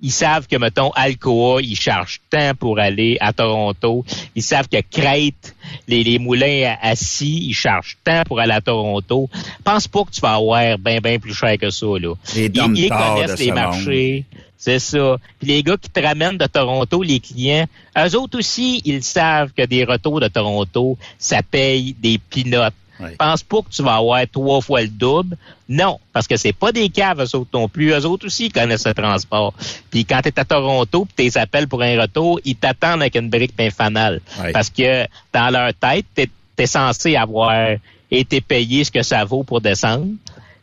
ils 0.00 0.12
savent 0.12 0.46
que, 0.46 0.54
mettons, 0.56 0.90
Alcoa, 0.90 1.60
ils 1.60 1.74
chargent 1.74 2.20
tant 2.30 2.54
pour 2.54 2.78
aller 2.78 3.16
à 3.20 3.32
Toronto. 3.32 4.04
Ils 4.36 4.42
savent 4.44 4.68
que 4.68 4.78
Crête, 4.88 5.56
les, 5.88 6.04
les 6.04 6.20
moulins 6.20 6.76
à- 6.80 6.90
assis, 6.90 7.46
ils 7.48 7.54
chargent 7.54 7.96
tant 8.04 8.22
pour 8.24 8.38
aller 8.38 8.52
à 8.52 8.60
Toronto. 8.60 9.28
Pense 9.64 9.88
pas 9.88 10.04
que 10.04 10.10
tu 10.10 10.20
vas 10.20 10.34
avoir 10.34 10.78
bien, 10.78 11.00
bien 11.00 11.18
plus 11.18 11.34
cher 11.34 11.58
que 11.58 11.70
ça, 11.70 11.86
là. 11.86 12.14
Les 12.36 12.46
Ils, 12.46 12.88
connaissent 12.88 13.38
les 13.40 13.50
marchés. 13.50 14.24
C'est 14.56 14.78
ça. 14.78 15.16
Puis 15.38 15.48
les 15.48 15.62
gars 15.62 15.76
qui 15.76 15.88
te 15.88 16.00
ramènent 16.00 16.38
de 16.38 16.46
Toronto, 16.46 17.02
les 17.02 17.20
clients, 17.20 17.66
eux 17.96 18.16
autres 18.16 18.38
aussi, 18.38 18.82
ils 18.84 19.02
savent 19.02 19.52
que 19.56 19.64
des 19.64 19.84
retours 19.84 20.20
de 20.20 20.28
Toronto, 20.28 20.96
ça 21.18 21.42
paye 21.42 21.94
des 21.98 22.18
pinottes. 22.18 22.74
Ouais. 23.00 23.14
Pense 23.16 23.42
pas 23.42 23.62
que 23.62 23.70
tu 23.70 23.82
vas 23.82 23.96
avoir 23.96 24.20
trois 24.30 24.60
fois 24.60 24.82
le 24.82 24.88
double. 24.88 25.36
Non, 25.68 26.00
parce 26.12 26.26
que 26.26 26.36
c'est 26.36 26.52
pas 26.52 26.72
des 26.72 26.88
caves, 26.88 27.20
eux 27.20 27.36
autres 27.36 27.50
non 27.52 27.68
plus. 27.68 27.92
Eux 27.92 28.06
autres 28.06 28.26
aussi, 28.26 28.46
ils 28.46 28.52
connaissent 28.52 28.86
le 28.86 28.94
transport. 28.94 29.54
Puis 29.90 30.04
quand 30.04 30.20
tu 30.22 30.28
es 30.28 30.40
à 30.40 30.44
Toronto, 30.44 31.04
puis 31.04 31.30
tes 31.30 31.38
appels 31.38 31.68
pour 31.68 31.82
un 31.82 32.00
retour, 32.00 32.40
ils 32.44 32.56
t'attendent 32.56 33.00
avec 33.02 33.14
une 33.16 33.30
brique 33.30 33.54
fanale. 33.70 34.20
Ouais. 34.40 34.52
Parce 34.52 34.70
que 34.70 35.06
dans 35.32 35.50
leur 35.50 35.72
tête, 35.74 36.06
tu 36.16 36.28
es, 36.58 36.66
censé 36.66 37.14
avoir 37.14 37.76
été 38.10 38.40
payé 38.40 38.82
ce 38.82 38.90
que 38.90 39.02
ça 39.02 39.24
vaut 39.24 39.44
pour 39.44 39.60
descendre. 39.60 40.08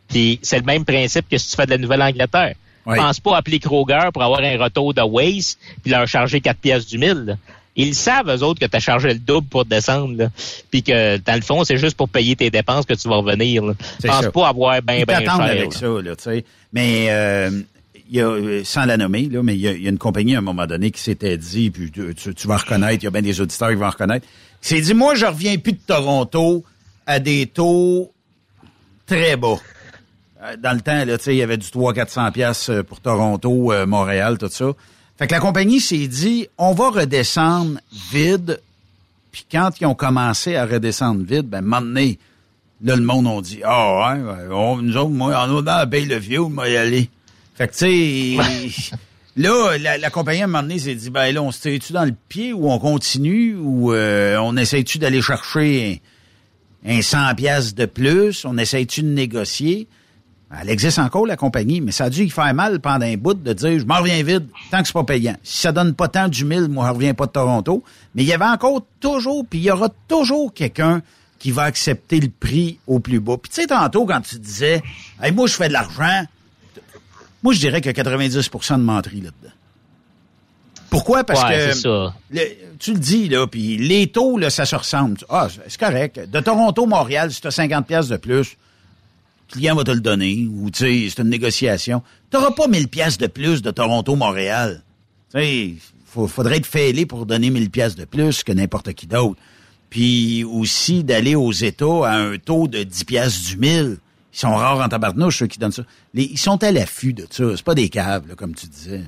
Puis 0.10 0.40
c'est 0.42 0.58
le 0.58 0.66
même 0.66 0.84
principe 0.84 1.30
que 1.30 1.38
si 1.38 1.50
tu 1.50 1.56
fais 1.56 1.66
de 1.66 1.72
la 1.72 1.78
Nouvelle-Angleterre. 1.78 2.56
Pense 2.86 3.20
pas 3.20 3.38
appeler 3.38 3.60
Kroger 3.60 4.10
pour 4.14 4.22
avoir 4.22 4.42
un 4.42 4.58
retour 4.58 4.94
de 4.94 5.02
Waze 5.02 5.58
puis 5.82 5.92
leur 5.92 6.08
charger 6.08 6.40
4 6.40 6.60
pièces 6.60 6.86
du 6.86 6.98
mille. 6.98 7.38
Ils 7.76 7.93
savent, 7.93 8.30
eux 8.30 8.41
autres, 8.43 8.59
que 8.61 8.65
tu 8.65 8.76
as 8.76 8.80
chargé 8.80 9.09
le 9.09 9.19
double 9.19 9.47
pour 9.47 9.65
descendre. 9.65 10.15
là. 10.17 10.30
Puis 10.71 10.82
que, 10.82 11.17
dans 11.17 11.36
le 11.36 11.41
fond, 11.41 11.63
c'est 11.65 11.78
juste 11.78 11.97
pour 11.97 12.07
payer 12.07 12.36
tes 12.36 12.49
dépenses 12.49 12.86
que 12.86 12.93
tu 12.93 13.07
vas 13.09 13.17
revenir. 13.17 13.63
C'est 13.99 14.07
Pense 14.07 14.23
ça. 14.23 14.32
pas 14.32 14.47
avoir 14.47 14.82
bien, 14.82 15.03
bien 15.05 15.19
cher. 15.19 15.41
avec 15.41 15.73
là. 15.73 15.80
ça, 15.80 15.88
là, 15.88 16.15
tu 16.15 16.23
sais. 16.23 16.45
Mais 16.71 17.07
euh, 17.09 17.49
il 18.09 18.15
y 18.15 18.21
a, 18.21 18.28
euh, 18.28 18.61
sans 18.63 18.86
la 18.86 18.95
nommer, 18.95 19.28
là, 19.30 19.43
mais 19.43 19.55
il 19.55 19.61
y, 19.61 19.67
a, 19.67 19.73
il 19.73 19.84
y 19.84 19.88
a 19.88 19.89
une 19.89 19.97
compagnie 19.97 20.36
à 20.36 20.39
un 20.39 20.41
moment 20.41 20.65
donné 20.67 20.91
qui 20.91 21.01
s'était 21.01 21.38
dit, 21.38 21.69
puis 21.69 21.91
tu, 21.91 22.47
vas 22.47 22.57
reconnaître, 22.57 23.03
il 23.03 23.05
y 23.05 23.07
a 23.07 23.11
bien 23.11 23.21
des 23.21 23.41
auditeurs 23.41 23.69
qui 23.69 23.76
vont 23.76 23.89
reconnaître, 23.89 24.26
qui 24.61 24.69
s'est 24.69 24.82
dit, 24.82 24.93
moi, 24.93 25.15
je 25.15 25.26
reviens 25.26 25.57
plus 25.57 25.73
de 25.73 25.80
Toronto 25.86 26.63
à 27.05 27.19
des 27.19 27.45
taux 27.47 28.11
très 29.05 29.36
bas. 29.36 29.57
Euh, 30.43 30.55
dans 30.61 30.73
le 30.73 30.82
temps, 30.82 31.03
là, 31.03 31.17
il 31.28 31.34
y 31.34 31.41
avait 31.41 31.57
du 31.57 31.67
300-400 31.67 32.32
pièces 32.32 32.71
pour 32.88 33.01
Toronto, 33.01 33.73
Montréal, 33.86 34.38
tout 34.38 34.47
ça. 34.49 34.71
Fait 35.18 35.28
que 35.28 35.34
la 35.34 35.39
compagnie 35.39 35.80
s'est 35.80 36.07
dit, 36.07 36.47
on 36.57 36.74
va 36.74 36.89
redescendre 36.89 37.80
vide. 38.11 38.61
Puis 39.32 39.45
quand 39.49 39.72
ils 39.80 39.86
ont 39.86 39.95
commencé 39.95 40.55
à 40.55 40.66
redescendre 40.66 41.24
vide, 41.26 41.47
ben, 41.47 41.61
maintenant, 41.61 42.11
là, 42.84 42.95
le 42.95 43.01
monde 43.01 43.28
a 43.28 43.41
dit, 43.41 43.61
ah 43.63 44.13
ouais, 44.13 44.47
on, 44.51 44.78
nous 44.78 44.97
autres, 44.97 45.09
moi, 45.09 45.38
en 45.38 45.61
dans 45.61 45.63
la 45.63 45.86
baie 45.86 46.01
le 46.01 46.18
vieux, 46.18 46.41
moi 46.41 46.68
y 46.68 46.76
aller. 46.76 47.09
Fait 47.55 47.68
que, 47.70 47.74
tu 47.74 48.38
sais, 48.38 48.95
là, 49.38 49.78
la, 49.78 50.09
compagnie, 50.09 50.41
à 50.41 50.45
un 50.45 50.47
moment 50.47 50.63
donné, 50.63 50.80
s'est 50.80 50.95
dit, 50.95 51.09
ben 51.09 51.34
là, 51.34 51.41
on 51.41 51.51
se 51.51 51.61
tire-tu 51.61 51.93
dans 51.93 52.03
le 52.03 52.16
pied 52.28 52.51
ou 52.51 52.70
on 52.70 52.80
continue 52.80 53.55
ou 53.55 53.93
euh, 53.93 54.38
on 54.38 54.57
essaie-tu 54.57 54.97
d'aller 54.97 55.22
chercher 55.22 56.01
un, 56.86 56.97
un 56.97 57.01
100 57.01 57.36
pièces 57.36 57.74
de 57.74 57.86
plus? 57.86 58.43
On 58.43 58.57
essaie-tu 58.57 59.01
de 59.03 59.07
négocier? 59.07 59.88
Elle 60.62 60.70
existe 60.70 60.99
encore, 60.99 61.26
la 61.26 61.36
compagnie, 61.36 61.82
mais 61.82 61.91
ça 61.91 62.06
a 62.06 62.10
dû 62.10 62.24
y 62.24 62.30
faire 62.30 62.53
mal 62.53 62.80
pendant 62.80 63.06
un 63.06 63.18
bout 63.18 63.34
de 63.34 63.53
dire, 63.53 63.80
je 63.80 63.86
m'en 63.86 63.99
reviens 63.99 64.24
vide 64.24 64.47
tant 64.72 64.82
que 64.82 64.88
c'est 64.88 64.93
pas 64.93 65.03
payant. 65.03 65.36
Si 65.43 65.58
ça 65.62 65.72
donne 65.72 65.93
pas 65.93 66.08
tant 66.08 66.28
du 66.28 66.45
mille, 66.45 66.68
moi, 66.70 66.88
je 66.88 66.93
reviens 66.93 67.14
pas 67.14 67.26
de 67.26 67.32
Toronto. 67.32 67.84
Mais 68.14 68.24
il 68.24 68.28
y 68.28 68.34
avait 68.34 68.45
encore 68.45 68.86
toujours, 68.99 69.45
puis 69.45 69.60
il 69.60 69.66
y 69.66 69.72
aura 69.72 69.89
toujours 70.08 70.53
quelqu'un 70.53 71.01
qui 71.39 71.51
va 71.51 71.64
accepter 71.64 72.20
le 72.20 72.30
prix 72.30 72.80
au 72.88 72.99
plus 72.99 73.20
bas. 73.20 73.38
Puis 73.41 73.49
tu 73.49 73.62
sais, 73.62 73.68
tantôt, 73.68 74.06
quand 74.06 74.22
tu 74.22 74.39
disais, 74.39 74.82
hey, 75.22 75.32
moi, 75.32 75.47
je 75.47 75.53
fais 75.53 75.68
de 75.68 75.74
l'argent, 75.74 76.26
moi, 77.43 77.53
je 77.53 77.60
dirais 77.60 77.78
a 77.78 77.91
90% 77.91 78.78
de 78.78 78.82
menterie 78.82 79.22
là-dedans. 79.22 79.53
Pourquoi? 80.89 81.24
Parce 81.24 81.43
que 81.43 82.10
tu 82.80 82.93
le 82.93 82.99
dis, 82.99 83.28
là, 83.28 83.45
puis 83.47 83.78
les 83.78 84.08
taux, 84.08 84.38
là, 84.38 84.49
ça 84.49 84.66
se 84.66 84.76
ressemble. 84.76 85.18
Ah, 85.30 85.47
c'est 85.68 85.80
correct. 85.80 86.30
De 86.30 86.39
Toronto, 86.39 86.86
Montréal, 86.86 87.32
si 87.32 87.41
tu 87.41 87.47
as 87.47 87.51
50 87.51 87.86
pièces 87.86 88.08
de 88.08 88.18
plus, 88.18 88.56
client 89.56 89.76
va 89.76 89.84
te 89.84 89.91
le 89.91 90.01
donner, 90.01 90.47
ou 90.51 90.70
tu 90.70 90.80
sais, 90.80 91.08
c'est 91.10 91.22
une 91.22 91.30
négociation. 91.30 92.01
Tu 92.30 92.38
n'auras 92.38 92.51
pas 92.51 92.68
1000 92.68 92.88
pièces 92.88 93.18
de 93.18 93.28
plus 93.28 93.62
de 93.62 93.72
Toronto, 93.72 94.16
Montréal. 94.16 94.84
Tu 95.34 95.39
sais, 95.39 95.74
faudrait 96.28 96.58
être 96.58 96.66
fêlé 96.66 97.06
pour 97.06 97.26
donner 97.26 97.49
1000 97.49 97.70
pièces 97.70 97.95
de 97.95 98.06
plus 98.06 98.43
que 98.43 98.51
n'importe 98.51 98.93
qui 98.93 99.08
d'autre. 99.08 99.39
Puis 99.89 100.43
aussi 100.43 101.03
d'aller 101.03 101.36
aux 101.36 101.51
États 101.51 102.08
à 102.08 102.16
un 102.18 102.38
taux 102.38 102.68
de 102.68 102.84
10 102.84 103.03
pièces 103.06 103.43
du 103.43 103.58
mille. 103.58 103.97
Ils 104.34 104.39
sont 104.39 104.53
rares 104.53 104.80
en 104.80 104.89
tabarnouche, 104.89 105.39
ceux 105.39 105.47
qui 105.47 105.60
donnent 105.60 105.72
ça. 105.72 105.84
ils 106.14 106.38
sont 106.38 106.62
à 106.64 106.72
l'affût 106.72 107.14
de 107.14 107.26
ça. 107.30 107.43
C'est 107.56 107.64
pas 107.64 107.76
des 107.76 107.88
câbles, 107.88 108.36
comme 108.36 108.53
tu 108.53 108.68
disais. 108.68 109.03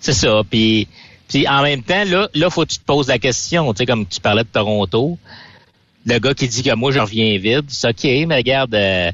C'est 0.00 0.14
ça. 0.14 0.42
Puis, 0.48 0.88
puis 1.28 1.46
en 1.46 1.62
même 1.62 1.82
temps, 1.82 2.04
là, 2.04 2.28
là, 2.32 2.48
faut 2.48 2.62
que 2.64 2.70
tu 2.70 2.78
te 2.78 2.84
poses 2.84 3.08
la 3.08 3.18
question. 3.18 3.72
Tu 3.74 3.78
sais, 3.78 3.86
comme 3.86 4.06
tu 4.06 4.20
parlais 4.20 4.44
de 4.44 4.48
Toronto, 4.48 5.18
le 6.06 6.18
gars 6.18 6.34
qui 6.34 6.48
dit 6.48 6.62
que 6.62 6.74
moi, 6.74 6.92
je 6.92 7.00
reviens 7.00 7.36
vide, 7.38 7.66
c'est 7.68 7.88
OK, 7.88 8.04
mais 8.26 8.36
regarde, 8.36 8.74
euh, 8.74 9.12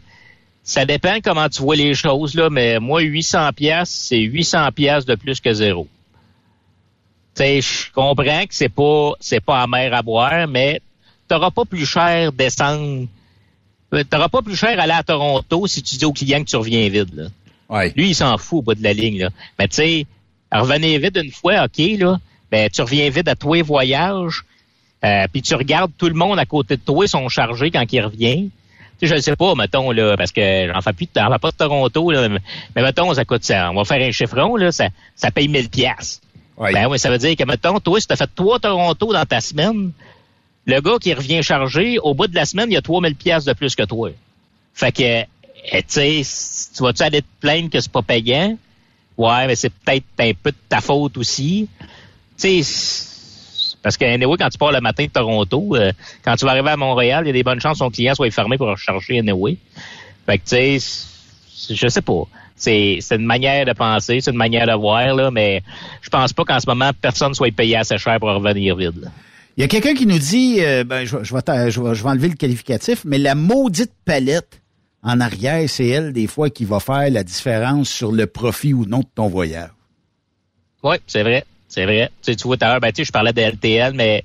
ça 0.63 0.85
dépend 0.85 1.19
comment 1.25 1.49
tu 1.49 1.63
vois 1.63 1.75
les 1.75 1.95
choses, 1.95 2.35
là, 2.35 2.51
mais 2.51 2.79
moi, 2.79 3.01
800 3.01 3.53
pièces, 3.55 3.91
c'est 3.91 4.21
800 4.21 4.71
pièces 4.73 5.05
de 5.05 5.15
plus 5.15 5.41
que 5.41 5.53
zéro. 5.53 5.89
Tu 7.35 7.43
sais, 7.43 7.61
je 7.63 7.91
comprends 7.93 8.45
que 8.45 8.55
c'est 8.55 8.69
pas, 8.69 9.13
c'est 9.19 9.41
pas 9.41 9.63
amer 9.63 9.93
à 9.93 10.03
boire, 10.03 10.47
mais 10.47 10.81
t'auras 11.27 11.51
pas 11.51 11.65
plus 11.65 11.87
cher 11.87 12.31
descendre 12.31 13.09
euh, 13.95 14.05
t'auras 14.09 14.29
pas 14.29 14.43
plus 14.43 14.57
cher 14.57 14.79
aller 14.81 14.93
à 14.93 15.03
Toronto 15.03 15.67
si 15.67 15.83
tu 15.83 15.97
dis 15.97 16.05
au 16.05 16.13
client 16.13 16.43
que 16.43 16.49
tu 16.49 16.57
reviens 16.57 16.89
vide. 16.89 17.15
Là. 17.15 17.25
Ouais. 17.69 17.93
Lui, 17.97 18.11
il 18.11 18.15
s'en 18.15 18.37
fout 18.39 18.59
au 18.59 18.63
bout 18.63 18.75
de 18.75 18.83
la 18.83 18.93
ligne. 18.93 19.21
Là. 19.21 19.31
Mais 19.59 19.69
tu 19.69 19.77
sais, 19.77 20.07
revenir 20.51 21.01
vide 21.01 21.21
une 21.23 21.31
fois, 21.31 21.65
OK, 21.65 21.79
là, 21.99 22.19
ben, 22.51 22.71
tu 22.71 22.83
reviens 22.83 23.09
vide 23.11 23.29
à 23.29 23.35
toi 23.35 23.63
voyages, 23.63 24.45
euh, 25.05 25.27
puis 25.33 25.43
tu 25.43 25.55
regardes 25.55 25.93
tout 25.97 26.09
le 26.09 26.15
monde 26.15 26.39
à 26.39 26.47
côté 26.47 26.77
de 26.77 26.83
toi, 26.83 27.05
ils 27.05 27.09
sont 27.09 27.29
chargés 27.29 27.71
quand 27.71 27.85
ils 27.93 28.01
reviennent. 28.01 28.51
Tu 29.01 29.07
sais, 29.07 29.07
je 29.09 29.15
ne 29.15 29.21
sais 29.21 29.37
pas, 29.37 29.55
mettons, 29.55 29.91
là, 29.91 30.17
parce 30.17 30.31
que 30.31 30.71
j'en 30.73 30.81
fais 30.81 30.93
plus 30.93 31.07
de 31.07 31.11
temps, 31.11 31.29
pas 31.39 31.51
de 31.51 31.57
Toronto, 31.57 32.11
là, 32.11 32.29
mais, 32.29 32.41
mettons, 32.83 33.13
ça 33.15 33.25
coûte 33.25 33.45
ça. 33.45 33.71
On 33.71 33.75
va 33.75 33.85
faire 33.85 34.07
un 34.07 34.13
chiffron, 34.13 34.57
là, 34.57 34.71
ça, 34.71 34.89
ça 35.17 35.31
paye 35.31 35.49
1000 35.49 35.71
pièces. 35.71 36.21
Ben 36.59 36.87
oui, 36.87 36.99
ça 36.99 37.11
veut 37.11 37.19
dire 37.19 37.35
que, 37.35 37.45
mettons, 37.45 37.81
toi, 37.81 38.01
si 38.01 38.07
tu 38.07 38.13
as 38.13 38.17
fait 38.17 38.31
trois 38.37 38.61
Toronto 38.61 39.13
dans 39.13 39.25
ta 39.25 39.41
semaine, 39.41 39.91
le 40.67 40.81
gars 40.81 40.99
qui 41.01 41.13
revient 41.13 41.43
chargé, 41.43 41.99
au 41.99 42.15
bout 42.15 42.29
de 42.29 42.35
la 42.37 42.45
semaine, 42.45 42.71
il 42.71 42.75
y 42.75 42.77
a 42.77 42.83
3000 42.83 43.17
pièces 43.17 43.45
de 43.45 43.53
plus 43.53 43.75
que 43.75 43.83
toi. 43.83 44.11
Fait 44.75 44.93
que, 44.93 45.03
eh, 45.03 45.83
tu 45.83 46.23
sais, 46.23 46.23
tu 46.77 46.83
vas-tu 46.83 47.03
aller 47.03 47.23
te 47.23 47.27
plaindre 47.41 47.71
que 47.71 47.81
c'est 47.81 47.91
pas 47.91 48.03
payant? 48.03 48.57
Ouais, 49.17 49.47
mais 49.47 49.57
c'est 49.57 49.71
peut-être 49.71 50.05
un 50.21 50.33
peu 50.41 50.53
de 50.53 50.57
ta 50.69 50.81
faute 50.81 51.17
aussi. 51.17 51.69
Tu 52.39 52.63
sais, 52.63 53.12
parce 53.83 53.97
que 53.97 54.05
anyway, 54.05 54.37
quand 54.39 54.49
tu 54.49 54.59
pars 54.59 54.73
le 54.73 54.81
matin 54.81 55.05
de 55.05 55.11
Toronto, 55.11 55.75
euh, 55.75 55.93
quand 56.25 56.37
tu 56.37 56.45
vas 56.45 56.53
arriver 56.53 56.71
à 56.71 56.77
Montréal, 56.77 57.25
il 57.25 57.29
y 57.29 57.31
a 57.31 57.33
des 57.33 57.43
bonnes 57.43 57.61
chances 57.61 57.79
que 57.79 57.85
ton 57.85 57.91
client 57.91 58.15
soit 58.15 58.31
fermé 58.31 58.57
pour 58.57 58.69
recharger 58.69 59.19
anyway. 59.19 59.57
Fait 60.27 60.39
que 60.39 60.45
tu 60.45 60.81
sais, 60.81 61.75
je 61.75 61.89
sais 61.89 62.03
pas. 62.03 62.25
C'est, 62.55 63.01
une 63.11 63.27
manière 63.27 63.67
de 63.67 63.73
penser, 63.73 64.21
c'est 64.21 64.31
une 64.31 64.37
manière 64.37 64.67
de 64.69 64.75
voir, 64.75 65.15
là, 65.15 65.31
mais 65.33 65.63
je 66.01 66.09
pense 66.11 66.33
pas 66.33 66.45
qu'en 66.45 66.61
ce 66.61 66.69
moment, 66.69 66.91
personne 67.01 67.35
soit 67.35 67.53
payé 67.53 67.77
assez 67.77 67.99
cher 67.99 68.21
pour 68.21 68.29
revenir 68.29 68.77
vide. 68.77 69.11
Il 69.57 69.63
y 69.63 69.65
a 69.65 69.69
quelqu'un 69.69 69.95
qui 69.95 70.07
nous 70.07 70.19
dit, 70.19 70.59
euh, 70.61 70.85
ben, 70.85 71.05
je, 71.05 71.25
je, 71.25 71.35
vais 71.35 71.71
je, 71.71 71.81
vais, 71.81 72.09
enlever 72.09 72.29
le 72.29 72.37
qualificatif, 72.37 73.05
mais 73.05 73.19
la 73.19 73.35
maudite 73.35 73.91
palette 74.05 74.63
en 75.03 75.21
arrière, 75.21 75.69
c'est 75.69 75.89
elle, 75.89 76.13
des 76.13 76.29
fois, 76.29 76.51
qui 76.51 76.65
va 76.65 76.79
faire 76.79 77.11
la 77.11 77.25
différence 77.25 77.89
sur 77.89 78.13
le 78.13 78.27
profit 78.27 78.73
ou 78.73 78.87
non 78.87 79.01
de 79.01 79.09
ton 79.13 79.29
voyage. 79.29 79.71
Oui, 80.85 80.97
c'est 81.07 81.23
vrai. 81.23 81.45
C'est 81.73 81.87
vrai. 81.87 82.11
Tu, 82.23 82.33
sais, 82.33 82.37
tu 82.37 82.43
vois, 82.47 82.59
tout 82.59 82.67
à 82.67 82.69
l'heure, 82.69 82.81
ben, 82.81 82.93
tu 82.93 82.97
sais, 82.97 83.05
je 83.07 83.13
parlais 83.13 83.33
de 83.33 83.41
LTL, 83.41 83.95
mais 83.95 84.25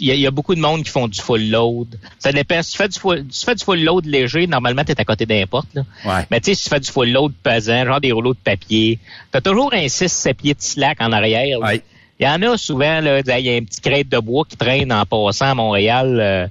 il 0.00 0.12
y, 0.12 0.26
a, 0.26 0.30
beaucoup 0.32 0.56
de 0.56 0.60
monde 0.60 0.82
qui 0.82 0.90
font 0.90 1.06
du 1.06 1.20
full 1.20 1.48
load. 1.48 1.86
Ça 2.18 2.32
dépend. 2.32 2.64
Si 2.64 2.72
tu 2.72 2.78
fais 2.78 2.88
du 2.88 2.98
full, 2.98 3.28
tu 3.28 3.44
fais 3.44 3.54
du 3.54 3.64
full 3.64 3.80
load 3.80 4.06
léger, 4.06 4.48
normalement, 4.48 4.82
tu 4.82 4.90
es 4.90 5.00
à 5.00 5.04
côté 5.04 5.24
d'importe. 5.24 5.68
Ouais. 6.04 6.26
Mais 6.32 6.40
tu 6.40 6.46
sais, 6.46 6.54
si 6.54 6.64
tu 6.64 6.70
fais 6.70 6.80
du 6.80 6.90
full 6.90 7.12
load 7.12 7.32
pesant, 7.44 7.84
genre 7.84 8.00
des 8.00 8.10
rouleaux 8.10 8.34
de 8.34 8.40
papier, 8.40 8.98
tu 9.30 9.38
as 9.38 9.40
toujours 9.40 9.72
un 9.72 9.86
6-7 9.86 10.34
pieds 10.34 10.54
de 10.54 10.60
slack 10.60 11.00
en 11.00 11.12
arrière. 11.12 11.60
Ouais. 11.60 11.80
Il 12.18 12.26
y 12.26 12.28
en 12.28 12.42
a 12.42 12.58
souvent, 12.58 13.00
là, 13.00 13.20
il 13.20 13.46
y 13.46 13.50
a 13.50 13.54
un 13.54 13.62
petit 13.62 13.80
crête 13.80 14.08
de 14.08 14.18
bois 14.18 14.44
qui 14.48 14.56
traîne 14.56 14.92
en 14.92 15.06
passant 15.06 15.52
à 15.52 15.54
Montréal. 15.54 16.18
Euh, 16.20 16.46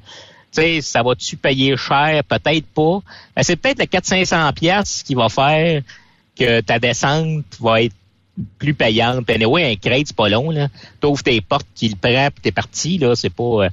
tu 0.53 0.61
sais, 0.61 0.81
ça 0.81 1.03
va-tu 1.03 1.35
payer 1.35 1.75
cher? 1.75 2.23
Peut-être 2.23 2.65
pas. 2.73 3.01
Mais 3.35 3.43
c'est 3.43 3.57
peut-être 3.57 3.79
le 3.79 3.85
400-500 3.85 4.53
pièces 4.53 5.03
qui 5.03 5.15
va 5.15 5.27
faire 5.27 5.81
que 6.39 6.61
ta 6.61 6.79
descente 6.79 7.43
va 7.59 7.81
être 7.81 7.93
plus 8.57 8.73
payante. 8.73 9.29
Anyway, 9.29 9.71
un 9.71 9.75
crête, 9.75 10.07
c'est 10.07 10.15
pas 10.15 10.29
long, 10.29 10.51
là. 10.51 10.67
T'ouvres 11.01 11.23
tes 11.23 11.41
portes, 11.41 11.67
tu 11.75 11.87
le 11.87 11.95
prends, 11.95 12.29
puis 12.31 12.41
t'es 12.41 12.51
parti, 12.51 12.97
là. 12.97 13.15
C'est 13.15 13.33
pas... 13.33 13.65
Euh, 13.65 13.69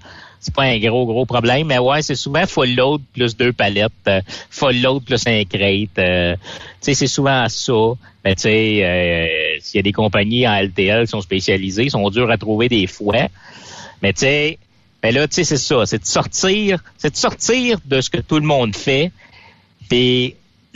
c'est 0.47 0.55
pas 0.55 0.63
un 0.63 0.79
gros, 0.79 1.07
gros 1.07 1.27
problème. 1.27 1.67
Mais 1.67 1.79
ouais, 1.79 2.03
c'est 2.03 2.15
souvent 2.15 2.47
full 2.47 2.75
load 2.75 3.03
plus 3.13 3.37
deux 3.37 3.53
palettes, 3.53 3.93
euh, 4.07 4.21
full 4.51 4.77
plus 5.05 5.27
un 5.27 5.45
crate. 5.45 5.99
Euh, 5.99 6.37
tu 6.37 6.41
sais, 6.81 6.95
c'est 6.95 7.07
souvent 7.09 7.49
ça. 7.49 7.73
Mais 8.25 8.35
tu 8.37 8.43
sais, 8.43 8.85
euh, 8.85 9.59
s'il 9.61 9.79
y 9.79 9.81
a 9.81 9.83
des 9.83 9.93
compagnies 9.93 10.47
en 10.47 10.55
LTL 10.61 11.05
qui 11.05 11.11
sont 11.11 11.21
spécialisées, 11.21 11.89
sont 11.89 12.09
durs 12.11 12.31
à 12.31 12.39
trouver 12.39 12.69
des 12.69 12.87
fois. 12.87 13.29
Mais 14.03 14.13
tu 14.13 14.21
sais, 14.21 14.59
ben 15.03 15.15
là, 15.15 15.27
tu 15.27 15.35
sais, 15.35 15.45
c'est 15.45 15.57
ça. 15.57 15.85
C'est 15.85 15.99
de 15.99 16.07
sortir, 16.07 16.83
c'est 16.97 17.11
de 17.11 17.17
sortir 17.17 17.79
de 17.85 18.01
ce 18.01 18.11
que 18.11 18.19
tout 18.19 18.39
le 18.39 18.47
monde 18.47 18.75
fait. 18.77 19.11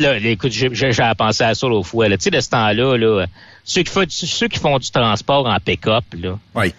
Là, 0.02 0.16
écoute, 0.16 0.52
j'ai 0.52 0.90
pensé 1.16 1.44
à 1.44 1.54
ça 1.54 1.66
l'autre 1.68 1.88
fois. 1.88 2.08
Tu 2.08 2.16
sais, 2.18 2.30
de 2.30 2.40
ce 2.40 2.50
temps-là, 2.50 2.96
là, 2.96 3.26
ceux 3.64 3.82
qui, 3.82 3.92
font, 3.92 4.04
ceux 4.08 4.48
qui 4.48 4.58
font 4.58 4.78
du 4.78 4.90
transport 4.90 5.46
en 5.46 5.58
pick-up, 5.60 6.04
là. 6.14 6.38
Oui 6.54 6.72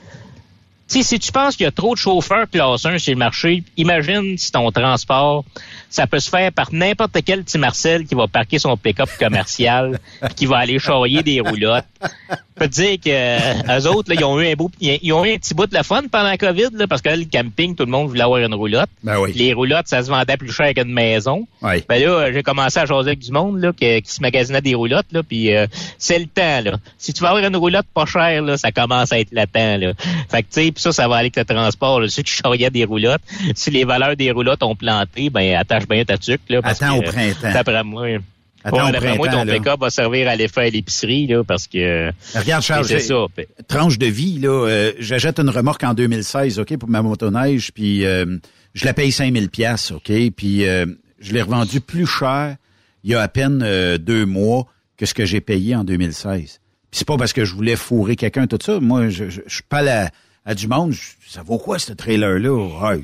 si 0.92 1.20
tu 1.20 1.32
penses 1.32 1.56
qu'il 1.56 1.64
y 1.64 1.68
a 1.68 1.72
trop 1.72 1.94
de 1.94 2.00
chauffeurs 2.00 2.50
classe 2.50 2.86
1 2.86 2.98
sur 2.98 3.14
le 3.14 3.18
marché, 3.18 3.64
imagine 3.78 4.38
si 4.38 4.52
ton 4.52 4.72
transport, 4.72 5.46
ça 5.90 6.08
peut 6.08 6.20
se 6.20 6.30
faire 6.30 6.52
par 6.52 6.74
n'importe 6.74 7.18
quel 7.26 7.44
petit 7.44 7.58
Marcel 7.58 8.06
qui 8.06 8.16
va 8.16 8.28
parquer 8.28 8.60
son 8.60 8.76
pick-up 8.78 9.10
commercial, 9.20 10.00
qui 10.36 10.46
va 10.46 10.58
aller 10.58 10.80
charrier 10.80 11.24
des 11.24 11.40
roulottes. 11.40 11.86
Je 12.32 12.36
peux 12.56 12.68
te 12.68 12.74
dire 12.74 12.98
que 13.04 13.10
euh, 13.10 13.80
eux 13.80 13.88
autres, 13.88 14.10
là, 14.10 14.16
ils 14.20 14.24
ont 14.24 14.40
eu 14.40 14.48
un 14.48 14.54
beau, 14.54 14.70
ils 14.80 15.14
ont 15.14 15.26
eu 15.26 15.34
un 15.34 15.38
petit 15.38 15.54
bout 15.54 15.68
de 15.68 15.74
la 15.74 15.84
fun 15.84 16.04
pendant 16.12 16.30
la 16.30 16.38
COVID, 16.38 16.70
là, 16.74 16.88
parce 16.88 17.02
que 17.02 17.10
là, 17.10 17.16
le 17.16 17.26
camping, 17.26 17.76
tout 17.76 17.86
le 17.86 17.92
monde 17.92 18.08
voulait 18.08 18.22
avoir 18.24 18.40
une 18.40 18.54
roulotte. 18.54 18.90
Ben 19.04 19.20
oui. 19.20 19.34
Les 19.34 19.54
roulottes, 19.54 19.88
ça 19.88 20.04
se 20.04 20.10
vendait 20.10 20.38
plus 20.38 20.52
cher 20.52 20.74
qu'une 20.74 20.94
maison. 20.94 21.48
Oui. 21.62 21.84
Ben 21.88 22.02
là, 22.04 22.32
j'ai 22.32 22.44
commencé 22.44 22.80
à 22.80 22.86
jaser 22.86 23.10
avec 23.10 23.20
du 23.20 23.32
monde 23.32 23.60
là, 23.60 23.72
qui, 23.74 24.02
qui 24.02 24.12
se 24.12 24.22
magasinait 24.22 24.62
des 24.62 24.76
roulottes, 24.76 25.12
là, 25.12 25.24
puis 25.24 25.56
euh, 25.56 25.68
c'est 25.98 26.20
le 26.20 26.28
temps. 26.28 26.62
Là. 26.62 26.78
Si 26.98 27.14
tu 27.14 27.22
vas 27.22 27.30
avoir 27.30 27.46
une 27.46 27.56
roulotte 27.56 27.88
pas 27.94 28.06
chère, 28.06 28.42
là, 28.42 28.58
ça 28.58 28.72
commence 28.72 29.12
à 29.12 29.20
être 29.20 29.32
le 29.32 29.46
temps. 29.46 29.78
Là. 29.78 29.94
Fait 30.30 30.44
que 30.44 30.48
tu 30.48 30.62
sais, 30.62 30.72
ça, 30.82 30.92
ça 30.92 31.08
va 31.08 31.16
aller 31.16 31.32
avec 31.36 31.38
le 31.38 31.46
transport. 31.46 32.00
Là. 32.00 32.10
Ceux 32.10 32.24
qui 32.24 32.34
charriaient 32.34 32.70
des 32.70 32.86
roulottes, 32.86 33.22
si 33.56 33.72
les 33.72 33.86
valeurs 33.86 34.16
des 34.16 34.32
roulottes 34.32 34.64
ont 34.64 34.76
planté, 34.76 35.30
ben 35.30 35.56
attache 35.56 35.88
bien 35.88 36.04
ta 36.04 36.18
tuque. 36.18 36.42
Là, 36.50 36.62
parce 36.62 36.82
Attends 36.82 37.00
que, 37.00 37.08
au 37.08 37.12
printemps. 37.12 37.54
D'après 37.54 37.84
moi. 37.84 38.08
Attends 38.64 38.86
ouais, 38.86 38.92
d'après 38.92 39.16
moi, 39.16 39.28
ton 39.28 39.46
pick-up 39.46 39.80
va 39.80 39.90
servir 39.90 40.28
à 40.28 40.36
l'effet 40.36 40.62
à 40.62 40.70
l'épicerie, 40.70 41.28
là, 41.28 41.44
parce 41.44 41.68
que. 41.68 42.12
Regarde, 42.36 42.64
Charles, 42.64 42.86
c'est 42.86 43.00
ça. 43.00 43.26
Tranche 43.68 43.98
de 43.98 44.06
vie, 44.06 44.40
là. 44.40 44.68
Euh, 44.68 44.94
j'achète 45.00 45.40
une 45.40 45.50
remorque 45.50 45.84
en 45.84 45.94
2016, 45.94 46.60
OK, 46.60 46.78
pour 46.78 46.90
ma 46.90 47.02
motoneige, 47.02 47.72
puis 47.74 48.06
euh, 48.06 48.38
je 48.74 48.86
la 48.86 48.94
paye 48.94 49.12
5000 49.12 49.50
pièces, 49.50 49.92
OK, 49.92 50.12
puis 50.36 50.66
euh, 50.68 50.86
je 51.20 51.34
l'ai 51.34 51.42
revendue 51.42 51.82
plus 51.82 52.06
cher 52.06 52.56
il 53.04 53.12
y 53.12 53.16
a 53.16 53.22
à 53.22 53.28
peine 53.28 53.66
deux 53.98 54.28
mois 54.28 54.68
que 54.96 55.08
ce 55.08 55.16
que 55.16 55.26
j'ai 55.26 55.42
payé 55.42 55.76
en 55.76 55.84
2016. 55.84 56.60
Puis 56.92 57.00
c'est 57.00 57.08
pas 57.08 57.18
parce 57.18 57.34
que 57.34 57.46
je 57.46 57.56
voulais 57.56 57.76
fourrer 57.76 58.16
quelqu'un, 58.16 58.46
tout 58.46 58.60
ça. 58.62 58.80
Moi, 58.80 59.10
je, 59.10 59.30
je, 59.30 59.42
je 59.48 59.62
parle 59.68 59.90
à, 59.90 60.12
à 60.46 60.56
du 60.56 60.68
monde, 60.68 60.94
ça 61.28 61.44
vaut 61.44 61.58
quoi 61.58 61.80
ce 61.80 61.94
trailer-là? 61.94 62.70
Ah, 62.82 62.96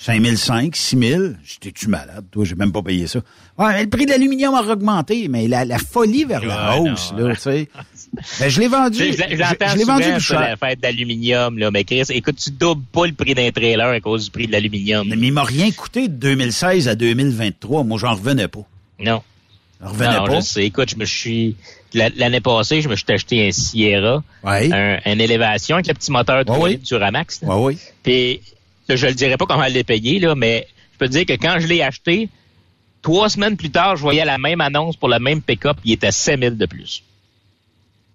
5005, 0.00 0.74
6000. 0.74 1.38
J'étais-tu 1.44 1.88
malade, 1.88 2.24
toi? 2.32 2.44
J'ai 2.44 2.54
même 2.56 2.72
pas 2.72 2.82
payé 2.82 3.06
ça. 3.06 3.20
Ouais, 3.58 3.82
le 3.84 3.88
prix 3.88 4.06
de 4.06 4.10
l'aluminium 4.10 4.54
a 4.54 4.62
augmenté, 4.62 5.28
mais 5.28 5.46
la, 5.46 5.64
la 5.64 5.78
folie 5.78 6.24
vers 6.24 6.44
la 6.44 6.80
Ouais, 6.80 6.90
hausse, 6.90 7.12
non, 7.16 7.28
là, 7.28 7.34
tu 7.36 7.42
sais. 7.42 7.68
Ben, 8.40 8.48
je 8.50 8.60
l'ai 8.60 8.68
vendu. 8.68 8.98
Tu 8.98 9.12
Je, 9.12 9.22
je- 9.30 9.36
J'entends 9.36 9.68
je 9.68 9.76
l'ai 9.76 9.84
vendu 9.84 10.10
plus 10.12 10.20
cher. 10.20 10.40
la 10.40 10.56
fête 10.56 10.80
d'aluminium, 10.80 11.56
là. 11.58 11.70
Mais 11.70 11.84
Chris, 11.84 12.02
écoute, 12.10 12.36
tu 12.36 12.50
doubles 12.50 12.84
pas 12.92 13.06
le 13.06 13.12
prix 13.12 13.34
d'un 13.34 13.50
trailer 13.50 13.86
à 13.88 14.00
cause 14.00 14.24
du 14.26 14.30
prix 14.30 14.46
de 14.46 14.52
l'aluminium. 14.52 15.06
Mais 15.08 15.16
il 15.28 15.32
m'a 15.32 15.44
rien 15.44 15.70
coûté 15.70 16.08
de 16.08 16.14
2016 16.14 16.88
à 16.88 16.94
2023. 16.94 17.84
Moi, 17.84 17.98
j'en 17.98 18.14
revenais 18.14 18.48
pas. 18.48 18.66
Non. 18.98 19.22
J'en 19.80 19.88
revenais 19.88 20.16
non, 20.18 20.24
pas. 20.26 20.40
je 20.40 20.44
sais. 20.44 20.64
Écoute, 20.66 20.90
je 20.90 20.96
me 20.96 21.04
suis, 21.06 21.56
l'année 21.94 22.40
passée, 22.40 22.80
je 22.82 22.88
me 22.88 22.96
suis 22.96 23.04
acheté 23.08 23.46
un 23.48 23.52
Sierra. 23.52 24.22
Ouais. 24.42 24.72
Un, 24.72 24.98
une 25.12 25.20
élévation 25.20 25.76
avec 25.76 25.86
le 25.88 25.94
petit 25.94 26.10
moteur 26.10 26.44
de 26.44 26.50
Ouais, 26.50 26.56
3 26.56 26.64
oui. 26.68 26.70
litres 26.72 26.84
Duramax. 26.84 27.42
là. 27.42 27.48
Ouais, 27.56 27.64
oui. 27.74 27.78
Puis, 28.02 28.40
là, 28.88 28.96
je 28.96 29.06
ne 29.06 29.12
dirais 29.12 29.36
pas 29.36 29.46
comment 29.46 29.64
elle 29.64 29.72
l'ai 29.74 29.84
payé, 29.84 30.18
là, 30.20 30.34
mais 30.34 30.66
je 30.92 30.98
peux 30.98 31.06
te 31.06 31.12
dire 31.12 31.26
que 31.26 31.32
quand 31.34 31.58
je 31.60 31.66
l'ai 31.66 31.82
acheté, 31.82 32.28
trois 33.02 33.28
semaines 33.28 33.56
plus 33.56 33.70
tard, 33.70 33.96
je 33.96 34.02
voyais 34.02 34.24
la 34.24 34.38
même 34.38 34.60
annonce 34.60 34.96
pour 34.96 35.08
le 35.08 35.18
même 35.18 35.42
pick-up, 35.42 35.76
il 35.84 35.92
était 35.92 36.12
7 36.12 36.40
000 36.40 36.54
de 36.56 36.66
plus. 36.66 37.02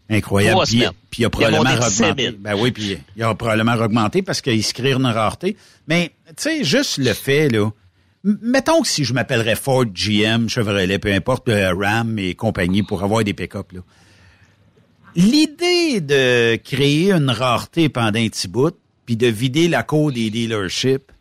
Incroyable. 0.09 0.61
Puis, 0.65 0.77
puis 0.77 0.79
il 0.79 0.85
a 0.85 0.91
Il 1.19 1.25
a 1.25 1.29
probablement 1.29 1.63
monté 1.65 1.75
de 1.85 1.89
7 1.89 2.01
augmenté. 2.05 2.23
000. 2.23 2.35
Ben 2.39 2.55
oui, 2.57 2.71
puis 2.71 2.97
il 3.17 3.23
a 3.23 3.35
probablement 3.35 3.73
augmenté 3.73 4.21
parce 4.21 4.39
qu'il 4.41 4.63
se 4.63 4.73
crée 4.73 4.93
une 4.93 5.05
rareté. 5.05 5.57
Mais, 5.87 6.11
tu 6.27 6.33
sais, 6.37 6.63
juste 6.63 6.97
le 6.97 7.13
fait, 7.13 7.49
là. 7.49 7.69
Mettons 8.41 8.81
que 8.81 8.87
si 8.87 9.03
je 9.05 9.13
m'appellerais 9.13 9.55
Ford, 9.55 9.85
GM, 9.85 10.47
Chevrolet, 10.49 10.99
peu 10.99 11.13
importe, 11.13 11.47
euh, 11.49 11.73
Ram 11.73 12.19
et 12.19 12.35
compagnie 12.35 12.83
pour 12.83 13.03
avoir 13.03 13.23
des 13.23 13.33
pick-up, 13.33 13.71
là. 13.71 13.79
L'idée 15.15 15.99
de 16.01 16.57
créer 16.57 17.11
une 17.11 17.29
rareté 17.31 17.89
pendant 17.89 18.19
un 18.19 18.27
petit 18.27 18.47
bout, 18.47 18.75
puis 19.05 19.15
de 19.15 19.27
vider 19.27 19.67
la 19.67 19.81
cour 19.83 20.11
des 20.11 20.29
dealerships, 20.29 21.11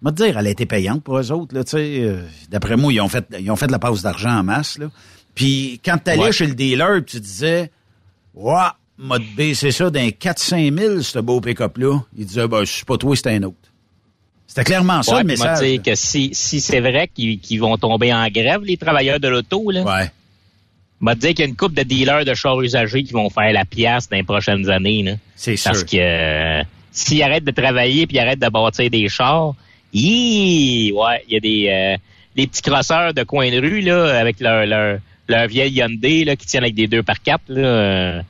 je 0.00 0.08
vais 0.08 0.14
te 0.14 0.22
dire, 0.22 0.38
elle 0.38 0.46
a 0.46 0.50
été 0.50 0.64
payante 0.64 1.02
pour 1.02 1.18
eux 1.18 1.32
autres, 1.32 1.54
là, 1.54 1.64
tu 1.64 1.72
sais. 1.72 2.00
euh, 2.02 2.22
D'après 2.48 2.76
moi, 2.76 2.92
ils 2.92 3.00
ont 3.00 3.08
fait, 3.08 3.26
ils 3.38 3.50
ont 3.50 3.56
fait 3.56 3.66
de 3.66 3.72
la 3.72 3.78
passe 3.80 4.02
d'argent 4.02 4.30
en 4.38 4.44
masse, 4.44 4.78
là. 4.78 4.90
Puis 5.34 5.80
quand 5.84 5.98
tu 6.02 6.10
allais 6.10 6.22
Ouais. 6.22 6.32
chez 6.32 6.46
le 6.46 6.54
dealer, 6.54 7.04
tu 7.04 7.20
disais, 7.20 7.70
ouais, 8.34 8.54
m'a 8.96 9.18
baissé 9.36 9.72
ça 9.72 9.90
d'un 9.90 10.08
4-5 10.08 10.78
000, 10.78 11.02
ce 11.02 11.18
beau 11.18 11.40
pick-up-là. 11.40 12.00
Il 12.16 12.24
disait, 12.26 12.48
ben, 12.48 12.64
c'est 12.64 12.84
pas 12.86 12.96
toi, 12.96 13.14
c'est 13.14 13.26
un 13.28 13.42
autre. 13.42 13.56
C'était 14.58 14.70
clairement 14.72 15.02
ça, 15.04 15.14
Ouais, 15.14 15.20
le 15.22 15.26
message. 15.28 15.60
dire 15.60 15.82
que 15.82 15.94
si, 15.94 16.30
si 16.32 16.60
c'est 16.60 16.80
vrai 16.80 17.08
qu'ils 17.08 17.60
vont 17.60 17.76
tomber 17.78 18.12
en 18.12 18.26
grève, 18.28 18.62
les 18.64 18.76
travailleurs 18.76 19.20
de 19.20 19.28
l'auto, 19.28 19.70
là, 19.70 19.82
Ouais. 19.82 20.10
m'a 21.00 21.14
dire 21.14 21.30
qu'il 21.30 21.40
y 21.40 21.42
a 21.42 21.46
une 21.46 21.54
couple 21.56 21.74
de 21.76 21.82
dealers 21.84 22.24
de 22.24 22.34
chars 22.34 22.60
usagés 22.60 23.04
qui 23.04 23.12
vont 23.12 23.30
faire 23.30 23.52
la 23.52 23.64
pièce 23.64 24.08
dans 24.08 24.16
les 24.16 24.24
prochaines 24.24 24.68
années. 24.68 25.04
Là. 25.04 25.12
C'est 25.36 25.54
sûr. 25.56 25.70
Parce 25.70 25.84
que 25.84 25.96
euh, 25.96 26.62
s'ils 26.90 27.22
arrêtent 27.22 27.44
de 27.44 27.52
travailler 27.52 28.08
puis 28.08 28.18
arrêtent 28.18 28.40
de 28.40 28.48
bâtir 28.48 28.90
des 28.90 29.08
chars, 29.08 29.54
hi, 29.92 30.92
ouais, 30.92 31.22
il 31.28 31.34
y 31.34 31.36
a 31.36 31.40
des 31.40 31.68
euh, 31.68 31.96
les 32.34 32.46
petits 32.48 32.62
crosseurs 32.62 33.14
de 33.14 33.22
coin 33.22 33.50
de 33.52 33.60
rue 33.60 33.80
là, 33.80 34.18
avec 34.18 34.40
leur, 34.40 34.66
leur, 34.66 34.98
leur 35.28 35.46
vieille 35.46 35.72
Hyundai 35.74 36.24
là, 36.24 36.34
qui 36.34 36.46
tiennent 36.46 36.64
avec 36.64 36.74
des 36.74 36.88
deux 36.88 37.04
par 37.04 37.22
quatre, 37.22 37.42
là, 37.48 37.60
euh, 37.60 38.22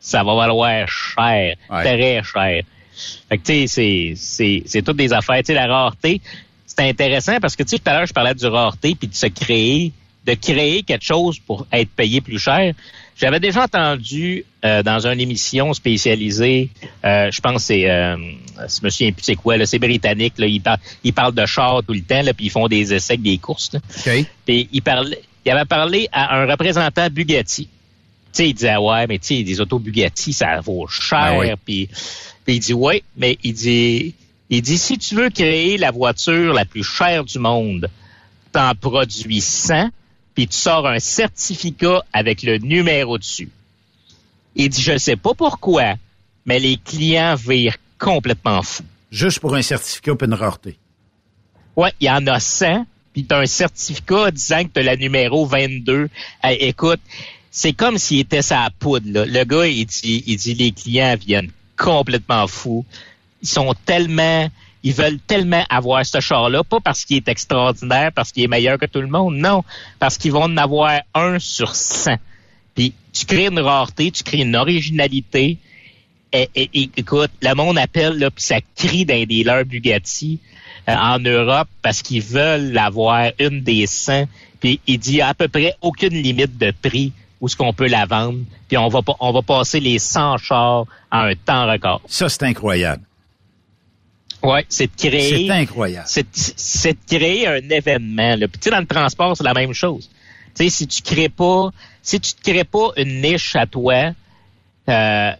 ça 0.00 0.24
va 0.24 0.34
valoir 0.34 0.88
cher, 0.88 1.54
Ouais. 1.70 1.82
très 1.84 2.22
cher. 2.24 2.62
Fait 3.28 3.38
que 3.38 3.42
tu 3.44 3.52
sais, 3.52 3.66
c'est, 3.66 4.12
c'est, 4.16 4.62
c'est 4.66 4.82
toutes 4.82 4.96
des 4.96 5.12
affaires. 5.12 5.38
Tu 5.38 5.46
sais, 5.46 5.54
la 5.54 5.66
rareté, 5.66 6.20
c'est 6.66 6.88
intéressant 6.88 7.38
parce 7.40 7.56
que 7.56 7.62
tu 7.62 7.70
sais, 7.70 7.78
tout 7.78 7.90
à 7.90 7.94
l'heure, 7.94 8.06
je 8.06 8.12
parlais 8.12 8.34
du 8.34 8.46
rareté 8.46 8.94
puis 8.94 9.08
de 9.08 9.14
se 9.14 9.26
créer, 9.26 9.92
de 10.26 10.34
créer 10.34 10.82
quelque 10.82 11.04
chose 11.04 11.38
pour 11.38 11.66
être 11.72 11.90
payé 11.90 12.20
plus 12.20 12.38
cher. 12.38 12.74
J'avais 13.16 13.40
déjà 13.40 13.64
entendu 13.64 14.46
euh, 14.64 14.82
dans 14.82 15.06
une 15.06 15.20
émission 15.20 15.74
spécialisée, 15.74 16.70
euh, 17.04 17.30
je 17.30 17.40
pense 17.42 17.56
que 17.56 17.60
c'est, 17.60 17.90
euh, 17.90 18.16
je 18.56 18.82
me 18.82 18.88
souviens 18.88 19.12
plus 19.12 19.22
c'est 19.24 19.34
quoi, 19.34 19.58
là, 19.58 19.66
c'est 19.66 19.78
britannique, 19.78 20.34
là, 20.38 20.46
ils, 20.46 20.60
par- 20.62 20.78
ils 21.04 21.12
parlent 21.12 21.34
de 21.34 21.44
chars 21.44 21.82
tout 21.86 21.92
le 21.92 22.00
temps, 22.00 22.22
là, 22.22 22.32
puis 22.32 22.46
ils 22.46 22.50
font 22.50 22.66
des 22.66 22.94
essais 22.94 23.12
avec 23.14 23.22
des 23.22 23.36
courses. 23.36 23.74
Là. 23.74 23.80
Puis 24.46 24.68
il 24.72 24.82
avait 25.50 25.64
parlé 25.66 26.08
à 26.12 26.36
un 26.38 26.46
représentant 26.46 27.08
Bugatti. 27.10 27.64
Tu 27.64 27.70
sais, 28.32 28.48
il 28.48 28.54
disait 28.54 28.76
ouais, 28.76 29.06
mais 29.06 29.18
tu 29.18 29.36
sais, 29.36 29.42
des 29.42 29.60
autos 29.60 29.78
Bugatti, 29.78 30.32
ça 30.32 30.60
vaut 30.60 30.86
cher. 30.86 31.34
Oui. 31.38 31.46
Puis, 31.64 31.88
puis 32.50 32.56
il 32.56 32.60
dit 32.60 32.72
ouais, 32.72 33.04
mais 33.16 33.38
il 33.44 33.52
dit, 33.52 34.12
il 34.48 34.60
dit 34.60 34.76
si 34.76 34.98
tu 34.98 35.14
veux 35.14 35.30
créer 35.30 35.78
la 35.78 35.92
voiture 35.92 36.52
la 36.52 36.64
plus 36.64 36.82
chère 36.82 37.22
du 37.22 37.38
monde, 37.38 37.88
t'en 38.50 38.74
produis 38.74 39.40
100, 39.40 39.90
puis 40.34 40.48
tu 40.48 40.56
sors 40.56 40.84
un 40.84 40.98
certificat 40.98 42.02
avec 42.12 42.42
le 42.42 42.58
numéro 42.58 43.18
dessus. 43.18 43.50
Il 44.56 44.68
dit 44.68 44.82
je 44.82 44.98
sais 44.98 45.14
pas 45.14 45.32
pourquoi, 45.32 45.94
mais 46.44 46.58
les 46.58 46.76
clients 46.76 47.36
virent 47.36 47.76
complètement 48.00 48.62
fous. 48.62 48.82
Juste 49.12 49.38
pour 49.38 49.54
un 49.54 49.62
certificat 49.62 50.16
puis 50.16 50.26
une 50.26 50.34
rareté. 50.34 50.76
Ouais, 51.76 51.92
il 52.00 52.06
y 52.06 52.10
en 52.10 52.26
a 52.26 52.40
100, 52.40 52.84
puis 53.12 53.24
tu 53.24 53.32
as 53.32 53.38
un 53.38 53.46
certificat 53.46 54.32
disant 54.32 54.64
que 54.64 54.70
tu 54.74 54.80
as 54.80 54.82
la 54.82 54.96
numéro 54.96 55.46
22. 55.46 56.08
Hey, 56.42 56.56
écoute, 56.62 57.00
c'est 57.52 57.74
comme 57.74 57.96
s'il 57.96 58.18
était 58.18 58.42
sa 58.42 58.70
poudre. 58.76 59.06
Là. 59.08 59.24
Le 59.24 59.44
gars, 59.44 59.68
il 59.68 59.86
dit, 59.86 60.24
il 60.26 60.36
dit 60.36 60.54
les 60.54 60.72
clients 60.72 61.14
viennent 61.14 61.52
complètement 61.80 62.46
fous. 62.46 62.84
Ils 63.42 63.48
sont 63.48 63.74
tellement, 63.86 64.48
ils 64.82 64.92
veulent 64.92 65.18
tellement 65.26 65.64
avoir 65.70 66.04
ce 66.04 66.20
char-là, 66.20 66.62
pas 66.62 66.80
parce 66.80 67.04
qu'il 67.04 67.16
est 67.16 67.28
extraordinaire, 67.28 68.12
parce 68.14 68.32
qu'il 68.32 68.44
est 68.44 68.48
meilleur 68.48 68.78
que 68.78 68.86
tout 68.86 69.00
le 69.00 69.08
monde, 69.08 69.36
non, 69.36 69.64
parce 69.98 70.18
qu'ils 70.18 70.32
vont 70.32 70.44
en 70.44 70.56
avoir 70.58 71.00
un 71.14 71.38
sur 71.38 71.74
100. 71.74 72.16
Puis 72.74 72.92
tu 73.12 73.24
crées 73.24 73.46
une 73.46 73.58
rareté, 73.60 74.10
tu 74.10 74.22
crées 74.22 74.42
une 74.42 74.56
originalité. 74.56 75.58
Et, 76.32 76.48
écoute, 76.96 77.32
le 77.42 77.54
monde 77.54 77.76
appelle, 77.78 78.18
là, 78.18 78.30
puis 78.30 78.44
ça 78.44 78.60
crie 78.76 79.04
d'un 79.04 79.24
dealer 79.24 79.64
Bugatti 79.64 80.38
euh, 80.88 80.94
en 80.94 81.18
Europe 81.18 81.66
parce 81.82 82.02
qu'ils 82.02 82.22
veulent 82.22 82.78
avoir 82.78 83.32
une 83.40 83.62
des 83.62 83.86
100. 83.86 84.28
Puis 84.60 84.78
il 84.86 84.98
dit 84.98 85.22
à 85.22 85.34
peu 85.34 85.48
près 85.48 85.74
aucune 85.80 86.14
limite 86.14 86.56
de 86.56 86.72
prix 86.82 87.12
où 87.40 87.48
ce 87.48 87.56
qu'on 87.56 87.72
peut 87.72 87.88
la 87.88 88.06
vendre. 88.06 88.38
Puis 88.68 88.76
on 88.76 88.88
va 88.88 89.02
pas- 89.02 89.16
on 89.20 89.32
va 89.32 89.42
passer 89.42 89.80
les 89.80 89.98
100 89.98 90.36
chars 90.38 90.84
en 91.10 91.18
un 91.18 91.34
temps 91.34 91.66
record. 91.66 92.02
Ça, 92.06 92.28
c'est 92.28 92.42
incroyable. 92.44 93.02
Ouais, 94.42 94.64
c'est 94.68 94.86
de 94.86 94.96
créer 94.96 95.46
C'est 95.48 95.52
incroyable. 95.52 96.06
c'est 96.08 96.92
de 96.92 96.98
créer 97.16 97.46
un 97.46 97.68
événement. 97.68 98.36
Là. 98.36 98.48
Puis 98.48 98.58
tu 98.58 98.64
sais, 98.64 98.70
dans 98.70 98.80
le 98.80 98.86
transport, 98.86 99.36
c'est 99.36 99.44
la 99.44 99.52
même 99.54 99.74
chose. 99.74 100.08
Tu 100.56 100.64
sais, 100.64 100.70
si 100.70 100.86
tu 100.86 101.02
crées 101.02 101.28
pas, 101.28 101.70
si 102.02 102.18
tu 102.20 102.32
te 102.32 102.42
crées 102.50 102.64
pas 102.64 102.88
une 102.96 103.20
niche 103.20 103.54
à 103.54 103.66
toi, 103.66 104.12
euh, 104.88 105.32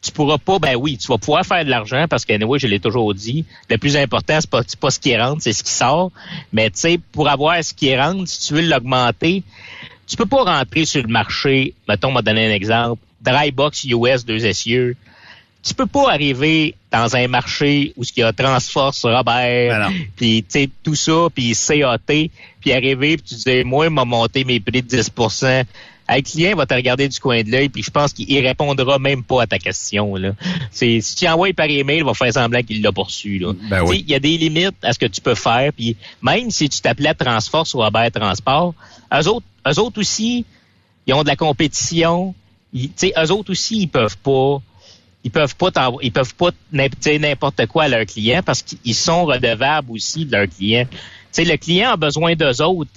tu 0.00 0.12
pourras 0.12 0.38
pas, 0.38 0.60
ben 0.60 0.76
oui, 0.76 0.96
tu 0.96 1.08
vas 1.08 1.18
pouvoir 1.18 1.44
faire 1.44 1.64
de 1.64 1.70
l'argent 1.70 2.06
parce 2.08 2.24
que, 2.24 2.32
anyway, 2.32 2.60
je 2.60 2.68
l'ai 2.68 2.78
toujours 2.78 3.12
dit, 3.12 3.44
le 3.68 3.78
plus 3.78 3.96
important, 3.96 4.38
c'est 4.40 4.48
pas, 4.48 4.62
pas 4.80 4.90
ce 4.90 5.00
qui 5.00 5.16
rentre, 5.16 5.42
c'est 5.42 5.52
ce 5.52 5.64
qui 5.64 5.72
sort. 5.72 6.12
Mais 6.52 6.70
tu 6.70 6.78
sais, 6.78 6.98
pour 7.12 7.28
avoir 7.28 7.62
ce 7.64 7.74
qui 7.74 7.96
rentre, 7.96 8.28
si 8.28 8.46
tu 8.46 8.54
veux 8.54 8.60
l'augmenter, 8.62 9.42
tu 10.06 10.16
peux 10.16 10.26
pas 10.26 10.44
rentrer 10.44 10.84
sur 10.84 11.02
le 11.02 11.08
marché, 11.08 11.74
mettons, 11.88 12.08
on 12.08 12.12
m'a 12.12 12.22
donné 12.22 12.46
un 12.46 12.54
exemple, 12.54 13.02
Drybox 13.20 13.84
US 13.84 14.24
deux 14.24 14.46
essieux. 14.46 14.96
Tu 15.62 15.74
peux 15.74 15.86
pas 15.86 16.12
arriver 16.12 16.76
dans 16.92 17.16
un 17.16 17.26
marché 17.26 17.92
où 17.96 18.04
il 18.04 18.20
y 18.20 18.22
a 18.22 18.32
Transforce, 18.32 19.04
Robert, 19.04 19.24
Ben 19.24 19.92
puis 20.14 20.44
tu 20.44 20.60
sais 20.60 20.70
tout 20.84 20.94
ça, 20.94 21.26
puis 21.34 21.54
CAT, 21.54 22.30
puis 22.60 22.72
arriver, 22.72 23.16
puis 23.16 23.26
tu 23.26 23.34
dis 23.34 23.64
moi, 23.64 23.86
il 23.86 23.90
m'a 23.90 24.04
monté 24.04 24.44
mes 24.44 24.60
prix 24.60 24.82
de 24.82 24.86
10 24.86 25.10
le 26.08 26.22
client 26.22 26.56
va 26.56 26.66
te 26.66 26.74
regarder 26.74 27.08
du 27.08 27.18
coin 27.18 27.42
de 27.42 27.50
l'œil, 27.50 27.68
puis 27.68 27.82
je 27.82 27.90
pense 27.90 28.12
qu'il 28.12 28.30
il 28.30 28.46
répondra 28.46 28.98
même 28.98 29.22
pas 29.22 29.42
à 29.42 29.46
ta 29.46 29.58
question. 29.58 30.16
Là. 30.16 30.32
C'est, 30.70 31.00
si 31.00 31.16
tu 31.16 31.28
envoies 31.28 31.52
par 31.52 31.66
email, 31.66 31.98
il 31.98 32.04
va 32.04 32.14
faire 32.14 32.32
semblant 32.32 32.62
qu'il 32.62 32.82
l'a 32.82 32.92
poursu. 32.92 33.38
Là. 33.38 33.52
Ben 33.68 33.82
oui. 33.82 34.04
Il 34.06 34.10
y 34.10 34.14
a 34.14 34.20
des 34.20 34.36
limites 34.36 34.76
à 34.82 34.92
ce 34.92 34.98
que 34.98 35.06
tu 35.06 35.20
peux 35.20 35.34
faire, 35.34 35.72
puis 35.72 35.96
même 36.22 36.50
si 36.50 36.68
tu 36.68 36.80
t'appelais 36.80 37.14
Transforce 37.14 37.74
ou 37.74 37.78
Robert 37.78 38.10
Transport, 38.10 38.74
eux 39.12 39.28
autres, 39.28 39.46
eux 39.68 39.80
autres 39.80 40.00
aussi, 40.00 40.44
ils 41.06 41.14
ont 41.14 41.22
de 41.22 41.28
la 41.28 41.36
compétition. 41.36 42.34
Ils, 42.72 42.90
eux 43.02 43.30
autres 43.32 43.50
aussi, 43.50 43.82
ils 43.82 43.88
peuvent 43.88 44.18
pas 44.18 44.60
ils 45.24 45.30
peuvent 45.30 45.56
pas 45.56 45.70
ils 46.02 46.12
peuvent 46.12 46.34
pas 46.36 46.50
dire 46.72 47.20
n'importe 47.20 47.66
quoi 47.66 47.84
à 47.84 47.88
leurs 47.88 48.06
clients 48.06 48.42
parce 48.44 48.62
qu'ils 48.62 48.94
sont 48.94 49.24
redevables 49.24 49.90
aussi 49.90 50.24
de 50.24 50.32
leurs 50.36 50.48
clients. 50.48 50.86
Le 51.36 51.56
client 51.56 51.90
a 51.90 51.96
besoin 51.96 52.34
d'eux 52.34 52.62
autres, 52.62 52.90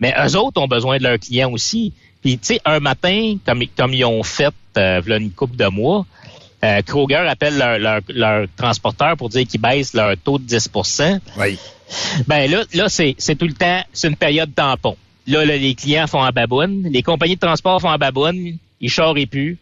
mais 0.00 0.14
eux 0.24 0.36
autres 0.36 0.60
ont 0.60 0.68
besoin 0.68 0.98
de 0.98 1.02
leurs 1.04 1.18
clients 1.18 1.50
aussi. 1.52 1.92
Puis, 2.22 2.38
tu 2.38 2.46
sais, 2.54 2.60
un 2.64 2.80
matin, 2.80 3.36
comme, 3.44 3.62
comme 3.76 3.94
ils 3.94 4.04
ont 4.04 4.22
fait 4.22 4.52
euh, 4.78 5.00
une 5.06 5.30
couple 5.30 5.56
de 5.56 5.66
mois, 5.66 6.04
euh, 6.64 6.82
Kroger 6.82 7.14
appelle 7.16 7.56
leur, 7.58 7.78
leur, 7.78 8.00
leur 8.08 8.46
transporteur 8.56 9.16
pour 9.16 9.28
dire 9.28 9.46
qu'ils 9.46 9.60
baissent 9.60 9.94
leur 9.94 10.16
taux 10.16 10.38
de 10.38 10.44
10% 10.46 11.20
Oui. 11.38 11.58
ben 12.26 12.50
là, 12.50 12.64
là 12.74 12.88
c'est, 12.88 13.14
c'est 13.18 13.36
tout 13.36 13.46
le 13.46 13.52
temps, 13.54 13.80
c'est 13.92 14.08
une 14.08 14.16
période 14.16 14.54
tampon. 14.54 14.96
Là, 15.26 15.44
là, 15.44 15.56
les 15.56 15.74
clients 15.74 16.06
font 16.06 16.22
en 16.22 16.30
baboune, 16.30 16.84
les 16.90 17.02
compagnies 17.02 17.34
de 17.36 17.40
transport 17.40 17.80
font 17.80 17.90
en 17.90 17.98
baboune, 17.98 18.56
ils 18.80 18.90
charrient 18.90 19.26
plus, 19.26 19.58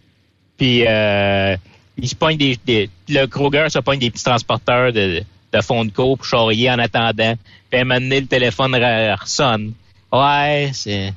puis 0.57 0.85
euh, 0.87 1.57
ils 1.99 2.09
se 2.09 2.14
pognent 2.14 2.37
des, 2.39 2.57
des- 2.64 2.89
le 3.09 3.26
Kroger 3.26 3.66
se 3.68 3.78
pogne 3.80 3.99
des 3.99 4.11
petits 4.11 4.24
transporteurs 4.24 4.93
de, 4.93 5.22
de 5.53 5.61
fond 5.61 5.85
de 5.85 5.91
cours 5.91 6.16
pour 6.16 6.26
charrier 6.26 6.70
en 6.70 6.78
attendant. 6.78 7.35
Puis 7.70 7.78
à 7.78 7.82
un 7.82 7.85
moment 7.85 8.01
donné, 8.01 8.20
le 8.20 8.26
téléphone 8.26 8.74
ressonne. 8.74 9.72
Ouais, 10.13 10.71
c'est 10.73 11.13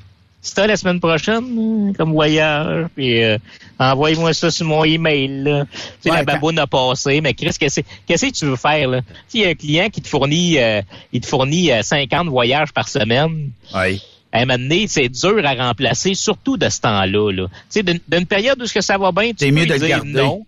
t'as 0.53 0.67
la 0.67 0.77
semaine 0.77 0.99
prochaine, 0.99 1.93
comme 1.97 2.11
voyage, 2.11 2.85
puis 2.95 3.23
euh, 3.23 3.37
envoie-moi 3.79 4.33
ça 4.33 4.51
sur 4.51 4.65
mon 4.65 4.83
email. 4.83 5.43
Là. 5.43 5.65
Tu 5.65 6.09
sais, 6.09 6.09
la 6.09 6.23
baboune 6.23 6.59
a 6.59 6.67
passé, 6.67 7.21
mais 7.21 7.33
Chris, 7.33 7.55
qu'est-ce 7.59 7.81
que 7.81 8.31
tu 8.31 8.45
veux 8.45 8.55
faire? 8.55 8.87
là? 8.87 9.01
Tu 9.29 9.39
y 9.39 9.45
a 9.45 9.49
un 9.49 9.55
client 9.55 9.89
qui 9.89 10.01
te 10.01 10.07
fournit 10.07 10.57
euh, 10.59 10.81
il 11.11 11.21
te 11.21 11.27
fournit 11.27 11.69
50 11.81 12.27
voyages 12.27 12.71
par 12.71 12.87
semaine. 12.87 13.51
Oui. 13.75 14.01
À 14.31 14.39
un 14.39 14.45
moment 14.45 14.59
donné, 14.59 14.87
c'est 14.87 15.09
dur 15.09 15.41
à 15.45 15.53
remplacer, 15.53 16.13
surtout 16.13 16.57
de 16.57 16.69
ce 16.69 16.81
temps-là. 16.81 17.31
Là. 17.31 17.47
Tu 17.47 17.81
sais, 17.81 17.83
d'une 17.83 18.25
période 18.25 18.61
où 18.61 18.65
ce 18.65 18.73
que 18.73 18.81
ça 18.81 18.97
va 18.97 19.11
bien, 19.11 19.31
tu 19.31 19.45
peux 19.45 19.51
mieux 19.51 19.65
de 19.65 19.77
dire 19.77 19.87
garder. 19.87 20.11
non. 20.11 20.45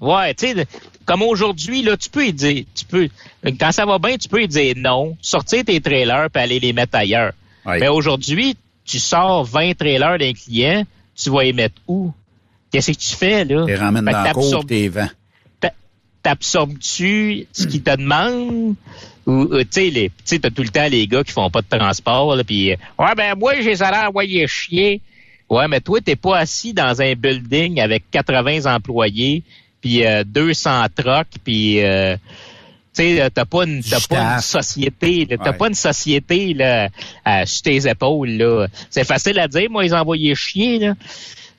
Ouais, 0.00 0.34
tu 0.34 0.48
sais, 0.48 0.66
comme 1.04 1.22
aujourd'hui, 1.22 1.82
là, 1.82 1.96
tu 1.96 2.08
peux 2.10 2.26
y 2.26 2.32
dire, 2.32 2.64
tu 2.74 2.84
peux, 2.84 3.08
quand 3.58 3.72
ça 3.72 3.86
va 3.86 3.98
bien, 3.98 4.16
tu 4.16 4.28
peux 4.28 4.42
y 4.42 4.48
dire 4.48 4.74
non, 4.76 5.16
sortir 5.22 5.64
tes 5.64 5.80
trailers 5.80 6.28
puis 6.32 6.42
aller 6.42 6.60
les 6.60 6.72
mettre 6.72 6.96
ailleurs. 6.96 7.32
Mais 7.80 7.88
aujourd'hui, 7.88 8.56
tu 8.84 8.98
sors 8.98 9.44
20 9.44 9.74
trailers 9.76 10.18
d'un 10.18 10.32
client, 10.32 10.84
tu 11.16 11.30
vas 11.30 11.42
les 11.44 11.52
mettre 11.52 11.76
où? 11.88 12.12
Qu'est-ce 12.70 12.90
que 12.92 12.96
tu 12.98 13.14
fais, 13.14 13.44
là? 13.44 13.64
Tu 13.66 13.74
ramènes 13.76 14.04
dans 14.04 14.10
la 14.24 14.32
cour 14.34 14.66
tes 14.66 14.88
vents. 14.88 15.08
t'a- 15.60 15.72
T'absorbes-tu 16.22 17.46
ce 17.52 17.66
qu'ils 17.66 17.82
te 17.82 17.96
demandent? 17.96 18.74
Ou, 19.26 19.46
tu 19.62 19.66
sais, 19.70 20.10
tu 20.26 20.40
t'as 20.40 20.50
tout 20.50 20.62
le 20.62 20.68
temps 20.68 20.86
les 20.88 21.06
gars 21.06 21.24
qui 21.24 21.32
font 21.32 21.48
pas 21.50 21.62
de 21.62 21.68
transport, 21.78 22.36
là, 22.36 22.44
puis 22.44 22.72
euh, 22.72 22.76
ouais, 22.98 23.14
ben, 23.16 23.34
moi, 23.38 23.54
j'ai 23.62 23.76
ça 23.76 23.88
à 23.88 24.08
envoyer 24.08 24.46
chier. 24.46 25.00
Ouais, 25.48 25.66
mais 25.68 25.80
toi, 25.80 26.00
t'es 26.00 26.16
pas 26.16 26.38
assis 26.38 26.74
dans 26.74 27.00
un 27.00 27.14
building 27.14 27.80
avec 27.80 28.04
80 28.10 28.66
employés, 28.74 29.42
puis 29.84 30.06
euh, 30.06 30.24
200 30.24 30.86
trucks, 30.96 31.26
puis 31.44 31.84
euh, 31.84 32.16
tu 32.96 33.02
sais, 33.16 33.28
t'as 33.34 33.44
pas 33.44 33.64
une, 33.66 33.82
t'as 33.82 34.00
pas 34.08 34.34
une 34.36 34.40
société, 34.40 35.26
t'as 35.28 35.50
Ouais. 35.50 35.56
pas 35.58 35.68
une 35.68 35.74
société 35.74 36.54
là, 36.54 36.88
à- 37.22 37.44
sur 37.44 37.62
tes 37.62 37.86
épaules. 37.86 38.30
là. 38.30 38.66
C'est 38.88 39.04
facile 39.04 39.38
à 39.40 39.46
dire, 39.46 39.68
moi, 39.70 39.84
ils 39.84 39.94
envoyaient 39.94 40.34
chier, 40.34 40.78
là. 40.78 40.94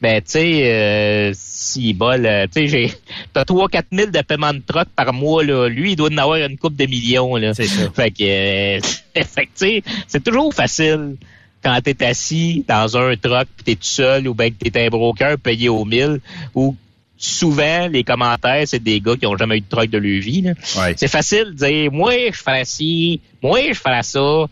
Ben, 0.02 0.22
tu 0.22 0.32
sais, 0.32 0.62
euh, 0.72 1.32
s'il 1.36 1.96
bol, 1.96 2.26
euh, 2.26 2.48
tu 2.48 2.62
sais, 2.62 2.68
j'ai, 2.68 2.94
t'as 3.32 3.46
3 3.46 3.70
4 3.70 3.88
000 3.92 4.10
de 4.12 4.22
paiement 4.22 4.54
de 4.54 4.62
troc 4.66 4.88
par 4.96 5.14
mois, 5.14 5.44
là. 5.44 5.68
Lui, 5.70 5.92
il 5.92 5.96
doit 5.96 6.10
en 6.12 6.18
avoir 6.18 6.38
une 6.38 6.58
coupe 6.58 6.76
de 6.76 6.86
millions, 6.88 7.36
là. 7.36 7.54
C'est 7.54 7.68
ça. 7.68 7.92
Fait 7.96 8.10
que, 8.12 8.24
euh, 8.24 8.80
fait 9.16 9.46
que, 9.46 9.52
tu 9.52 9.52
sais, 9.56 9.84
c'est 10.08 10.24
toujours 10.24 10.52
facile 10.54 11.16
quand 11.64 11.80
t'es 11.84 12.04
assis 12.06 12.64
dans 12.68 12.96
un 12.98 13.16
truck 13.18 13.48
pis 13.58 13.64
t'es 13.64 13.76
tout 13.76 13.82
seul 13.84 14.28
ou 14.28 14.34
ben 14.36 14.52
que 14.52 14.70
t'es 14.70 14.86
un 14.86 14.90
broker 14.90 15.38
payé 15.40 15.68
au 15.68 15.84
mille 15.84 16.20
ou 16.54 16.76
souvent 17.18 17.88
les 17.88 18.04
commentaires 18.04 18.64
c'est 18.66 18.84
des 18.84 19.00
gars 19.00 19.16
qui 19.16 19.26
ont 19.26 19.38
jamais 19.38 19.58
eu 19.58 19.62
de 19.62 19.70
truck 19.70 19.90
de 19.90 19.98
leur 19.98 20.22
vie. 20.22 20.44
Ouais. 20.78 20.94
C'est 20.98 21.08
facile 21.08 21.52
de 21.52 21.66
dire 21.66 21.92
moi 21.92 22.14
je 22.32 22.38
ferais 22.38 22.66
ci, 22.66 23.22
moi 23.42 23.60
je 23.70 23.80
ferais 23.80 24.04
ça. 24.04 24.20
Euh, 24.20 24.48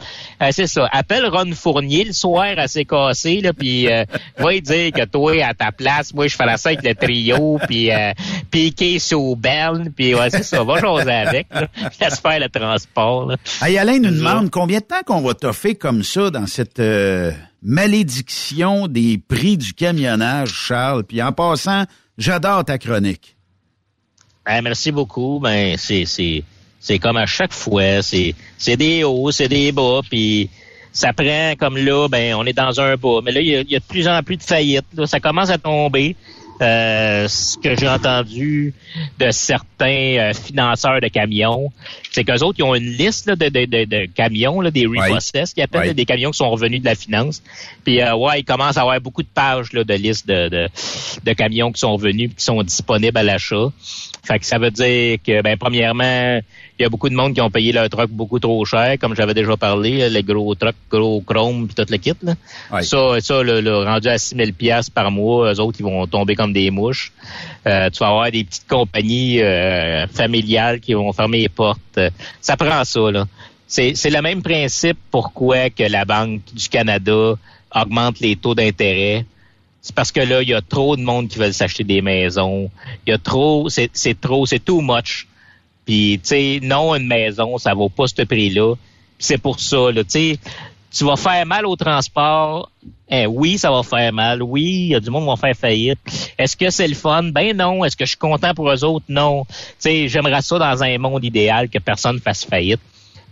c'est 0.52 0.68
ça. 0.68 0.88
Appelle 0.92 1.26
Ron 1.26 1.52
Fournier 1.54 2.06
le 2.06 2.14
soir 2.14 2.54
assez 2.58 2.86
cassé 2.86 3.42
là 3.42 3.54
puis 3.54 3.90
euh, 3.92 4.06
va 4.38 4.60
dire 4.60 4.92
que 4.92 5.06
toi 5.06 5.34
à 5.44 5.54
ta 5.54 5.72
place, 5.72 6.14
moi 6.14 6.28
je 6.28 6.36
ferais 6.36 6.58
ça 6.58 6.70
avec 6.70 6.84
le 6.84 6.96
trio 6.96 7.60
puis 7.68 7.92
euh, 7.92 8.14
piquer 8.52 9.00
sous 9.00 9.36
belle 9.36 9.92
puis 9.96 10.16
ouais, 10.16 10.30
c'est 10.30 10.44
ça, 10.44 10.64
va 10.64 10.80
jaser 10.80 11.12
avec 11.12 11.48
là. 11.54 11.68
Laisse 12.00 12.20
faire 12.20 12.40
le 12.40 12.50
transport 12.50 13.28
là. 13.28 13.38
Hey, 13.62 13.78
Alain 13.78 14.00
nous 14.00 14.12
demande 14.12 14.50
combien 14.50 14.80
de 14.80 14.86
temps 14.86 15.04
qu'on 15.06 15.22
va 15.22 15.34
toffer 15.34 15.76
comme 15.76 16.04
ça 16.04 16.30
dans 16.30 16.48
cette 16.48 16.80
euh, 16.80 17.32
malédiction 17.62 18.88
des 18.88 19.18
prix 19.18 19.58
du 19.58 19.74
camionnage, 19.74 20.54
Charles? 20.54 21.04
Puis 21.04 21.22
en 21.22 21.32
passant, 21.32 21.86
j'adore 22.18 22.66
ta 22.66 22.78
chronique. 22.78 23.36
Ben, 24.46 24.62
merci 24.62 24.92
beaucoup. 24.92 25.40
Ben, 25.42 25.78
c'est, 25.78 26.06
c'est, 26.06 26.44
c'est 26.80 27.00
comme 27.00 27.18
à 27.18 27.26
chaque 27.26 27.54
fois. 27.54 28.02
C'est, 28.02 28.36
c'est 28.58 28.78
des 28.78 29.04
hauts, 29.04 29.32
c'est 29.32 29.48
des 29.48 29.72
bas, 29.72 30.02
puis 30.10 30.50
ça 30.92 31.14
prend 31.14 31.54
comme 31.58 31.78
là, 31.78 32.08
ben, 32.08 32.36
on 32.36 32.46
est 32.46 32.54
dans 32.54 32.80
un 32.80 32.96
bas. 32.96 33.20
Mais 33.24 33.32
là, 33.32 33.42
il 33.42 33.48
y 33.48 33.76
a, 33.76 33.80
de 33.80 33.86
plus 33.86 34.08
en 34.08 34.22
plus 34.22 34.38
de 34.38 34.44
faillites. 34.44 35.06
Ça 35.06 35.20
commence 35.20 35.50
à 35.50 35.58
tomber. 35.58 36.16
Euh, 36.62 37.28
ce 37.28 37.58
que 37.58 37.76
j'ai 37.76 37.88
entendu 37.88 38.74
de 39.20 39.32
certains 39.32 40.18
euh, 40.18 40.34
financeurs 40.34 41.02
de 41.02 41.08
camions, 41.08 41.72
c'est 42.12 42.24
qu'eux 42.24 42.40
autres, 42.44 42.60
ils 42.60 42.64
ont 42.64 42.76
une 42.76 42.86
liste 42.92 43.26
là, 43.28 43.36
de, 43.36 43.50
de, 43.50 43.66
de, 43.66 43.86
de 43.86 44.06
camions, 44.06 44.62
là, 44.62 44.70
des 44.72 44.86
repossessed, 44.86 45.56
qui 45.56 45.62
appellent 45.62 45.82
Ouais. 45.82 45.88
là, 45.88 45.94
des 45.94 46.06
camions 46.06 46.32
qui 46.32 46.38
sont 46.38 46.50
revenus 46.52 46.80
de 46.80 46.86
la 46.86 46.96
finance. 46.96 47.42
Puis 47.84 48.02
euh, 48.02 48.16
ouais, 48.16 48.42
ils 48.42 48.46
commencent 48.46 48.78
à 48.78 48.82
avoir 48.82 49.02
beaucoup 49.02 49.24
de 49.24 49.28
pages 49.34 49.74
là, 49.74 49.84
de 49.84 49.94
listes 49.96 50.28
de, 50.28 50.48
de, 50.50 50.68
de 51.24 51.34
camions 51.34 51.72
qui 51.72 51.80
sont 51.80 51.94
revenus 51.94 52.30
qui 52.38 52.44
sont 52.44 52.62
disponibles 52.62 53.18
à 53.18 53.24
l'achat. 53.24 53.72
Fait 54.26 54.40
que 54.40 54.46
ça 54.46 54.58
veut 54.58 54.72
dire 54.72 55.18
que, 55.26 55.42
ben, 55.42 55.58
premièrement, 55.58 56.40
il 56.80 56.84
y 56.84 56.86
a 56.86 56.90
beaucoup 56.90 57.10
de 57.10 57.14
monde 57.14 57.34
qui 57.34 57.42
ont 57.42 57.52
payé 57.52 57.74
leur 57.74 57.90
truck 57.90 58.10
beaucoup 58.10 58.40
trop 58.40 58.64
cher, 58.64 58.98
comme 58.98 59.16
j'avais 59.16 59.34
déjà 59.34 59.58
parlé, 59.58 60.10
les 60.10 60.24
gros 60.24 60.56
trucks, 60.56 60.76
gros 60.90 61.22
chrome 61.22 61.68
puis 61.68 61.76
tout 61.76 61.92
le 61.92 61.98
kit. 61.98 62.14
Là. 62.22 62.36
Ça, 62.82 63.20
ça 63.20 63.44
le, 63.44 63.60
le 63.60 63.84
rendu 63.84 64.08
à 64.08 64.18
6 64.18 64.36
000 64.36 64.52
pièces 64.58 64.90
par 64.90 65.12
mois, 65.12 65.54
eux 65.54 65.60
autres, 65.60 65.78
ils 65.82 65.84
vont 65.84 66.08
tomber 66.08 66.36
comme 66.36 66.54
des 66.54 66.72
mouches. 66.72 67.12
Euh, 67.68 67.90
tu 67.90 68.00
vas 68.00 68.08
avoir 68.08 68.32
des 68.32 68.46
petites 68.46 68.68
compagnies 68.68 69.42
euh, 69.42 70.08
familiales 70.08 70.80
qui 70.80 70.94
vont 70.94 71.12
fermer 71.12 71.40
les 71.40 71.50
portes. 71.50 72.00
Ça 72.40 72.56
prend 72.56 72.86
ça, 72.86 73.12
là. 73.12 73.28
C'est, 73.68 73.96
c'est 73.96 74.10
le 74.10 74.22
même 74.22 74.42
principe 74.42 74.98
pourquoi 75.10 75.70
que 75.70 75.84
la 75.84 76.06
Banque 76.06 76.42
du 76.54 76.70
Canada 76.70 77.34
augmente 77.74 78.20
les 78.20 78.36
taux 78.36 78.56
d'intérêt. 78.56 79.26
C'est 79.84 79.94
parce 79.94 80.14
que 80.14 80.22
là, 80.22 80.42
il 80.42 80.48
y 80.48 80.54
a 80.54 80.62
trop 80.62 80.96
de 80.96 81.02
monde 81.02 81.28
qui 81.28 81.38
veulent 81.38 81.54
s'acheter 81.54 81.84
des 81.84 82.02
maisons. 82.02 82.72
Il 83.06 83.10
y 83.12 83.14
a 83.14 83.18
trop, 83.18 83.68
c'est, 83.68 83.90
trop, 84.20 84.46
c'est 84.46 84.64
too 84.64 84.80
much. 84.80 85.28
Puis, 85.86 86.22
tu 86.24 86.30
sais, 86.30 86.60
non, 86.64 86.96
une 86.96 87.06
maison, 87.06 87.58
ça 87.58 87.74
vaut 87.74 87.90
pas 87.90 88.08
ce 88.08 88.22
prix-là. 88.22 88.76
Puis 88.76 89.28
c'est 89.28 89.38
pour 89.38 89.60
ça, 89.60 89.92
là, 89.92 90.06
tu 90.06 90.10
sais, 90.10 90.40
tu 90.90 91.04
vas 91.04 91.18
faire 91.18 91.46
mal 91.46 91.66
au 91.66 91.76
transport. 91.76 92.72
Eh, 93.10 93.26
oui, 93.26 93.58
ça 93.58 93.72
va 93.72 93.84
faire 93.84 94.14
mal. 94.14 94.42
Oui, 94.42 94.64
il 94.64 94.88
y 94.88 94.96
a 94.96 95.02
du 95.02 95.10
monde 95.10 95.24
qui 95.24 95.30
va 95.32 95.36
faire 95.36 95.56
faillite. 95.56 96.00
Est-ce 96.38 96.56
que 96.56 96.70
c'est 96.70 96.88
le 96.88 96.96
fun? 96.96 97.24
Ben 97.24 97.58
non. 97.58 97.84
Est-ce 97.84 97.98
que 97.98 98.06
je 98.06 98.12
suis 98.12 98.18
content 98.18 98.54
pour 98.54 98.72
eux 98.72 98.86
autres? 98.86 99.06
Non. 99.10 99.44
Tu 99.46 99.56
sais, 99.80 100.08
j'aimerais 100.08 100.42
ça 100.44 100.60
dans 100.60 100.84
un 100.84 100.98
monde 100.98 101.26
idéal 101.26 101.68
que 101.68 101.80
personne 101.80 102.22
fasse 102.22 102.46
faillite. 102.46 102.80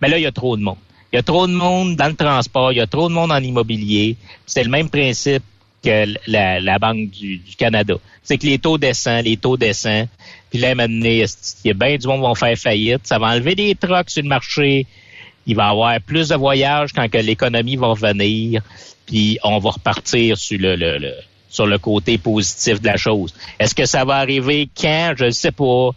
Mais 0.02 0.10
là, 0.10 0.18
il 0.18 0.24
y 0.24 0.28
a 0.28 0.32
trop 0.34 0.58
de 0.58 0.64
monde. 0.64 0.78
Il 1.14 1.16
y 1.16 1.20
a 1.20 1.24
trop 1.24 1.47
de 1.47 1.54
monde 1.54 1.95
dans 1.95 2.08
le 2.08 2.16
transport. 2.16 2.74
Il 2.74 2.80
y 2.80 2.82
a 2.82 2.88
trop 2.88 3.08
de 3.08 3.14
monde 3.14 3.32
en 3.32 3.41
immobilier. 3.41 4.18
C'est 4.45 4.64
le 4.64 4.70
même 4.70 4.89
principe 4.89 5.43
que 5.84 6.05
la, 6.27 6.59
la 6.59 6.79
Banque 6.79 7.09
du, 7.09 7.38
du 7.38 7.55
Canada. 7.55 7.95
C'est 8.23 8.38
que 8.38 8.45
les 8.45 8.59
taux 8.59 8.77
descendent, 8.77 9.25
les 9.25 9.38
taux 9.38 9.57
descendent. 9.57 10.07
Puis 10.49 10.59
là, 10.59 10.75
maintenant, 10.75 11.05
il 11.09 11.25
y 11.65 11.71
a 11.71 11.73
bien 11.73 11.95
du 11.97 12.07
monde 12.07 12.17
qui 12.21 12.27
vont 12.27 12.36
faire 12.36 12.57
faillite? 12.57 13.01
Ça 13.07 13.17
va 13.19 13.27
enlever 13.27 13.55
des 13.55 13.75
trucks 13.75 14.09
sur 14.09 14.21
le 14.23 14.29
marché. 14.29 14.86
Il 15.47 15.55
va 15.55 15.67
y 15.67 15.69
avoir 15.71 16.01
plus 16.01 16.29
de 16.29 16.36
voyages 16.36 16.91
quand 16.93 17.09
que 17.09 17.17
l'économie 17.17 17.75
va 17.77 17.88
revenir. 17.88 18.61
Puis 19.07 19.39
on 19.43 19.57
va 19.59 19.71
repartir 19.71 20.38
sur 20.38 20.59
le, 20.59 20.75
le, 20.75 20.97
le- 20.99 21.13
sur 21.49 21.65
le 21.67 21.77
côté 21.79 22.17
positif 22.17 22.79
de 22.79 22.88
la 22.88 22.95
chose. 22.95 23.34
Est-ce 23.59 23.75
que 23.75 23.86
ça 23.86 24.05
va 24.05 24.15
arriver 24.15 24.69
quand? 24.79 25.15
Je 25.17 25.25
ne 25.25 25.29
sais 25.32 25.51
pas. 25.51 25.89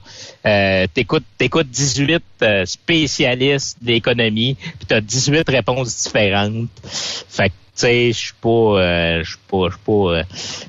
Euh, 0.46 0.86
t'écoutes, 0.92 1.22
t'écoutes 1.38 1.68
18 1.70 2.20
euh, 2.42 2.66
spécialistes 2.66 3.76
de 3.80 3.92
l'économie, 3.92 4.56
puis 4.56 4.86
t'as 4.88 5.00
18 5.00 5.48
réponses 5.48 6.04
différentes. 6.04 6.68
Fait 6.82 7.50
que, 7.50 7.54
tu 7.54 7.63
sais, 7.74 8.12
je 8.12 8.18
suis 8.18 8.34
pas, 8.40 8.48
euh, 8.48 9.22
je 9.22 9.30
suis 9.30 9.38
pas, 9.50 9.68
je 9.68 9.74
suis 9.74 9.84
pas, 9.84 9.92
euh, 9.92 10.22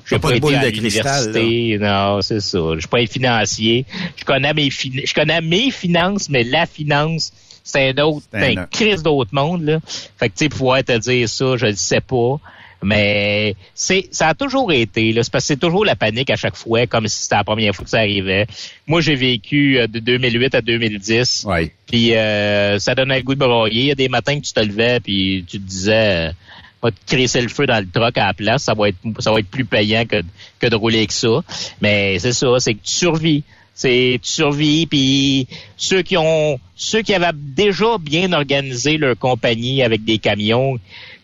j'ai 0.04 0.18
pas 0.18 0.30
de 0.30 0.36
été 0.36 0.56
à 0.56 0.70
l'université. 0.70 1.78
Non, 1.78 2.20
c'est 2.22 2.40
ça. 2.40 2.58
Je 2.74 2.80
suis 2.80 2.88
pas 2.88 2.98
un 2.98 3.06
financier. 3.06 3.86
Je 4.16 4.24
connais 4.24 4.52
mes 4.54 4.70
je 4.70 5.14
connais 5.14 5.40
mes 5.40 5.70
finances, 5.70 6.28
mais 6.28 6.44
la 6.44 6.66
finance, 6.66 7.32
c'est 7.62 7.90
un 7.90 8.02
autre, 8.04 8.26
C'est 8.32 8.40
c'est 8.40 8.58
un 8.58 8.62
un 8.62 8.66
crise 8.66 9.02
d'autre 9.02 9.30
monde, 9.32 9.62
là. 9.62 9.80
Fait 10.18 10.28
que, 10.28 10.34
tu 10.36 10.44
sais, 10.44 10.48
pouvoir 10.48 10.82
te 10.84 10.96
dire 10.98 11.28
ça, 11.28 11.56
je 11.56 11.66
ne 11.66 11.72
sais 11.72 12.00
pas. 12.00 12.38
Mais 12.82 13.56
c'est 13.74 14.08
ça 14.10 14.28
a 14.28 14.34
toujours 14.34 14.70
été, 14.72 15.12
là. 15.12 15.22
C'est 15.22 15.32
parce 15.32 15.44
que 15.44 15.48
c'est 15.48 15.60
toujours 15.60 15.84
la 15.84 15.96
panique 15.96 16.30
à 16.30 16.36
chaque 16.36 16.56
fois, 16.56 16.86
comme 16.86 17.08
si 17.08 17.22
c'était 17.22 17.36
la 17.36 17.44
première 17.44 17.74
fois 17.74 17.84
que 17.84 17.90
ça 17.90 17.98
arrivait. 17.98 18.46
Moi, 18.86 19.00
j'ai 19.00 19.14
vécu 19.14 19.78
euh, 19.78 19.86
de 19.86 19.98
2008 19.98 20.54
à 20.54 20.60
2010. 20.60 21.46
Oui. 21.48 21.70
Puis 21.86 22.14
euh, 22.14 22.78
ça 22.78 22.94
donnait 22.94 23.16
le 23.16 23.22
goût 23.22 23.34
de 23.34 23.40
broyer. 23.40 23.80
Il 23.80 23.86
y 23.86 23.90
a 23.92 23.94
des 23.94 24.08
matins 24.08 24.38
que 24.38 24.44
tu 24.44 24.52
te 24.52 24.60
levais 24.60 25.00
puis 25.00 25.44
tu 25.48 25.58
te 25.58 25.66
disais 25.66 26.32
va 26.82 26.90
te 26.90 26.96
crisser 27.06 27.40
le 27.40 27.48
feu 27.48 27.66
dans 27.66 27.78
le 27.78 27.88
truck 27.90 28.16
à 28.18 28.26
la 28.26 28.34
place, 28.34 28.64
ça 28.64 28.74
va 28.74 28.88
être 28.88 28.98
ça 29.18 29.32
va 29.32 29.40
être 29.40 29.48
plus 29.48 29.64
payant 29.64 30.04
que, 30.04 30.22
que 30.58 30.66
de 30.66 30.76
rouler 30.76 30.98
avec 30.98 31.12
ça. 31.12 31.42
Mais 31.80 32.18
c'est 32.18 32.32
ça, 32.32 32.48
c'est 32.58 32.74
que 32.74 32.84
tu 32.84 32.92
survis. 32.92 33.44
C'est 33.74 34.18
tu 34.22 34.30
survis 34.30 34.86
puis 34.86 35.46
ceux 35.76 36.02
qui 36.02 36.16
ont 36.16 36.58
ceux 36.76 37.02
qui 37.02 37.14
avaient 37.14 37.30
déjà 37.34 37.98
bien 37.98 38.32
organisé 38.32 38.96
leur 38.96 39.18
compagnie 39.18 39.82
avec 39.82 40.04
des 40.04 40.18
camions 40.18 40.78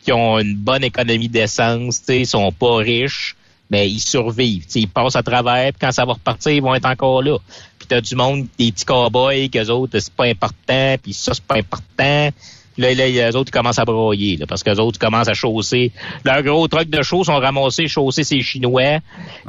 qui 0.05 0.13
ont 0.13 0.39
une 0.39 0.57
bonne 0.57 0.85
économie 0.85 1.29
d'essence, 1.29 2.03
ils 2.09 2.27
sont 2.27 2.51
pas 2.53 2.77
riches, 2.77 3.37
mais 3.71 3.89
ils 3.89 4.01
survivent. 4.01 4.65
tu 4.65 4.73
sais, 4.73 4.81
Ils 4.81 4.89
passent 4.89 5.17
à 5.17 5.23
travers, 5.23 5.73
puis 5.73 5.79
quand 5.81 5.93
ça 5.93 6.05
va 6.05 6.15
repartir, 6.15 6.53
ils 6.53 6.63
vont 6.63 6.75
être 6.75 6.87
encore 6.87 7.23
là. 7.23 7.39
Puis 7.79 7.89
t'as 7.89 8.01
du 8.01 8.15
monde, 8.17 8.47
des 8.59 8.73
petits 8.73 8.85
cowboys, 8.85 9.49
qu'eux 9.49 9.71
autres, 9.71 9.99
c'est 9.99 10.13
pas 10.13 10.27
important, 10.27 10.97
puis 11.03 11.15
ça, 11.15 11.33
c'est 11.35 11.45
pas 11.45 11.57
important. 11.57 12.31
Là, 12.79 12.95
là, 12.95 13.09
les 13.09 13.37
autres 13.37 13.51
ils 13.51 13.59
commencent 13.59 13.79
à 13.79 13.85
broyer, 13.85 14.37
là, 14.37 14.47
parce 14.47 14.63
que 14.63 14.71
les 14.71 14.79
autres 14.79 14.99
commencent 14.99 15.29
à 15.29 15.35
chausser. 15.35 15.93
Leurs 16.25 16.43
gros 16.43 16.67
trucks 16.69 16.89
de 16.89 17.03
chaud 17.03 17.25
sont 17.25 17.39
ramassés, 17.39 17.89
chaussés, 17.89 18.25
c'est 18.25 18.41
chinois. 18.41 19.01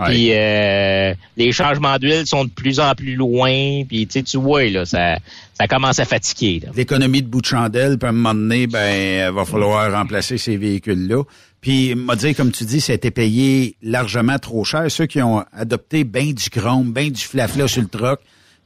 Puis 0.05 0.29
euh, 0.31 1.13
les 1.37 1.51
changements 1.51 1.97
d'huile 1.97 2.25
sont 2.25 2.45
de 2.45 2.49
plus 2.49 2.79
en 2.79 2.93
plus 2.95 3.15
loin. 3.15 3.83
Puis 3.87 4.07
tu 4.07 4.23
tu 4.23 4.37
vois, 4.37 4.65
là, 4.65 4.85
ça, 4.85 5.17
ça 5.53 5.67
commence 5.67 5.99
à 5.99 6.05
fatiguer. 6.05 6.61
L'économie 6.75 7.21
de 7.21 7.27
bout 7.27 7.41
de 7.41 7.45
chandelle, 7.45 7.97
puis 7.97 8.07
à 8.07 8.09
un 8.09 8.13
moment 8.13 8.33
donné, 8.33 8.67
ben, 8.67 9.31
va 9.31 9.45
falloir 9.45 9.91
remplacer 9.91 10.37
ces 10.37 10.57
véhicules-là. 10.57 11.23
Puis, 11.63 11.95
m'a 11.95 12.17
dit, 12.17 12.35
comme 12.35 12.51
tu 12.51 12.65
dis, 12.65 12.81
ça 12.81 12.91
a 12.91 12.95
été 12.95 13.09
payé 13.09 13.77
largement 13.81 14.37
trop 14.37 14.65
cher. 14.65 14.91
Ceux 14.91 15.05
qui 15.05 15.21
ont 15.21 15.45
adopté 15.53 16.03
ben 16.03 16.33
du 16.33 16.49
chrome, 16.49 16.91
ben 16.91 17.09
du 17.09 17.21
flafla 17.21 17.69
sur 17.69 17.81
le 17.81 17.87
truck, 17.87 18.19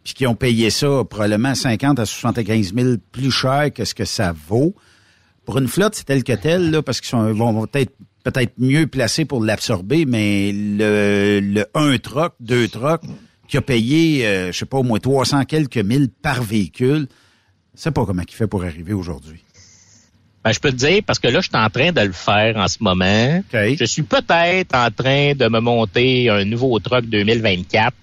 puis 0.08 0.14
qui 0.14 0.26
ont 0.26 0.36
payé 0.36 0.70
ça 0.70 1.04
probablement 1.04 1.54
50 1.54 2.00
à 2.00 2.06
75 2.06 2.74
000 2.74 2.96
plus 3.12 3.30
cher 3.30 3.74
que 3.76 3.84
ce 3.84 3.94
que 3.94 4.06
ça 4.06 4.34
vaut. 4.48 4.74
Pour 5.44 5.58
une 5.58 5.68
flotte, 5.68 5.96
c'est 5.96 6.06
tel 6.06 6.24
que 6.24 6.32
tel, 6.32 6.72
là, 6.72 6.82
parce 6.82 7.02
qu'ils 7.02 7.20
vont 7.20 7.68
être 7.74 7.92
peut-être 8.24 8.54
mieux 8.58 8.88
placés 8.88 9.26
pour 9.26 9.44
l'absorber, 9.44 10.06
mais 10.06 10.54
le, 10.54 11.42
le 11.42 11.66
un 11.74 11.98
truck, 11.98 12.36
deux 12.40 12.70
trucks, 12.70 13.02
qui 13.50 13.58
a 13.58 13.62
payé, 13.62 14.26
euh, 14.26 14.54
je 14.54 14.60
sais 14.60 14.66
pas, 14.66 14.78
au 14.78 14.84
moins 14.84 15.00
300 15.00 15.44
quelques 15.44 15.76
mille 15.76 16.08
par 16.08 16.42
véhicule, 16.42 17.10
c'est 17.76 17.92
pas 17.92 18.06
comment 18.06 18.24
il 18.26 18.34
fait 18.34 18.48
pour 18.48 18.64
arriver 18.64 18.94
aujourd'hui. 18.94 19.44
Ben, 20.46 20.54
je 20.54 20.60
peux 20.62 20.72
te 20.72 20.78
dire, 20.78 21.02
parce 21.06 21.20
que 21.20 21.28
là, 21.28 21.42
je 21.42 21.50
suis 21.50 21.58
en 21.58 21.70
train 21.70 21.92
de 21.92 22.00
le 22.00 22.14
faire 22.14 22.56
en 22.56 22.70
ce 22.70 22.78
moment. 22.80 23.44
Je 23.52 23.84
suis 23.84 24.04
peut-être 24.04 24.74
en 24.74 24.90
train 24.90 25.34
de 25.34 25.50
me 25.50 25.60
monter 25.60 26.30
un 26.30 26.46
nouveau 26.46 26.80
truck 26.80 27.06
2024 27.08 27.94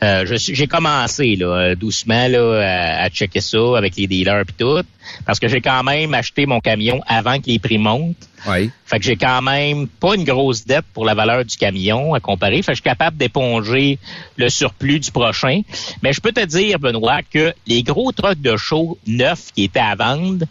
euh, 0.00 0.24
j'ai 0.36 0.66
commencé 0.68 1.34
là, 1.34 1.46
euh, 1.46 1.74
doucement 1.74 2.28
là, 2.28 3.02
à, 3.02 3.08
checker 3.10 3.40
ça 3.40 3.76
avec 3.76 3.96
les 3.96 4.06
dealers 4.06 4.42
et 4.42 4.52
tout, 4.56 4.80
parce 5.26 5.40
que 5.40 5.48
j'ai 5.48 5.60
quand 5.60 5.82
même 5.82 6.14
acheté 6.14 6.46
mon 6.46 6.60
camion 6.60 7.00
avant 7.06 7.40
que 7.40 7.46
les 7.46 7.58
prix 7.58 7.78
montent. 7.78 8.28
Oui. 8.46 8.70
Fait 8.86 9.00
que 9.00 9.04
j'ai 9.04 9.16
quand 9.16 9.42
même 9.42 9.88
pas 9.88 10.14
une 10.14 10.22
grosse 10.22 10.64
dette 10.64 10.84
pour 10.94 11.04
la 11.04 11.14
valeur 11.14 11.44
du 11.44 11.56
camion 11.56 12.14
à 12.14 12.20
comparer. 12.20 12.62
Fait 12.62 12.72
que 12.72 12.76
je 12.76 12.82
suis 12.82 12.90
capable 12.90 13.16
d'éponger 13.16 13.98
le 14.36 14.48
surplus 14.48 15.00
du 15.00 15.10
prochain. 15.10 15.62
Mais 16.02 16.12
je 16.12 16.20
peux 16.20 16.30
te 16.30 16.44
dire, 16.44 16.78
Benoît, 16.78 17.22
que 17.22 17.52
les 17.66 17.82
gros 17.82 18.12
trucks 18.12 18.40
de 18.40 18.56
show 18.56 18.96
neufs 19.08 19.50
qui 19.52 19.64
étaient 19.64 19.80
à 19.80 19.96
vendre 19.96 20.46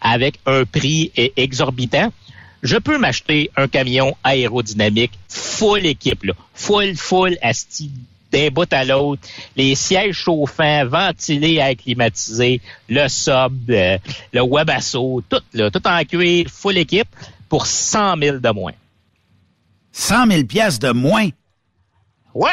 avec 0.00 0.40
un 0.46 0.64
prix 0.64 1.12
exorbitant, 1.36 2.12
je 2.64 2.76
peux 2.76 2.98
m'acheter 2.98 3.52
un 3.56 3.68
camion 3.68 4.16
aérodynamique 4.24 5.12
full 5.28 5.86
équipe, 5.86 6.24
là, 6.24 6.32
full, 6.54 6.96
full 6.96 7.38
asti 7.40 7.92
d'un 8.32 8.48
bout 8.48 8.70
à 8.72 8.84
l'autre, 8.84 9.22
les 9.56 9.74
sièges 9.74 10.14
chauffants, 10.14 10.86
ventilés 10.86 11.60
à 11.60 11.74
climatiser, 11.74 12.60
le 12.88 13.08
sub, 13.08 13.70
euh, 13.70 13.98
le 14.32 14.42
webasso, 14.42 15.22
tout, 15.28 15.42
là, 15.54 15.70
tout 15.70 15.86
en 15.86 16.04
cuir, 16.04 16.46
full 16.48 16.76
équipe, 16.76 17.08
pour 17.48 17.66
100 17.66 18.18
000 18.18 18.38
de 18.38 18.50
moins. 18.50 18.74
100 19.92 20.26
000 20.26 20.44
pièces 20.44 20.78
de 20.78 20.90
moins? 20.90 21.28
Ouais. 22.34 22.50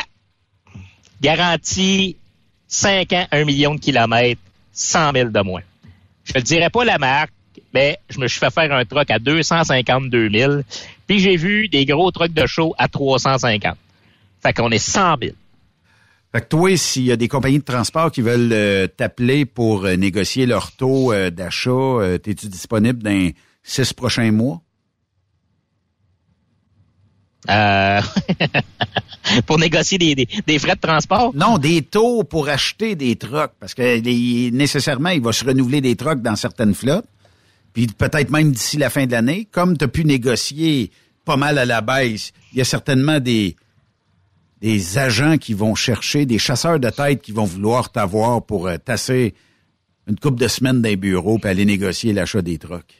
Garantie 1.21 2.17
5 2.67 3.13
ans, 3.13 3.27
1 3.31 3.45
million 3.45 3.75
de 3.75 3.79
kilomètres, 3.79 4.41
100 4.73 5.11
000 5.13 5.29
de 5.29 5.41
moins. 5.41 5.61
Je 6.23 6.33
ne 6.35 6.41
dirais 6.41 6.69
pas 6.69 6.85
la 6.85 6.97
marque, 6.97 7.31
mais 7.73 7.99
je 8.09 8.19
me 8.19 8.27
suis 8.27 8.39
fait 8.39 8.51
faire 8.51 8.71
un 8.71 8.85
truck 8.85 9.11
à 9.11 9.19
252 9.19 10.29
000, 10.29 10.53
puis 11.07 11.19
j'ai 11.19 11.35
vu 11.35 11.67
des 11.67 11.85
gros 11.85 12.09
trucks 12.11 12.33
de 12.33 12.45
show 12.45 12.73
à 12.77 12.87
350. 12.87 13.77
Fait 14.41 14.53
qu'on 14.53 14.71
est 14.71 14.77
100 14.77 15.17
000. 15.21 15.35
Fait 16.35 16.41
que 16.41 16.47
toi, 16.47 16.75
s'il 16.75 17.03
y 17.03 17.13
a 17.13 17.15
des 17.15 17.29
compagnies 17.29 17.59
de 17.59 17.63
transport 17.63 18.11
qui 18.11 18.19
veulent 18.19 18.51
euh, 18.51 18.87
t'appeler 18.87 19.45
pour 19.45 19.85
euh, 19.85 19.95
négocier 19.95 20.45
leur 20.45 20.73
taux 20.73 21.13
euh, 21.13 21.29
d'achat, 21.29 22.01
es-tu 22.25 22.49
disponible 22.49 23.01
dans 23.01 23.11
les 23.11 23.35
six 23.63 23.93
prochains 23.93 24.33
mois? 24.33 24.61
pour 29.45 29.59
négocier 29.59 29.97
des, 29.97 30.59
frais 30.59 30.75
de 30.75 30.79
transport? 30.81 31.33
Non, 31.33 31.57
des 31.57 31.83
taux 31.83 32.25
pour 32.25 32.49
acheter 32.49 32.95
des 32.95 33.15
trucks. 33.15 33.53
Parce 33.57 33.73
que 33.73 34.01
nécessairement, 34.49 35.11
il 35.11 35.21
va 35.21 35.31
se 35.31 35.45
renouveler 35.45 35.79
des 35.79 35.95
trucks 35.95 36.21
dans 36.21 36.35
certaines 36.35 36.75
flottes. 36.75 37.07
Puis 37.71 37.87
peut-être 37.87 38.29
même 38.29 38.51
d'ici 38.51 38.75
la 38.75 38.89
fin 38.89 39.05
de 39.05 39.13
l'année. 39.13 39.47
Comme 39.49 39.77
tu 39.77 39.85
as 39.85 39.87
pu 39.87 40.03
négocier 40.03 40.91
pas 41.23 41.37
mal 41.37 41.57
à 41.57 41.63
la 41.63 41.79
baisse, 41.79 42.33
il 42.51 42.57
y 42.57 42.61
a 42.61 42.65
certainement 42.65 43.21
des, 43.21 43.55
des 44.65 44.97
agents 44.97 45.37
qui 45.37 45.53
vont 45.53 45.75
chercher, 45.75 46.25
des 46.25 46.39
chasseurs 46.39 46.79
de 46.79 46.89
tête 46.89 47.21
qui 47.21 47.31
vont 47.31 47.43
vouloir 47.43 47.91
t'avoir 47.91 48.43
pour 48.43 48.65
euh, 48.65 48.77
tasser 48.77 49.35
une 50.07 50.17
coupe 50.17 50.39
de 50.39 50.47
semaines 50.47 50.81
les 50.81 50.95
bureaux 50.95 51.39
et 51.43 51.47
aller 51.47 51.65
négocier 51.65 52.13
l'achat 52.13 52.41
des 52.41 52.57
trucks. 52.57 52.95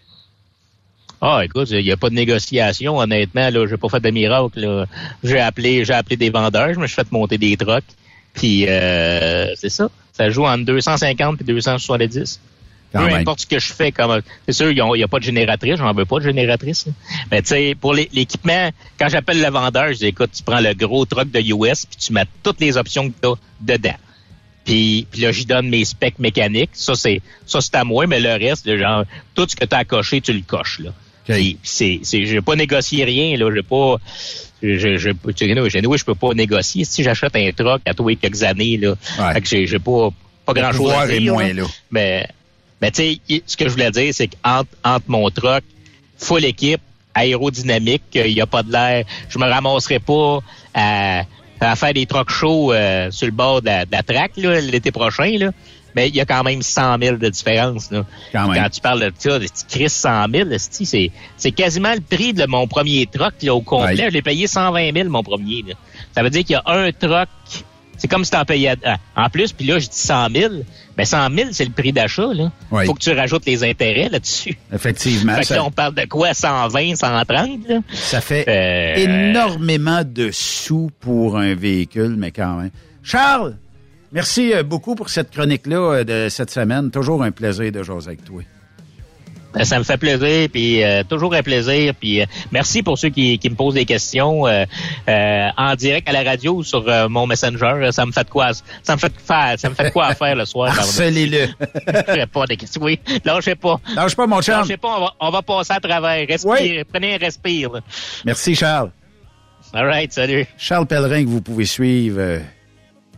Ah, 1.22 1.42
écoute, 1.44 1.72
il 1.72 1.84
n'y 1.84 1.92
a 1.92 1.98
pas 1.98 2.12
de 2.12 2.14
négociation, 2.14 3.00
honnêtement. 3.00 3.50
Là, 3.50 3.66
j'ai 3.66 3.78
pas 3.78 3.90
fait 3.90 4.00
de 4.00 4.12
miracle. 4.12 4.86
J'ai 5.24 5.40
appelé, 5.40 5.90
appelé 5.90 6.18
des 6.18 6.30
vendeurs, 6.30 6.72
je 6.72 6.80
me 6.80 6.86
suis 6.86 6.98
fait 6.98 7.12
monter 7.12 7.40
des 7.40 7.58
trucks. 7.58 7.84
Puis 8.36 8.68
euh, 8.68 9.56
c'est 9.56 9.70
ça. 9.70 9.90
Ça 10.14 10.30
joue 10.30 10.46
entre 10.46 10.66
250 10.66 11.42
et 11.42 11.44
270. 11.46 12.40
Peu 12.92 13.00
importe 13.00 13.42
ce 13.42 13.46
que 13.46 13.60
je 13.60 13.74
fais, 13.74 13.92
comme 13.92 14.22
c'est 14.46 14.54
sûr, 14.54 14.72
il 14.72 14.82
n'y 14.82 15.04
a, 15.04 15.08
pas 15.08 15.20
de 15.20 15.24
génératrice, 15.24 15.76
j'en 15.78 15.94
veux 15.94 16.06
pas 16.06 16.20
de 16.20 16.24
génératrice. 16.24 16.86
Mais 17.30 17.42
tu 17.42 17.50
sais, 17.50 17.76
pour 17.80 17.94
l'équipement, 17.94 18.70
quand 18.98 19.10
j'appelle 19.10 19.42
le 19.42 19.50
vendeur, 19.50 19.90
je 19.90 19.98
dis 19.98 20.06
écoute, 20.06 20.32
tu 20.34 20.44
prends 20.44 20.62
le 20.62 20.74
gros 20.74 21.06
truck 21.06 21.30
de 21.30 21.40
US 21.42 21.86
puis 21.86 21.98
tu 21.98 22.14
mets 22.14 22.26
toutes 22.42 22.62
les 22.62 22.78
options 22.78 23.10
que 23.10 23.16
tu 23.22 23.28
as 23.28 23.36
dedans. 23.60 23.98
Puis, 24.66 25.06
puis 25.12 25.22
là, 25.22 25.32
j'y 25.32 25.46
donne 25.46 25.70
mes 25.70 25.86
specs 25.86 26.20
mécaniques. 26.20 26.72
Ça, 26.74 26.96
c'est 26.96 27.22
ça, 27.46 27.62
c'est 27.62 27.76
à 27.76 27.84
moi, 27.84 28.08
mais 28.08 28.20
le 28.20 28.34
reste, 28.34 28.76
genre, 28.78 29.04
tout 29.36 29.46
ce 29.48 29.56
que 29.56 29.66
tu 29.66 29.76
as 29.76 29.86
coché, 29.86 30.22
tu 30.22 30.34
le 30.34 30.42
coches. 30.42 30.80
Là. 30.80 30.92
Okay. 31.28 31.58
c'est, 31.64 32.00
c'est, 32.04 32.26
j'ai 32.26 32.42
pas 32.42 32.56
négocié 32.56 33.04
rien, 33.04 33.38
là. 33.38 33.50
J'ai 33.54 33.64
pas. 33.64 33.98
Je, 34.64 34.78
je, 34.78 34.98
je, 34.98 35.10
je, 35.10 36.04
peux 36.06 36.16
pas 36.16 36.34
négocier. 36.34 36.86
Si 36.86 37.04
j'achète 37.04 37.36
un 37.36 37.52
truck 37.52 37.82
à 37.86 37.94
tous 37.94 38.08
les 38.08 38.16
quelques 38.16 38.44
années, 38.44 38.78
là. 38.78 38.96
Fait 39.34 39.42
que 39.42 39.48
j'ai, 39.48 39.68
j'ai 39.68 39.80
pas, 39.80 40.10
pas 40.46 40.54
grand 40.54 40.72
chose 40.72 40.92
à 40.92 41.08
dire. 41.08 41.34
Moins, 41.34 41.54
là. 41.54 41.64
Mais 41.92 42.28
mais 42.82 42.92
tu 42.92 43.20
sais, 43.28 43.44
ce 43.46 43.58
que 43.58 43.66
je 43.66 43.70
voulais 43.70 43.92
dire, 43.92 44.14
c'est 44.14 44.28
qu'entre 44.28 44.70
entre 44.84 45.06
mon 45.08 45.30
truck, 45.30 45.64
full 46.18 46.46
équipe, 46.46 46.82
aérodynamique, 47.14 48.04
il 48.14 48.34
n'y 48.34 48.42
a 48.42 48.46
pas 48.46 48.64
de 48.64 48.72
l'air, 48.72 49.06
je 49.30 49.40
me 49.40 49.46
ramasserai 49.46 50.00
pas 50.00 50.40
à, 50.74 51.24
à 51.62 51.76
faire 51.76 51.94
des 51.94 52.06
trucks 52.06 52.30
chauds 52.30 52.74
euh, 52.74 53.10
sur 53.12 53.28
le 53.28 53.32
bord 53.32 53.62
de 53.62 53.68
la, 53.68 53.86
de 53.86 53.92
la 53.92 54.04
track 54.04 54.32
l'été 54.36 54.92
prochain. 54.92 55.38
Là. 55.38 55.52
Mais 55.96 56.10
il 56.10 56.16
y 56.16 56.20
a 56.20 56.26
quand 56.26 56.44
même 56.44 56.62
100 56.62 56.98
000 57.02 57.18
de 57.18 57.30
différence. 57.30 57.90
Là. 57.90 58.06
Quand, 58.34 58.70
tu 58.70 58.82
parles 58.82 59.00
de 59.00 59.14
ça, 59.18 59.40
Chris 59.70 59.90
100 59.90 60.26
000, 60.30 60.50
c'est, 60.58 61.12
c'est 61.38 61.52
quasiment 61.52 61.94
le 61.94 62.02
prix 62.02 62.34
de 62.34 62.46
mon 62.46 62.68
premier 62.68 63.08
truck 63.08 63.34
là, 63.42 63.56
au 63.56 63.62
complet. 63.62 63.96
Je 63.96 64.14
l'ai 64.14 64.22
payé 64.22 64.48
120 64.48 64.94
000 64.94 65.10
mon 65.10 65.24
premier. 65.24 65.64
Là. 65.66 65.76
Ça 66.14 66.22
veut 66.22 66.30
dire 66.30 66.44
qu'il 66.44 66.54
y 66.54 66.56
a 66.56 66.64
un 66.66 66.92
truck 66.92 67.30
c'est 67.98 68.08
comme 68.08 68.26
si 68.26 68.32
tu 68.32 68.38
en 68.38 68.46
payais 68.46 68.76
en 69.16 69.30
plus, 69.30 69.52
puis 69.54 69.66
là, 69.66 69.80
je 69.80 69.88
dis 69.88 69.98
100 69.98 70.30
000. 70.30 70.54
Mais 70.98 71.06
100 71.06 71.30
000, 71.36 71.50
c'est 71.52 71.66
le 71.66 71.72
prix 71.72 71.92
d'achat. 71.92 72.30
Il 72.34 72.86
faut 72.86 72.94
que 72.94 73.00
tu 73.00 73.12
rajoutes 73.12 73.46
les 73.46 73.64
intérêts 73.64 74.10
là-dessus. 74.10 74.58
Effectivement. 74.74 75.36
fait 75.42 75.60
on 75.60 75.72
parle 75.72 75.94
de 75.94 76.06
quoi? 76.06 76.34
120, 76.34 76.96
130? 76.96 77.68
Là? 77.68 77.80
Ça 77.94 78.22
fait 78.22 78.46
euh, 78.48 78.96
énormément 78.96 80.04
de 80.06 80.30
sous 80.32 80.90
pour 81.00 81.38
un 81.38 81.54
véhicule, 81.54 82.16
mais 82.18 82.32
quand 82.32 82.58
même. 82.58 82.72
Charles, 83.04 83.58
merci 84.12 84.54
euh, 84.54 84.64
beaucoup 84.64 84.96
pour 84.96 85.10
cette 85.10 85.32
chronique-là 85.32 85.78
euh, 85.78 86.04
de 86.04 86.30
cette 86.30 86.50
semaine. 86.50 86.92
Toujours 86.92 87.24
un 87.24 87.32
plaisir 87.32 87.72
de 87.72 87.84
jouer 87.84 88.04
avec 88.06 88.24
toi. 88.24 88.42
Ben, 89.56 89.64
ça 89.64 89.80
me 89.80 89.84
fait 89.84 89.98
plaisir, 89.98 90.50
puis 90.52 90.84
euh, 90.84 91.04
toujours 91.04 91.34
un 91.34 91.42
plaisir. 91.42 91.94
Puis 91.96 92.22
euh, 92.22 92.26
merci 92.52 92.84
pour 92.84 92.98
ceux 92.98 93.10
qui, 93.10 93.40
qui 93.40 93.50
me 93.50 93.56
posent 93.56 93.76
des 93.76 93.86
questions 93.86 94.46
euh, 94.48 94.66
en 95.58 95.76
direct 95.76 96.10
à 96.10 96.12
la 96.12 96.24
radio 96.24 96.62
sur 96.62 96.84
mon 97.10 97.26
messenger. 97.26 97.90
Ça 97.92 98.06
me 98.06 98.12
fait 98.12 98.30
quoi 98.30 98.52
Ça 98.84 98.96
me 98.96 99.00
fait 99.00 99.14
faire 99.18 99.56
Ça 99.58 99.70
me 99.70 99.76
fait 99.76 99.92
quoi 99.92 100.08
à 100.08 100.16
faire 100.16 100.36
le 100.36 100.46
soir 100.46 100.78
Harcelez-le. 100.78 101.48
Je 101.88 102.26
pas 102.26 102.46
des 102.48 102.58
questions. 102.58 102.82
Oui, 102.84 103.00
sais 103.42 103.56
pas. 103.56 103.80
Lâche 103.96 104.16
pas 104.16 104.28
mon 104.28 104.42
charme. 104.42 104.66
sais 104.68 104.78
pas. 104.78 104.98
On 104.98 105.02
va, 105.02 105.14
on 105.20 105.30
va 105.32 105.42
passer 105.42 105.74
à 105.74 105.80
travers. 105.80 106.28
Respire. 106.28 106.84
Prenez 106.92 107.16
un 107.16 107.18
respire. 107.18 107.70
Merci 108.26 108.56
Charles. 108.56 108.92
All 109.74 109.86
right, 109.86 110.12
salut. 110.12 110.46
Charles 110.58 110.86
Pellerin 110.86 111.24
que 111.24 111.30
vous 111.30 111.42
pouvez 111.42 111.66
suivre 111.66 112.42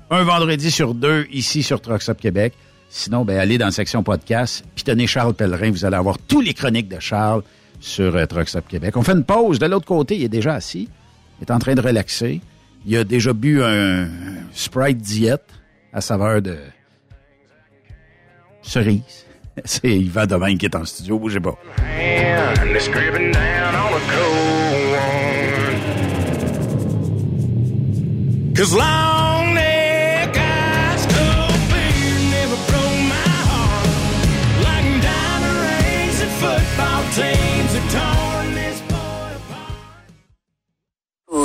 un 0.09 0.23
vendredi 0.23 0.71
sur 0.71 0.93
deux 0.93 1.27
ici 1.31 1.63
sur 1.63 1.81
Trucks 1.81 2.15
Québec. 2.19 2.53
Sinon, 2.89 3.25
ben, 3.25 3.37
allez 3.37 3.57
dans 3.57 3.65
la 3.65 3.71
section 3.71 4.01
podcast, 4.03 4.63
puis 4.75 4.83
tenez 4.83 5.07
Charles 5.07 5.33
Pellerin. 5.33 5.71
Vous 5.71 5.85
allez 5.85 5.97
avoir 5.97 6.17
tous 6.17 6.41
les 6.41 6.53
chroniques 6.53 6.87
de 6.87 6.99
Charles 6.99 7.43
sur 7.79 8.15
euh, 8.15 8.25
Québec. 8.67 8.95
On 8.97 9.03
fait 9.03 9.11
une 9.11 9.23
pause. 9.23 9.59
De 9.59 9.65
l'autre 9.65 9.85
côté, 9.85 10.15
il 10.15 10.23
est 10.23 10.29
déjà 10.29 10.55
assis. 10.55 10.89
Il 11.39 11.43
est 11.43 11.51
en 11.51 11.59
train 11.59 11.75
de 11.75 11.81
relaxer. 11.81 12.41
Il 12.85 12.97
a 12.97 13.03
déjà 13.03 13.33
bu 13.33 13.61
un 13.61 14.07
Sprite 14.53 14.99
Diet 14.99 15.41
à 15.93 16.01
saveur 16.01 16.41
de 16.41 16.57
cerise. 18.61 19.25
C'est 19.65 19.89
Yvan 19.89 20.25
Domaine 20.25 20.57
qui 20.57 20.65
est 20.65 20.75
en 20.75 20.85
studio. 20.85 21.19
Bougez 21.19 21.39
pas. 21.39 21.57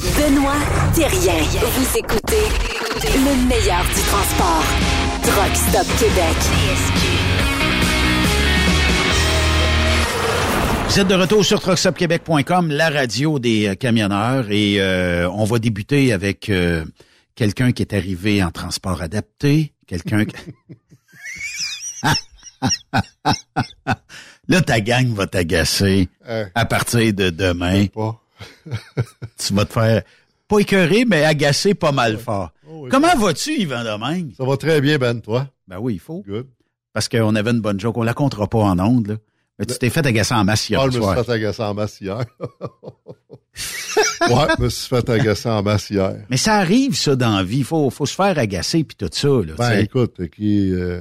Benoît 0.00 0.54
Thérien. 0.94 1.42
Vous 1.42 1.98
écoutez 1.98 2.46
le 3.02 3.48
meilleur 3.48 3.82
du 3.82 4.00
transport. 4.02 4.62
Truck 5.24 5.56
Stop 5.56 5.86
Québec. 5.98 6.36
Vous 10.88 11.00
êtes 11.00 11.08
de 11.08 11.14
retour 11.16 11.44
sur 11.44 11.60
truckstopquebec.com, 11.60 12.70
la 12.70 12.90
radio 12.90 13.40
des 13.40 13.66
euh, 13.66 13.74
camionneurs, 13.74 14.46
et 14.50 14.80
euh, 14.80 15.28
on 15.30 15.42
va 15.42 15.58
débuter 15.58 16.12
avec 16.12 16.48
euh, 16.48 16.84
quelqu'un 17.34 17.72
qui 17.72 17.82
est 17.82 17.92
arrivé 17.92 18.40
en 18.44 18.52
transport 18.52 19.02
adapté, 19.02 19.72
quelqu'un 19.88 20.24
qui... 20.24 20.36
Là, 24.48 24.62
ta 24.62 24.80
gang 24.80 25.12
va 25.12 25.26
t'agacer 25.26 26.08
à 26.54 26.64
partir 26.64 27.12
de 27.12 27.30
demain. 27.30 27.86
Tu 29.38 29.54
vas 29.54 29.64
te 29.64 29.72
faire, 29.72 30.02
pas 30.46 30.58
écœurer, 30.58 31.04
mais 31.04 31.24
agacer 31.24 31.74
pas 31.74 31.92
mal 31.92 32.18
fort. 32.18 32.52
Comment 32.90 33.16
vas-tu, 33.16 33.60
Yvan 33.60 33.84
Domingue? 33.84 34.34
Ça 34.36 34.44
va 34.44 34.56
très 34.56 34.80
bien, 34.80 34.98
Ben, 34.98 35.20
toi? 35.20 35.48
Ben 35.66 35.78
oui, 35.78 35.94
il 35.94 36.00
faut. 36.00 36.22
Good. 36.26 36.46
Parce 36.92 37.08
qu'on 37.08 37.34
avait 37.34 37.50
une 37.50 37.60
bonne 37.60 37.78
joke. 37.78 37.96
On 37.98 38.02
la 38.02 38.14
comptera 38.14 38.46
pas 38.46 38.58
en 38.58 38.78
ondes, 38.78 39.08
là. 39.08 39.14
Mais 39.58 39.66
tu 39.66 39.76
t'es 39.76 39.90
fait 39.90 40.06
agacer 40.06 40.34
en 40.34 40.44
masse 40.44 40.68
hier 40.68 40.80
Ah, 40.80 40.88
je 40.90 40.98
me 40.98 41.04
suis 41.04 41.24
fait 41.24 41.32
agacer 41.32 41.62
en 41.62 41.74
masse 41.74 42.00
hier. 42.00 42.18
ouais, 44.30 44.46
je 44.56 44.62
me 44.62 44.68
suis 44.68 44.88
fait 44.88 45.08
agacer 45.10 45.48
en 45.48 45.62
masse 45.64 45.90
hier. 45.90 46.24
Mais 46.30 46.36
ça 46.36 46.54
arrive, 46.54 46.96
ça, 46.96 47.16
dans 47.16 47.36
la 47.36 47.42
vie. 47.42 47.64
Faut, 47.64 47.90
faut 47.90 48.06
se 48.06 48.14
faire 48.14 48.38
agacer 48.38 48.84
puis 48.84 48.96
tout 48.96 49.10
ça, 49.10 49.28
là. 49.28 49.54
Ben, 49.58 49.80
écoute, 49.80 50.28
qui, 50.30 50.72
euh, 50.72 51.00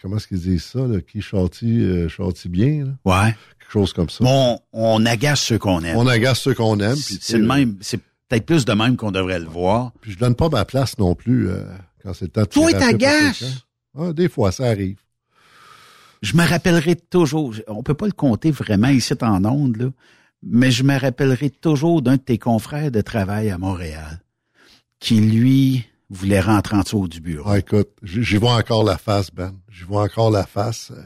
comment 0.00 0.18
est-ce 0.18 0.28
qu'ils 0.28 0.40
disent 0.40 0.64
ça, 0.64 0.80
là? 0.80 1.00
Qui 1.00 1.20
châtie, 1.20 1.82
euh, 1.82 2.08
châtie 2.08 2.48
bien, 2.48 2.84
là? 2.84 3.24
Ouais. 3.24 3.34
Quelque 3.66 3.72
chose 3.72 3.92
comme 3.92 4.08
ça. 4.10 4.22
Bon, 4.24 4.60
on 4.72 5.04
agace 5.06 5.40
ceux 5.40 5.58
qu'on 5.58 5.82
aime. 5.82 5.96
On 5.96 6.06
agace 6.06 6.40
ceux 6.40 6.54
qu'on 6.54 6.78
aime. 6.78 6.96
C'est 6.96 7.38
le 7.38 7.46
même, 7.46 7.76
c'est 7.80 7.98
peut-être 8.28 8.46
plus 8.46 8.64
de 8.64 8.72
même 8.72 8.96
qu'on 8.96 9.10
devrait 9.10 9.40
le 9.40 9.46
voir. 9.46 9.92
Puis 10.00 10.12
je 10.12 10.18
donne 10.18 10.34
pas 10.36 10.48
ma 10.48 10.64
place 10.64 10.98
non 10.98 11.14
plus 11.14 11.48
euh, 11.48 11.64
quand 12.02 12.14
c'est 12.14 12.26
le 12.26 12.30
temps 12.30 12.42
de 12.42 12.46
Toi, 12.46 12.72
t'agaces. 12.72 13.44
Ah, 13.98 14.12
des 14.12 14.28
fois, 14.28 14.52
ça 14.52 14.66
arrive. 14.66 14.98
Je 16.22 16.36
me 16.36 16.44
rappellerai 16.46 16.96
toujours, 16.96 17.54
on 17.68 17.82
peut 17.82 17.94
pas 17.94 18.06
le 18.06 18.12
compter 18.12 18.50
vraiment 18.50 18.88
ici 18.88 19.12
en 19.20 19.44
ondes, 19.44 19.76
là, 19.76 19.86
mais 20.42 20.70
je 20.70 20.82
me 20.82 20.98
rappellerai 20.98 21.50
toujours 21.50 22.02
d'un 22.02 22.16
de 22.16 22.20
tes 22.20 22.38
confrères 22.38 22.90
de 22.90 23.00
travail 23.00 23.50
à 23.50 23.58
Montréal 23.58 24.20
qui, 25.00 25.20
lui, 25.20 25.84
voulait 26.08 26.40
rentrer 26.40 26.76
en 26.76 26.80
dessous 26.80 27.08
du 27.08 27.20
bureau. 27.20 27.50
Ah, 27.50 27.58
écoute, 27.58 27.88
j'y 28.02 28.22
j'y 28.22 28.36
vois 28.36 28.54
encore 28.54 28.84
la 28.84 28.96
face, 28.96 29.30
Ben. 29.32 29.52
J'y 29.68 29.84
vois 29.84 30.04
encore 30.04 30.30
la 30.30 30.46
face. 30.46 30.90
euh, 30.92 31.02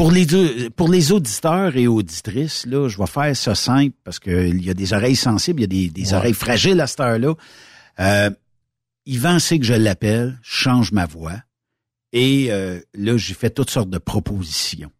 Pour 0.00 0.12
les 0.12 0.24
deux- 0.24 0.70
pour 0.70 0.88
les 0.88 1.12
auditeurs 1.12 1.76
et 1.76 1.86
auditrices, 1.86 2.64
là, 2.64 2.88
je 2.88 2.96
vais 2.96 3.06
faire 3.06 3.36
ça 3.36 3.54
simple 3.54 3.94
parce 4.02 4.18
qu'il 4.18 4.64
y 4.64 4.70
a 4.70 4.72
des 4.74 4.94
oreilles 4.94 5.14
sensibles, 5.14 5.60
il 5.60 5.62
y 5.62 5.64
a 5.64 5.66
des, 5.66 5.90
des 5.90 6.08
Ouais. 6.12 6.14
oreilles 6.16 6.32
fragiles 6.32 6.80
à 6.80 6.86
cette 6.86 7.00
heure-là. 7.00 7.34
Euh, 8.00 8.30
Yvan 9.04 9.38
sait 9.38 9.58
que 9.58 9.66
je 9.66 9.74
l'appelle, 9.74 10.38
je 10.42 10.54
change 10.56 10.92
ma 10.92 11.04
voix. 11.04 11.34
Et 12.14 12.46
euh, 12.50 12.80
là, 12.94 13.18
j'ai 13.18 13.34
fait 13.34 13.50
toutes 13.50 13.68
sortes 13.68 13.90
de 13.90 13.98
propositions. 13.98 14.90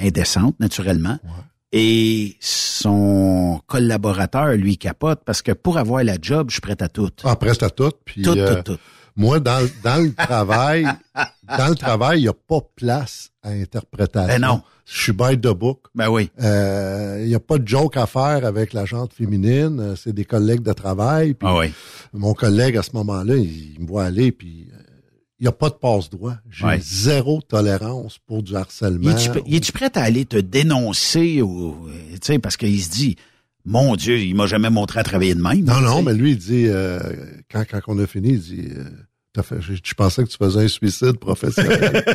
Indécentes, 0.00 0.58
naturellement. 0.60 1.18
Et 1.72 2.36
son 2.40 3.60
collaborateur, 3.66 4.52
lui, 4.54 4.78
capote 4.78 5.20
parce 5.26 5.42
que 5.42 5.52
pour 5.52 5.76
avoir 5.76 6.02
la 6.04 6.16
job, 6.20 6.46
je 6.48 6.54
suis 6.54 6.60
prêt 6.62 6.80
à 6.82 6.88
tout. 6.88 7.10
Ah, 7.22 7.36
presque 7.36 7.62
à 7.64 7.68
tout. 7.68 7.90
Puis, 8.06 8.22
Tout, 8.22 8.30
euh, 8.30 8.62
tout, 8.62 8.72
tout. 8.72 8.80
Moi, 9.16 9.40
dans, 9.40 9.60
le- 9.60 9.70
dans 9.82 10.02
le 10.02 10.12
travail, 10.12 10.86
dans 11.56 11.68
le 11.68 11.74
travail, 11.74 12.18
il 12.18 12.22
n'y 12.22 12.28
a 12.28 12.32
pas 12.34 12.60
place 12.76 13.30
à 13.42 13.50
interprétation. 13.50 14.28
Ben 14.28 14.40
non. 14.42 14.62
Je 14.84 15.00
suis 15.02 15.12
bête 15.12 15.40
de 15.40 15.50
book. 15.50 15.80
Ben 15.94 16.08
oui. 16.08 16.30
Euh, 16.40 17.18
Il 17.22 17.26
n'y 17.28 17.34
a 17.34 17.40
pas 17.40 17.58
de 17.58 17.66
joke 17.66 17.96
à 17.96 18.06
faire 18.06 18.44
avec 18.44 18.72
la 18.72 18.84
jante 18.84 19.12
féminine. 19.12 19.80
Euh, 19.80 19.96
C'est 19.96 20.12
des 20.12 20.24
collègues 20.24 20.62
de 20.62 20.72
travail. 20.72 21.34
Puis 21.34 21.48
Ah 21.48 21.56
oui. 21.58 21.72
Mon 22.12 22.34
collègue, 22.34 22.76
à 22.76 22.82
ce 22.82 22.90
moment-là, 22.92 23.34
il, 23.36 23.72
il 23.74 23.80
me 23.80 23.86
voit 23.88 24.04
aller, 24.04 24.30
puis 24.30 24.68
euh, 24.72 24.76
il 25.40 25.42
n'y 25.44 25.48
a 25.48 25.52
pas 25.52 25.70
de 25.70 25.74
passe-droit. 25.74 26.34
J'ai 26.50 26.64
Ouais. 26.66 26.78
zéro 26.80 27.40
tolérance 27.42 28.18
pour 28.26 28.42
du 28.44 28.54
harcèlement. 28.54 29.10
Es-tu 29.10 29.30
es-tu 29.56 29.72
prêt 29.72 29.90
à 29.96 30.02
aller 30.02 30.24
te 30.24 30.36
dénoncer 30.36 31.42
ou, 31.42 31.88
parce 32.42 32.56
qu'il 32.56 32.80
se 32.80 32.90
dit, 32.90 33.16
mon 33.66 33.96
Dieu, 33.96 34.18
il 34.18 34.34
m'a 34.34 34.46
jamais 34.46 34.70
montré 34.70 35.00
à 35.00 35.02
travailler 35.02 35.34
de 35.34 35.42
même. 35.42 35.64
Non, 35.64 35.80
non, 35.80 35.98
sais. 35.98 36.02
mais 36.04 36.14
lui, 36.14 36.30
il 36.32 36.38
dit, 36.38 36.66
euh, 36.68 36.98
quand, 37.50 37.64
quand 37.70 37.80
on 37.88 37.98
a 37.98 38.06
fini, 38.06 38.30
il 38.30 38.40
dit, 38.40 38.68
euh, 38.76 39.42
fait, 39.42 39.60
je, 39.60 39.74
je 39.82 39.94
pensais 39.94 40.24
que 40.24 40.28
tu 40.28 40.36
faisais 40.36 40.64
un 40.64 40.68
suicide 40.68 41.18
professionnel. 41.18 42.04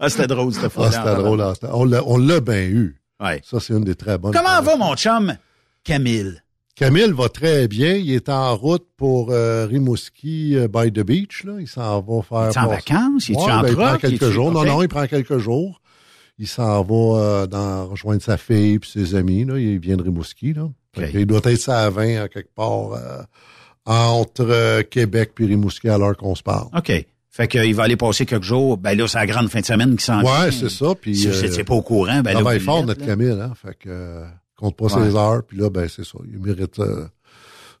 Ah, 0.00 0.08
c'était 0.10 0.26
drôle, 0.26 0.52
cette 0.52 0.72
ah, 0.76 0.90
c'était 0.90 1.14
drôle. 1.14 1.42
On 1.72 2.18
l'a- 2.18 2.40
bien 2.40 2.64
eu. 2.64 2.96
Ouais. 3.20 3.40
Ça, 3.44 3.60
c'est 3.60 3.72
une 3.74 3.84
des 3.84 3.94
très 3.94 4.18
bonnes. 4.18 4.34
Comment 4.34 4.60
va 4.60 4.76
mon 4.76 4.94
chum? 4.96 5.36
Camille? 5.84 6.42
Camille 6.74 7.12
va 7.12 7.28
très 7.28 7.68
bien. 7.68 7.94
Il 7.94 8.10
est 8.10 8.28
en 8.28 8.56
route 8.56 8.84
pour 8.96 9.30
euh, 9.30 9.66
Rimouski 9.66 10.56
euh, 10.56 10.66
by 10.68 10.92
the 10.92 11.00
beach. 11.00 11.44
Là. 11.44 11.54
Il 11.60 11.68
s'en 11.68 12.00
va 12.02 12.22
faire. 12.22 12.48
Es-tu 12.48 12.58
en 12.58 12.68
passer- 12.68 12.74
vacances? 12.92 13.30
Es-tu 13.30 13.38
Ouais, 13.38 13.52
en 13.52 13.60
ben, 13.62 13.68
Il 13.68 13.74
prend 13.76 13.96
quelques 13.96 14.30
jours. 14.30 14.52
Non, 14.52 14.64
non, 14.64 14.82
il 14.82 14.88
prend 14.88 15.06
quelques 15.06 15.38
jours. 15.38 15.80
Il 16.38 16.48
s'en 16.48 16.82
va 16.82 16.94
euh, 17.20 17.46
dans, 17.46 17.86
rejoindre 17.86 18.22
sa 18.22 18.36
fille 18.36 18.74
et 18.74 18.80
ses 18.84 19.14
amis. 19.14 19.44
Là. 19.44 19.58
Il 19.58 19.78
vient 19.78 19.96
de 19.96 20.02
Rimouski. 20.02 20.52
Là. 20.52 20.68
Il 21.14 21.26
doit 21.26 21.40
être 21.44 21.56
ça 21.60 21.84
à 21.84 21.90
20 21.90 22.22
à 22.22 22.28
quelque 22.28 22.52
part 22.54 22.92
euh, 22.94 23.22
entre 23.86 24.46
euh, 24.48 24.82
Québec 24.82 25.32
puis 25.34 25.46
Rimouski 25.46 25.88
à 25.88 25.98
l'heure 25.98 26.16
qu'on 26.16 26.34
se 26.34 26.42
parle. 26.42 26.68
OK. 26.76 26.92
Fait 27.30 27.48
qu'il 27.48 27.74
va 27.74 27.82
aller 27.82 27.96
passer 27.96 28.26
quelques 28.26 28.44
jours. 28.44 28.76
Ben 28.76 28.96
là, 28.96 29.08
c'est 29.08 29.18
la 29.18 29.26
grande 29.26 29.48
fin 29.48 29.60
de 29.60 29.64
semaine 29.66 29.96
qui 29.96 30.04
s'en. 30.04 30.22
Ouais, 30.22 30.52
c'est 30.52 30.68
ça. 30.70 30.94
Puis, 30.94 31.16
Si 31.16 31.26
vous 31.26 31.34
euh, 31.60 31.64
pas 31.64 31.74
au 31.74 31.82
courant, 31.82 32.20
ben 32.22 32.30
là, 32.32 32.34
travaille 32.34 32.60
fort, 32.60 32.84
notre 32.86 33.00
là. 33.00 33.06
Camille. 33.06 33.30
Hein? 33.40 33.52
Fait 33.60 33.74
que 33.76 33.88
euh, 33.88 34.24
compte 34.56 34.76
pas 34.76 34.84
Ouais. 34.84 35.10
ses 35.10 35.16
heures. 35.16 35.42
Puis 35.44 35.58
là, 35.58 35.68
ben 35.68 35.88
c'est 35.88 36.04
ça. 36.04 36.18
Il 36.32 36.38
mérite 36.38 36.78
euh, 36.78 37.08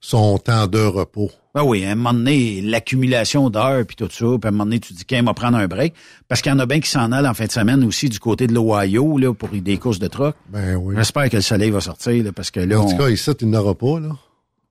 son 0.00 0.38
temps 0.38 0.66
de 0.66 0.80
repos. 0.80 1.30
Ben 1.54 1.62
oui, 1.62 1.84
à 1.84 1.92
un 1.92 1.94
moment 1.94 2.12
donné, 2.12 2.60
l'accumulation 2.62 3.48
d'heures 3.48 3.86
puis 3.86 3.94
tout 3.94 4.08
ça, 4.10 4.24
puis 4.26 4.38
à 4.42 4.48
un 4.48 4.50
moment 4.50 4.64
donné, 4.64 4.80
tu 4.80 4.92
dis 4.92 5.04
qu'il 5.04 5.24
va 5.24 5.34
prendre 5.34 5.56
un 5.56 5.68
break. 5.68 5.94
Parce 6.26 6.42
qu'il 6.42 6.50
y 6.50 6.54
en 6.54 6.58
a 6.58 6.66
bien 6.66 6.80
qui 6.80 6.90
s'en 6.90 7.12
allent 7.12 7.28
en 7.30 7.34
fin 7.34 7.46
de 7.46 7.52
semaine 7.52 7.84
aussi 7.84 8.08
du 8.08 8.18
côté 8.18 8.48
de 8.48 8.52
l'Ohio, 8.54 9.18
là, 9.18 9.32
pour 9.32 9.50
des 9.50 9.78
courses 9.78 10.00
de 10.00 10.08
truck. 10.08 10.34
Ben 10.48 10.74
oui. 10.74 10.96
J'espère 10.98 11.30
que 11.30 11.36
le 11.36 11.42
soleil 11.42 11.70
va 11.70 11.80
sortir, 11.80 12.24
là, 12.24 12.32
parce 12.32 12.50
que 12.50 12.58
là, 12.58 12.80
En 12.80 12.86
tout 12.88 12.94
on- 12.94 12.98
cas, 12.98 13.08
ici, 13.08 13.30
il 13.40 13.50
n'aura 13.50 13.74
pas, 13.74 14.00
là. 14.00 14.08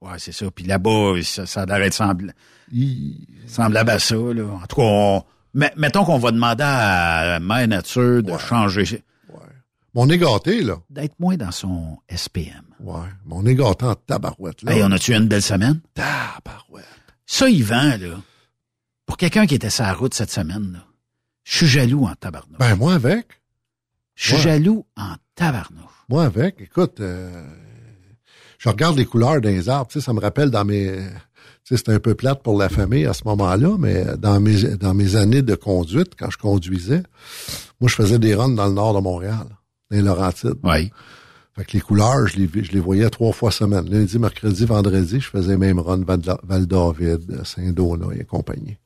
ouais, 0.02 0.18
c'est 0.18 0.32
ça. 0.32 0.44
Puis 0.54 0.66
là-bas, 0.66 1.14
ça, 1.22 1.46
ça 1.46 1.62
a 1.62 1.66
l'air 1.66 1.78
d'être 1.78 1.94
sembl- 1.94 2.32
Il- 2.70 3.26
semblable 3.46 3.88
à 3.90 3.98
ça, 3.98 4.16
là. 4.16 4.44
En 4.62 4.66
tout 4.66 4.76
cas, 4.76 4.82
on- 4.82 5.22
mettons 5.54 6.04
qu'on 6.04 6.18
va 6.18 6.32
demander 6.32 6.64
à 6.66 7.38
Mère 7.40 7.66
Nature 7.66 8.22
de 8.22 8.36
changer, 8.36 9.02
Mais 9.94 10.00
on 10.02 10.08
est 10.10 10.18
gâté, 10.18 10.60
là. 10.62 10.74
d'être 10.90 11.18
moins 11.18 11.36
dans 11.36 11.50
son 11.52 11.98
SPM. 12.08 12.62
Ouais. 12.80 13.08
Mais 13.26 13.34
on 13.34 13.46
est 13.46 13.60
en 13.60 13.94
tabarouette, 13.94 14.62
là. 14.62 14.72
Hey, 14.72 14.82
on 14.82 14.90
a-tu 14.90 15.14
une 15.14 15.28
belle 15.28 15.42
semaine? 15.42 15.80
Tabarouette. 15.94 16.84
Ça, 17.26 17.48
Yvan, 17.48 17.96
là, 17.98 18.20
pour 19.06 19.16
quelqu'un 19.16 19.46
qui 19.46 19.54
était 19.54 19.70
sur 19.70 19.84
la 19.84 19.94
route 19.94 20.14
cette 20.14 20.30
semaine, 20.30 20.72
là, 20.72 20.86
je 21.44 21.56
suis 21.58 21.66
jaloux 21.66 22.04
en 22.04 22.14
tabarnouche. 22.14 22.58
Ben, 22.58 22.74
moi 22.74 22.94
avec. 22.94 23.26
Je 24.14 24.26
suis 24.26 24.34
ouais. 24.36 24.42
jaloux 24.42 24.86
en 24.96 25.14
tabarnouche. 25.34 25.84
Moi 26.08 26.24
avec. 26.24 26.60
Écoute, 26.60 27.00
euh, 27.00 27.46
je 28.58 28.68
regarde 28.68 28.96
les 28.96 29.04
couleurs 29.04 29.40
des 29.40 29.68
arbres. 29.68 29.88
Tu 29.90 30.00
sais, 30.00 30.04
ça 30.04 30.12
me 30.12 30.20
rappelle 30.20 30.50
dans 30.50 30.64
mes... 30.64 30.90
Tu 31.64 31.68
sais, 31.68 31.76
c'était 31.78 31.92
un 31.92 32.00
peu 32.00 32.14
plate 32.14 32.42
pour 32.42 32.58
la 32.58 32.68
famille 32.68 33.06
à 33.06 33.14
ce 33.14 33.24
moment-là, 33.24 33.76
mais 33.78 34.04
dans 34.18 34.38
mes, 34.38 34.76
dans 34.76 34.94
mes 34.94 35.16
années 35.16 35.42
de 35.42 35.54
conduite, 35.54 36.12
quand 36.18 36.30
je 36.30 36.36
conduisais, 36.36 37.02
moi, 37.80 37.88
je 37.88 37.94
faisais 37.94 38.18
des 38.18 38.34
runs 38.34 38.50
dans 38.50 38.66
le 38.66 38.72
nord 38.72 38.94
de 38.94 39.00
Montréal, 39.00 39.46
dans 39.90 39.96
les 39.96 40.02
Laurentides. 40.02 40.58
Oui. 40.62 40.90
Fait 41.56 41.64
que 41.64 41.72
les 41.74 41.80
couleurs, 41.80 42.26
je 42.26 42.36
les, 42.38 42.64
je 42.64 42.72
les 42.72 42.80
voyais 42.80 43.08
trois 43.10 43.32
fois 43.32 43.50
semaine. 43.52 43.88
Lundi, 43.88 44.18
mercredi, 44.18 44.64
vendredi, 44.64 45.20
je 45.20 45.28
faisais 45.28 45.56
même 45.56 45.78
run 45.78 46.02
Val- 46.04 46.20
Val-David, 46.42 47.44
Saint-Donat 47.44 48.16
et 48.18 48.24
compagnie. 48.24 48.76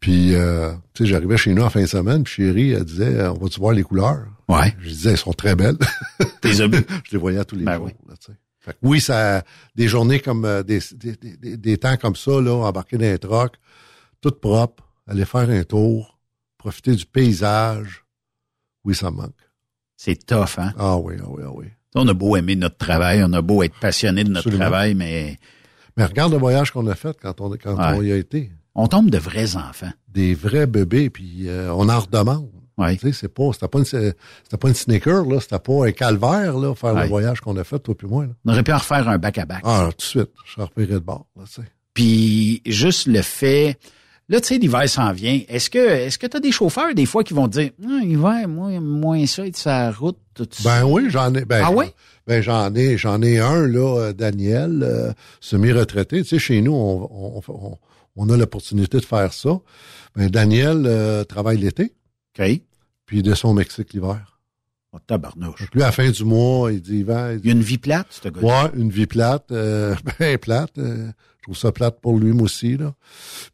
Puis, 0.00 0.34
euh, 0.34 0.72
tu 0.94 1.04
sais, 1.04 1.10
j'arrivais 1.10 1.36
chez 1.36 1.52
nous 1.54 1.62
en 1.62 1.68
fin 1.70 1.82
de 1.82 1.86
semaine, 1.86 2.24
puis 2.24 2.34
chérie, 2.34 2.70
elle 2.72 2.84
disait, 2.84 3.26
on 3.28 3.34
va-tu 3.34 3.60
voir 3.60 3.72
les 3.74 3.82
couleurs? 3.82 4.26
Ouais. 4.48 4.74
Je 4.80 4.88
disais, 4.88 5.10
elles 5.10 5.16
sont 5.18 5.32
très 5.32 5.54
belles. 5.54 5.76
Vues? 6.42 6.86
je 7.04 7.12
les 7.12 7.18
voyais 7.18 7.44
tous 7.44 7.56
les 7.56 7.64
Ben 7.64 7.76
jours. 7.76 7.86
oui. 7.86 7.92
là, 8.08 8.14
tu 8.16 8.32
sais. 8.32 8.38
Fait 8.60 8.72
que 8.72 8.78
oui, 8.82 8.98
ça, 9.00 9.42
des 9.74 9.88
journées 9.88 10.20
comme 10.20 10.46
euh, 10.46 10.62
des, 10.62 10.78
des, 10.94 11.16
des, 11.36 11.56
des 11.58 11.76
temps 11.78 11.98
comme 11.98 12.16
ça, 12.16 12.40
là, 12.40 12.52
embarquer 12.54 12.96
dans 12.96 13.04
un 13.12 13.18
troc, 13.18 13.56
tout 14.22 14.30
propre, 14.32 14.82
aller 15.06 15.26
faire 15.26 15.50
un 15.50 15.64
tour, 15.64 16.18
profiter 16.56 16.94
du 16.94 17.04
paysage. 17.04 18.04
Oui, 18.84 18.94
ça 18.94 19.10
me 19.10 19.16
manque. 19.16 19.34
C'est 19.96 20.26
tough, 20.26 20.58
hein? 20.58 20.72
Ah 20.78 20.96
oui, 20.96 21.14
ah 21.20 21.26
oui, 21.28 21.42
ah 21.46 21.50
oui. 21.54 21.66
On 21.94 22.06
a 22.08 22.12
beau 22.14 22.36
aimer 22.36 22.56
notre 22.56 22.76
travail, 22.76 23.22
on 23.24 23.32
a 23.32 23.40
beau 23.42 23.62
être 23.62 23.78
passionné 23.80 24.24
de 24.24 24.28
notre 24.28 24.48
Absolument. 24.48 24.64
travail, 24.70 24.94
mais 24.94 25.38
Mais 25.96 26.04
regarde 26.04 26.32
le 26.32 26.38
voyage 26.38 26.72
qu'on 26.72 26.86
a 26.88 26.94
fait 26.96 27.16
quand 27.22 27.40
on, 27.40 27.50
quand 27.50 27.76
Ouais. 27.76 27.96
on 27.98 28.02
y 28.02 28.10
a 28.12 28.16
été. 28.16 28.50
on 28.74 28.88
tombe 28.88 29.10
de 29.10 29.18
vrais 29.18 29.54
enfants. 29.56 29.92
Des 30.08 30.34
vrais 30.34 30.66
bébés, 30.66 31.08
puis 31.10 31.48
euh, 31.48 31.72
on 31.72 31.88
en 31.88 32.00
redemande. 32.00 32.50
Ouais. 32.76 32.96
Tu 32.96 33.06
sais, 33.06 33.12
c'est 33.12 33.28
pas, 33.28 33.50
c'était 33.52 33.68
pas 33.68 33.78
une, 33.78 33.84
c'était 33.84 34.16
pas 34.58 34.66
une 34.68 34.74
sneaker, 34.74 35.24
là, 35.26 35.38
c'était 35.40 35.60
pas 35.60 35.86
un 35.86 35.92
calvaire, 35.92 36.58
là, 36.58 36.74
faire 36.74 36.94
Ouais. 36.94 37.02
le 37.04 37.08
voyage 37.08 37.40
qu'on 37.40 37.56
a 37.56 37.62
fait, 37.62 37.78
toi 37.78 37.94
puis 37.96 38.08
moi, 38.08 38.26
là. 38.26 38.32
On 38.44 38.50
aurait 38.52 38.64
pu 38.64 38.72
en 38.72 38.78
refaire 38.78 39.08
un 39.08 39.18
back-à-back. 39.18 39.60
Ah, 39.62 39.86
tout 39.92 39.96
de 39.98 40.02
suite, 40.02 40.30
je 40.56 40.60
repéré 40.60 40.94
de 40.94 40.98
bord, 40.98 41.26
là, 41.36 41.44
tu 41.46 41.62
sais. 41.62 41.68
Puis 41.94 42.60
juste 42.66 43.06
le 43.06 43.22
fait, 43.22 43.78
là, 44.28 44.40
tu 44.40 44.48
sais, 44.48 44.58
l'hiver 44.58 44.88
s'en 44.88 45.12
vient. 45.12 45.40
Est-ce 45.48 45.70
que 45.70 45.78
est-ce 45.78 46.18
que 46.18 46.26
tu 46.26 46.36
as 46.36 46.40
des 46.40 46.52
chauffeurs 46.52 46.94
des 46.94 47.06
fois 47.06 47.24
qui 47.24 47.34
vont 47.34 47.48
te 47.48 47.58
dire, 47.60 47.70
ah, 47.84 48.00
l'hiver, 48.02 48.48
moi, 48.48 48.78
moins 48.80 49.26
ça, 49.26 49.46
être 49.46 49.56
sur 49.56 49.70
la 49.70 49.90
route, 49.92 50.18
tout 50.34 50.46
ça? 50.50 50.62
Ben 50.80 50.84
oui, 50.86 51.06
j'en 51.08 51.32
ai. 51.34 51.44
Ben, 51.44 51.62
Ah 51.64 51.70
oui? 51.72 51.86
Ben 52.26 52.42
j'en 52.42 52.74
ai, 52.74 52.96
j'en 52.96 53.20
ai 53.20 53.38
un 53.38 53.66
là, 53.66 53.98
euh, 54.00 54.12
Daniel, 54.14 54.82
euh, 54.82 55.12
semi-retraité. 55.40 56.22
Tu 56.22 56.28
sais, 56.30 56.38
chez 56.38 56.62
nous, 56.62 56.72
on, 56.72 57.08
on, 57.10 57.42
on, 57.48 57.78
on 58.16 58.28
a 58.30 58.36
l'opportunité 58.36 58.98
de 58.98 59.04
faire 59.04 59.32
ça. 59.32 59.60
Ben 60.16 60.28
Daniel 60.30 60.84
euh, 60.86 61.24
travaille 61.24 61.58
l'été, 61.58 61.92
OK. 62.38 62.46
puis 63.06 63.18
il 63.18 63.22
descend 63.22 63.50
au 63.50 63.54
Mexique 63.54 63.92
l'hiver. 63.92 64.38
Oh, 64.92 64.98
tabarnouche. 65.06 65.60
Donc 65.60 65.74
lui, 65.74 65.82
à 65.82 65.86
la 65.86 65.92
fin 65.92 66.08
du 66.08 66.24
mois, 66.24 66.72
il 66.72 66.80
dit 66.80 67.00
il 67.00 67.32
Il 67.34 67.40
dit, 67.40 67.48
y 67.48 67.50
a 67.50 67.54
une 67.54 67.60
vie 67.62 67.78
plate, 67.78 68.06
ce 68.10 68.28
gars 68.28 68.40
ouais, 68.40 68.70
une 68.76 68.90
vie 68.90 69.06
plate, 69.06 69.50
euh, 69.50 69.94
ben 70.20 70.38
plate. 70.38 70.78
euh, 70.78 71.08
trouve 71.44 71.56
ça 71.56 71.72
plate 71.72 72.00
pour 72.00 72.18
lui 72.18 72.32
moi 72.32 72.44
aussi 72.44 72.76
là. 72.76 72.94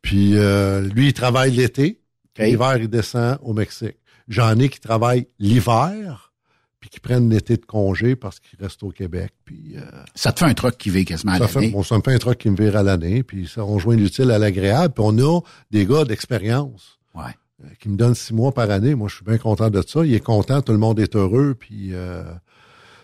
Puis 0.03 0.37
euh, 0.37 0.81
lui, 0.81 1.09
il 1.09 1.13
travaille 1.13 1.53
l'été. 1.53 2.01
L'hiver, 2.39 2.77
il 2.79 2.89
descend 2.89 3.39
au 3.43 3.53
Mexique. 3.53 3.97
J'en 4.29 4.59
ai 4.59 4.69
qui 4.71 4.81
travaillent 4.81 5.27
l'hiver, 5.39 6.33
puis 6.79 6.89
qui 6.89 7.01
prennent 7.01 7.29
l'été 7.29 7.57
de 7.59 7.67
congé 7.67 8.17
parce 8.17 8.41
qu'ils 8.41 8.59
restent 8.59 8.83
au 8.83 8.91
Québec. 8.91 9.33
Puis 9.45 9.75
euh, 9.77 9.83
Ça 10.15 10.33
te 10.33 10.39
fait 10.39 10.47
un 10.47 10.55
truc 10.55 10.79
qui 10.79 10.89
vit 10.89 11.05
quasiment 11.05 11.33
à 11.33 11.39
l'année. 11.39 11.69
bon, 11.71 11.83
ça 11.83 11.97
me 11.99 12.03
fait 12.03 12.15
un 12.15 12.19
truc 12.19 12.39
qui 12.39 12.49
me 12.49 12.57
vire 12.57 12.77
à 12.77 12.83
l'année, 12.83 13.23
puis 13.23 13.47
ça 13.47 13.63
rejoint 13.63 13.97
l'utile 13.97 14.31
à 14.31 14.39
l'agréable. 14.39 14.95
Puis 14.95 15.05
on 15.07 15.19
a 15.19 15.41
des 15.71 15.85
gars 15.85 16.05
d'expérience 16.05 16.99
Ouais. 17.15 17.25
euh, 17.63 17.69
qui 17.81 17.89
me 17.91 17.97
donnent 17.97 18.15
six 18.15 18.33
mois 18.33 18.53
par 18.53 18.71
année. 18.71 18.95
Moi, 18.95 19.09
je 19.09 19.17
suis 19.17 19.25
bien 19.25 19.37
content 19.37 19.69
de 19.69 19.83
ça. 19.87 20.07
Il 20.07 20.15
est 20.15 20.21
content, 20.21 20.63
tout 20.63 20.73
le 20.73 20.79
monde 20.79 20.99
est 21.01 21.15
heureux, 21.17 21.55
puis... 21.59 21.91
Euh, 21.93 22.23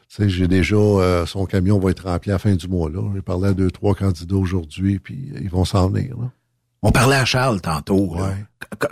sais, 0.09 0.29
j'ai 0.29 0.49
déjà 0.49 0.77
euh, 0.77 1.27
son 1.27 1.47
camion 1.47 1.79
va 1.79 1.91
être 1.91 2.05
rempli 2.09 2.31
à 2.31 2.35
la 2.35 2.39
fin 2.39 2.55
du 2.55 2.69
mois 2.69 2.89
là. 2.91 3.01
J'ai 3.15 3.23
parlé 3.23 3.49
à 3.49 3.53
deux 3.55 3.71
trois 3.71 3.95
candidats 3.95 4.37
aujourd'hui, 4.37 4.99
puis 4.99 5.33
ils 5.41 5.49
vont 5.51 5.65
s'en 5.65 5.89
venir. 5.89 6.17
Là. 6.19 6.31
On 6.83 6.93
parlait 6.93 7.17
à 7.17 7.25
Charles 7.25 7.61
tantôt. 7.61 8.17
Ouais. 8.17 8.45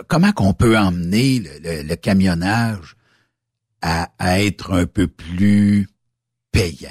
Comment 0.07 0.31
qu'on 0.31 0.53
peut 0.53 0.77
emmener 0.77 1.39
le, 1.39 1.49
le- 1.63 1.87
le 1.87 1.95
camionnage 1.95 2.95
à, 3.81 4.09
à 4.19 4.41
être 4.41 4.71
un 4.73 4.85
peu 4.85 5.07
plus 5.07 5.87
payant? 6.51 6.89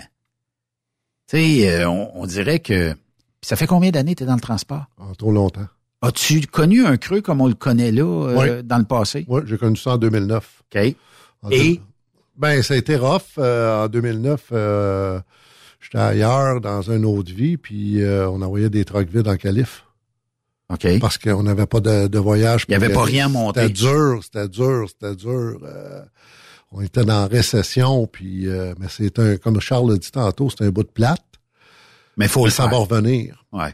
Tu 1.28 1.36
sais, 1.38 1.68
euh, 1.80 1.88
on, 1.88 2.10
on 2.14 2.26
dirait 2.26 2.60
que... 2.60 2.94
Ça 3.42 3.56
fait 3.56 3.66
combien 3.66 3.90
d'années 3.90 4.14
que 4.14 4.18
tu 4.18 4.24
es 4.24 4.26
dans 4.26 4.34
le 4.36 4.40
transport? 4.40 4.84
En 4.98 5.14
trop 5.14 5.32
longtemps. 5.32 5.66
As-tu 6.02 6.46
connu 6.46 6.84
un 6.86 6.96
creux 6.96 7.20
comme 7.22 7.40
on 7.40 7.46
le 7.48 7.54
connaît 7.54 7.90
là 7.92 8.04
euh, 8.28 8.62
dans 8.62 8.78
le 8.78 8.84
passé? 8.84 9.24
Oui, 9.28 9.42
j'ai 9.46 9.56
connu 9.58 9.76
ça 9.76 9.92
en 9.92 9.98
2009. 9.98 10.62
OK. 10.74 10.96
En 11.42 11.50
Et? 11.50 11.80
Ben, 12.36 12.62
ça 12.62 12.74
a 12.74 12.76
été 12.76 12.96
rough. 12.96 13.38
euh, 13.38 13.84
en 13.84 13.88
2009, 13.88 14.46
euh, 14.52 15.20
j'étais 15.80 15.98
ailleurs, 15.98 16.60
dans 16.60 16.82
une 16.82 17.04
autre 17.04 17.32
vie, 17.32 17.56
puis 17.56 18.02
euh, 18.02 18.28
on 18.28 18.42
envoyait 18.42 18.70
des 18.70 18.84
trucks 18.84 19.08
vides 19.08 19.28
en 19.28 19.36
calife. 19.36 19.84
OK. 20.70 20.98
Parce 21.00 21.18
qu'on 21.18 21.42
n'avait 21.42 21.66
pas 21.66 21.80
de, 21.80 22.08
de 22.08 22.18
voyage. 22.18 22.64
Il 22.68 22.72
y 22.72 22.74
avait 22.74 22.92
pas 22.92 23.04
rien 23.04 23.26
à 23.26 23.28
monter. 23.28 23.60
C'était 23.60 23.72
dur, 23.74 24.20
c'était 24.24 24.48
dur, 24.48 24.86
c'était 24.88 25.14
dur. 25.14 25.58
euh, 25.62 26.02
on 26.72 26.80
était 26.80 27.04
dans 27.04 27.20
la 27.20 27.26
récession, 27.26 28.06
puis 28.08 28.48
euh, 28.48 28.74
mais 28.80 28.86
c'est 28.88 29.18
un, 29.20 29.36
comme 29.36 29.60
Charles 29.60 29.92
l'a 29.92 29.98
dit 29.98 30.10
tantôt, 30.10 30.48
c'est 30.50 30.64
un 30.64 30.70
bout 30.70 30.82
de 30.82 30.88
plate. 30.88 31.22
Mais 32.16 32.26
faut 32.28 32.40
Mais 32.40 32.46
le 32.46 32.50
ça 32.52 32.66
va 32.66 32.78
revenir. 32.78 33.44
Ouais. 33.52 33.70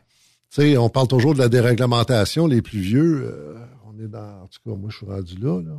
Tu 0.52 0.62
sais, 0.62 0.76
on 0.76 0.88
parle 0.90 1.06
toujours 1.08 1.32
de 1.34 1.38
la 1.38 1.48
déréglementation. 1.48 2.46
Les 2.46 2.60
plus 2.60 2.80
vieux, 2.80 3.22
euh, 3.24 3.54
on 3.86 3.98
est 4.04 4.08
dans... 4.08 4.42
En 4.42 4.48
tout 4.48 4.58
cas, 4.68 4.76
moi, 4.76 4.90
je 4.90 4.96
suis 4.96 5.06
rendu 5.06 5.36
là, 5.38 5.60
là. 5.62 5.76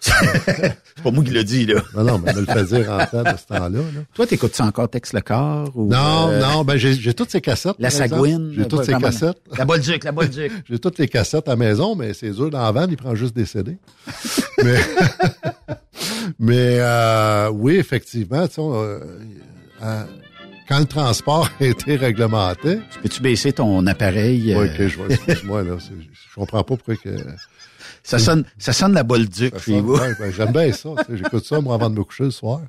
C'est 0.00 1.02
pas 1.02 1.10
moi 1.10 1.22
qui 1.24 1.30
l'ai 1.30 1.44
dit, 1.44 1.66
là. 1.66 1.82
Non, 1.94 2.04
non, 2.04 2.18
mais 2.18 2.32
me 2.32 2.40
le 2.40 2.46
fait 2.46 2.64
dire 2.64 2.90
en 2.90 3.04
temps 3.06 3.22
de 3.22 3.36
ce 3.36 3.46
temps-là. 3.46 3.68
Là. 3.68 4.00
Toi, 4.14 4.26
t'écoutes-tu 4.26 4.62
encore 4.62 4.88
Tex 4.88 5.12
le 5.12 5.20
corps? 5.20 5.70
Ou, 5.74 5.88
Non, 5.88 6.28
euh, 6.30 6.40
non, 6.40 6.64
ben 6.64 6.76
j'ai 6.76 6.94
j'ai 6.94 7.14
toutes 7.14 7.30
ces 7.30 7.40
cassettes. 7.40 7.76
La. 7.78 7.90
Sagouine? 7.90 8.52
J'ai 8.56 8.66
toutes 8.66 8.80
euh, 8.80 8.84
ces 8.84 8.94
cassettes. 8.94 9.38
La 9.56 9.64
Bolduc, 9.64 10.04
la 10.04 10.12
Bolduc. 10.12 10.52
J'ai 10.68 10.78
toutes 10.78 10.98
les 10.98 11.08
cassettes 11.08 11.48
à 11.48 11.52
la 11.52 11.56
maison, 11.56 11.94
mais 11.94 12.14
c'est 12.14 12.30
dur 12.30 12.50
dans 12.50 12.62
la 12.62 12.72
vanne, 12.72 12.90
il 12.90 12.96
prend 12.96 13.14
juste 13.14 13.34
des 13.36 13.44
CD. 13.46 13.76
mais 14.62 14.78
mais 16.38 16.78
euh, 16.80 17.50
oui, 17.50 17.76
effectivement, 17.76 18.46
tu 18.48 18.54
sais, 18.54 18.60
euh, 18.62 19.00
euh, 19.82 20.04
quand 20.68 20.78
le 20.78 20.86
transport 20.86 21.48
a 21.60 21.64
été 21.64 21.96
réglementé. 21.96 22.78
Peux-tu 23.02 23.22
baisser 23.22 23.52
ton 23.52 23.86
appareil? 23.86 24.54
Oui, 24.56 24.66
ok, 24.66 24.86
je 24.86 24.96
vois. 24.96 25.06
Excuse-moi, 25.10 25.62
là. 25.64 25.76
Je 25.78 26.34
comprends 26.34 26.62
pas 26.62 26.76
pourquoi 26.76 26.96
que. 26.96 27.10
Ça 28.10 28.18
sonne, 28.18 28.44
ça 28.58 28.72
sonne 28.72 28.92
la 28.92 29.04
Bolduc 29.04 29.56
chez 29.60 29.80
vous. 29.80 29.94
ouais, 29.94 30.14
ben, 30.18 30.32
J'aime 30.36 30.52
bien 30.52 30.72
ça. 30.72 30.90
J'écoute 31.12 31.44
ça, 31.44 31.60
moi, 31.60 31.76
avant 31.76 31.90
de 31.90 31.96
me 31.96 32.02
coucher 32.02 32.24
le 32.24 32.32
soir. 32.32 32.60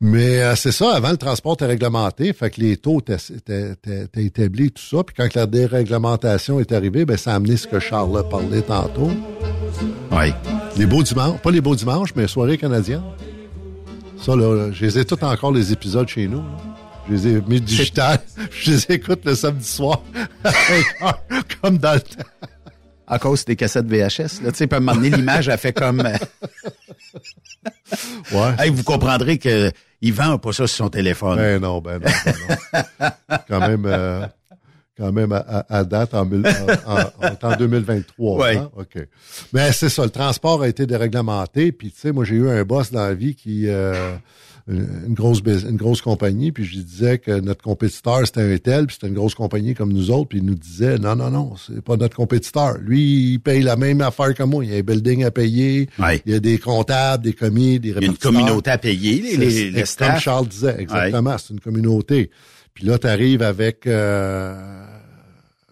Mais 0.00 0.42
euh, 0.42 0.56
c'est 0.56 0.72
ça, 0.72 0.94
avant 0.94 1.10
le 1.10 1.18
transport 1.18 1.54
était 1.54 1.66
réglementé, 1.66 2.32
fait 2.32 2.50
que 2.50 2.60
les 2.60 2.78
taux 2.78 3.00
étaient, 3.00 3.76
établis, 4.16 4.70
tout 4.70 4.82
ça. 4.82 5.02
Puis 5.04 5.14
quand 5.14 5.34
la 5.34 5.46
déréglementation 5.46 6.58
est 6.58 6.72
arrivée, 6.72 7.04
ben 7.04 7.18
ça 7.18 7.32
a 7.32 7.36
amené 7.36 7.58
ce 7.58 7.66
que 7.66 7.78
Charles 7.80 8.16
a 8.16 8.22
parlé 8.22 8.62
tantôt. 8.62 9.10
Oui. 10.12 10.32
Les 10.78 10.86
beaux 10.86 11.02
dimanches, 11.02 11.40
pas 11.40 11.50
les 11.50 11.60
beaux 11.60 11.76
dimanches, 11.76 12.14
mais 12.14 12.26
soirées 12.26 12.56
canadiennes. 12.56 13.02
Ça, 14.22 14.34
là, 14.36 14.70
je 14.72 14.84
les 14.86 14.98
ai 14.98 15.04
tous 15.04 15.22
encore 15.22 15.52
les 15.52 15.72
épisodes 15.72 16.08
chez 16.08 16.26
nous. 16.28 16.38
là. 16.38 16.56
Je 17.08 17.14
les 17.14 17.28
ai 17.28 17.40
mis 17.46 17.60
digital. 17.60 18.18
Je 18.50 18.72
les 18.72 18.84
écoute 18.88 19.20
le 19.24 19.34
samedi 19.34 19.68
soir. 19.68 20.02
à 20.44 20.50
5 20.50 21.02
heures, 21.02 21.22
comme 21.62 21.78
dans 21.78 21.94
le 21.94 22.00
temps. 22.00 22.24
À 23.06 23.18
cause 23.18 23.44
des 23.44 23.54
cassettes 23.56 23.86
VHS, 23.86 24.42
là, 24.42 24.50
tu 24.52 24.56
sais, 24.58 24.68
moment 24.72 24.94
donné, 24.94 25.10
l'image 25.10 25.48
a 25.48 25.56
fait 25.56 25.72
comme... 25.72 26.00
euh, 26.00 26.16
Ouais. 28.32 28.54
Hey, 28.58 28.70
vous 28.70 28.82
comprendrez 28.82 29.38
que 29.38 29.70
Yvan 30.02 30.30
n'a 30.30 30.38
pas 30.38 30.52
ça 30.52 30.66
sur 30.66 30.84
son 30.84 30.88
téléphone. 30.90 31.36
Ben 31.38 31.60
non, 31.60 31.80
ben 31.80 31.98
non, 32.00 32.06
ben 32.24 32.34
non. 33.00 33.08
quand 33.48 33.60
même, 33.60 33.84
euh, 33.86 34.26
quand 34.98 35.12
même 35.12 35.32
à, 35.32 35.84
date, 35.84 36.14
en, 36.14 36.24
mille- 36.24 36.46
en, 36.86 37.48
en 37.48 37.56
2023. 37.56 38.38
Ouais. 38.38 38.56
hein? 38.56 38.70
OK. 38.76 38.98
Mais 39.52 39.72
c'est 39.72 39.88
ça, 39.88 40.02
le 40.04 40.10
transport 40.10 40.62
a 40.62 40.68
été 40.68 40.86
déréglementé. 40.86 41.70
Puis, 41.72 41.90
tu 41.92 42.00
sais, 42.00 42.12
moi, 42.12 42.24
j'ai 42.24 42.34
eu 42.36 42.48
un 42.50 42.62
boss 42.64 42.90
dans 42.90 43.04
la 43.06 43.14
vie 43.14 43.34
qui... 43.34 43.68
euh, 43.68 44.16
une 44.68 45.14
grosse 45.14 45.40
une 45.46 45.76
grosse 45.76 46.02
compagnie, 46.02 46.50
puis 46.50 46.64
je 46.64 46.76
lui 46.76 46.82
disais 46.84 47.18
que 47.18 47.38
notre 47.38 47.62
compétiteur, 47.62 48.26
c'était 48.26 48.40
un 48.40 48.58
tel, 48.58 48.86
puis 48.86 48.94
c'était 48.94 49.06
une 49.06 49.14
grosse 49.14 49.36
compagnie 49.36 49.74
comme 49.74 49.92
nous 49.92 50.10
autres, 50.10 50.30
puis 50.30 50.38
il 50.38 50.44
nous 50.44 50.56
disait, 50.56 50.98
non, 50.98 51.14
non, 51.14 51.30
non, 51.30 51.54
c'est 51.56 51.80
pas 51.82 51.96
notre 51.96 52.16
compétiteur. 52.16 52.76
Lui, 52.78 53.34
il 53.34 53.38
paye 53.38 53.62
la 53.62 53.76
même 53.76 54.00
affaire 54.00 54.34
que 54.34 54.42
moi. 54.42 54.64
Il 54.64 54.72
y 54.72 54.74
a 54.74 54.78
un 54.78 54.82
building 54.82 55.22
à 55.24 55.30
payer, 55.30 55.88
Ouais. 56.00 56.20
il 56.26 56.32
y 56.32 56.34
a 56.34 56.40
des 56.40 56.58
comptables, 56.58 57.22
des 57.22 57.32
commis, 57.32 57.78
des 57.78 57.90
Il 57.90 57.92
y 57.92 57.94
a 57.94 57.98
une 57.98 58.00
répartiteurs. 58.10 58.32
communauté 58.32 58.70
à 58.70 58.78
payer, 58.78 59.22
les, 59.22 59.36
les, 59.36 59.50
c'est 59.50 59.70
les 59.70 59.84
Comme. 60.10 60.18
Charles 60.20 60.48
disait, 60.48 60.76
exactement. 60.80 61.38
C'est 61.38 61.52
une 61.54 61.60
communauté. 61.60 62.30
Puis 62.74 62.84
là, 62.86 62.98
tu 62.98 63.06
arrives 63.06 63.42
avec 63.42 63.86
euh, 63.86 64.84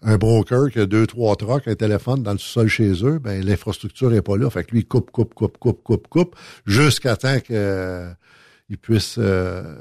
un 0.03 0.17
broker 0.19 0.71
qui 0.71 0.79
a 0.79 0.87
deux, 0.87 1.07
trois 1.07 1.35
trucks, 1.37 1.67
un 1.67 1.75
téléphone 1.75 2.23
dans 2.23 2.33
le 2.33 2.39
sous-sol 2.39 2.69
chez 2.69 2.93
eux, 3.05 3.19
ben 3.19 3.45
l'infrastructure 3.45 4.15
est 4.15 4.23
pas 4.23 4.37
là. 4.37 4.49
Fait 4.51 4.63
que 4.65 4.71
lui, 4.71 4.81
il 4.81 4.87
coupe, 4.87 5.11
coupe, 5.11 5.35
coupe, 5.35 5.59
coupe, 5.59 5.83
coupe, 5.83 6.07
coupe, 6.09 6.37
jusqu'à 6.65 7.17
temps 7.17 7.41
que 7.41 8.07
il 8.69 8.79
puisse 8.79 9.17
euh, 9.19 9.77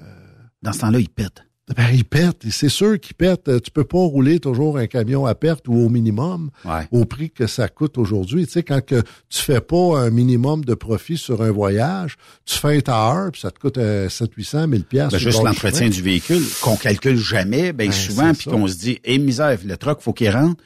Dans 0.62 0.74
ce 0.74 0.80
temps-là, 0.80 1.00
il 1.00 1.10
pète. 1.10 1.44
ben, 1.76 1.88
il 1.94 2.04
pète. 2.06 2.44
C'est 2.52 2.70
sûr 2.70 3.00
qu'il 3.00 3.16
pète. 3.16 3.48
Euh, 3.48 3.60
Tu 3.60 3.72
peux 3.72 3.86
pas 3.86 3.98
rouler 4.00 4.40
toujours 4.40 4.78
un 4.78 4.88
camion 4.88 5.26
à 5.26 5.34
perte 5.36 5.68
ou 5.68 5.74
au 5.74 5.90
minimum 5.90 6.50
Ouais. 6.66 6.88
au 6.92 7.06
prix 7.06 7.32
que 7.32 7.48
ça 7.48 7.68
coûte 7.70 7.98
aujourd'hui. 7.98 8.46
Tu 8.46 8.52
sais, 8.52 8.64
quand 8.64 8.84
que 8.86 9.02
tu 9.30 9.42
fais 9.42 9.62
pas 9.62 10.00
un 10.00 10.10
minimum 10.10 10.66
de 10.66 10.74
profit 10.74 11.18
sur 11.18 11.42
un 11.42 11.52
voyage, 11.52 12.18
tu 12.46 12.58
fais 12.58 12.78
un 12.78 12.80
tailleur, 12.82 13.32
puis 13.32 13.42
ça 13.42 13.52
te 13.52 13.60
coûte 13.60 13.78
euh, 13.78 14.10
7 14.10 14.32
800 14.36 14.68
1000 14.68 14.84
pièces. 14.84 15.12
Ben, 15.12 15.18
juste 15.18 15.42
l'entretien 15.44 15.88
du 15.90 16.02
véhicule, 16.02 16.44
qu'on 16.62 16.76
calcule 16.76 17.18
jamais, 17.18 17.72
ben, 17.72 17.88
Ben, 17.88 17.92
souvent, 17.94 18.34
puis 18.34 18.50
qu'on 18.50 18.68
se 18.68 18.76
dit, 18.78 19.00
eh 19.06 19.18
misère, 19.18 19.58
le 19.66 19.78
truck, 19.78 20.02
faut 20.02 20.14
qu'il 20.14 20.30
rentre. 20.30 20.62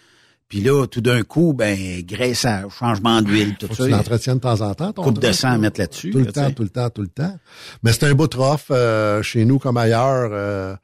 Puis 0.49 0.61
là, 0.61 0.85
tout 0.87 1.01
d'un 1.01 1.23
coup, 1.23 1.51
ben, 1.53 1.77
graissage, 2.03 2.71
changement 2.79 3.21
d'huile, 3.21 3.55
tout 3.59 3.67
Faut 3.67 3.73
que 3.73 3.77
ça. 3.79 3.83
tu 3.85 3.89
l'entretiennes 3.91 4.35
de 4.35 4.39
temps 4.41 4.61
en 4.61 4.73
temps. 4.73 4.93
ton 4.93 5.03
Coupe 5.03 5.19
de 5.19 5.31
sang 5.33 5.49
à 5.51 5.57
mettre 5.57 5.79
là-dessus, 5.79 6.11
Tout 6.11 6.19
le 6.19 6.25
là, 6.25 6.31
temps, 6.31 6.47
sais. 6.47 6.53
tout 6.53 6.63
le 6.63 6.69
temps, 6.69 6.89
tout 6.89 7.01
le 7.01 7.09
temps. 7.09 7.37
Mais 7.83 7.91
c'est 7.91 8.05
un 8.05 8.13
de 8.13 8.37
rough, 8.37 8.59
euh, 8.71 9.21
chez 9.21 9.43
nous 9.43 9.59
comme 9.59 9.75
ailleurs. 9.77 10.29
euh, 10.31 10.75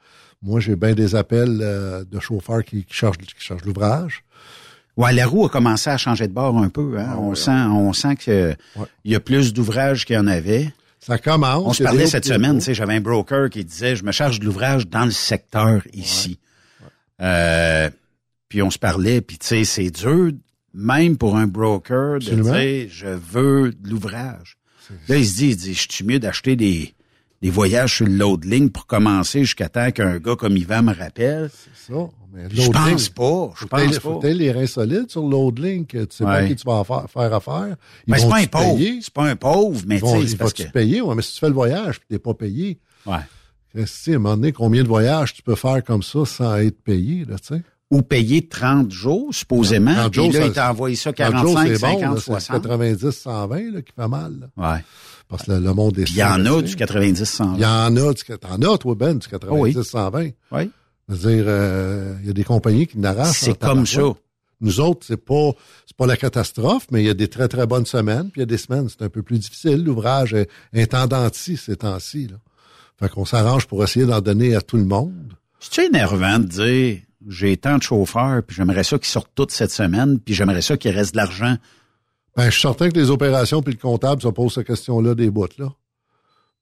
moi, 0.42 0.60
j'ai 0.60 0.76
bien 0.76 0.94
des 0.94 1.16
appels 1.16 1.60
euh, 1.62 2.04
de 2.04 2.20
chauffeurs 2.20 2.64
qui, 2.66 2.84
qui 2.84 2.94
cherchent, 2.94 3.18
qui 3.18 3.28
cherchent 3.38 3.64
l'ouvrage. 3.64 4.26
Ouais, 4.98 5.14
la 5.14 5.26
roue 5.26 5.46
a 5.46 5.50
commencé 5.50 5.90
à 5.90 5.98
changer 5.98 6.28
de 6.28 6.34
bord 6.34 6.58
un 6.58 6.68
peu. 6.70 6.98
Hein. 7.00 7.16
on 7.18 7.34
sent, 7.34 7.52
on 7.52 7.94
sent 7.94 8.18
que 8.18 8.50
Ouais. 8.76 8.86
il 9.06 9.14
y 9.14 9.16
a 9.16 9.22
plus 9.22 9.54
d'ouvrages 9.54 10.06
qu'il 10.06 10.18
y 10.18 10.20
en 10.20 10.28
avait. 10.28 10.74
Ça 11.00 11.18
commence. 11.18 11.64
On 11.66 11.74
se 11.74 11.84
parlait 11.84 12.06
cette 12.06 12.26
semaine, 12.26 12.58
tu 12.60 12.66
sais, 12.66 12.74
j'avais 12.74 12.96
un 12.96 13.02
broker 13.02 13.50
qui 13.50 13.64
disait, 13.64 13.96
je 13.96 14.04
me 14.04 14.12
charge 14.12 14.40
de 14.42 14.46
l'ouvrage 14.46 14.88
dans 14.88 15.06
le 15.06 15.12
secteur 15.12 15.82
ici. 15.94 16.38
Euh, 17.22 17.90
puis 18.54 18.62
on 18.62 18.70
se 18.70 18.78
parlait, 18.78 19.20
puis 19.20 19.40
tu 19.40 19.48
sais, 19.48 19.64
c'est 19.64 19.90
dur, 19.90 20.32
même 20.76 21.18
pour 21.18 21.38
un 21.38 21.48
broker, 21.48 22.20
de 22.20 22.36
dire, 22.36 22.88
je 22.88 23.08
veux 23.08 23.72
de 23.72 23.90
l'ouvrage. 23.90 24.60
Là, 25.08 25.18
il 25.18 25.26
se 25.26 25.38
dit, 25.38 25.48
il 25.50 25.58
dit, 25.58 25.74
je 25.74 25.88
suis 25.90 26.06
mieux 26.06 26.20
d'acheter 26.20 26.56
des, 26.56 26.94
des 27.42 27.50
voyages 27.50 27.96
sur 27.96 28.06
le 28.06 28.14
load 28.14 28.46
ligne 28.46 28.70
pour 28.70 28.86
commencer 28.86 29.40
jusqu'à 29.40 29.70
temps 29.70 29.90
qu'un 29.90 30.20
gars 30.20 30.36
comme 30.36 30.56
Yvan 30.56 30.84
me 30.84 30.94
rappelle. 30.94 31.50
C'est 31.52 31.92
ça. 31.94 32.00
Mais 32.32 32.44
Je 32.52 32.70
pense 32.70 33.10
pas, 33.10 33.52
je 33.60 33.64
que 33.66 33.70
pense 33.70 33.98
faut 33.98 34.20
pas. 34.20 34.28
que 34.28 34.34
les 34.34 34.52
reins 34.52 34.68
solides 34.68 35.10
sur 35.10 35.28
Load 35.28 35.58
Link. 35.58 35.88
Tu 35.90 36.06
sais 36.12 36.24
pas 36.24 36.46
qui 36.46 36.56
tu 36.56 36.64
vas 36.64 36.84
faire, 36.84 37.10
faire 37.10 37.34
affaire. 37.34 37.76
Ils 38.06 38.12
Ben, 38.12 38.20
c'est 38.20 38.30
pas 38.30 38.38
un 38.38 38.46
pauvre, 38.46 38.80
c'est 39.02 39.14
pas 39.14 39.26
un 39.30 39.36
pauvre, 39.36 39.82
mais 39.88 40.00
tu 40.00 40.28
sais, 40.28 40.38
parce 40.38 40.54
que... 40.54 40.62
payer? 40.62 41.02
Ouais, 41.02 41.16
mais 41.16 41.24
si 41.24 41.34
tu 41.34 41.40
fais 41.40 41.48
le 41.50 41.54
voyage 41.56 41.96
et 41.96 42.14
t'es 42.14 42.20
pas 42.20 42.36
payé, 42.36 42.78
Ouais. 43.08 43.18
Christy, 43.74 44.12
à 44.12 44.16
un 44.18 44.20
moment 44.20 44.36
donné, 44.36 44.52
combien 44.52 44.84
de 44.84 44.88
voyages 44.88 45.34
tu 45.34 45.42
peux 45.42 45.56
faire 45.56 45.84
comme 45.84 46.04
ça 46.04 46.24
sans 46.26 46.56
être 46.58 46.80
payé, 46.84 47.26
là, 47.26 47.38
tu 47.40 47.56
sais? 47.56 47.64
Ou 47.94 48.02
payer 48.02 48.48
30 48.48 48.92
jours, 48.92 49.34
supposément. 49.34 49.94
30 49.94 50.12
Puis 50.12 50.22
jours, 50.22 50.34
là, 50.34 50.40
ça- 50.40 50.46
il 50.48 50.52
t'a 50.54 50.72
envoyé 50.72 50.96
ça 50.96 51.14
30 51.14 51.32
jours, 51.38 51.54
45, 51.56 51.68
c'est 51.68 51.82
bon, 51.82 51.88
50, 52.00 52.02
là, 52.02 52.16
c'est 52.18 52.22
60. 52.26 52.62
90, 52.64 53.12
120 53.12 53.72
là, 53.74 53.82
qui 53.82 53.92
fait 53.96 54.08
mal. 54.08 54.34
Là, 54.58 54.74
Ouais. 54.74 54.84
parce 55.30 55.44
que 55.44 55.52
le, 55.52 55.60
le 55.60 55.74
monde 55.74 55.98
est 56.00 56.10
il 56.10 56.16
y 56.18 56.24
en 56.24 56.46
a 56.46 56.62
du 56.62 56.76
90, 56.76 57.24
100. 57.26 57.54
Il 57.56 57.62
y 57.62 57.66
en 57.66 57.96
a, 57.96 58.14
du, 58.14 58.24
t'en 58.40 58.62
as, 58.74 58.78
toi, 58.78 58.96
Ben, 58.96 59.18
du 59.18 59.28
90, 59.28 59.58
Oh 59.78 59.80
oui. 59.80 59.86
120. 59.86 60.30
Oui. 60.52 60.70
Je 61.10 61.14
veux 61.16 61.36
dire, 61.36 61.44
euh, 61.48 62.16
il 62.22 62.28
y 62.28 62.30
a 62.30 62.34
des 62.34 62.44
compagnies 62.44 62.88
qui 62.88 62.98
n'arrachent. 62.98 63.40
C'est 63.40 63.58
comme 63.60 63.86
ça. 63.86 64.02
Nous 64.62 64.80
autres, 64.80 65.06
c'est 65.06 65.18
pas, 65.24 65.52
c'est 65.86 65.98
pas 65.98 66.06
la 66.08 66.16
catastrophe, 66.16 66.88
mais 66.90 67.04
il 67.04 67.06
y 67.06 67.10
a 67.10 67.14
des 67.14 67.28
très, 67.28 67.48
très 67.50 67.68
bonnes 67.68 67.86
semaines, 67.86 68.30
puis 68.32 68.38
il 68.38 68.40
y 68.40 68.44
a 68.44 68.46
des 68.46 68.58
semaines, 68.58 68.88
c'est 68.90 69.04
un 69.04 69.10
peu 69.10 69.22
plus 69.22 69.38
difficile. 69.38 69.84
L'ouvrage 69.84 70.34
est 70.34 70.48
intendant-ci 70.74 71.58
ces 71.58 71.76
temps-ci, 71.76 72.28
là. 72.28 72.38
Fait 73.00 73.10
qu'on 73.10 73.26
s'arrange 73.26 73.66
pour 73.68 73.84
essayer 73.84 74.06
d'en 74.06 74.22
donner 74.22 74.56
à 74.56 74.62
tout 74.62 74.78
le 74.78 74.86
monde. 74.86 75.34
C'est 75.60 75.86
énervant 75.88 76.40
de 76.40 76.46
dire 76.46 77.00
j'ai 77.30 77.58
tant 77.58 77.78
de 77.78 77.84
chauffeurs, 77.84 78.42
puis 78.44 78.56
j'aimerais 78.56 78.84
ça 78.84 78.98
qu'ils 78.98 79.08
sortent 79.08 79.32
toutes 79.36 79.52
cette 79.52 79.72
semaine, 79.72 80.20
puis 80.20 80.34
j'aimerais 80.34 80.62
ça 80.62 80.78
qu'il 80.78 80.92
reste 80.92 81.14
de 81.14 81.18
l'argent. 81.18 81.56
Ben, 82.36 82.46
je 82.46 82.52
suis 82.52 82.62
certain 82.62 82.90
que 82.90 82.98
les 83.00 83.10
opérations 83.12 83.62
puis 83.62 83.74
le 83.74 83.80
comptable 83.80 84.22
se 84.22 84.28
posent 84.28 84.56
cette 84.56 84.68
question-là 84.68 85.16
des 85.16 85.30
bouts, 85.30 85.48
là. 85.58 85.70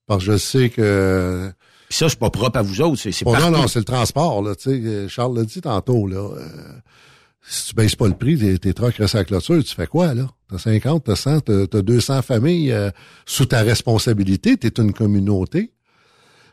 Parce 0.08 0.26
que 0.26 0.34
je 0.34 0.38
sais 0.38 0.70
que 0.70 1.52
Puis 1.90 1.98
ça, 1.98 2.10
c'est 2.10 2.20
pas 2.20 2.30
propre 2.30 2.58
à 2.60 2.62
vous 2.62 2.82
autres, 2.82 3.02
c'est 3.02 3.24
Bon, 3.24 3.38
non, 3.40 3.52
non, 3.52 3.68
c'est 3.68 3.80
le 3.80 3.86
transport, 3.86 4.42
là, 4.42 4.56
tu 4.56 4.64
sais. 4.64 4.82
euh, 4.84 5.08
Charles 5.08 5.38
l'a 5.38 5.44
dit 5.46 5.62
tantôt, 5.62 6.08
là. 6.08 6.18
euh, 6.18 6.48
si 7.44 7.70
tu 7.70 7.76
baisses 7.76 7.96
pas 7.96 8.08
le 8.08 8.14
prix, 8.16 8.38
tes, 8.38 8.60
tes 8.60 8.74
trucks 8.74 8.96
restent 8.98 9.16
à 9.16 9.20
la 9.20 9.24
clôture, 9.26 9.64
tu 9.64 9.74
fais 9.74 9.88
quoi, 9.88 10.14
là? 10.14 10.28
T'as 10.50 10.58
50, 10.60 11.04
t'as 11.06 11.16
100, 11.16 11.40
t'as, 11.42 11.68
t'as 11.68 11.82
200 11.82 12.22
familles 12.22 12.72
euh, 12.72 12.92
sous 13.26 13.46
ta 13.46 13.62
responsabilité, 13.62 14.58
t'es 14.58 14.82
une 14.82 14.94
communauté. 14.94 15.72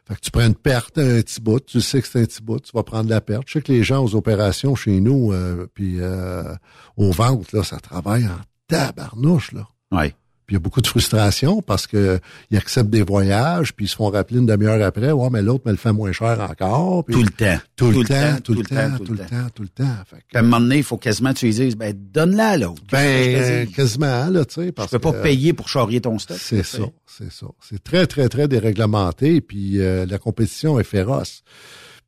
Fait 0.08 0.14
que 0.14 0.20
tu 0.20 0.30
prends 0.30 0.46
une 0.46 0.54
perte, 0.54 0.96
un 0.96 1.20
petit 1.20 1.38
bout, 1.38 1.60
tu 1.60 1.82
sais 1.82 2.00
que 2.00 2.08
c'est 2.08 2.22
un 2.22 2.24
petit 2.24 2.42
bout, 2.42 2.60
tu 2.60 2.72
vas 2.72 2.82
prendre 2.82 3.10
la 3.10 3.20
perte. 3.20 3.42
Je 3.46 3.54
sais 3.54 3.60
que 3.60 3.70
les 3.70 3.84
gens 3.84 4.02
aux 4.02 4.14
opérations 4.14 4.74
chez 4.74 5.00
nous, 5.00 5.32
euh, 5.32 5.66
puis 5.74 5.96
euh, 6.00 6.54
aux 6.96 7.10
ventes, 7.10 7.52
là, 7.52 7.62
ça 7.62 7.78
travaille 7.78 8.26
en 8.26 8.38
tabarnouche, 8.68 9.52
là. 9.52 9.68
Ouais. 9.92 10.14
Puis 10.48 10.54
il 10.54 10.60
y 10.60 10.60
a 10.60 10.60
beaucoup 10.60 10.80
de 10.80 10.86
frustration 10.86 11.60
parce 11.60 11.86
que 11.86 12.18
ils 12.50 12.56
acceptent 12.56 12.88
des 12.88 13.02
voyages, 13.02 13.74
puis 13.74 13.84
ils 13.84 13.88
se 13.88 13.96
font 13.96 14.08
rappeler 14.08 14.38
une 14.38 14.46
demi-heure 14.46 14.82
après, 14.82 15.12
ouais, 15.12 15.28
mais 15.30 15.42
l'autre 15.42 15.64
me 15.66 15.72
le 15.72 15.76
fait 15.76 15.92
moins 15.92 16.10
cher 16.10 16.40
encore. 16.40 17.04
Puis 17.04 17.14
Tout 17.14 17.22
le 17.22 17.28
temps. 17.28 17.60
tout, 17.76 17.90
le 17.90 18.02
temps, 18.02 18.40
tout 18.42 18.54
le 18.54 18.62
temps, 18.64 18.96
tout 19.04 19.12
le 19.12 19.18
temps, 19.18 19.46
tout 19.54 19.62
le 19.62 19.68
temps. 19.68 19.84
Fait 20.06 20.24
à 20.34 20.38
un 20.38 20.42
moment 20.42 20.60
donné, 20.60 20.78
il 20.78 20.82
faut 20.84 20.96
quasiment 20.96 21.34
tu 21.34 21.44
lui 21.44 21.52
dises, 21.54 21.76
ben, 21.76 21.94
donne-la 21.94 22.48
à 22.48 22.56
l'autre. 22.56 22.80
Ben, 22.90 23.66
quasiment, 23.68 24.30
là, 24.30 24.46
tu 24.46 24.54
sais, 24.54 24.66
je 24.68 24.70
parce 24.70 24.90
peux 24.90 24.98
pas 24.98 25.12
payer 25.12 25.52
pour 25.52 25.68
charrier 25.68 26.00
ton 26.00 26.18
stock. 26.18 26.38
c'est 26.40 26.62
tu 26.62 26.64
ça, 26.64 26.82
c'est 27.04 27.30
ça. 27.30 27.46
C'est 27.60 27.84
très, 27.84 28.06
très, 28.06 28.30
très 28.30 28.48
déréglementé, 28.48 29.42
puis 29.42 29.82
euh, 29.82 30.06
la 30.06 30.16
compétition 30.16 30.80
est 30.80 30.84
féroce. 30.84 31.42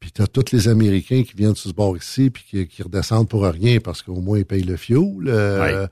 Puis 0.01 0.13
t'as 0.13 0.27
tous 0.27 0.51
les 0.53 0.67
Américains 0.67 1.25
qui 1.25 1.35
viennent 1.37 1.55
sur 1.55 1.69
ce 1.69 1.75
bord 1.75 1.95
ici, 1.95 2.31
puis 2.31 2.43
qui, 2.49 2.67
qui 2.67 2.83
redescendent 2.83 3.29
pour 3.29 3.45
rien 3.45 3.81
parce 3.81 4.01
qu'au 4.01 4.23
moins 4.23 4.39
ils 4.39 4.47
payent 4.47 4.63
le 4.63 4.79
fuel. 4.79 5.27
Euh, 5.27 5.61
Ouais. 5.83 5.87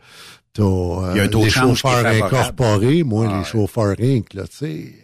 T'as 0.59 0.65
euh, 0.65 1.13
Il 1.15 1.17
y 1.17 1.21
a 1.21 1.23
un 1.23 1.29
taux 1.29 1.41
de 1.41 1.45
les 1.45 1.51
chauffeurs 1.51 2.05
incorporés, 2.07 3.03
moi 3.05 3.39
les 3.39 3.45
chauffeurs 3.45 3.95
Inc. 4.01 4.35
Là, 4.35 4.43
tu 4.49 4.57
sais, 4.57 4.95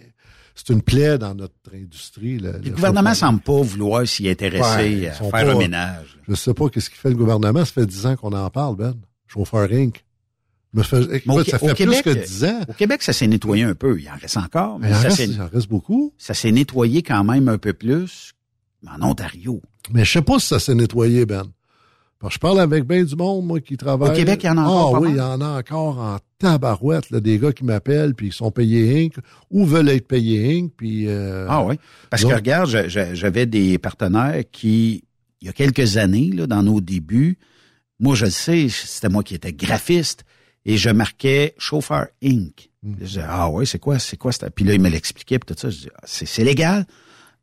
c'est 0.57 0.71
une 0.73 0.83
plaie 0.83 1.17
dans 1.19 1.35
notre 1.35 1.55
industrie. 1.75 2.39
là, 2.39 2.53
Le 2.63 2.71
gouvernement 2.71 3.11
chauffeur. 3.11 3.29
semble 3.29 3.41
pas 3.41 3.61
vouloir 3.63 4.07
s'y 4.07 4.29
intéresser 4.29 5.01
Ouais, 5.01 5.07
à 5.09 5.15
sont 5.15 5.31
faire 5.31 5.47
pas- 5.47 5.53
un 5.53 5.59
ménage. 5.59 6.19
Je 6.29 6.35
sais 6.35 6.55
pas 6.55 6.69
qu'est-ce 6.69 6.91
qu'il 6.91 6.99
fait 6.99 7.11
le 7.11 7.17
gouvernement. 7.17 7.65
Ça 7.65 7.73
fait 7.73 7.87
dix 7.87 8.05
ans 8.07 8.17
qu'on 8.17 8.33
en 8.33 8.51
parle, 8.51 8.77
Ben. 8.77 8.95
Chauffeur 9.27 9.69
Inc. 9.73 10.05
Me 10.73 10.83
fait, 10.83 11.03
écoute, 11.17 11.49
ça 11.49 11.59
fait 11.61 11.75
Québec, 11.75 12.03
plus 12.03 12.15
que 12.15 12.25
dix 12.27 12.45
ans. 12.45 12.61
Au 12.69 12.73
Québec, 12.73 13.01
ça 13.03 13.13
s'est 13.13 13.29
nettoyé 13.29 13.63
un 13.63 13.77
peu. 13.77 14.01
Il 14.01 14.09
en 14.09 14.17
reste 14.21 14.37
encore, 14.39 14.81
mais 14.81 14.89
Mais 14.89 14.93
il 14.93 14.97
en 14.97 15.03
ça 15.03 15.05
reste, 15.05 15.17
s'est- 15.19 15.29
il 15.29 15.41
en 15.41 15.47
reste 15.49 15.69
beaucoup. 15.69 16.13
ça 16.19 16.35
s'est 16.35 16.51
nettoyé 16.51 17.03
quand 17.03 17.23
même 17.23 17.49
un 17.49 17.59
peu 17.59 17.73
plus 17.75 18.33
en 18.89 19.01
Ontario. 19.09 19.63
Mais 19.93 20.05
je 20.05 20.11
sais 20.13 20.23
pas 20.23 20.41
si 20.41 20.49
ça 20.49 20.59
s'est 20.59 20.75
nettoyé, 20.75 21.27
Ben. 21.27 21.45
Je 22.31 22.39
parle 22.39 22.61
avec 22.61 22.85
bien 22.85 23.05
du 23.05 23.16
monde, 23.16 23.45
moi, 23.47 23.61
qui 23.61 23.77
travaille. 23.77 24.11
Au 24.11 24.15
Québec, 24.15 24.41
il 24.43 24.47
y 24.47 24.51
en 24.51 24.57
a 24.59 24.62
encore 24.62 24.97
Ah 24.97 25.01
oui, 25.01 25.09
il 25.11 25.16
y 25.16 25.20
en 25.20 25.41
a 25.41 25.59
encore 25.59 25.99
en 25.99 26.19
tabarouette, 26.39 27.11
là, 27.11 27.20
des 27.20 27.39
gars 27.39 27.53
qui 27.53 27.65
m'appellent, 27.65 28.15
puis 28.15 28.28
ils 28.28 28.32
sont 28.32 28.51
payés 28.51 29.05
Inc. 29.05 29.15
ou 29.51 29.65
veulent 29.66 29.89
être 29.91 30.07
payés 30.09 30.59
Inc. 30.59 30.73
Puis, 30.77 31.07
euh, 31.09 31.47
Ah 31.49 31.65
oui. 31.65 31.78
Parce 32.11 32.23
donc- 32.23 32.31
que 32.32 32.36
regarde, 32.36 32.69
j'avais 32.89 33.47
des 33.47 33.78
partenaires 33.78 34.43
qui, 34.51 35.05
il 35.41 35.47
y 35.47 35.51
a 35.51 35.53
quelques 35.53 35.97
années, 35.99 36.31
là, 36.32 36.47
dans 36.47 36.62
nos 36.62 36.81
débuts, 36.81 37.39
moi 38.01 38.15
je 38.15 38.24
le 38.24 38.31
sais, 38.31 38.69
c'était 38.69 39.09
moi 39.09 39.23
qui 39.23 39.35
étais 39.35 39.53
graphiste 39.53 40.24
et 40.66 40.77
je 40.77 40.91
marquais 40.91 41.55
chauffeur 41.59 42.07
Inc. 42.23 42.70
Hmm. 42.82 42.95
Je 43.01 43.05
disais, 43.07 43.23
ah 43.27 43.51
oui, 43.51 43.66
c'est 43.66 43.78
quoi, 43.78 43.99
c'est 43.99 44.16
quoi 44.16 44.32
ça? 44.32 44.51
Puis 44.51 44.65
là, 44.65 44.74
il 44.74 44.81
me 44.81 44.89
l'expliquait, 44.89 45.39
puis 45.39 45.55
tout 45.55 45.61
ça. 45.61 45.70
Je 45.70 45.77
dis, 45.78 45.89
ah, 45.95 46.01
c'est 46.05 46.45
légal. 46.45 46.86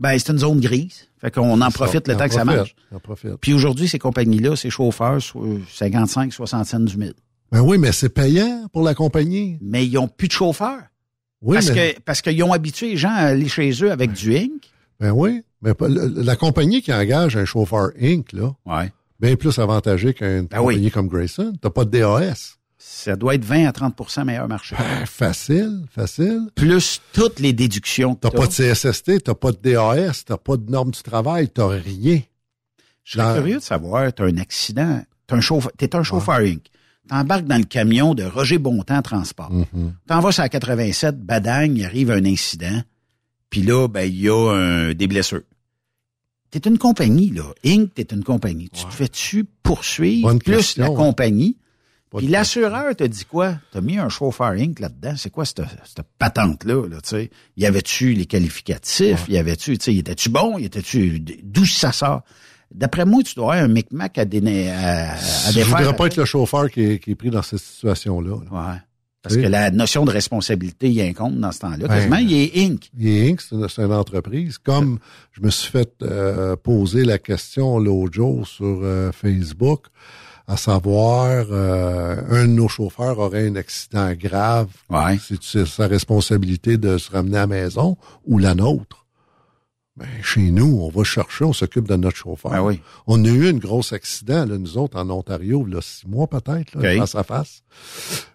Ben, 0.02 0.18
c'est 0.18 0.32
une 0.32 0.40
zone 0.40 0.60
grise. 0.60 1.08
Fait 1.20 1.32
qu'on 1.32 1.62
en 1.62 1.70
profite 1.72 2.08
le 2.08 2.18
temps 2.18 2.28
que 2.28 2.34
ça 2.34 2.44
marche. 2.44 2.76
en 2.94 3.00
profite. 3.00 3.36
Puis 3.40 3.54
aujourd'hui, 3.54 3.88
ces 3.88 4.00
compagnies-là, 4.00 4.56
ces 4.56 4.70
chauffeurs, 4.72 5.22
so- 5.22 5.60
55, 5.72 6.34
60 6.34 6.66
cents 6.66 6.80
du 6.80 6.98
mille. 6.98 7.14
Ben 7.52 7.62
oui, 7.62 7.78
mais 7.78 7.92
c'est 7.92 8.10
payant 8.10 8.66
pour 8.74 8.82
la 8.84 8.96
compagnie. 8.96 9.58
Mais 9.62 9.86
ils 9.86 9.98
ont 9.98 10.08
plus 10.08 10.28
de 10.28 10.34
chauffeurs. 10.34 10.82
Oui, 11.44 11.56
parce 11.58 11.70
mais, 11.72 11.94
que 11.96 12.02
parce 12.02 12.22
qu'ils 12.22 12.42
ont 12.44 12.52
habitué 12.54 12.90
les 12.90 12.98
gens 12.98 13.12
à 13.12 13.28
aller 13.28 13.48
chez 13.48 13.72
eux 13.84 13.92
avec 13.92 14.12
du 14.14 14.36
Inc. 14.36 14.52
ben 15.00 15.12
oui, 15.12 15.44
mais 15.62 15.74
la 15.80 16.36
compagnie 16.36 16.82
qui 16.82 16.94
engage 16.94 17.36
un 17.38 17.46
chauffeur 17.46 17.90
Inc., 18.02 18.32
là, 18.34 18.54
Ouais. 18.66 18.92
bien 19.20 19.36
plus 19.36 19.58
avantageux 19.60 20.14
qu'une 20.14 20.48
Ben 20.48 20.60
oui. 20.62 20.74
compagnie 20.76 20.92
comme 20.92 21.08
Grayson. 21.08 21.54
T'as 21.62 21.70
pas 21.72 21.86
de 21.86 21.92
DAS. 22.00 22.58
Ça 23.04 23.16
doit 23.16 23.34
être 23.36 23.44
20 23.46 23.66
à 23.68 23.72
30% 23.72 24.26
meilleur 24.26 24.48
marché. 24.48 24.76
Ben, 24.78 25.06
facile, 25.08 25.86
facile. 25.90 26.42
Plus 26.56 27.02
toutes 27.14 27.40
les 27.40 27.52
déductions 27.54 28.14
que 28.14 28.22
t'as. 28.22 28.30
pas 28.32 28.46
de 28.48 28.52
CSST, 28.52 29.24
t'as 29.24 29.34
pas 29.34 29.52
de 29.52 29.58
DAS, 29.58 30.24
t'as 30.26 30.38
pas 30.38 30.56
de 30.58 30.70
normes 30.70 30.92
du 30.92 31.02
travail, 31.02 31.50
t'as 31.50 31.68
rien. 31.68 32.22
Je 33.04 33.18
Dans- 33.18 33.34
curieux 33.34 33.58
de 33.58 33.64
savoir, 33.64 34.14
t'as 34.14 34.26
un 34.26 34.38
accident, 34.38 35.02
t'es 35.26 35.34
un 35.36 35.42
chauffeur, 35.42 35.72
t'es 35.78 35.96
un 35.96 36.04
chauffeur 36.04 36.36
Inc. 36.42 36.62
T'embarques 37.10 37.46
dans 37.46 37.58
le 37.58 37.64
camion 37.64 38.14
de 38.14 38.24
Roger 38.24 38.60
Bontemps 38.60 39.02
Transport. 39.02 39.52
Mhm. 39.52 39.94
T'en 40.08 40.20
vas 40.20 40.30
la 40.38 40.48
87, 40.50 41.20
badagne, 41.20 41.78
il 41.78 41.86
arrive 41.86 42.12
un 42.12 42.24
incident, 42.26 42.84
puis 43.50 43.64
là, 43.64 43.88
ben, 43.88 44.04
il 44.04 44.22
y 44.22 44.30
a 44.30 44.52
un- 44.54 44.94
des 44.94 45.08
blessures. 45.08 45.42
T'es 46.52 46.60
une 46.70 46.78
compagnie, 46.78 47.32
là. 47.32 47.46
Inc., 47.66 47.94
t'es 47.96 48.04
une 48.14 48.24
compagnie. 48.24 48.70
Tu 48.70 48.86
te 48.86 48.94
fais-tu 48.94 49.46
poursuivre 49.64 50.28
Bonne 50.28 50.40
plus 50.40 50.58
question, 50.58 50.84
la 50.84 50.90
compagnie? 50.96 51.58
Puis 52.18 52.28
l'assureur 52.28 52.96
te 52.96 53.04
dit 53.06 53.24
quoi? 53.26 53.56
T'as 53.72 53.80
mis 53.82 53.98
un 53.98 54.10
chauffeur 54.10 54.52
Inc. 54.52 54.80
là-dedans. 54.80 55.14
C'est 55.18 55.30
quoi 55.30 55.46
cette, 55.46 55.62
cette 55.86 56.06
patente-là, 56.20 56.88
là, 56.88 56.98
tu 57.02 57.10
sais? 57.10 57.30
Y 57.58 57.66
avait-tu 57.66 58.14
les 58.14 58.26
qualificatifs? 58.26 59.26
Y 59.30 59.38
avait-tu, 59.38 59.78
tu 59.78 59.86
sais, 59.86 59.96
était-tu 59.96 60.30
bon? 60.30 60.58
Y 60.58 60.66
était-tu, 60.66 61.20
d'où 61.44 61.66
ça 61.66 61.92
sort? 61.92 62.22
D'après 62.74 63.06
moi, 63.06 63.22
tu 63.24 63.36
dois 63.36 63.54
avoir 63.54 63.66
un 63.66 63.74
micmac 63.74 64.18
à, 64.18 64.26
déna- 64.26 64.70
à, 64.72 65.14
à 65.14 65.18
Je 65.52 65.56
défaire. 65.56 65.78
voudrais 65.78 65.96
pas 65.96 66.06
être 66.08 66.18
le 66.18 66.26
chauffeur 66.26 66.70
qui 66.70 66.82
est, 66.84 67.00
qui 67.00 67.12
est 67.12 67.16
pris 67.16 67.30
dans 67.30 67.42
cette 67.42 67.60
situation-là. 67.60 68.30
là. 68.50 68.72
Ouais. 68.74 68.78
Parce 69.22 69.36
Oui. 69.36 69.44
que 69.44 69.48
la 69.50 69.70
notion 69.72 70.04
de 70.04 70.12
responsabilité 70.12 70.90
y 70.90 71.00
incombe 71.02 71.40
dans 71.40 71.52
ce 71.52 71.60
temps-là. 71.60 71.78
Ben, 71.78 71.88
Quasiment, 71.90 72.16
il 72.18 72.34
est 72.34 72.58
Inc. 72.66 72.90
Il 72.98 73.08
est 73.08 73.30
Inc., 73.30 73.40
c'est 73.42 73.56
une, 73.56 73.70
c'est 73.70 73.84
une 73.84 73.94
entreprise. 73.94 74.58
Comme 74.58 74.98
je 75.32 75.42
me 75.42 75.50
suis 75.52 75.70
fait 75.70 75.92
euh, 76.02 76.56
poser 76.56 77.04
la 77.06 77.20
question 77.20 77.78
l'autre 77.78 78.14
jour 78.14 78.48
sur 78.48 78.66
euh, 78.82 79.12
Facebook, 79.12 79.86
à 80.48 80.58
savoir, 80.58 81.46
euh, 81.52 82.22
un 82.30 82.46
de 82.46 82.52
nos 82.52 82.68
chauffeurs 82.68 83.20
aurait 83.20 83.48
un 83.48 83.56
accident 83.56 84.12
grave. 84.14 84.70
Ouais. 84.90 85.18
C'est 85.42 85.66
sa 85.66 85.88
responsabilité 85.88 86.78
de 86.78 86.98
se 86.98 87.12
ramener 87.12 87.38
à 87.38 87.42
la 87.42 87.48
maison 87.48 87.98
ou 88.26 88.38
la 88.38 88.56
nôtre. 88.56 89.06
Ben, 89.98 90.08
chez 90.24 90.52
nous, 90.52 90.80
on 90.82 90.90
va 90.90 91.04
chercher, 91.04 91.44
on 91.44 91.54
s'occupe 91.54 91.88
de 91.88 91.96
notre 91.96 92.18
chauffeur. 92.18 92.52
Ben 92.52 92.62
oui. 92.62 92.82
On 93.08 93.24
a 93.26 93.28
eu 93.28 93.50
un 93.50 93.54
gros 93.54 93.94
accident, 93.94 94.46
là, 94.46 94.58
nous 94.58 94.78
autres, 94.78 94.98
en 94.98 95.10
Ontario, 95.10 95.66
là, 95.66 95.80
six 95.82 96.08
mois 96.08 96.28
peut-être, 96.28 96.76
là, 96.76 96.94
OK. 96.94 97.00
face 97.00 97.16
à 97.16 97.24
face. 97.24 97.64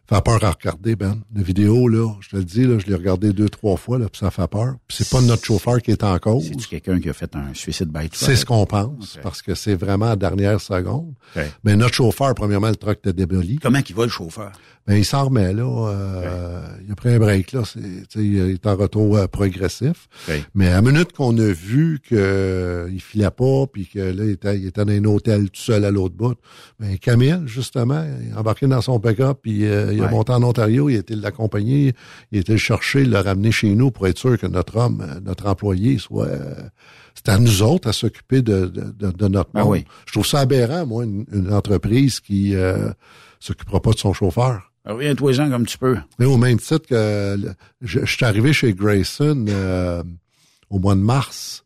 Fait 0.08 0.22
peur 0.24 0.42
à 0.44 0.50
regarder, 0.52 0.94
Ben. 0.96 1.18
La 1.34 1.42
vidéo, 1.42 1.88
là, 1.88 2.12
je 2.20 2.28
te 2.30 2.36
le 2.36 2.44
dis, 2.44 2.64
là, 2.64 2.78
je 2.78 2.86
l'ai 2.86 2.94
regardé 2.94 3.32
deux, 3.32 3.48
trois 3.48 3.76
fois, 3.76 3.98
là, 3.98 4.06
puis 4.08 4.20
ça 4.20 4.30
fait 4.30 4.46
peur. 4.46 4.74
Puis 4.86 4.98
c'est 4.98 5.08
pas 5.10 5.20
notre 5.20 5.44
chauffeur 5.44 5.82
qui 5.82 5.90
est 5.90 6.04
en 6.04 6.16
cause. 6.18 6.44
C'est-tu 6.48 6.68
quelqu'un 6.68 7.00
qui 7.00 7.08
a 7.08 7.12
fait 7.12 7.34
un 7.34 7.52
suicide 7.54 7.88
by 7.88 8.08
truck? 8.08 8.14
C'est 8.14 8.36
ce 8.36 8.44
qu'on 8.46 8.66
pense, 8.66 9.18
parce 9.22 9.42
que 9.42 9.54
c'est 9.54 9.74
vraiment 9.74 10.10
à 10.12 10.16
dernière 10.16 10.60
seconde. 10.60 11.12
Mais 11.64 11.74
notre 11.76 11.94
chauffeur, 11.94 12.34
premièrement, 12.34 12.68
le 12.68 12.76
truck 12.76 12.98
était 12.98 13.12
déboli. 13.12 13.58
Comment 13.60 13.82
qu'il 13.82 13.96
va, 13.96 14.04
le 14.04 14.10
chauffeur? 14.10 14.52
Ben, 14.86 14.94
il 14.94 15.04
s'en 15.04 15.24
remet, 15.24 15.52
là. 15.52 15.64
euh, 15.90 16.62
Il 16.86 16.92
a 16.92 16.94
pris 16.94 17.08
un 17.12 17.18
break, 17.18 17.50
là. 17.50 17.62
C'est, 17.64 17.80
sais, 18.08 18.24
il 18.24 18.38
est 18.38 18.66
en 18.68 18.76
retour 18.76 19.16
euh, 19.16 19.26
progressif. 19.26 20.08
Mais 20.54 20.68
à 20.68 20.80
la 20.80 20.82
minute 20.82 21.12
qu'on 21.12 21.36
a 21.38 21.46
vu 21.52 21.98
que 22.08 22.14
euh, 22.16 22.88
il 22.92 23.00
filait 23.00 23.32
pas, 23.32 23.66
puis 23.66 23.88
que 23.88 23.98
là, 23.98 24.24
il 24.24 24.30
était, 24.30 24.56
il 24.56 24.66
était 24.68 24.84
dans 24.84 24.92
un 24.92 25.04
hôtel 25.06 25.50
tout 25.50 25.60
seul 25.60 25.84
à 25.84 25.90
l'autre 25.90 26.14
bout, 26.14 26.36
ben, 26.78 26.96
Camille, 26.98 27.40
justement, 27.46 28.04
il 28.24 28.32
a 28.32 28.38
embarqué 28.38 28.68
dans 28.68 28.80
son 28.80 29.00
pick-up, 29.00 29.38
puis 29.42 29.64
il 29.96 30.02
a 30.02 30.06
Ouais. 30.06 30.10
monté 30.10 30.32
en 30.32 30.42
Ontario, 30.42 30.88
il 30.88 30.96
a 30.96 30.98
été 31.00 31.14
l'accompagner, 31.16 31.94
il 32.32 32.38
a 32.38 32.40
été 32.40 32.52
le 32.52 32.58
chercher, 32.58 33.04
le 33.04 33.18
ramener 33.18 33.50
chez 33.52 33.74
nous 33.74 33.90
pour 33.90 34.06
être 34.06 34.18
sûr 34.18 34.38
que 34.38 34.46
notre 34.46 34.76
homme, 34.76 35.00
euh, 35.06 35.20
notre 35.20 35.46
employé, 35.46 35.98
soit... 35.98 36.26
euh, 36.26 36.54
c'est 37.14 37.30
à 37.30 37.38
nous 37.38 37.62
autres 37.62 37.88
à 37.88 37.92
s'occuper 37.94 38.42
de, 38.42 38.66
de, 38.66 39.10
de- 39.10 39.28
notre 39.28 39.50
monde. 39.54 39.68
oui. 39.70 39.84
Je 40.06 40.12
trouve 40.12 40.26
ça 40.26 40.40
aberrant, 40.40 40.84
moi, 40.86 41.04
une, 41.04 41.24
une 41.32 41.52
entreprise 41.52 42.20
qui 42.20 42.54
euh, 42.54 42.90
s'occupera 43.40 43.80
pas 43.80 43.92
de 43.92 43.98
son 43.98 44.12
chauffeur. 44.12 44.70
Reviens-toi-en 44.84 45.50
comme 45.50 45.66
tu 45.66 45.78
peux. 45.78 45.96
Mais 46.18 46.26
au 46.26 46.36
même 46.36 46.58
titre 46.58 46.86
que 46.86 47.36
je, 47.80 48.00
je 48.04 48.06
suis 48.06 48.24
arrivé 48.24 48.52
chez 48.52 48.72
Grayson 48.74 49.46
euh, 49.48 50.02
au 50.70 50.78
mois 50.78 50.94
de 50.94 51.00
mars. 51.00 51.64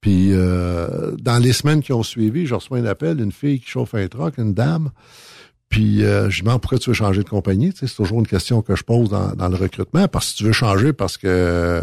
Puis 0.00 0.28
euh, 0.32 1.14
dans 1.20 1.38
les 1.42 1.52
semaines 1.52 1.82
qui 1.82 1.92
ont 1.92 2.02
suivi, 2.02 2.46
je 2.46 2.54
reçois 2.54 2.78
un 2.78 2.86
appel, 2.86 3.20
une 3.20 3.32
fille 3.32 3.60
qui 3.60 3.68
chauffe 3.68 3.94
un 3.94 4.06
truck, 4.08 4.38
une 4.38 4.54
dame. 4.54 4.90
Puis 5.70 6.04
euh, 6.04 6.28
je 6.28 6.42
demande 6.42 6.60
pourquoi 6.60 6.78
tu 6.78 6.90
veux 6.90 6.94
changer 6.94 7.22
de 7.22 7.28
compagnie. 7.28 7.72
Tu 7.72 7.78
sais, 7.80 7.86
c'est 7.86 7.94
toujours 7.96 8.18
une 8.18 8.26
question 8.26 8.60
que 8.60 8.76
je 8.76 8.82
pose 8.82 9.08
dans, 9.08 9.32
dans 9.34 9.48
le 9.48 9.56
recrutement. 9.56 10.06
Parce 10.08 10.26
que 10.26 10.30
si 10.32 10.36
tu 10.38 10.44
veux 10.44 10.52
changer 10.52 10.92
parce 10.92 11.16
que 11.16 11.26
euh, 11.28 11.82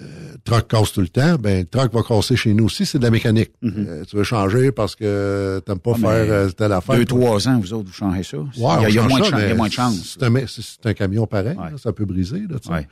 le 0.00 0.38
truck 0.44 0.68
casse 0.68 0.92
tout 0.92 1.00
le 1.02 1.08
temps, 1.08 1.34
ben 1.38 1.58
le 1.60 1.64
truck 1.66 1.92
va 1.92 2.02
casser 2.02 2.34
chez 2.36 2.54
nous 2.54 2.64
aussi, 2.64 2.86
c'est 2.86 2.98
de 2.98 3.02
la 3.04 3.10
mécanique. 3.10 3.50
Euh, 3.62 4.02
tu 4.08 4.16
veux 4.16 4.22
changer 4.24 4.72
parce 4.72 4.96
que 4.96 5.60
t'aimes 5.66 5.78
pas. 5.80 5.92
Ah, 5.96 5.98
faire 5.98 6.10
euh, 6.32 6.48
telle 6.50 6.72
affaire. 6.72 6.96
Deux, 6.96 7.04
trois 7.04 7.46
ans, 7.48 7.58
vous 7.60 7.74
autres, 7.74 7.88
vous 7.88 7.92
changez 7.92 8.22
ça. 8.22 8.38
Il 8.56 8.62
y 8.62 8.64
a, 8.64 8.88
il 8.88 8.94
y 8.94 8.98
a 8.98 9.02
moins 9.02 9.20
de 9.20 9.24
Il 9.26 9.48
y 9.48 9.50
a 9.50 9.54
moins 9.54 9.68
de 9.68 9.72
chance. 9.72 10.16
C'est 10.18 10.24
un, 10.24 10.34
un 10.90 10.94
camion 10.94 11.26
pareil, 11.26 11.56
Ouais. 11.58 11.72
là, 11.72 11.76
ça 11.76 11.92
peut 11.92 12.06
briser. 12.06 12.40
Là, 12.48 12.58
tu 12.60 12.68
sais. 12.68 12.72
Ouais. 12.72 12.88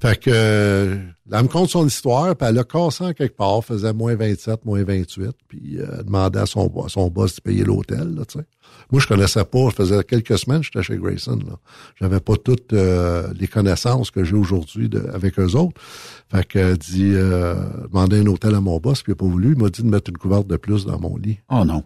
Fait 0.00 0.20
que 0.20 0.30
euh, 0.32 0.96
elle 1.32 1.42
me 1.42 1.48
compte 1.48 1.70
son 1.70 1.86
histoire, 1.86 2.36
puis 2.36 2.46
elle 2.48 2.58
a 2.58 2.64
cassé 2.64 3.02
en 3.04 3.12
quelque 3.14 3.34
part, 3.36 3.64
faisait 3.64 3.94
moins 3.94 4.14
27, 4.14 4.64
moins 4.66 4.84
28, 4.84 5.30
puis 5.48 5.78
euh, 5.78 6.02
demandait 6.02 6.40
à 6.40 6.46
son, 6.46 6.70
à 6.84 6.88
son 6.90 7.08
boss 7.08 7.34
de 7.36 7.40
payer 7.40 7.64
l'hôtel. 7.64 8.14
Là, 8.14 8.24
tu 8.26 8.38
sais. 8.38 8.44
Moi, 8.92 9.00
je 9.00 9.06
connaissais 9.06 9.44
pas, 9.44 9.68
je 9.70 9.74
faisais 9.74 10.04
quelques 10.04 10.38
semaines, 10.38 10.62
j'étais 10.62 10.82
chez 10.82 10.96
Grayson. 10.96 11.38
Là. 11.46 11.56
J'avais 12.00 12.20
pas 12.20 12.36
toutes 12.36 12.72
euh, 12.72 13.26
les 13.38 13.48
connaissances 13.48 14.10
que 14.10 14.22
j'ai 14.24 14.36
aujourd'hui 14.36 14.88
de- 14.88 15.08
avec 15.12 15.38
eux 15.38 15.54
autres. 15.56 15.80
Fait 16.30 16.46
que 16.46 16.58
elle 16.58 16.78
dit 16.78 17.10
euh, 17.14 17.54
demander 17.90 18.20
un 18.20 18.26
hôtel 18.26 18.54
à 18.54 18.60
mon 18.60 18.78
boss, 18.78 19.02
puis 19.02 19.12
il 19.12 19.14
a 19.14 19.16
pas 19.16 19.26
voulu. 19.26 19.52
Il 19.56 19.62
m'a 19.62 19.68
dit 19.70 19.82
de 19.82 19.88
mettre 19.88 20.10
une 20.10 20.18
couverte 20.18 20.46
de 20.46 20.56
plus 20.56 20.84
dans 20.86 21.00
mon 21.00 21.16
lit. 21.16 21.38
Oh 21.50 21.64
non. 21.64 21.82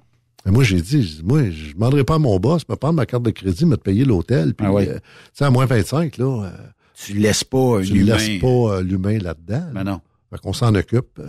Et 0.47 0.51
moi, 0.51 0.62
j'ai 0.64 0.81
dit, 0.81 1.02
j'ai 1.02 1.16
dit, 1.16 1.22
moi, 1.24 1.51
je 1.51 1.74
demanderai 1.74 2.05
pas 2.05 2.14
à 2.14 2.18
mon 2.18 2.39
boss, 2.39 2.66
me 2.68 2.74
prendre 2.77 2.94
ma 2.94 3.05
carte 3.06 3.22
de 3.22 3.31
crédit, 3.31 3.66
me 3.66 3.77
te 3.77 3.82
payer 3.82 4.05
l'hôtel, 4.06 4.55
puis 4.55 4.66
Ah 4.66 4.72
ouais. 4.72 4.89
euh, 4.89 4.94
tu 4.94 5.01
sais, 5.35 5.44
à 5.44 5.51
moins 5.51 5.66
25, 5.66 6.16
là, 6.18 6.44
euh, 6.44 6.51
Tu 6.94 7.14
laisses 7.14 7.44
pas 7.44 7.78
un 7.78 7.82
tu 7.82 7.94
humain. 7.98 8.16
laisses 8.16 8.40
pas 8.40 8.47
euh, 8.47 8.82
l'humain 8.82 9.18
là-dedans. 9.18 9.64
Ben 9.74 9.85
non. 9.85 10.01
Fait 10.31 10.39
qu'on 10.40 10.52
s'en 10.52 10.74
occupe. 10.74 11.20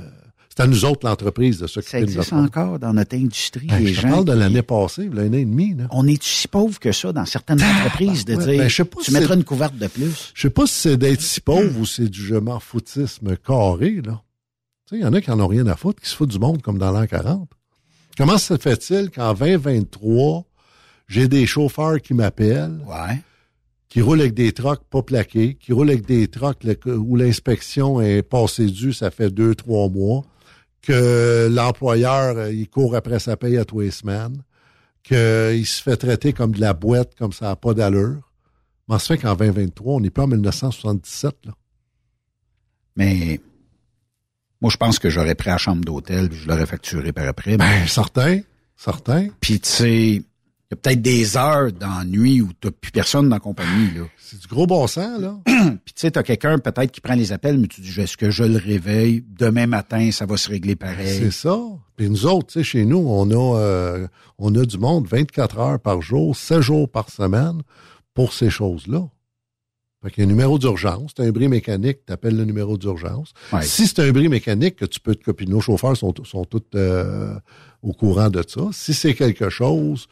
C'est 0.62 0.68
à 0.68 0.68
nous 0.68 0.86
autres, 0.86 1.08
l'entreprise, 1.08 1.60
de 1.60 1.68
Ça 1.68 1.74
s'occuper 1.76 1.98
de 2.00 2.04
existe 2.04 2.32
notre 2.32 2.44
encore 2.46 2.80
dans 2.80 2.94
notre 2.94 3.16
industrie. 3.16 3.68
Ben, 3.68 3.80
les 3.84 3.94
je 3.94 4.02
gens 4.02 4.10
parle 4.10 4.26
de 4.26 4.32
qui- 4.34 4.40
l'année 4.40 4.62
passée, 4.62 5.10
l'année 5.12 5.40
et 5.42 5.46
demie, 5.46 5.74
là. 5.76 5.88
On 5.92 6.08
est 6.08 6.22
si 6.22 6.48
pauvre 6.48 6.80
que 6.80 6.92
ça 6.92 7.12
dans 7.14 7.26
certaines 7.26 7.62
entreprises 7.62 8.26
de 8.26 8.36
ouais. 8.36 8.46
dire 8.46 8.58
Ben, 8.64 8.68
je 8.70 8.76
sais 8.76 8.86
pas 8.86 8.98
tu 9.00 9.06
si 9.06 9.12
mettras 9.14 9.36
une 9.36 9.44
couverte 9.44 9.78
de 9.78 9.88
plus. 9.88 10.32
Je 10.34 10.42
sais 10.42 10.50
pas 10.50 10.66
si 10.68 10.74
c'est 10.74 10.98
d'être 10.98 11.22
si 11.22 11.42
pauvre 11.42 11.80
ou 11.80 11.86
c'est 11.86 12.08
du 12.10 12.22
je 12.26 12.36
m'en 12.36 12.60
foutisme 12.60 13.36
carré, 13.38 14.02
là. 14.06 14.22
Tu 14.88 14.96
sais, 14.96 15.02
il 15.02 15.04
y 15.04 15.06
en 15.06 15.14
a 15.14 15.22
qui 15.22 15.32
en 15.32 15.40
ont 15.40 15.48
rien 15.48 15.68
à 15.68 15.76
foutre, 15.76 16.02
qui 16.02 16.10
se 16.10 16.16
foutent 16.16 16.32
du 16.32 16.40
monde 16.40 16.62
comme 16.62 16.78
dans 16.78 16.92
l'an 16.92 17.06
40. 17.08 17.50
Comment 18.18 18.38
se 18.38 18.58
fait-il 18.58 19.10
qu'en 19.10 19.34
2023, 19.34 20.46
j'ai 21.08 21.28
des 21.28 21.46
chauffeurs 21.46 22.02
qui 22.02 22.14
m'appellent, 22.14 22.80
Ouais. 22.88 23.22
qui 23.90 24.02
roulent 24.02 24.22
avec 24.22 24.34
des 24.34 24.52
trocs 24.52 24.84
pas 24.90 25.02
plaqués, 25.02 25.56
qui 25.56 25.74
roulent 25.74 25.90
avec 25.90 26.06
des 26.06 26.28
trocs 26.28 26.58
où 26.86 27.16
l'inspection 27.16 28.00
est 28.02 28.22
passée 28.22 28.66
due, 28.68 28.94
ça 28.94 29.12
fait 29.12 29.30
deux, 29.30 29.56
trois 29.56 29.90
mois, 29.90 30.24
que 30.82 31.48
l'employeur, 31.52 32.38
euh, 32.38 32.52
il 32.52 32.68
court 32.70 32.96
après 32.96 33.20
sa 33.20 33.38
paye 33.38 33.58
à 33.58 33.66
tous 33.66 33.82
les 33.82 33.92
semaines, 33.92 34.44
qu'il 35.04 35.66
se 35.66 35.82
fait 35.82 35.98
traiter 35.98 36.34
comme 36.34 36.54
de 36.54 36.62
la 36.62 36.74
boîte, 36.74 37.16
comme 37.18 37.34
ça 37.34 37.46
n'a 37.46 37.56
pas 37.56 37.74
d'allure. 37.74 38.30
Mais 38.88 39.00
ça 39.00 39.08
fait 39.08 39.18
qu'en 39.20 39.36
2023, 39.36 39.96
on 39.96 40.00
n'est 40.00 40.10
pas 40.10 40.24
en 40.24 40.28
1977, 40.28 41.36
là. 41.46 41.54
Mais 42.98 43.40
moi, 44.62 44.70
je 44.70 44.78
pense 44.78 45.00
que 45.00 45.10
j'aurais 45.10 45.36
pris 45.36 45.50
la 45.50 45.58
chambre 45.58 45.84
d'hôtel 45.84 46.30
puis 46.30 46.40
je 46.40 46.48
l'aurais 46.48 46.66
facturé 46.66 47.12
par 47.12 47.28
après. 47.28 47.58
Ben, 47.58 47.88
certain, 47.88 48.42
certain. 48.76 49.30
Puis, 49.40 49.60
tu 49.60 49.70
sais, 49.70 50.24
y 50.72 50.74
a 50.74 50.78
peut-être 50.78 51.02
des 51.02 51.38
heures 51.38 51.72
d'ennui 51.72 52.42
où 52.42 52.50
t'as 52.60 52.72
plus 52.72 52.92
personne 52.92 53.28
dans 53.30 53.36
la 53.36 53.40
compagnie, 53.40 53.94
là. 53.96 54.04
C'est 54.18 54.40
du 54.40 54.48
gros 54.48 54.66
bon 54.66 54.88
sens, 54.88 55.20
là. 55.20 55.38
Puis 55.46 55.94
tu 55.94 55.94
sais, 55.96 56.12
t'as 56.12 56.24
quelqu'un 56.24 56.58
peut-être 56.58 56.92
qui 56.92 57.02
prend 57.02 57.16
les 57.16 57.34
appels, 57.34 57.58
mais 57.58 57.68
tu 57.68 57.82
dis, 57.82 58.00
est-ce 58.00 58.16
que 58.16 58.32
je 58.32 58.46
le 58.46 58.58
réveille? 58.58 59.26
Demain 59.28 59.68
matin, 59.68 60.10
ça 60.12 60.26
va 60.26 60.38
se 60.38 60.50
régler 60.50 60.78
pareil? 60.78 61.20
C'est 61.20 61.32
ça. 61.32 61.60
Puis 61.98 62.10
nous 62.10 62.26
autres, 62.26 62.48
tu 62.48 62.60
sais, 62.60 62.64
chez 62.64 62.86
nous, 62.86 63.04
on 63.06 63.30
a, 63.30 63.60
euh, 63.60 64.08
on 64.38 64.56
a 64.56 64.66
du 64.66 64.78
monde 64.78 65.06
24 65.08 65.60
heures 65.60 65.80
par 65.80 66.02
jour, 66.02 66.36
7 66.36 66.62
jours 66.62 66.90
par 66.90 67.10
semaine 67.10 67.62
pour 68.14 68.32
ces 68.32 68.50
choses-là. 68.50 69.08
Fait 70.04 70.10
qu'il 70.10 70.24
y 70.24 70.26
a 70.26 70.30
un 70.30 70.34
numéro 70.34 70.58
d'urgence. 70.58 71.12
C'est 71.16 71.24
un 71.24 71.32
bris 71.32 71.48
mécanique, 71.48 72.00
tu 72.08 72.14
appelles 72.14 72.36
le 72.36 72.46
numéro 72.46 72.78
d'urgence. 72.78 73.34
Ouais. 73.54 73.62
Si 73.62 73.86
c'est 73.86 74.00
un 74.00 74.12
bris 74.12 74.30
mécanique 74.30 74.78
que 74.78 74.86
tu 74.86 75.00
peux 75.00 75.14
te 75.14 75.24
copier, 75.24 75.46
nos 75.46 75.62
chauffeurs 75.62 75.96
sont, 75.96 76.14
sont 76.24 76.46
tous 76.46 76.64
euh, 76.74 77.36
au 77.84 77.94
courant 77.94 78.30
de 78.30 78.44
ça. 78.48 78.62
Si 78.72 78.96
c'est 78.96 79.14
quelque 79.14 79.50
chose 79.50 80.08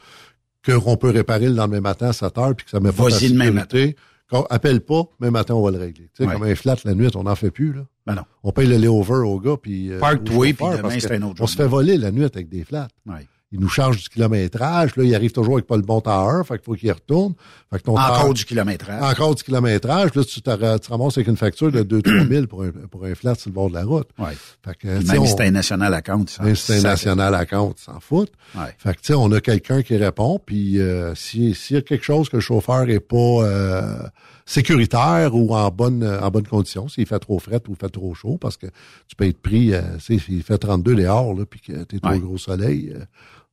qu'on 0.66 0.98
peut 0.98 1.10
réparer 1.10 1.48
le 1.48 1.56
lendemain 1.56 1.82
matin 1.82 2.08
à 2.10 2.14
7 2.14 2.38
heures 2.38 2.56
puis 2.56 2.66
que 2.66 2.72
ça 2.72 2.80
met 2.80 2.92
pas 2.92 3.04
Vas-y 3.04 3.30
le 3.30 3.44
sécurité, 3.46 3.96
qu'on 4.30 4.44
appelle 4.44 4.82
pas, 4.82 5.04
même 5.20 5.32
matin, 5.34 5.56
on 5.56 5.64
va 5.64 5.72
le 5.72 5.78
régler. 5.80 6.10
Tu 6.14 6.24
sais, 6.24 6.28
Ouais. 6.28 6.34
comme 6.34 6.44
un 6.44 6.56
flat 6.56 6.76
la 6.86 6.94
nuit, 6.94 7.08
on 7.16 7.24
n'en 7.24 7.36
fait 7.36 7.52
plus, 7.52 7.74
là. 7.74 7.86
Ben 8.06 8.16
non. 8.16 8.24
On 8.44 8.52
paye 8.52 8.68
le 8.68 8.78
layover 8.78 9.26
au 9.26 9.40
gars, 9.40 9.58
puis... 9.62 9.92
euh, 9.92 10.00
Park-toi, 10.00 10.54
puis 10.54 10.66
demain, 10.78 11.00
c'est 11.00 11.12
un 11.16 11.22
autre 11.24 11.42
On 11.42 11.48
se 11.48 11.56
fait 11.56 11.68
voler 11.68 11.98
la 11.98 12.12
nuit 12.12 12.24
avec 12.26 12.50
des 12.50 12.64
flats. 12.64 12.88
Ouais. 13.06 13.28
Il 13.52 13.60
nous 13.60 13.68
charge 13.70 13.98
du 14.04 14.10
kilométrage. 14.10 14.96
Là, 14.96 15.04
il 15.04 15.16
arrive 15.16 15.32
toujours 15.32 15.56
avec 15.56 15.66
pas 15.66 15.76
le 15.76 15.82
bon 15.82 16.02
temps 16.02 16.28
à 16.28 16.32
heure. 16.32 16.46
Fait 16.46 16.56
qu'il 16.60 16.66
faut 16.66 16.76
qu'il 16.76 16.92
retourne. 16.92 17.34
Fait 17.72 17.80
que 17.80 17.84
ton 17.84 17.98
Encore 17.98 18.34
du 18.34 18.46
kilométrage. 18.46 19.02
Encore 19.02 19.34
du 19.34 19.42
kilométrage. 19.44 20.14
Là, 20.14 20.24
tu, 20.24 20.42
te- 20.42 20.90
ramasses 20.92 21.18
avec 21.18 21.28
une 21.30 21.36
facture 21.38 21.72
de 21.72 21.82
2-3 21.84 22.28
000 22.30 22.46
pour 22.48 22.62
un, 22.64 22.70
pour 22.92 23.06
un 23.06 23.16
flat 23.16 23.34
sur 23.34 23.50
le 23.50 23.56
bord 23.56 23.70
de 23.70 23.74
la 23.74 23.86
route. 23.86 24.08
Ouais. 24.20 24.38
Fait 24.64 24.76
que, 24.78 24.88
Même 24.88 25.22
on- 25.22 25.26
si 25.26 25.32
c'est 25.36 25.42
un 25.48 25.52
national 25.52 25.94
account, 25.96 26.26
ça. 26.28 26.44
même 26.44 26.56
si 26.56 26.64
c'est 26.68 26.78
un 26.80 26.90
national 26.90 27.34
à 27.34 27.46
compte, 27.48 27.80
s'en 27.80 28.00
fout. 28.00 28.32
Ouais. 28.56 28.76
Fait 28.78 28.94
que, 28.94 29.00
tu 29.02 29.08
sais, 29.08 29.14
on 29.16 29.32
a 29.32 29.42
quelqu'un 29.42 29.82
qui 29.82 29.98
répond, 29.98 30.40
puis 30.46 30.80
euh, 30.80 31.16
si- 31.16 31.56
s'il 31.56 31.76
y 31.76 31.80
a 31.80 31.82
quelque 31.82 32.06
chose 32.06 32.30
que 32.30 32.38
le 32.38 32.42
chauffeur 32.42 32.88
est 32.88 33.00
pas 33.00 33.16
euh, 33.18 33.98
sécuritaire 34.46 35.36
ou 35.36 35.54
en 35.56 35.70
bonne 35.72 36.04
en 36.22 36.30
bonne 36.30 36.48
condition, 36.48 36.88
s'il 36.88 37.06
fait 37.06 37.20
trop 37.20 37.40
fret 37.40 37.62
ou 37.68 37.76
fait 37.76 37.90
trop 37.90 38.14
chaud, 38.14 38.38
parce 38.40 38.58
que 38.58 38.68
tu 39.08 39.16
peux 39.16 39.26
être 39.26 39.42
pris, 39.42 39.74
euh, 39.74 39.82
tu 40.06 40.18
sais, 40.20 40.26
s'il 40.26 40.44
fait 40.44 40.58
32 40.58 40.96
dehors, 40.96 41.34
là, 41.34 41.46
puis 41.46 41.60
que 41.62 41.84
t'es 41.84 42.00
trop 42.00 42.12
Ouais. 42.12 42.20
gros 42.20 42.38
soleil, 42.38 42.94
euh, 42.96 43.04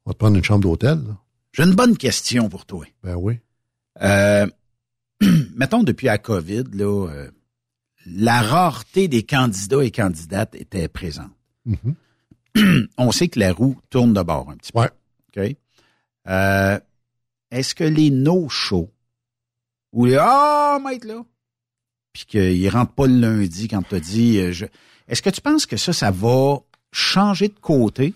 on 0.06 0.10
va 0.10 0.14
te 0.14 0.18
prendre 0.18 0.36
une 0.36 0.44
chambre 0.44 0.62
d'hôtel. 0.62 1.00
J'ai 1.52 1.64
une 1.64 1.74
bonne 1.74 1.96
question 1.96 2.48
pour 2.48 2.64
toi. 2.64 2.86
Ben 3.02 3.16
oui. 3.16 3.40
Euh, 4.02 4.46
mettons, 5.56 5.82
depuis 5.82 6.06
la 6.06 6.18
COVID, 6.18 6.64
là, 6.74 7.08
euh, 7.08 7.30
la 8.06 8.40
rareté 8.40 9.08
des 9.08 9.24
candidats 9.24 9.84
et 9.84 9.90
candidates 9.90 10.54
était 10.54 10.88
présente. 10.88 11.32
Mhm. 11.64 12.88
On 12.98 13.10
sait 13.10 13.28
que 13.28 13.40
la 13.40 13.52
roue 13.52 13.76
tourne 13.90 14.12
de 14.12 14.22
bord 14.22 14.48
un 14.48 14.56
petit 14.56 14.72
peu. 14.72 14.80
Ouais. 14.80 14.90
OK? 15.36 15.56
Euh, 16.28 16.78
Est-ce 17.50 17.74
que 17.74 17.84
les 17.84 18.10
no-shows 18.10 18.90
ou 19.92 20.04
les 20.04 20.16
Ah, 20.20 20.78
maître 20.82 21.06
là, 21.06 21.24
puis 22.12 22.26
qu'ils 22.26 22.68
rentrent 22.68 22.94
pas 22.94 23.06
le 23.06 23.18
lundi 23.18 23.68
quand 23.68 23.82
tu 23.82 24.00
dit 24.00 24.38
euh, 24.38 24.52
je... 24.52 24.66
Est-ce 25.08 25.22
que 25.22 25.30
tu 25.30 25.40
penses 25.40 25.66
que 25.66 25.76
ça, 25.76 25.92
ça 25.92 26.10
va 26.10 26.58
changer 26.92 27.48
de 27.48 27.58
côté? 27.60 28.14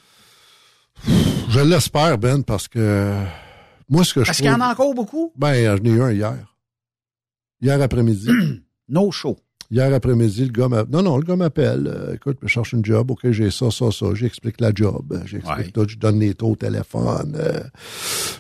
Je 1.49 1.61
l'espère, 1.61 2.19
Ben, 2.19 2.43
parce 2.43 2.69
que 2.69 3.15
moi, 3.89 4.05
ce 4.05 4.15
que 4.15 4.21
Parce 4.21 4.37
je 4.39 4.43
qu'il 4.43 4.51
y 4.51 4.55
en 4.55 4.61
a 4.61 4.71
encore 4.73 4.95
beaucoup? 4.95 5.33
Ben, 5.37 5.77
j'en 5.77 5.85
ai 5.85 5.89
eu 5.91 6.03
un 6.03 6.13
hier. 6.13 6.55
Hier 7.61 7.81
après-midi. 7.81 8.29
no 8.89 9.11
show. 9.11 9.37
Hier 9.73 9.93
après-midi, 9.95 10.47
le 10.47 10.51
gars 10.51 10.69
m'a... 10.69 10.85
Non, 10.85 11.03
non, 11.03 11.17
le 11.17 11.23
gars 11.25 11.37
m'appelle. 11.37 11.87
euh, 11.87 12.15
écoute, 12.15 12.39
je 12.43 12.49
cherche 12.49 12.73
une 12.73 12.85
job. 12.85 13.11
OK, 13.13 13.31
j'ai 13.31 13.51
ça, 13.53 13.71
ça, 13.71 13.91
ça. 13.93 14.07
J'explique 14.15 14.61
la 14.61 14.73
job. 14.75 15.13
euh, 15.13 15.21
J'explique 15.27 15.57
Ouais. 15.59 15.71
tout. 15.71 15.87
Je 15.89 15.97
donne 15.97 16.19
les 16.21 16.35
taux 16.35 16.51
au 16.51 16.57
téléphone. 16.57 17.37
Euh, 17.39 17.61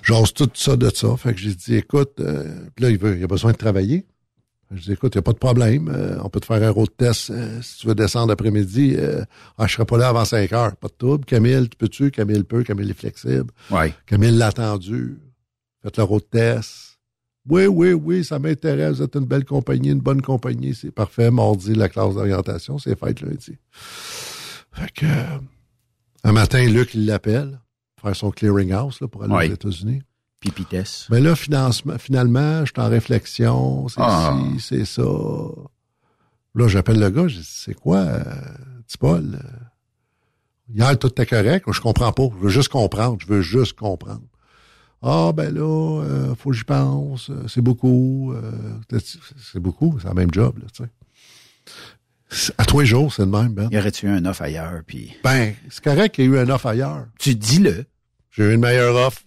J'ose 0.02 0.32
tout 0.32 0.50
ça 0.54 0.76
de 0.76 0.90
ça. 0.92 1.16
Fait 1.16 1.32
que 1.34 1.38
j'ai 1.40 1.54
dit, 1.54 1.76
écoute, 1.76 2.14
euh, 2.20 2.44
là, 2.78 2.90
il 2.90 2.98
veut, 2.98 3.16
il 3.16 3.22
a 3.22 3.26
besoin 3.28 3.52
de 3.52 3.56
travailler. 3.56 4.06
Je 4.72 4.82
dis, 4.82 4.92
écoute, 4.92 5.14
il 5.14 5.18
n'y 5.18 5.20
a 5.20 5.22
pas 5.22 5.32
de 5.32 5.38
problème. 5.38 5.88
euh, 5.88 6.16
on 6.22 6.28
peut 6.28 6.38
te 6.38 6.46
faire 6.46 6.62
un 6.62 6.70
road 6.70 6.90
test 6.96 7.30
euh, 7.30 7.60
si 7.60 7.78
tu 7.78 7.86
veux 7.88 7.94
descendre 7.96 8.32
après-midi. 8.32 8.94
Euh, 8.96 9.24
ah, 9.58 9.66
je 9.66 9.72
serai 9.74 9.84
pas 9.84 9.98
là 9.98 10.08
avant 10.10 10.24
5 10.24 10.52
heures. 10.52 10.76
Pas 10.76 10.86
de 10.88 10.94
trouble. 10.96 11.24
Camille, 11.24 11.68
tu 11.68 11.76
peux-tu? 11.76 12.10
Camille 12.12 12.44
peut. 12.44 12.62
Camille 12.62 12.90
est 12.90 12.94
flexible. 12.98 13.50
Ouais. 13.70 13.92
Camille 14.06 14.30
l'a 14.36 14.46
attendu. 14.48 15.18
Faites 15.82 15.96
le 15.96 16.04
road 16.04 16.22
test. 16.30 16.98
Oui, 17.48 17.66
oui, 17.66 17.94
oui, 17.94 18.22
ça 18.24 18.38
m'intéresse. 18.38 18.98
Vous 18.98 19.02
êtes 19.02 19.16
une 19.16 19.24
belle 19.24 19.44
compagnie, 19.44 19.90
une 19.90 19.98
bonne 20.00 20.22
compagnie. 20.22 20.74
C'est 20.74 20.92
parfait. 20.92 21.30
Mardi, 21.32 21.74
la 21.74 21.88
classe 21.88 22.14
d'orientation, 22.14 22.78
c'est 22.78 22.96
fait 22.96 23.20
lundi. 23.22 23.56
Fait 24.72 24.92
que, 24.94 25.06
euh, 25.06 25.38
un 26.22 26.32
matin, 26.32 26.64
Luc, 26.68 26.94
il 26.94 27.06
l'appelle, 27.06 27.58
faire 28.00 28.14
son 28.14 28.30
clearinghouse 28.30 29.00
là, 29.00 29.08
pour 29.08 29.24
aller 29.24 29.32
Ouais. 29.34 29.50
aux 29.50 29.54
États-Unis. 29.54 30.02
Pipites. 30.40 31.06
Mais 31.10 31.20
là, 31.20 31.36
financement, 31.36 31.98
finalement, 31.98 32.64
je 32.64 32.72
suis 32.72 32.80
en 32.80 32.88
réflexion. 32.88 33.88
C'est 33.88 34.00
Ah. 34.00 34.38
ci, 34.58 34.60
c'est 34.60 34.84
ça. 34.86 35.02
Là, 36.54 36.66
j'appelle 36.66 36.98
le 36.98 37.10
gars, 37.10 37.28
je 37.28 37.36
dis, 37.38 37.44
c'est 37.48 37.74
quoi, 37.74 37.98
euh, 37.98 38.24
petit 38.86 38.98
Paul? 38.98 39.34
euh, 39.34 39.48
Hier, 40.74 40.98
tout 40.98 41.08
était 41.08 41.26
correct. 41.26 41.66
Je 41.70 41.80
comprends 41.80 42.12
pas. 42.12 42.28
Je 42.38 42.44
veux 42.44 42.48
juste 42.50 42.68
comprendre. 42.68 43.18
Je 43.20 43.26
veux 43.26 43.42
juste 43.42 43.76
comprendre. 43.78 44.22
Ah, 45.02 45.32
ben 45.34 45.52
là, 45.54 46.02
euh, 46.04 46.34
faut 46.36 46.50
que 46.50 46.56
j'y 46.56 46.64
pense. 46.64 47.28
euh, 47.30 47.46
C'est 47.48 47.60
beaucoup. 47.60 48.32
euh, 48.32 48.52
c'est 49.36 49.60
beaucoup. 49.60 49.98
C'est 50.00 50.08
le 50.08 50.14
même 50.14 50.32
job, 50.32 50.58
là, 50.58 50.66
tu 50.72 50.84
sais. 50.84 52.52
À 52.58 52.64
tous 52.64 52.80
les 52.80 52.86
jours, 52.86 53.12
c'est 53.12 53.22
le 53.24 53.30
même, 53.30 53.52
Ben. 53.52 53.68
Y 53.72 53.78
aurait-tu 53.78 54.06
eu 54.06 54.10
un 54.10 54.24
offre 54.24 54.42
ailleurs, 54.42 54.82
puis... 54.86 55.12
Ben, 55.24 55.54
c'est 55.68 55.82
correct 55.82 56.14
qu'il 56.14 56.24
y 56.24 56.28
ait 56.28 56.30
eu 56.30 56.38
un 56.38 56.48
offre 56.48 56.66
ailleurs. 56.66 57.06
Tu 57.18 57.34
dis-le. 57.34 57.86
J'ai 58.30 58.44
eu 58.44 58.54
une 58.54 58.60
meilleure 58.60 58.94
offre. 58.94 59.22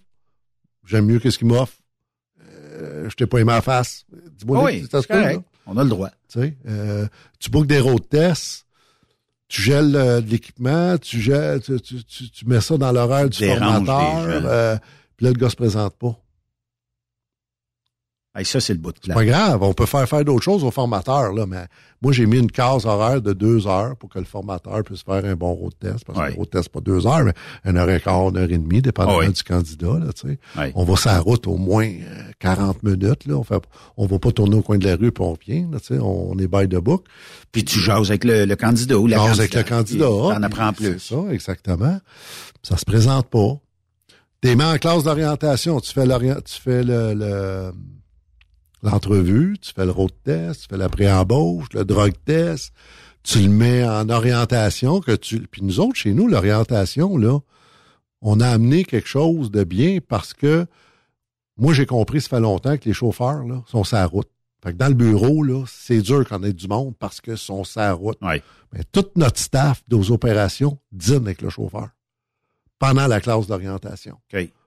J'aime 0.86 1.06
mieux 1.06 1.18
que 1.18 1.30
ce 1.30 1.38
qu'il 1.38 1.46
m'offre. 1.46 1.76
Euh, 2.42 3.08
je 3.08 3.14
t'ai 3.14 3.26
pas 3.26 3.38
aimé 3.38 3.52
en 3.52 3.62
face. 3.62 4.04
Dis-moi, 4.38 4.62
oui, 4.64 4.82
c'est 4.82 4.90
peut, 4.90 5.02
correct. 5.14 5.36
là. 5.36 5.42
On 5.66 5.76
a 5.76 5.84
le 5.84 5.90
droit. 5.90 6.10
Tu 6.28 6.40
sais, 6.40 6.56
euh, 6.68 7.06
tu 7.38 7.50
bookes 7.50 7.66
des 7.66 7.80
road 7.80 8.06
tests, 8.08 8.66
tu 9.48 9.62
gèles 9.62 9.96
euh, 9.96 10.20
de 10.20 10.30
l'équipement, 10.30 10.98
tu, 10.98 11.20
gèles, 11.20 11.60
tu, 11.62 11.80
tu, 11.80 12.04
tu, 12.04 12.30
tu 12.30 12.46
mets 12.46 12.60
ça 12.60 12.76
dans 12.76 12.92
l'horaire 12.92 13.28
du 13.30 13.38
Dérange 13.38 13.86
formateur, 13.86 14.42
euh, 14.46 14.76
puis 15.16 15.26
là, 15.26 15.32
le 15.32 15.38
gars 15.38 15.50
se 15.50 15.56
présente 15.56 15.96
pas. 15.96 16.18
Hey, 18.36 18.44
ça, 18.44 18.58
c'est 18.58 18.72
le 18.72 18.80
bout 18.80 18.90
de 18.90 18.98
C'est 19.06 19.14
pas 19.14 19.24
grave, 19.24 19.62
on 19.62 19.74
peut 19.74 19.86
faire 19.86 20.08
faire 20.08 20.24
d'autres 20.24 20.42
choses 20.42 20.64
au 20.64 20.72
formateur, 20.72 21.32
là, 21.32 21.46
mais 21.46 21.66
moi, 22.02 22.10
j'ai 22.10 22.26
mis 22.26 22.38
une 22.38 22.50
case 22.50 22.84
horaire 22.84 23.22
de 23.22 23.32
deux 23.32 23.68
heures 23.68 23.94
pour 23.96 24.08
que 24.10 24.18
le 24.18 24.24
formateur 24.24 24.82
puisse 24.82 25.02
faire 25.04 25.24
un 25.24 25.36
bon 25.36 25.52
road 25.52 25.72
test, 25.78 26.04
parce 26.04 26.18
que 26.18 26.24
le 26.32 26.36
road 26.38 26.50
test, 26.50 26.68
pas 26.68 26.80
deux 26.80 27.06
heures, 27.06 27.22
mais 27.22 27.32
une 27.64 27.76
heure 27.76 27.88
et 27.88 28.00
quart, 28.00 28.30
une 28.30 28.36
heure 28.38 28.50
et 28.50 28.58
demie, 28.58 28.82
dépendamment 28.82 29.18
oui. 29.18 29.32
du 29.32 29.42
candidat, 29.44 30.00
là, 30.00 30.12
tu 30.12 30.28
sais. 30.28 30.38
On 30.74 30.82
va 30.82 30.96
sur 30.96 31.10
la 31.12 31.20
route 31.20 31.46
au 31.46 31.56
moins 31.56 31.86
euh, 31.86 32.22
40 32.40 32.82
minutes, 32.82 33.24
là, 33.26 33.34
on 33.36 33.44
fait, 33.44 33.62
on 33.96 34.06
va 34.06 34.18
pas 34.18 34.32
tourner 34.32 34.56
au 34.56 34.62
coin 34.62 34.78
de 34.78 34.84
la 34.88 34.96
rue 34.96 35.12
puis 35.12 35.22
on 35.24 35.36
vient, 35.46 35.68
là, 35.70 35.78
tu 35.78 35.94
sais, 35.94 36.00
on, 36.00 36.32
on 36.32 36.38
est 36.38 36.48
by 36.48 36.68
the 36.68 36.80
book. 36.80 37.06
Puis 37.52 37.64
tu 37.64 37.78
jases 37.78 38.10
avec 38.10 38.24
le, 38.24 38.46
le 38.46 38.56
candidat 38.56 38.98
ou 38.98 39.06
la 39.06 39.22
avec 39.22 39.54
le 39.54 39.62
candidat. 39.62 40.06
T'en 40.06 40.42
apprends 40.42 40.72
plus. 40.72 40.98
C'est 40.98 41.14
ça, 41.14 41.20
exactement. 41.30 42.00
Ça 42.64 42.76
se 42.76 42.84
présente 42.84 43.28
pas. 43.28 43.60
T'es 44.40 44.56
mis 44.56 44.64
en 44.64 44.76
classe 44.76 45.04
d'orientation, 45.04 45.78
tu 45.78 45.92
fais 45.92 46.04
l'orient, 46.04 46.36
tu 46.44 46.60
fais 46.60 46.82
le, 46.82 47.14
le- 47.14 47.72
l'entrevue, 48.84 49.56
tu 49.60 49.72
fais 49.72 49.84
le 49.84 49.90
road 49.90 50.12
test, 50.24 50.62
tu 50.62 50.66
fais 50.70 50.76
la 50.76 50.88
pré-embauche, 50.88 51.66
le 51.72 51.84
drug 51.84 52.12
test, 52.24 52.72
tu 53.22 53.40
le 53.40 53.48
mets 53.48 53.86
en 53.86 54.08
orientation 54.10 55.00
que 55.00 55.12
tu, 55.12 55.40
puis 55.40 55.62
nous 55.62 55.80
autres, 55.80 55.96
chez 55.96 56.12
nous, 56.12 56.28
l'orientation, 56.28 57.16
là, 57.16 57.40
on 58.20 58.40
a 58.40 58.48
amené 58.48 58.84
quelque 58.84 59.08
chose 59.08 59.50
de 59.50 59.64
bien 59.64 59.98
parce 60.06 60.34
que 60.34 60.66
moi, 61.56 61.72
j'ai 61.72 61.86
compris, 61.86 62.20
ça 62.20 62.28
fait 62.28 62.40
longtemps 62.40 62.76
que 62.76 62.84
les 62.86 62.94
chauffeurs, 62.94 63.44
là, 63.44 63.62
sont 63.66 63.84
sur 63.84 63.96
la 63.96 64.06
route. 64.06 64.28
Fait 64.62 64.72
que 64.72 64.78
dans 64.78 64.88
le 64.88 64.94
bureau, 64.94 65.42
là, 65.42 65.64
c'est 65.68 66.00
dur 66.00 66.26
qu'on 66.26 66.42
ait 66.42 66.52
du 66.52 66.68
monde 66.68 66.94
parce 66.98 67.20
que 67.20 67.36
sont 67.36 67.64
sur 67.64 67.80
la 67.80 67.92
route. 67.92 68.18
Ouais. 68.22 68.42
Mais 68.72 68.80
tout 68.90 69.06
notre 69.14 69.38
staff 69.38 69.82
aux 69.92 70.10
opérations 70.10 70.78
dîne 70.90 71.26
avec 71.26 71.42
le 71.42 71.50
chauffeur 71.50 71.90
pendant 72.78 73.06
la 73.06 73.20
classe 73.20 73.46
d'orientation. 73.46 74.18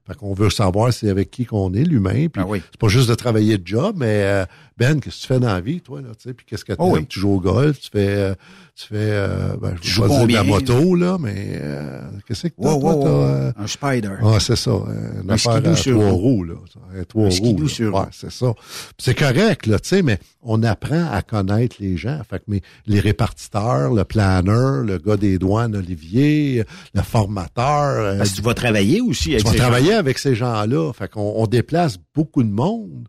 Fait 0.08 0.16
qu'on 0.16 0.34
veut 0.34 0.50
savoir 0.50 0.94
c'est 0.94 1.10
avec 1.10 1.30
qui 1.30 1.46
qu'on 1.46 1.74
est, 1.74 1.84
l'humain. 1.84 2.28
Puis 2.28 2.42
Ah 2.42 2.46
oui. 2.48 2.62
c'est 2.72 2.80
pas 2.80 2.88
juste 2.88 3.10
de 3.10 3.16
travailler 3.16 3.58
de 3.58 3.68
job, 3.68 3.96
mais 4.00 4.24
euh, 4.24 4.46
Ben, 4.78 5.00
qu'est-ce 5.00 5.16
que 5.18 5.22
tu 5.22 5.28
fais 5.28 5.40
dans 5.40 5.48
la 5.48 5.60
vie, 5.62 5.82
toi, 5.82 6.02
là, 6.02 6.10
tu 6.10 6.30
sais, 6.30 6.34
puis 6.36 6.46
qu'est-ce 6.46 6.64
que 6.64 6.74
tu 6.74 6.78
Oh 6.80 6.92
oui. 6.94 7.06
Tu 7.08 7.20
joues 7.20 7.32
au 7.34 7.40
golf, 7.40 7.80
tu 7.80 7.90
fais 7.92 8.08
euh, 8.10 8.36
tu 8.76 8.86
fais 8.90 8.96
euh, 8.96 9.56
ben, 9.60 9.76
je 9.82 10.02
pas 10.02 10.08
de 10.26 10.32
la 10.34 10.44
moto, 10.44 10.94
là, 10.94 11.18
mais 11.20 11.34
euh, 11.62 12.02
qu'est-ce 12.28 12.44
que 12.44 12.62
t'as, 12.62 12.70
Wow, 12.74 12.80
toi, 12.82 12.96
wow, 12.96 13.08
euh, 13.08 13.52
Un 13.58 13.66
spider. 13.68 14.12
ah, 14.24 14.38
c'est 14.40 14.56
ça. 14.56 14.70
euh, 14.70 15.22
Une 15.24 15.32
Un 15.32 15.34
affaire 15.34 15.68
à 15.68 15.76
sur 15.76 15.98
trois 15.98 16.12
roue. 16.12 16.18
roues, 16.18 16.44
là. 16.44 16.54
Un 16.96 17.04
trois 17.06 17.26
Un 17.26 17.30
roues. 17.30 17.62
là. 17.64 17.68
sur 17.68 17.96
Ouais, 17.96 18.02
c'est 18.12 18.32
ça. 18.32 18.54
C'est 19.00 19.16
correct, 19.18 19.66
là, 19.66 19.80
tu 19.80 19.90
sais, 19.90 20.02
mais 20.04 20.20
on 20.44 20.62
apprend 20.62 21.10
à 21.12 21.24
connaître 21.24 21.78
les 21.80 21.98
gens. 21.98 22.20
Fait 22.30 22.38
que 22.38 22.44
mais 22.48 22.62
les 22.86 23.00
répartiteurs, 23.00 23.92
le 23.94 24.04
planeur, 24.04 24.84
le 24.84 25.00
gars 25.00 25.18
des 25.18 25.40
douanes, 25.40 25.76
Olivier, 25.76 26.64
le 26.94 27.02
formateur. 27.02 27.66
euh, 27.98 28.18
Parce 28.20 28.30
que 28.30 28.36
tu 28.36 28.42
vas 28.44 28.54
travailler 28.54 29.02
aussi 29.02 29.32
avec 29.32 29.40
tu 29.40 29.46
vas 29.46 29.52
ces 29.54 29.58
gens. 29.58 29.64
travailler 29.64 29.94
avec 29.94 30.18
ces 30.20 30.36
gens-là. 30.36 30.94
Fait 30.94 31.10
qu'on 31.10 31.34
on 31.38 31.48
déplace 31.48 31.98
beaucoup 32.14 32.44
de 32.44 32.52
monde. 32.52 33.08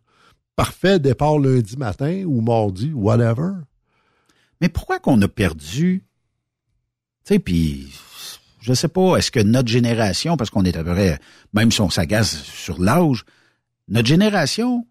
Parfait 0.59 0.99
départ 0.99 1.39
lundi 1.39 1.77
matin 1.77 2.25
ou 2.25 2.41
mardi, 2.41 2.91
whatever. 2.91 3.51
Mais 4.59 4.67
pourquoi 4.67 4.99
qu'on 4.99 5.21
a 5.21 5.29
perdu? 5.29 6.03
Tu 7.23 7.33
sais, 7.33 7.39
puis 7.39 7.87
je 8.59 8.73
sais 8.73 8.89
pas, 8.89 9.15
est-ce 9.15 9.31
que 9.31 9.39
notre 9.39 9.69
génération, 9.69 10.35
parce 10.35 10.49
qu'on 10.49 10.65
est 10.65 10.75
à 10.75 10.83
peu 10.83 10.91
près, 10.91 11.17
même 11.53 11.71
si 11.71 11.79
on 11.79 11.89
s'agace 11.89 12.43
sur 12.43 12.77
l'âge, 12.77 13.23
Notre 13.87 14.09
génération, 14.09 14.85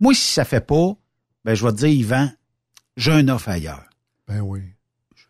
moi, 0.00 0.14
si 0.14 0.32
ça 0.32 0.46
fait 0.46 0.66
pas, 0.66 0.96
ben, 1.44 1.54
je 1.54 1.66
vais 1.66 1.72
te 1.72 1.76
dire, 1.76 1.88
Yvan, 1.88 2.30
j'ai 2.96 3.12
un 3.12 3.28
offre 3.28 3.50
ailleurs. 3.50 3.90
Ben 4.26 4.40
oui. 4.40 4.62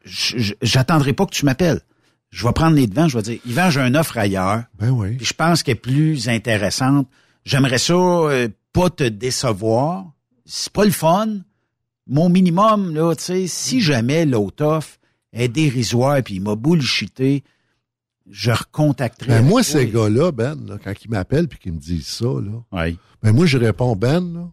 J'attendrai 0.05 1.15
pas 1.15 1.27
que 1.27 1.35
tu 1.35 1.45
m'appelles. 1.45 1.81
Je 2.31 2.47
vais 2.47 2.53
prendre 2.53 2.77
les 2.77 2.87
devants, 2.87 3.09
je 3.09 3.19
vais 3.19 3.25
dire, 3.25 3.41
Yvan, 3.45 3.71
j'ai 3.71 3.81
un 3.81 3.97
offre 3.97 4.19
ailleurs. 4.19 4.63
Ben 4.79 4.91
oui. 4.91 5.17
Puis 5.17 5.27
je 5.27 5.35
pense 5.35 5.65
qu'elle 5.65 5.75
est 5.75 5.81
plus 5.81 6.29
intéressante. 6.29 7.09
J'aimerais 7.45 7.79
ça 7.79 7.95
euh, 7.95 8.49
pas 8.73 8.91
te 8.91 9.05
décevoir. 9.05 10.13
C'est 10.45 10.73
pas 10.73 10.85
le 10.85 10.91
fun. 10.91 11.39
Mon 12.07 12.29
minimum, 12.29 12.95
là, 12.95 13.15
tu 13.15 13.23
sais, 13.23 13.47
si 13.47 13.81
jamais 13.81 14.27
l'autre 14.27 14.65
offre 14.65 14.99
est 15.33 15.49
dérisoire 15.49 16.23
puis 16.23 16.35
il 16.37 16.41
m'a 16.43 16.57
bullshité, 16.57 17.45
je 18.29 18.51
recontacterai. 18.51 19.29
Ben 19.29 19.43
moi, 19.45 19.63
ces 19.63 19.87
gars-là, 19.89 20.33
Ben, 20.33 20.57
là, 20.67 20.79
quand 20.83 20.93
ils 21.05 21.11
m'appellent 21.11 21.49
puis 21.49 21.59
qu'ils 21.59 21.73
me 21.73 21.79
disent 21.79 22.07
ça, 22.07 22.25
là, 22.27 22.63
Oui. 22.73 22.99
ben 23.23 23.33
moi, 23.33 23.47
je 23.47 23.59
réponds, 23.59 23.95
Ben, 23.97 24.21
là, 24.35 24.49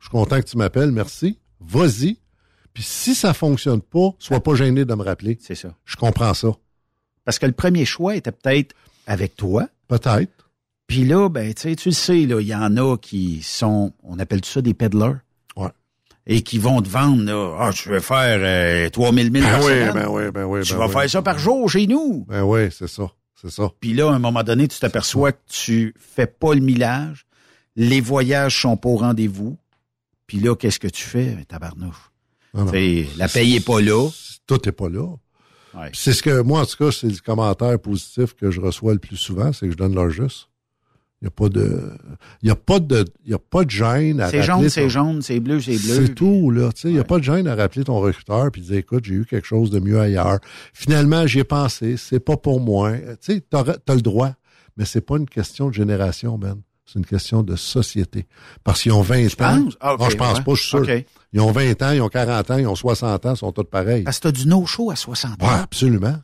je 0.00 0.04
suis 0.06 0.10
content 0.10 0.40
que 0.40 0.46
tu 0.46 0.56
m'appelles, 0.56 0.90
merci. 0.92 1.38
Vas-y. 1.60 2.18
Puis 2.72 2.82
si 2.82 3.14
ça 3.14 3.32
fonctionne 3.34 3.80
pas, 3.80 4.10
sois 4.18 4.40
pas 4.42 4.54
gêné 4.54 4.84
de 4.84 4.94
me 4.94 5.02
rappeler. 5.02 5.38
C'est 5.40 5.54
ça. 5.54 5.74
Je 5.84 5.96
comprends 5.96 6.34
ça. 6.34 6.48
Parce 7.24 7.38
que 7.38 7.46
le 7.46 7.52
premier 7.52 7.84
choix 7.84 8.14
était 8.16 8.32
peut-être 8.32 8.74
avec 9.06 9.34
toi. 9.36 9.68
Peut-être. 9.88 10.35
Puis 10.86 11.04
là, 11.04 11.28
ben, 11.28 11.52
tu 11.52 11.62
sais, 11.62 11.76
tu 11.76 11.88
le 11.88 11.94
sais, 11.94 12.26
là, 12.26 12.40
il 12.40 12.46
y 12.46 12.54
en 12.54 12.76
a 12.76 12.96
qui 12.96 13.42
sont, 13.42 13.92
on 14.02 14.18
appelle 14.18 14.44
ça 14.44 14.62
des 14.62 14.74
peddlers. 14.74 15.16
Ouais. 15.56 15.68
Et 16.26 16.42
qui 16.42 16.58
vont 16.58 16.80
te 16.82 16.88
vendre, 16.88 17.24
là, 17.24 17.56
ah, 17.60 17.70
je 17.72 17.90
vais 17.90 18.00
faire 18.00 18.38
euh, 18.40 18.88
3000 18.90 19.32
000 19.32 19.32
Ben 19.32 19.42
par 19.50 19.60
oui, 19.60 19.64
semaine. 19.72 19.92
ben 19.92 20.08
oui, 20.08 20.30
ben 20.32 20.44
oui. 20.44 20.62
Tu 20.62 20.72
ben 20.72 20.78
vas 20.78 20.86
oui. 20.86 20.92
faire 20.92 21.10
ça 21.10 21.22
par 21.22 21.38
jour 21.38 21.68
chez 21.70 21.86
nous. 21.86 22.24
Ben 22.28 22.42
oui, 22.42 22.68
c'est 22.70 22.88
ça. 22.88 23.10
C'est 23.40 23.50
ça. 23.50 23.68
Puis 23.80 23.94
là, 23.94 24.10
à 24.10 24.14
un 24.14 24.18
moment 24.18 24.42
donné, 24.42 24.66
tu 24.68 24.78
t'aperçois 24.78 25.32
que 25.32 25.40
tu 25.48 25.94
fais 25.98 26.26
pas 26.26 26.54
le 26.54 26.60
millage, 26.60 27.26
les 27.74 28.00
voyages 28.00 28.60
sont 28.62 28.76
pas 28.76 28.88
au 28.88 28.96
rendez-vous. 28.96 29.58
Puis 30.26 30.38
là, 30.38 30.54
qu'est-ce 30.56 30.78
que 30.80 30.88
tu 30.88 31.02
fais, 31.04 31.26
Ben, 31.34 31.44
tabarnouche? 31.44 32.10
Non, 32.54 32.64
non. 32.64 32.70
T'sais, 32.70 33.06
la 33.16 33.28
paye 33.28 33.56
est 33.56 33.66
pas 33.66 33.80
là. 33.80 34.08
Tout 34.46 34.68
est 34.68 34.72
pas 34.72 34.88
là. 34.88 35.06
Ouais. 35.74 35.90
C'est 35.92 36.12
ce 36.14 36.22
que 36.22 36.40
moi, 36.40 36.60
en 36.62 36.64
tout 36.66 36.76
cas, 36.78 36.90
c'est 36.90 37.08
le 37.08 37.18
commentaire 37.18 37.78
positif 37.78 38.34
que 38.34 38.50
je 38.50 38.60
reçois 38.60 38.94
le 38.94 38.98
plus 38.98 39.16
souvent, 39.16 39.52
c'est 39.52 39.66
que 39.66 39.72
je 39.72 39.76
donne 39.76 39.94
leur 39.94 40.08
juste. 40.10 40.48
Il 41.22 41.24
n'y 41.24 41.28
a 41.28 41.30
pas 41.30 41.48
de. 41.48 41.92
Il 42.42 42.48
y 42.48 42.50
a 42.50 42.56
pas 42.56 42.78
de. 42.78 43.04
Il 43.24 43.30
y 43.30 43.34
a 43.34 43.38
pas 43.38 43.64
de 43.64 43.70
gêne 43.70 44.20
à 44.20 44.28
C'est 44.28 44.42
jaune, 44.42 44.64
ton- 44.64 44.68
c'est 44.68 44.90
jaune, 44.90 45.22
c'est 45.22 45.40
bleu, 45.40 45.60
c'est 45.62 45.78
bleu. 45.78 46.06
C'est 46.06 46.14
tout, 46.14 46.50
là. 46.50 46.70
Tu 46.72 46.82
sais, 46.82 46.88
il 46.88 46.94
n'y 46.94 47.00
a 47.00 47.04
pas 47.04 47.18
de 47.18 47.24
gêne 47.24 47.48
à 47.48 47.54
rappeler 47.54 47.84
ton 47.84 47.98
recruteur 48.00 48.50
puis 48.52 48.60
dire, 48.60 48.76
écoute, 48.76 49.04
j'ai 49.06 49.14
eu 49.14 49.24
quelque 49.24 49.46
chose 49.46 49.70
de 49.70 49.80
mieux 49.80 49.98
ailleurs. 49.98 50.38
Finalement, 50.74 51.26
j'y 51.26 51.38
ai 51.38 51.44
pensé, 51.44 51.96
c'est 51.96 52.20
pas 52.20 52.36
pour 52.36 52.60
moi. 52.60 52.90
Euh, 52.90 53.16
Tu 53.20 53.34
sais, 53.34 53.40
t'as 53.40 53.64
as 53.88 53.94
le 53.94 54.02
droit, 54.02 54.32
mais 54.76 54.84
c'est 54.84 55.00
pas 55.00 55.16
une 55.16 55.26
question 55.28 55.68
de 55.68 55.74
génération, 55.74 56.36
Ben. 56.38 56.56
C'est 56.88 57.00
une 57.00 57.06
question 57.06 57.42
de 57.42 57.56
société. 57.56 58.28
Parce 58.62 58.82
qu'ils 58.82 58.92
ont 58.92 59.00
20 59.02 59.26
ans. 59.42 59.62
penses? 59.64 59.76
Ah, 59.80 59.94
ok, 59.94 60.00
Non, 60.02 60.08
je 60.10 60.16
pense 60.16 60.38
ouais. 60.38 60.44
pas, 60.44 60.54
je 60.54 60.60
suis 60.60 60.68
sûr. 60.68 60.86
Ils 61.32 61.40
ont 61.40 61.50
20 61.50 61.82
ans, 61.82 61.90
ils 61.90 62.00
ont 62.00 62.08
40 62.08 62.48
ans, 62.52 62.58
ils 62.58 62.66
ont 62.68 62.76
60 62.76 63.26
ans, 63.26 63.34
ils 63.34 63.36
sont 63.38 63.50
tous 63.50 63.64
pareils. 63.64 64.04
Parce 64.04 64.18
que 64.18 64.28
t'as 64.28 64.32
du 64.32 64.46
no-show 64.46 64.92
à 64.92 64.96
60 64.96 65.42
ans. 65.42 65.46
Ouais, 65.48 65.52
absolument. 65.62 66.14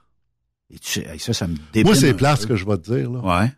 Et 0.71 0.79
tu- 0.79 1.03
ça, 1.19 1.33
ça 1.33 1.49
me 1.49 1.57
Moi, 1.83 1.97
c'est 1.97 2.15
place 2.15 2.47
que 2.47 2.55
je 2.55 2.65
vais 2.65 2.77
te 2.77 2.95
dire, 2.95 3.11
là. 3.11 3.41
Ouais. 3.43 3.53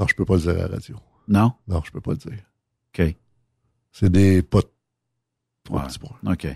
Non, 0.00 0.06
je 0.08 0.14
peux 0.14 0.24
pas 0.24 0.34
le 0.34 0.40
dire 0.40 0.50
à 0.50 0.54
la 0.54 0.66
radio. 0.66 0.96
Non? 1.28 1.52
Non, 1.68 1.82
je 1.84 1.92
peux 1.92 2.00
pas 2.00 2.12
le 2.12 2.16
dire. 2.16 2.42
OK. 2.98 3.14
C'est 3.92 4.10
des 4.10 4.42
pas 4.42 4.60
Ouais. 5.70 5.82
OK. 6.26 6.40
Tu 6.40 6.48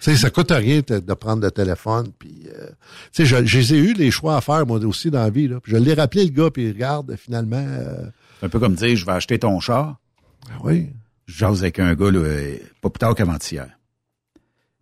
sais, 0.00 0.16
ça 0.16 0.30
coûte 0.30 0.50
rien 0.50 0.80
de, 0.80 1.14
prendre 1.14 1.42
le 1.42 1.50
téléphone. 1.50 2.10
Puis, 2.18 2.48
euh, 2.48 2.68
tu 3.12 3.24
sais, 3.24 3.26
je, 3.26 3.44
je 3.44 3.58
les 3.58 3.74
ai 3.74 3.78
eu 3.78 3.92
les 3.92 4.10
choix 4.10 4.36
à 4.36 4.40
faire, 4.40 4.66
moi 4.66 4.78
aussi, 4.78 5.10
dans 5.10 5.22
la 5.22 5.30
vie. 5.30 5.46
Là. 5.46 5.60
Je 5.64 5.76
l'ai 5.76 5.94
rappelé, 5.94 6.24
le 6.24 6.30
gars, 6.30 6.50
puis 6.50 6.68
regarde, 6.68 7.14
finalement, 7.16 7.56
euh, 7.56 8.06
C'est 8.40 8.46
un 8.46 8.48
peu 8.48 8.58
comme 8.58 8.74
dire, 8.74 8.96
je 8.96 9.06
vais 9.06 9.12
acheter 9.12 9.38
ton 9.38 9.60
char. 9.60 10.00
ben 10.48 10.56
oui. 10.64 10.88
Je 11.26 11.38
jase 11.38 11.62
avec 11.62 11.78
un 11.78 11.94
gars, 11.94 12.10
là, 12.10 12.18
euh, 12.18 12.56
pas 12.80 12.90
plus 12.90 12.98
tard 12.98 13.14
qu'avant-hier. 13.14 13.68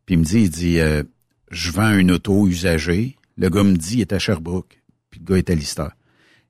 Puis 0.07 0.15
il 0.15 0.19
me 0.19 0.25
dit, 0.25 0.43
il 0.43 0.51
dit, 0.51 0.81
euh, 0.81 1.03
je 1.51 1.71
vends 1.71 1.93
une 1.93 2.11
auto 2.11 2.47
usagée. 2.47 3.17
Le 3.37 3.49
gars 3.49 3.63
me 3.63 3.77
dit, 3.77 3.97
il 3.97 4.01
est 4.03 4.13
à 4.13 4.19
Sherbrooke. 4.19 4.83
Puis 5.11 5.21
le 5.21 5.27
gars 5.27 5.39
est 5.39 5.51
à 5.51 5.55
Lister. 5.55 5.89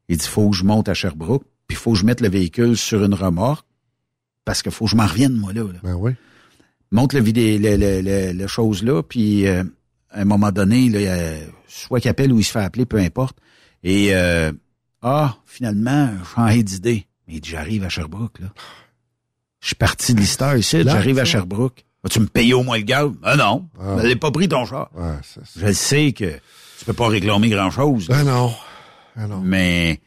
Il 0.09 0.17
dit, 0.17 0.27
faut 0.27 0.51
que 0.51 0.57
je 0.57 0.65
monte 0.65 0.89
à 0.89 0.95
Sherbrooke, 0.95 1.45
puis 1.67 1.77
faut 1.77 1.93
que 1.93 1.99
je 1.99 2.05
mette 2.05 2.21
le 2.21 2.29
véhicule 2.29 2.77
sur 2.77 3.05
une 3.05 3.15
remorque, 3.15 3.67
parce 4.45 4.63
que 4.63 4.71
faut 4.71 4.85
que 4.87 4.91
je 4.91 4.97
m'en 4.97 5.07
revienne, 5.07 5.35
moi, 5.35 5.53
là. 5.53 5.63
là. 5.65 5.79
Ben 5.83 5.95
oui. 5.95 6.13
monte 6.91 7.13
le 7.15 7.21
vidé, 7.21 7.59
le, 7.59 7.77
le, 7.77 8.01
le, 8.03 8.33
le 8.33 8.47
chose 8.47 8.83
là, 8.83 9.03
puis 9.03 9.47
euh, 9.47 9.65
à 10.11 10.21
un 10.21 10.25
moment 10.25 10.53
donné, 10.53 10.89
là, 10.91 11.01
il 11.01 11.05
y 11.05 11.09
a- 11.09 11.47
soit 11.67 12.01
qu'il 12.01 12.11
appelle 12.11 12.33
ou 12.33 12.39
il 12.39 12.45
se 12.45 12.53
fait 12.53 12.61
appeler, 12.61 12.87
peu 12.87 12.99
importe. 12.99 13.37
Et 13.83 14.15
euh, 14.15 14.53
ah, 15.03 15.37
finalement, 15.47 16.11
je 16.23 16.29
change 16.35 16.65
d'idée. 16.65 17.07
Mais 17.27 17.35
il 17.37 17.45
j'arrive 17.45 17.85
à 17.85 17.89
Sherbrooke, 17.89 18.39
là. 18.41 18.49
Je 19.61 19.69
suis 19.69 19.77
parti 19.77 20.13
de 20.15 20.21
Lister 20.21 20.53
ici, 20.59 20.83
j'arrive 20.85 21.19
à. 21.19 21.25
Sherbrooke. 21.25 21.85
Vas-tu 22.03 22.21
me 22.21 22.27
payer 22.27 22.53
au 22.53 22.63
moins 22.63 22.77
le 22.77 22.83
gaz? 22.85 23.11
Ah 23.23 23.35
non, 23.35 23.67
Ah. 23.81 23.97
je 24.05 24.13
pas 24.15 24.31
pris 24.31 24.47
ton 24.47 24.67
char. 24.67 24.91
Ça. 25.23 25.41
Je 25.57 25.65
le 25.67 25.73
sais 25.73 26.13
que 26.13 26.27
tu 26.79 26.85
peux 26.85 26.93
pas 26.93 27.09
réclamer 27.09 27.49
grand-chose. 27.49 28.09
Ben 28.09 28.25
non. 28.25 28.53
Ben 29.17 29.27
non. 29.27 29.41
Mais 29.41 30.01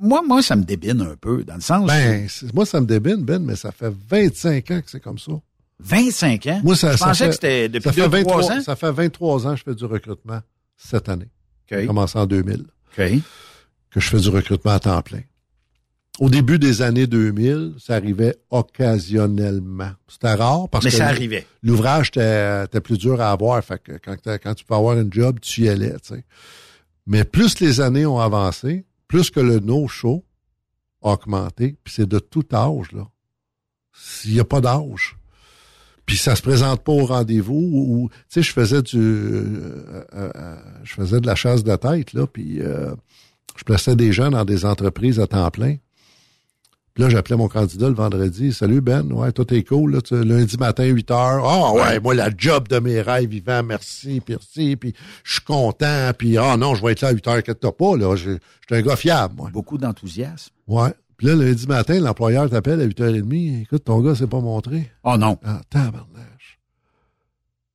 moi, 0.00 0.22
moi, 0.26 0.42
ça 0.42 0.56
me 0.56 0.64
débine 0.64 1.00
un 1.02 1.16
peu, 1.16 1.44
dans 1.44 1.54
le 1.54 1.60
sens 1.60 1.86
Ben, 1.86 2.26
moi, 2.54 2.66
ça 2.66 2.80
me 2.80 2.86
débine, 2.86 3.24
Ben, 3.24 3.42
mais 3.42 3.56
ça 3.56 3.72
fait 3.72 3.92
25 4.08 4.70
ans 4.70 4.80
que 4.80 4.90
c'est 4.90 5.00
comme 5.00 5.18
ça. 5.18 5.32
où 5.32 5.42
25 5.80 6.46
ans? 6.48 6.60
Moi, 6.64 6.74
ça, 6.76 6.92
je 6.92 6.96
ça 6.96 7.06
pensais 7.06 7.24
fait, 7.24 7.28
que 7.30 7.34
c'était 7.34 7.68
depuis 7.68 7.84
ça 7.84 7.92
fait 7.92 8.08
2 8.10 8.22
3 8.24 8.52
ans. 8.52 8.60
Ça 8.62 8.76
fait 8.76 8.90
23 8.92 9.46
ans 9.46 9.50
que 9.52 9.56
je 9.58 9.62
fais 9.64 9.74
du 9.74 9.84
recrutement 9.84 10.40
cette 10.76 11.08
année. 11.08 11.28
OK. 11.70 11.78
J'ai 11.80 11.86
commencé 11.86 12.18
en 12.18 12.26
2000. 12.26 12.64
OK. 12.98 13.04
que 13.90 14.00
je 14.00 14.08
fais 14.08 14.18
du 14.20 14.28
recrutement 14.28 14.72
à 14.72 14.80
temps 14.80 15.02
plein. 15.02 15.20
Au 16.18 16.28
début 16.28 16.58
des 16.58 16.82
années 16.82 17.06
2000, 17.06 17.74
ça 17.78 17.94
arrivait 17.94 18.36
occasionnellement. 18.50 19.90
C'était 20.08 20.34
rare 20.34 20.68
parce 20.68 20.84
Mais 20.84 20.90
que 20.90 20.96
ça 20.96 21.06
arrivait. 21.06 21.46
l'ouvrage 21.62 22.08
était 22.08 22.64
était 22.64 22.80
plus 22.80 22.98
dur 22.98 23.20
à 23.20 23.30
avoir. 23.30 23.62
Fait 23.64 23.80
que 23.80 23.92
quand, 23.98 24.54
tu 24.54 24.64
peux 24.64 24.74
avoir 24.74 24.96
un 24.98 25.06
job, 25.08 25.38
tu 25.40 25.62
y 25.62 25.68
allais. 25.68 25.94
Mais 27.06 27.22
plus 27.24 27.60
les 27.60 27.80
années 27.80 28.04
ont 28.04 28.18
avancé, 28.18 28.84
plus 29.08 29.30
que 29.30 29.40
le 29.40 29.58
no-show 29.58 30.24
a 31.02 31.12
augmenté, 31.12 31.76
puis 31.82 31.94
c'est 31.94 32.08
de 32.08 32.18
tout 32.18 32.46
âge. 32.52 32.92
là. 32.92 33.08
Il 34.24 34.34
n'y 34.34 34.40
a 34.40 34.44
pas 34.44 34.60
d'âge. 34.60 35.16
Puis 36.06 36.16
ça 36.16 36.36
se 36.36 36.42
présente 36.42 36.82
pas 36.82 36.92
au 36.92 37.04
rendez-vous. 37.04 37.54
Ou, 37.54 38.08
tu 38.10 38.16
sais, 38.28 38.42
je 38.42 38.52
faisais 38.52 38.80
du, 38.80 38.98
euh, 38.98 40.04
euh, 40.14 40.30
euh, 40.34 40.56
je 40.82 40.94
faisais 40.94 41.20
de 41.20 41.26
la 41.26 41.34
chasse 41.34 41.64
de 41.64 41.76
tête 41.76 42.14
là, 42.14 42.26
puis 42.26 42.60
je 42.60 43.64
plaçais 43.64 43.96
des 43.96 44.12
gens 44.12 44.30
dans 44.30 44.44
des 44.44 44.64
entreprises 44.64 45.20
à 45.20 45.26
temps 45.26 45.50
plein. 45.50 45.76
Puis 46.98 47.04
là, 47.04 47.10
j'appelais 47.10 47.36
mon 47.36 47.46
candidat 47.46 47.86
le 47.88 47.94
vendredi. 47.94 48.52
Salut 48.52 48.80
Ben, 48.80 49.12
ouais, 49.12 49.30
tout 49.30 49.54
est 49.54 49.62
cool. 49.62 49.92
Là, 49.94 50.00
Tu- 50.02 50.20
lundi 50.20 50.56
matin, 50.56 50.82
8 50.84 51.12
heures. 51.12 51.44
Ah 51.48 51.72
ouais, 51.72 52.00
moi, 52.00 52.12
la 52.12 52.28
job 52.36 52.66
de 52.66 52.80
mes 52.80 53.00
rêves, 53.00 53.28
vivant, 53.30 53.62
merci, 53.62 54.20
merci, 54.28 54.74
puis 54.74 54.92
je 55.22 55.34
suis 55.34 55.40
content, 55.42 56.10
puis 56.18 56.36
ah 56.38 56.56
non, 56.56 56.74
je 56.74 56.82
vais 56.84 56.90
être 56.90 57.02
là 57.02 57.10
à 57.10 57.12
8 57.12 57.28
heures, 57.28 57.42
que 57.44 57.52
t'as 57.52 57.70
pas, 57.70 57.96
là. 57.96 58.16
Je 58.16 58.30
je 58.32 58.36
suis 58.74 58.82
un 58.82 58.82
gars 58.84 58.96
fiable, 58.96 59.34
moi. 59.36 59.48
Beaucoup 59.52 59.78
d'enthousiasme. 59.78 60.50
Ouais. 60.66 60.90
Puis 61.16 61.28
là, 61.28 61.36
lundi 61.36 61.68
matin, 61.68 62.00
l'employeur 62.00 62.50
t'appelle 62.50 62.80
à 62.80 62.84
8h30. 62.84 63.62
Écoute, 63.62 63.84
ton 63.84 64.00
gars 64.00 64.16
s'est 64.16 64.26
pas 64.26 64.40
montré. 64.40 64.90
Oh 65.04 65.16
non. 65.16 65.38
Ah, 65.44 65.60
tabarnache. 65.70 66.58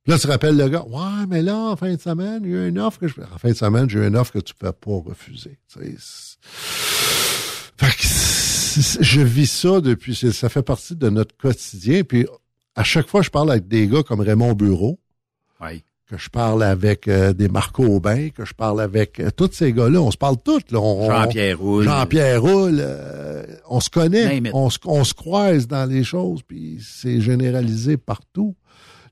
Puis 0.04 0.12
là, 0.12 0.18
tu 0.18 0.26
rappelles 0.26 0.58
le 0.58 0.68
gars. 0.68 0.82
Ouais, 0.86 1.24
mais 1.30 1.40
là, 1.40 1.56
en 1.56 1.76
fin 1.76 1.94
de 1.94 1.98
semaine, 2.00 2.44
a 2.44 2.66
une 2.68 2.78
offre 2.78 2.98
que 3.00 3.08
je... 3.08 3.14
En 3.22 3.38
fin 3.38 3.48
de 3.48 3.54
semaine, 3.56 3.88
j'ai 3.88 4.00
eu 4.00 4.06
une 4.06 4.18
offre 4.18 4.32
que 4.32 4.38
tu 4.40 4.52
peux 4.54 4.70
pas 4.70 5.00
refuser. 5.02 5.58
Tu 5.72 5.78
sais, 5.80 5.94
c'est- 5.98 6.36
Fait 7.78 7.96
que 7.96 8.06
je 9.00 9.20
vis 9.20 9.50
ça 9.50 9.80
depuis... 9.80 10.14
Ça 10.14 10.48
fait 10.48 10.62
partie 10.62 10.96
de 10.96 11.08
notre 11.10 11.36
quotidien. 11.36 12.02
Puis 12.04 12.26
à 12.74 12.82
chaque 12.84 13.08
fois, 13.08 13.22
je 13.22 13.30
parle 13.30 13.50
avec 13.50 13.68
des 13.68 13.86
gars 13.86 14.02
comme 14.02 14.20
Raymond 14.20 14.54
Bureau, 14.54 14.98
Oui. 15.60 15.84
que 16.08 16.18
je 16.18 16.28
parle 16.28 16.62
avec 16.62 17.06
euh, 17.08 17.32
des 17.32 17.48
Marco 17.48 17.84
Aubin, 17.84 18.30
que 18.30 18.44
je 18.44 18.52
parle 18.54 18.80
avec 18.80 19.20
euh, 19.20 19.30
tous 19.30 19.50
ces 19.52 19.72
gars-là. 19.72 20.00
On 20.00 20.10
se 20.10 20.16
parle 20.16 20.36
tous. 20.44 20.60
Jean-Pierre 20.70 21.58
Roule. 21.58 21.84
Jean-Pierre 21.84 22.42
Roule, 22.42 22.78
euh, 22.80 23.44
on 23.68 23.80
se 23.80 23.90
connaît, 23.90 24.42
on 24.52 24.70
se, 24.70 24.78
on 24.84 25.04
se 25.04 25.14
croise 25.14 25.66
dans 25.68 25.88
les 25.88 26.04
choses, 26.04 26.40
puis 26.46 26.78
c'est 26.82 27.20
généralisé 27.20 27.96
partout. 27.96 28.54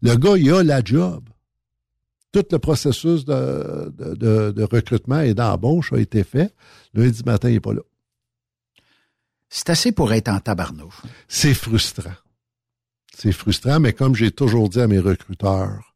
Le 0.02 0.16
gars, 0.16 0.36
il 0.36 0.50
a 0.52 0.62
la 0.64 0.82
job. 0.84 1.22
Tout 2.32 2.44
le 2.50 2.58
processus 2.58 3.24
de, 3.26 3.92
de, 3.96 4.14
de- 4.14 4.50
de 4.52 4.62
recrutement 4.64 5.20
et 5.20 5.34
d'embauche 5.34 5.92
a 5.92 5.98
été 5.98 6.24
fait. 6.24 6.52
Lundi 6.94 7.20
matin, 7.26 7.48
il 7.50 7.54
n'est 7.54 7.60
pas 7.60 7.74
là. 7.74 7.82
C'est 9.54 9.68
assez 9.68 9.92
pour 9.92 10.14
être 10.14 10.28
en 10.28 10.40
tabarnouche. 10.40 11.02
C'est 11.28 11.52
frustrant. 11.52 12.14
C'est 13.14 13.32
frustrant, 13.32 13.80
mais 13.80 13.92
comme 13.92 14.14
j'ai 14.16 14.30
toujours 14.30 14.70
dit 14.70 14.80
à 14.80 14.86
mes 14.86 14.98
recruteurs, 14.98 15.94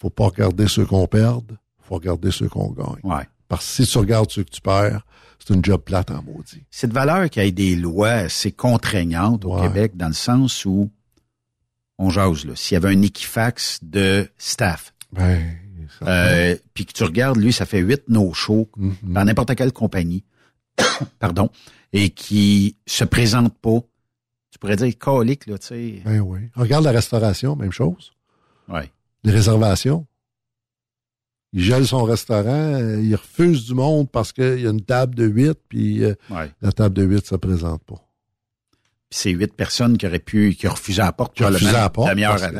faut 0.00 0.10
pas 0.10 0.24
regarder 0.26 0.66
ceux 0.66 0.84
qu'on 0.84 1.06
perd, 1.06 1.56
faut 1.80 1.94
regarder 1.94 2.32
ceux 2.32 2.48
qu'on 2.48 2.70
gagne. 2.72 2.98
Ouais. 3.04 3.22
Parce 3.46 3.64
que 3.64 3.84
si 3.84 3.90
tu 3.92 3.98
regardes 3.98 4.30
ceux 4.32 4.42
que 4.42 4.50
tu 4.50 4.60
perds, 4.60 5.06
c'est 5.38 5.54
une 5.54 5.64
job 5.64 5.80
plate 5.82 6.10
en 6.10 6.20
maudit. 6.22 6.64
C'est 6.68 6.88
de 6.88 6.92
valeur 6.92 7.30
qu'il 7.30 7.44
y 7.44 7.46
ait 7.46 7.52
des 7.52 7.76
lois 7.76 8.10
assez 8.10 8.50
contraignantes 8.50 9.44
au 9.44 9.54
Ouais. 9.54 9.62
Québec 9.68 9.96
dans 9.96 10.08
le 10.08 10.12
sens 10.14 10.64
où 10.64 10.90
on 11.96 12.10
jase 12.10 12.44
là. 12.44 12.54
S'il 12.56 12.74
y 12.74 12.76
avait 12.76 12.92
un 12.94 13.02
Equifax 13.02 13.78
de 13.82 14.28
staff, 14.36 14.92
Ben, 15.12 15.40
euh, 16.02 16.56
puis 16.74 16.86
que 16.86 16.92
tu 16.92 17.04
regardes, 17.04 17.38
lui, 17.38 17.52
ça 17.52 17.66
fait 17.66 17.78
huit 17.78 18.02
no-shows 18.08 18.68
Mhm. 18.76 18.96
dans 19.04 19.24
n'importe 19.24 19.54
quelle 19.54 19.72
compagnie. 19.72 20.24
pardon, 21.20 21.50
et 21.92 22.10
qui 22.10 22.76
se 22.86 23.04
présentent 23.04 23.58
pas, 23.58 23.80
tu 24.50 24.58
pourrais 24.58 24.76
dire 24.76 24.96
colique, 24.98 25.46
là, 25.46 25.58
tu 25.58 25.66
sais. 25.66 26.02
Ben 26.04 26.20
oui. 26.20 26.40
Regarde 26.54 26.84
la 26.84 26.90
restauration, 26.92 27.56
même 27.56 27.72
chose. 27.72 28.12
Oui. 28.68 28.80
Les 29.24 29.32
réservations. 29.32 30.06
Il 31.54 31.62
gèle 31.62 31.86
son 31.86 32.02
restaurant, 32.04 32.74
euh, 32.74 33.00
il 33.02 33.14
refuse 33.14 33.64
du 33.66 33.74
monde 33.74 34.10
parce 34.10 34.32
qu'il 34.32 34.60
y 34.60 34.66
a 34.66 34.70
une 34.70 34.82
table 34.82 35.14
de 35.14 35.24
8, 35.26 35.58
puis 35.68 36.04
euh, 36.04 36.14
Ouais. 36.30 36.50
la 36.60 36.72
table 36.72 36.94
de 36.94 37.04
8 37.04 37.26
se 37.26 37.36
présente 37.36 37.82
pas. 37.84 38.04
Puis 39.10 39.20
c'est 39.20 39.30
huit 39.30 39.54
personnes 39.54 39.96
qui 39.96 40.06
auraient 40.06 40.18
pu, 40.18 40.54
qui 40.54 40.68
ont 40.68 40.72
refusé 40.72 41.00
à 41.00 41.06
la 41.06 41.12
porte, 41.12 41.34
Qui 41.34 41.42
probablement, 41.42 41.70
à 41.70 41.80
la 41.82 41.90
porte. 41.90 42.08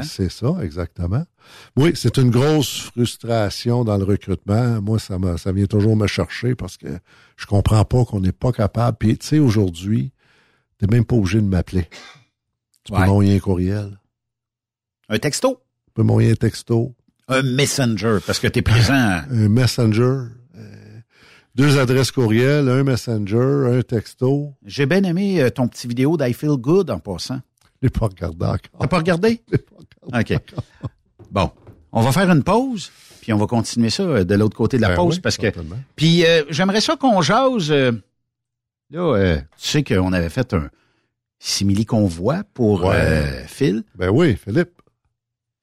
C'est 0.04 0.30
ça, 0.30 0.54
exactement. 0.62 1.24
Oui, 1.76 1.92
c'est 1.94 2.16
une 2.16 2.30
grosse 2.30 2.80
frustration 2.80 3.84
dans 3.84 3.96
le 3.98 4.04
recrutement. 4.04 4.80
Moi, 4.80 4.98
ça, 4.98 5.18
m'a- 5.18 5.36
ça 5.36 5.52
vient 5.52 5.66
toujours 5.66 5.96
me 5.96 6.06
chercher 6.06 6.54
parce 6.54 6.76
que 6.78 6.86
je 7.36 7.46
comprends 7.46 7.84
pas 7.84 8.04
qu'on 8.06 8.20
n'est 8.20 8.32
pas 8.32 8.52
capable. 8.52 8.96
Puis, 8.98 9.18
tu 9.18 9.26
sais, 9.26 9.38
aujourd'hui, 9.38 10.12
t'es 10.78 10.86
même 10.86 11.04
pas 11.04 11.16
obligé 11.16 11.40
de 11.40 11.46
m'appeler. 11.46 11.86
Tu 12.84 12.92
peux 12.92 12.98
m'envoyer 13.06 13.36
un 13.36 13.40
courriel. 13.40 13.98
Un 15.10 15.18
texto? 15.18 15.60
Tu 15.86 15.92
peux 15.94 16.02
m'envoyer 16.02 16.30
un 16.32 16.34
texto. 16.34 16.94
Un 17.28 17.42
messenger, 17.42 18.18
parce 18.26 18.38
que 18.38 18.46
tu 18.48 18.60
es 18.60 18.62
présent. 18.62 19.20
un 19.30 19.48
messenger. 19.50 20.28
Deux 21.58 21.76
adresses 21.78 22.12
courriel, 22.12 22.68
un 22.68 22.84
messenger, 22.84 23.76
un 23.78 23.82
texto. 23.82 24.54
J'ai 24.64 24.86
bien 24.86 25.02
aimé 25.02 25.42
euh, 25.42 25.50
ton 25.50 25.66
petit 25.66 25.88
vidéo 25.88 26.16
d'I 26.16 26.32
Feel 26.32 26.56
Good 26.56 26.88
en 26.90 27.00
passant. 27.00 27.40
Je 27.82 27.86
l'ai 27.86 27.90
pas 27.90 28.06
regardé 28.06 28.46
encore. 28.46 28.58
T'as 28.80 28.86
pas 28.86 28.98
regardé? 28.98 29.42
OK. 30.02 30.34
Bon. 31.30 31.50
On 31.90 32.00
va 32.02 32.12
faire 32.12 32.30
une 32.30 32.44
pause, 32.44 32.92
puis 33.22 33.32
on 33.32 33.38
va 33.38 33.46
continuer 33.46 33.90
ça 33.90 34.02
euh, 34.04 34.24
de 34.24 34.34
l'autre 34.34 34.56
côté 34.56 34.76
de 34.76 34.82
la 34.82 34.90
Ben 34.90 34.96
pause, 34.96 35.16
oui, 35.16 35.20
parce 35.20 35.36
que... 35.36 35.48
Puis 35.96 36.24
euh, 36.24 36.44
j'aimerais 36.50 36.80
ça 36.80 36.96
qu'on 36.96 37.22
jase... 37.22 37.70
euh, 37.72 37.92
là, 38.90 39.38
tu 39.58 39.68
sais 39.68 39.82
qu'on 39.82 40.12
avait 40.12 40.28
fait 40.28 40.54
un 40.54 40.70
simili-convoi 41.40 42.44
pour 42.54 42.84
Ouais. 42.84 43.44
Phil. 43.48 43.82
Ben 43.96 44.10
oui, 44.10 44.36
Philippe. 44.36 44.80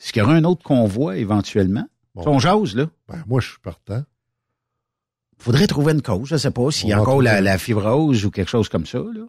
Est-ce 0.02 0.12
qu'il 0.12 0.22
y 0.22 0.26
aura 0.26 0.34
un 0.34 0.44
autre 0.44 0.64
convoi 0.64 1.18
éventuellement? 1.18 1.88
Bon. 2.16 2.24
On 2.28 2.40
jase, 2.40 2.76
là. 2.76 2.88
Ben, 3.08 3.24
moi, 3.28 3.40
je 3.40 3.50
suis 3.50 3.60
partant. 3.62 4.04
Faudrait 5.38 5.68
trouver 5.68 5.94
une 5.94 6.02
cause. 6.02 6.30
Je 6.30 6.38
sais 6.38 6.52
pas 6.52 6.72
s'il 6.72 6.90
y 6.90 6.94
a 6.94 7.02
encore 7.02 7.22
la, 7.22 7.58
fibrose 7.58 8.26
ou 8.26 8.32
quelque 8.32 8.50
chose 8.50 8.70
comme 8.70 8.86
ça. 8.86 9.00
Là. 9.00 9.26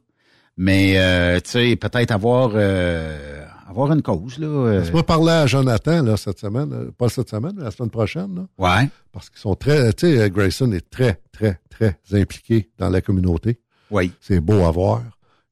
Mais, 0.57 0.95
euh, 0.97 1.39
tu 1.41 1.51
sais, 1.51 1.77
peut-être 1.77 2.11
avoir 2.13 2.53
euh, 2.55 3.45
avoir 3.69 3.93
une 3.93 4.03
cause. 4.03 4.39
Là, 4.39 4.47
euh. 4.47 4.81
Laisse-moi 4.81 5.03
parler 5.03 5.33
à 5.33 5.47
Jonathan, 5.47 6.03
là, 6.03 6.17
cette 6.17 6.39
semaine. 6.39 6.91
Pas 6.97 7.09
cette 7.09 7.29
semaine, 7.29 7.53
mais 7.57 7.65
la 7.65 7.71
semaine 7.71 7.91
prochaine, 7.91 8.35
là. 8.35 8.47
Ouais. 8.59 8.89
Parce 9.13 9.29
qu'ils 9.29 9.41
sont 9.41 9.55
très, 9.55 9.93
tu 9.93 10.17
sais, 10.17 10.31
Grayson 10.31 10.73
est 10.73 10.89
très, 10.89 11.21
très, 11.31 11.61
très 11.69 11.99
impliqué 12.13 12.71
dans 12.79 12.89
la 12.89 13.03
communauté. 13.03 13.59
Oui. 13.91 14.13
C'est 14.21 14.41
beau 14.41 14.65
à 14.65 14.71
voir. 14.71 15.03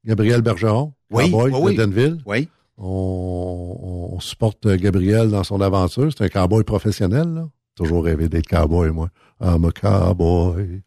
Gabriel 0.05 0.43
Bergeron, 0.43 0.93
Oui, 1.11 1.31
cowboy 1.31 1.51
oui, 1.53 1.61
oui. 1.63 1.77
de 1.77 1.85
Denville. 1.85 2.23
Oui. 2.27 2.49
On, 2.77 4.11
on 4.13 4.21
supporte 4.21 4.67
Gabriel 4.67 5.31
dans 5.31 5.45
son 5.45 5.61
aventure. 5.61 6.11
C'est 6.17 6.25
un 6.25 6.29
cowboy 6.29 6.65
professionnel, 6.65 7.29
là. 7.35 7.49
Toujours 7.75 8.05
rêvé 8.05 8.29
d'être 8.29 8.47
cowboy, 8.47 8.91
moi. 8.91 9.09
I'm 9.41 9.65
a 9.65 9.73
cowboy. 9.73 10.83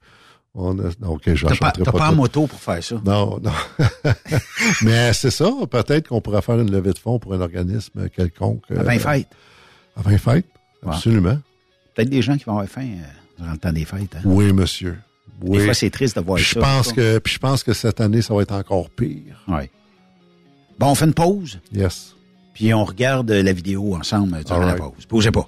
On 0.59 0.79
a, 0.79 0.89
non, 0.99 1.09
OK, 1.13 1.21
je 1.35 1.45
T'as 1.45 1.55
pas, 1.55 1.71
pas, 1.71 1.91
pas 1.91 2.09
en 2.09 2.15
moto 2.15 2.47
pour 2.47 2.59
faire 2.59 2.83
ça? 2.83 2.99
Non, 3.05 3.39
non. 3.43 3.51
Mais 4.81 5.13
c'est 5.13 5.29
ça. 5.29 5.51
Peut-être 5.69 6.07
qu'on 6.07 6.19
pourrait 6.19 6.41
faire 6.41 6.59
une 6.59 6.71
levée 6.71 6.93
de 6.93 6.97
fonds 6.97 7.19
pour 7.19 7.33
un 7.35 7.41
organisme 7.41 8.09
quelconque. 8.09 8.63
À 8.75 8.81
20 8.81 8.97
fêtes. 8.99 9.27
À 9.95 10.01
20 10.01 10.17
fêtes? 10.17 10.45
Ouais. 10.81 10.93
Absolument. 10.95 11.37
Peut-être 11.93 12.09
des 12.09 12.23
gens 12.23 12.37
qui 12.37 12.43
vont 12.45 12.53
avoir 12.53 12.67
faim 12.67 12.87
euh, 12.87 13.05
durant 13.37 13.51
le 13.51 13.57
temps 13.59 13.71
des 13.71 13.85
fêtes. 13.85 14.15
Hein. 14.15 14.21
Oui, 14.25 14.51
monsieur. 14.51 14.97
Oui. 15.43 15.59
Des 15.59 15.65
fois, 15.65 15.73
c'est 15.75 15.91
triste 15.91 16.15
de 16.15 16.21
voir 16.21 16.37
Puis 16.37 16.45
ça. 16.45 16.51
je 16.55 16.59
pense 16.59 16.91
que, 16.93 17.19
puis 17.19 17.33
je 17.35 17.39
pense 17.39 17.61
que 17.63 17.73
cette 17.73 18.01
année, 18.01 18.23
ça 18.23 18.33
va 18.33 18.41
être 18.41 18.53
encore 18.55 18.89
pire. 18.89 19.43
Oui. 19.47 19.69
Bon, 20.79 20.87
on 20.87 20.95
fait 20.95 21.05
une 21.05 21.13
pause, 21.13 21.59
Yes. 21.71 22.15
puis 22.55 22.73
on 22.73 22.83
regarde 22.85 23.29
euh, 23.29 23.43
la 23.43 23.53
vidéo 23.53 23.95
ensemble 23.95 24.35
euh, 24.37 24.43
durant 24.43 24.55
All 24.61 24.65
la 24.65 24.71
right. 24.73 24.79
pause. 24.83 25.05
Bougez 25.07 25.31
pas. 25.31 25.47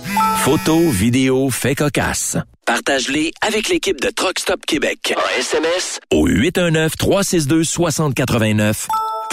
Photos, 0.43 0.91
vidéos, 0.91 1.49
faits 1.51 1.77
cocasse. 1.77 2.35
Partage-les 2.65 3.31
avec 3.45 3.69
l'équipe 3.69 4.01
de 4.01 4.09
Truck 4.09 4.39
Stop 4.39 4.65
Québec. 4.65 5.13
En 5.15 5.21
SMS 5.39 5.99
au 6.11 6.27
819-362-6089. 6.27 8.87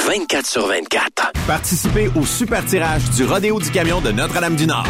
24 0.07 0.47
sur 0.47 0.67
24. 0.67 1.33
Participez 1.47 2.11
au 2.15 2.27
super 2.27 2.63
tirage 2.63 3.09
du 3.17 3.25
Rodéo 3.25 3.59
du 3.59 3.71
Camion 3.71 4.03
de 4.03 4.13
Notre-Dame-du-Nord. 4.13 4.85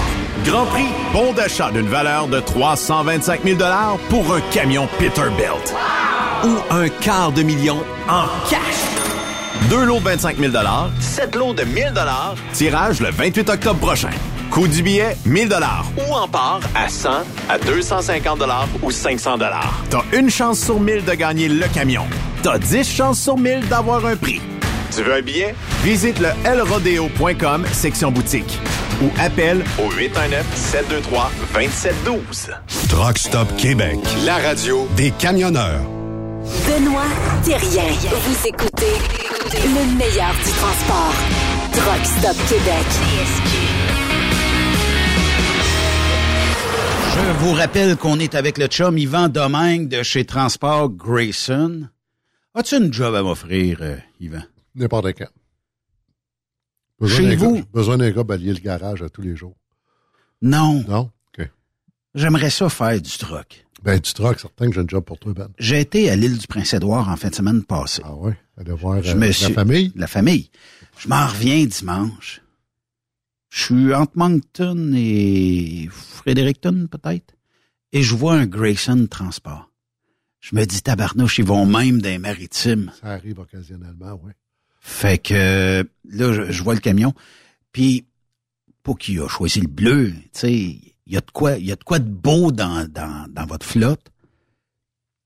Grand 0.45 0.67
prix, 0.67 0.89
bon 1.13 1.33
d'achat 1.35 1.71
d'une 1.71 1.87
valeur 1.87 2.27
de 2.27 2.41
325 2.41 3.45
000 3.45 3.57
pour 4.09 4.35
un 4.35 4.41
camion 4.53 4.89
Peterbilt. 4.99 5.73
Ou 6.43 6.57
un 6.71 6.89
quart 6.89 7.31
de 7.31 7.45
million 7.45 7.79
en 8.09 8.25
cash. 8.51 8.59
Deux 9.71 9.85
lots 9.85 10.01
de 10.01 10.05
25 10.05 10.37
000 10.37 10.53
sept 10.99 11.37
lots 11.37 11.55
de 11.55 11.63
1000 11.63 11.93
tirage 12.55 12.99
le 12.99 13.13
28 13.13 13.51
octobre 13.51 13.79
prochain. 13.79 14.11
Coût 14.51 14.67
du 14.67 14.83
billet, 14.83 15.17
1000 15.27 15.55
ou 15.97 16.15
en 16.15 16.27
part 16.27 16.61
à 16.75 16.89
100, 16.89 17.11
à 17.49 17.59
250 17.59 18.43
ou 18.83 18.91
500 18.91 19.39
T'as 19.91 20.03
une 20.13 20.31
chance 20.31 20.59
sur 20.61 20.81
1000 20.81 21.05
de 21.05 21.13
gagner 21.13 21.49
le 21.49 21.67
camion. 21.69 22.07
T'as 22.43 22.59
10 22.59 22.89
chances 22.89 23.21
sur 23.21 23.37
1000 23.37 23.69
d'avoir 23.69 24.05
un 24.07 24.17
prix. 24.17 24.41
Tu 24.95 25.03
veux 25.03 25.15
un 25.15 25.23
billet? 25.23 25.55
Visite 25.83 26.19
le 26.19 26.31
lrodeo.com, 26.57 27.67
section 27.73 28.11
boutique. 28.11 28.59
Ou 29.03 29.11
appelle 29.21 29.63
au 29.79 29.91
819-723-2712. 29.93 32.51
Truck 32.89 33.19
Stop 33.19 33.55
Québec, 33.57 33.99
la 34.25 34.39
radio 34.39 34.89
des 34.97 35.11
camionneurs. 35.13 35.83
Benoît 36.67 37.05
Thérien. 37.45 37.93
Vous 38.27 38.47
écoutez 38.47 38.97
le 39.53 39.85
meilleur 39.97 40.33
du 40.45 40.51
transport. 40.53 41.15
Truck 41.73 42.05
Stop 42.05 42.37
Québec. 42.49 42.87
Je 47.21 47.45
vous 47.45 47.53
rappelle 47.53 47.97
qu'on 47.97 48.19
est 48.21 48.35
avec 48.35 48.59
le 48.59 48.67
chum 48.67 48.97
Yvan 48.99 49.29
Domingue 49.29 49.89
de 49.89 50.03
chez 50.03 50.25
Transport 50.25 50.89
Grayson. 50.91 51.89
As-tu 52.55 52.77
une 52.77 52.93
job 52.93 53.15
à 53.15 53.23
m'offrir, 53.23 53.79
euh, 53.81 53.97
Yvan? 54.21 54.43
N'importe 54.75 55.13
quand. 55.19 55.29
Besoin 57.01 57.17
Chez 57.19 57.37
d'un 57.37 57.37
vous? 57.37 57.55
gars- 57.57 57.63
besoin 57.73 57.97
d'un 57.99 58.11
gars 58.11 58.23
balayer 58.25 58.53
le 58.55 58.61
garage 58.61 59.03
à 59.03 59.09
tous 59.09 59.23
les 59.23 59.37
jours. 59.37 59.57
Non. 60.43 60.85
Non? 60.89 61.11
OK. 61.39 61.49
J'aimerais 62.15 62.51
ça 62.51 62.69
faire 62.69 63.01
du 63.01 63.17
truck. 63.19 63.65
Ben, 63.83 63.99
du 64.01 64.13
truck, 64.13 64.41
certain 64.41 64.69
que 64.69 64.75
j'ai 64.75 64.81
un 64.81 64.89
job 64.89 65.05
pour 65.05 65.19
toi, 65.19 65.33
Ben. 65.35 65.49
J'ai 65.59 65.81
été 65.81 66.11
à 66.11 66.17
l'île 66.17 66.39
du 66.39 66.47
Prince-Édouard 66.47 67.09
en 67.09 67.17
fin 67.17 67.29
de 67.29 67.35
semaine 67.35 67.63
passée. 67.63 68.03
Ah 68.05 68.15
ouais? 68.15 68.37
Aller 68.59 68.73
voir 68.73 69.03
Je 69.03 69.13
euh, 69.13 69.15
me 69.15 69.27
la 69.27 69.33
suis- 69.33 69.53
famille? 69.53 69.93
La 69.95 70.07
famille. 70.07 70.51
Je 70.99 71.09
m'en 71.09 71.27
reviens 71.27 71.65
dimanche. 71.65 72.41
Je 73.51 73.63
suis 73.63 73.95
entre 73.95 74.13
Moncton 74.17 74.93
et 74.95 75.89
Fredericton, 75.91 76.87
peut-être. 76.91 77.35
Et 77.93 78.03
je 78.03 78.15
vois 78.15 78.35
un 78.35 78.47
Grayson 78.47 79.07
Transport. 79.11 79.71
Je 80.41 80.55
me 80.55 80.65
dis, 80.65 80.83
tabarnouche, 80.83 81.39
ils 81.39 81.45
vont 81.45 81.67
même 81.67 81.99
les 81.99 82.19
maritimes. 82.19 82.93
Ça 83.01 83.09
arrive 83.09 83.39
occasionnellement, 83.39 84.21
oui. 84.23 84.33
Fait 84.81 85.19
que 85.19 85.85
là, 86.09 86.33
je, 86.33 86.53
je 86.53 86.63
vois 86.63 86.75
le 86.75 86.81
camion. 86.81 87.15
Puis, 87.73 88.07
pas 88.83 88.95
qu'il 88.95 89.21
a 89.21 89.29
choisi 89.29 89.61
le 89.61 89.67
bleu, 89.69 90.13
tu 90.13 90.29
sais, 90.33 90.53
il 91.09 91.15
y 91.15 91.17
a 91.17 91.21
de 91.21 91.31
quoi, 91.31 91.57
il 91.57 91.67
y 91.67 91.73
a 91.73 91.77
de 91.77 91.85
quoi 91.85 91.99
de 91.99 92.09
beau 92.09 92.53
dans, 92.53 92.87
dans, 92.89 93.27
dans 93.31 93.47
votre 93.47 93.67
flotte. 93.67 94.11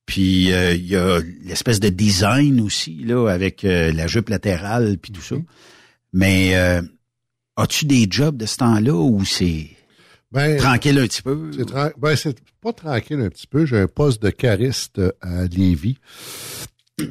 Puis 0.07 0.53
euh, 0.53 0.74
il 0.74 0.86
y 0.86 0.97
a 0.97 1.20
l'espèce 1.43 1.81
de 1.81 1.89
design 1.89 2.61
aussi 2.61 3.03
là 3.05 3.28
avec 3.28 3.65
euh, 3.65 3.93
la 3.93 4.07
jupe 4.07 4.28
latérale 4.28 4.99
puis 4.99 5.12
tout 5.12 5.23
ça. 5.23 5.36
Mais 6.12 6.57
euh, 6.57 6.82
as-tu 7.57 7.87
des 7.87 8.07
jobs 8.11 8.37
de 8.37 8.47
ce 8.47 8.57
temps-là 8.59 8.95
où 8.95 9.24
c'est 9.24 9.70
Ben, 10.31 10.57
tranquille 10.59 10.99
un 10.99 11.07
petit 11.07 11.23
peu? 11.23 11.51
C'est 11.57 11.70
ben, 11.99 12.16
c'est 12.16 12.39
pas 12.61 12.73
tranquille 12.73 13.20
un 13.20 13.29
petit 13.29 13.47
peu. 13.47 13.66
J'ai 13.66 13.79
un 13.81 13.89
poste 13.89 14.23
de 14.23 14.31
cariste 14.31 15.01
à 15.20 15.45
Lévis. 15.47 15.99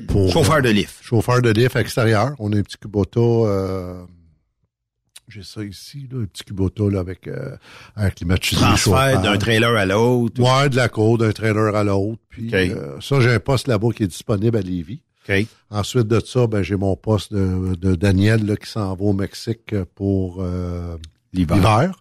Pour, 0.07 0.31
Chauffeur 0.31 0.61
de 0.61 0.69
lift. 0.69 0.95
Chauffeur 1.01 1.41
de 1.41 1.49
lift 1.49 1.75
extérieur. 1.75 2.33
On 2.39 2.53
a 2.53 2.57
un 2.57 2.61
petit 2.61 2.77
Kubota. 2.77 3.19
euh, 3.19 4.03
j'ai 5.27 5.43
ça 5.43 5.63
ici, 5.63 6.07
là, 6.11 6.19
un 6.21 6.25
petit 6.25 6.43
Kubota 6.43 6.83
là, 6.89 6.99
avec 6.99 7.27
euh, 7.27 7.55
un 7.95 8.09
climatisé. 8.09 8.59
transfert 8.61 9.21
d'un 9.21 9.37
trailer 9.37 9.75
à 9.75 9.85
l'autre. 9.85 10.41
Ouais, 10.41 10.69
de 10.69 10.75
la 10.75 10.89
côte, 10.89 11.21
d'un 11.21 11.31
trailer 11.31 11.75
à 11.75 11.83
l'autre. 11.83 12.21
Puis 12.29 12.53
euh, 12.53 12.99
ça, 12.99 13.19
j'ai 13.21 13.31
un 13.31 13.39
poste 13.39 13.67
là-bas 13.67 13.89
qui 13.95 14.03
est 14.03 14.07
disponible 14.07 14.57
à 14.57 14.61
Lévis. 14.61 15.01
Ensuite 15.69 16.07
de 16.07 16.19
ça, 16.19 16.47
ben, 16.47 16.61
j'ai 16.63 16.75
mon 16.75 16.95
poste 16.95 17.33
de, 17.33 17.75
de 17.75 17.95
Daniel 17.95 18.45
là, 18.45 18.55
qui 18.57 18.69
s'en 18.69 18.93
va 18.95 19.03
au 19.05 19.13
Mexique 19.13 19.73
pour 19.95 20.37
euh, 20.41 20.97
L'hiver. 21.33 21.91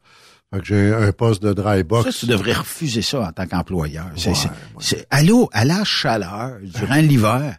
Fait 0.52 0.58
que 0.60 0.64
j'ai 0.66 0.92
un 0.92 1.12
poste 1.12 1.40
de 1.42 1.52
dry 1.52 1.84
box. 1.84 2.10
Ça, 2.10 2.18
tu 2.20 2.26
devrais 2.26 2.54
refuser 2.54 3.02
ça 3.02 3.20
en 3.20 3.30
tant 3.32 3.46
qu'employeur. 3.46 4.06
Ouais, 4.06 4.12
c'est, 4.16 4.30
ouais. 4.30 4.36
c'est- 4.80 5.06
à 5.10 5.22
l'eau, 5.22 5.48
à 5.52 5.64
la 5.64 5.84
chaleur, 5.84 6.56
durant 6.62 6.96
l'hiver. 6.96 7.56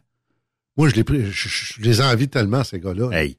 Moi, 0.75 0.89
je 0.89 0.95
les, 0.95 1.03
pris, 1.05 1.25
je, 1.31 1.47
je- 1.47 1.81
les 1.81 2.01
envie 2.01 2.27
tellement, 2.27 2.63
ces 2.65 2.79
gars-là. 2.81 3.09
Hey, 3.17 3.37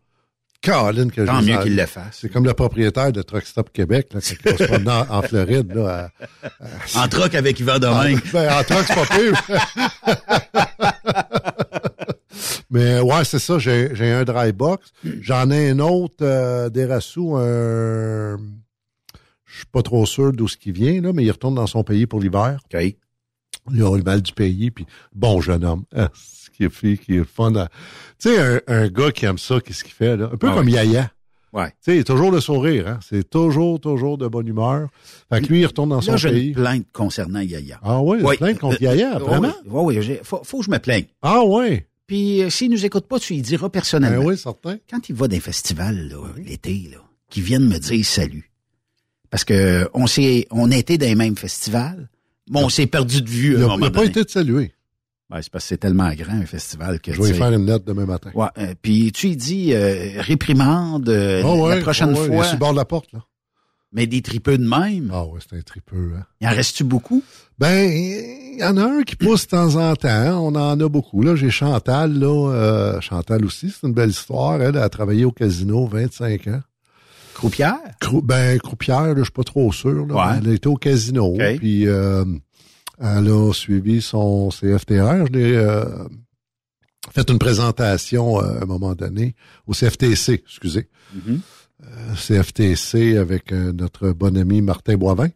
Caroline, 0.63 1.11
que 1.11 1.23
tant 1.23 1.41
je 1.41 1.47
mieux 1.51 1.59
qu'il 1.63 1.77
le 1.77 1.85
fasse. 1.87 2.19
C'est 2.21 2.29
comme 2.33 2.45
le 2.45 2.55
propriétaire 2.55 3.11
de 3.13 3.21
Truck 3.21 3.45
Stop 3.45 3.71
Québec, 3.73 4.09
là, 4.15 4.21
il 4.23 4.51
va 4.53 4.57
se 4.57 4.65
promener 4.65 4.91
en, 4.93 5.17
en 5.19 5.23
Floride, 5.23 5.75
là. 5.75 6.11
à- 6.95 7.03
En 7.03 7.09
troc 7.09 7.35
avec 7.35 7.59
Yvan 7.61 7.79
Domingue. 7.79 8.21
Ben, 8.33 8.59
en 8.59 8.63
truck, 8.63 8.85
c'est 8.87 8.95
pas 8.95 9.07
pire. 9.17 9.43
Mais 12.73 12.99
ouais, 13.01 13.25
c'est 13.25 13.39
ça, 13.39 13.59
j'ai 13.59 13.95
j'ai 13.95 14.11
un 14.11 14.25
dry 14.25 14.51
box. 14.53 14.93
J'en 15.21 15.51
ai 15.51 15.71
un 15.71 15.79
autre 15.79 16.17
euh, 16.23 16.69
d'Erassou, 16.71 17.37
un... 17.37 18.39
Je 19.45 19.57
suis 19.59 19.67
pas 19.67 19.83
trop 19.83 20.07
sûr 20.07 20.33
d'où 20.33 20.49
ce 20.49 20.57
qui 20.57 20.73
vient, 20.73 21.01
là, 21.03 21.13
mais 21.13 21.25
il 21.25 21.31
retourne 21.31 21.55
dans 21.55 21.67
son 21.67 21.85
pays 21.85 22.07
pour 22.07 22.21
l'hiver. 22.21 22.59
OK. 22.73 22.81
Il 23.73 23.83
a 23.83 23.97
le 23.97 24.03
mal 24.03 24.23
du 24.23 24.33
pays, 24.33 24.71
puis 24.71 24.87
bon 25.15 25.41
jeune 25.43 25.63
homme. 25.65 25.85
Ah, 25.95 26.09
ce 26.15 26.49
qui 26.51 26.65
est 26.65 26.71
fait, 26.73 26.97
qui 26.97 27.17
est 27.19 27.25
fun. 27.25 27.55
à- 27.57 27.69
Tu 28.19 28.31
sais, 28.31 28.39
un, 28.41 28.61
un 28.67 28.89
gars 28.89 29.13
qui 29.13 29.27
aime 29.27 29.39
ça, 29.39 29.61
qu'est-ce 29.61 29.85
qu'il 29.85 29.93
fait, 29.93 30.17
là? 30.17 30.31
Un 30.33 30.37
peu 30.37 30.49
Ah 30.51 30.55
comme 30.55 30.67
ouais. 30.67 30.73
Yaya. 30.73 31.11
Ouais. 31.53 31.69
Tu 31.69 31.75
sais, 31.83 31.97
il 31.97 32.01
est 32.01 32.05
toujours 32.05 32.31
le 32.33 32.41
sourire, 32.41 32.89
hein? 32.89 32.99
C'est 33.07 33.29
toujours, 33.29 33.79
toujours 33.79 34.17
de 34.17 34.27
bonne 34.27 34.49
humeur. 34.49 34.89
Fait 35.31 35.43
que 35.43 35.47
lui, 35.49 35.61
il 35.61 35.67
retourne 35.67 35.91
dans 35.91 36.01
son 36.01 36.13
Là, 36.13 36.19
pays. 36.19 36.49
une 36.49 36.55
plainte 36.55 36.87
concernant 36.95 37.41
Yaya. 37.41 37.79
Ah 37.83 38.01
oui, 38.01 38.21
une 38.21 38.27
Oui. 38.27 38.37
plainte 38.39 38.59
contre 38.59 38.77
Euh, 38.83 38.85
Yaya, 38.87 39.17
euh, 39.17 39.19
vraiment? 39.19 39.53
Oui, 39.67 39.97
oui, 39.97 40.03
j'ai- 40.03 40.21
faut, 40.25 40.41
faut 40.43 40.61
que 40.61 40.65
je 40.65 40.71
me 40.71 40.79
plaigne. 40.79 41.05
Ah 41.21 41.43
oui. 41.45 41.83
Puis, 42.07 42.43
euh, 42.43 42.51
s'il 42.51 42.71
nous 42.71 42.85
écoute 42.85 43.07
pas, 43.07 43.19
tu 43.19 43.35
lui 43.35 43.43
diras 43.43 43.69
personnellement. 43.69 44.23
Ben 44.23 44.29
oui, 44.29 44.39
certain. 44.39 44.77
Quand 44.91 45.09
il 45.09 45.15
va 45.15 45.29
dans 45.29 45.41
festivals, 45.41 46.09
là, 46.09 46.19
l'été, 46.37 46.89
là, 46.91 46.99
qui 47.31 47.41
viennent 47.41 47.69
me 47.69 47.79
dire 47.79 48.05
salut. 48.05 48.51
Parce 49.31 49.45
que 49.45 49.89
on 49.95 50.07
s'est, 50.07 50.47
on 50.51 50.71
été 50.71 50.99
dans 50.99 51.07
les 51.07 51.15
mêmes 51.15 51.37
festivals, 51.37 52.11
mais 52.51 52.63
on 52.63 52.69
s'est 52.69 52.87
perdu 52.87 53.23
de 53.23 53.29
vue 53.29 53.55
Il 53.55 53.81
n'a 53.81 53.91
pas 53.91 54.05
été 54.05 54.25
de 54.25 54.29
saluer. 54.29 54.73
Ouais, 55.33 55.41
c'est 55.41 55.51
parce 55.51 55.65
que 55.65 55.69
c'est 55.69 55.79
tellement 55.79 56.13
grand, 56.13 56.35
un 56.35 56.45
festival, 56.45 57.01
que 57.01 57.13
Je 57.13 57.23
vais 57.23 57.33
faire 57.33 57.53
une 57.53 57.65
lettre 57.65 57.87
demain 57.87 58.05
matin. 58.05 58.31
Ouais, 58.35 58.49
euh, 58.59 58.75
puis 58.81 59.13
tu 59.13 59.29
lui 59.29 59.37
dis 59.37 59.73
euh, 59.73 60.21
réprimande 60.21 61.09
euh, 61.09 61.43
Ah 61.43 61.55
ouais, 61.55 61.77
la 61.77 61.81
prochaine 61.81 62.11
ah 62.11 62.19
ouais, 62.19 62.27
Il 62.27 62.33
est 62.33 62.37
fois, 62.37 62.45
sur 62.45 62.55
le 62.55 62.59
bord 62.59 62.73
de 62.73 62.77
la 62.77 62.85
porte, 62.85 63.13
là. 63.13 63.21
Mais 63.93 64.07
des 64.07 64.23
tripeux 64.23 64.59
de 64.59 64.67
même. 64.67 65.11
Ah 65.13 65.25
ouais, 65.27 65.41
c'est 65.49 65.57
un 65.57 65.63
tripeux, 65.63 66.13
hein. 66.19 66.25
Il 66.41 66.47
en 66.49 66.51
reste-tu 66.51 66.85
beaucoup? 66.85 67.23
Ben, 67.59 67.91
il 67.91 68.59
y 68.59 68.65
en 68.65 68.77
a 68.77 68.85
un 68.85 69.03
qui 69.03 69.17
pousse 69.17 69.45
de 69.47 69.51
temps 69.51 69.77
en 69.77 69.95
temps. 69.97 70.45
On 70.45 70.55
en 70.55 70.81
a 70.81 70.89
beaucoup. 70.89 71.23
Là, 71.23 71.37
j'ai 71.37 71.51
Chantal, 71.51 72.19
là. 72.19 72.51
euh, 72.53 73.01
Chantal 73.01 73.45
aussi, 73.45 73.71
c'est 73.71 73.87
une 73.87 73.93
belle 73.95 74.11
histoire. 74.11 74.61
Elle 74.61 74.77
a 74.77 74.89
travaillé 74.89 75.25
au 75.25 75.33
casino 75.33 75.87
25 75.87 76.49
ans. 76.49 76.61
Croupière? 77.35 77.77
Crou- 78.01 78.23
ben, 78.23 78.59
Croupière, 78.59 79.15
je 79.17 79.23
suis 79.23 79.33
pas 79.33 79.45
trop 79.45 79.73
sûr. 79.73 80.07
Là, 80.07 80.15
Ouais. 80.15 80.39
Elle 80.45 80.53
été 80.55 80.69
au 80.69 80.77
casino. 80.77 81.35
Puis 81.59 81.87
euh, 81.87 82.25
elle 83.01 83.29
a 83.29 83.53
suivi 83.53 84.01
son 84.03 84.49
CFTR. 84.51 85.27
Je 85.27 85.33
l'ai 85.33 85.55
euh, 85.55 85.85
fait 87.15 87.29
une 87.31 87.39
présentation 87.39 88.39
euh, 88.41 88.59
à 88.61 88.63
un 88.63 88.67
moment 88.67 88.95
donné 88.95 89.35
au 89.67 89.73
CFTC, 89.73 90.43
excusez. 90.45 90.89
Mhm. 91.15 91.21
Euh, 91.29 91.37
CFTC 92.17 93.17
avec 93.17 93.53
euh, 93.53 93.73
notre 93.73 94.11
bon 94.13 94.37
ami 94.37 94.63
Martin 94.63 94.97
Boivin. 94.97 95.29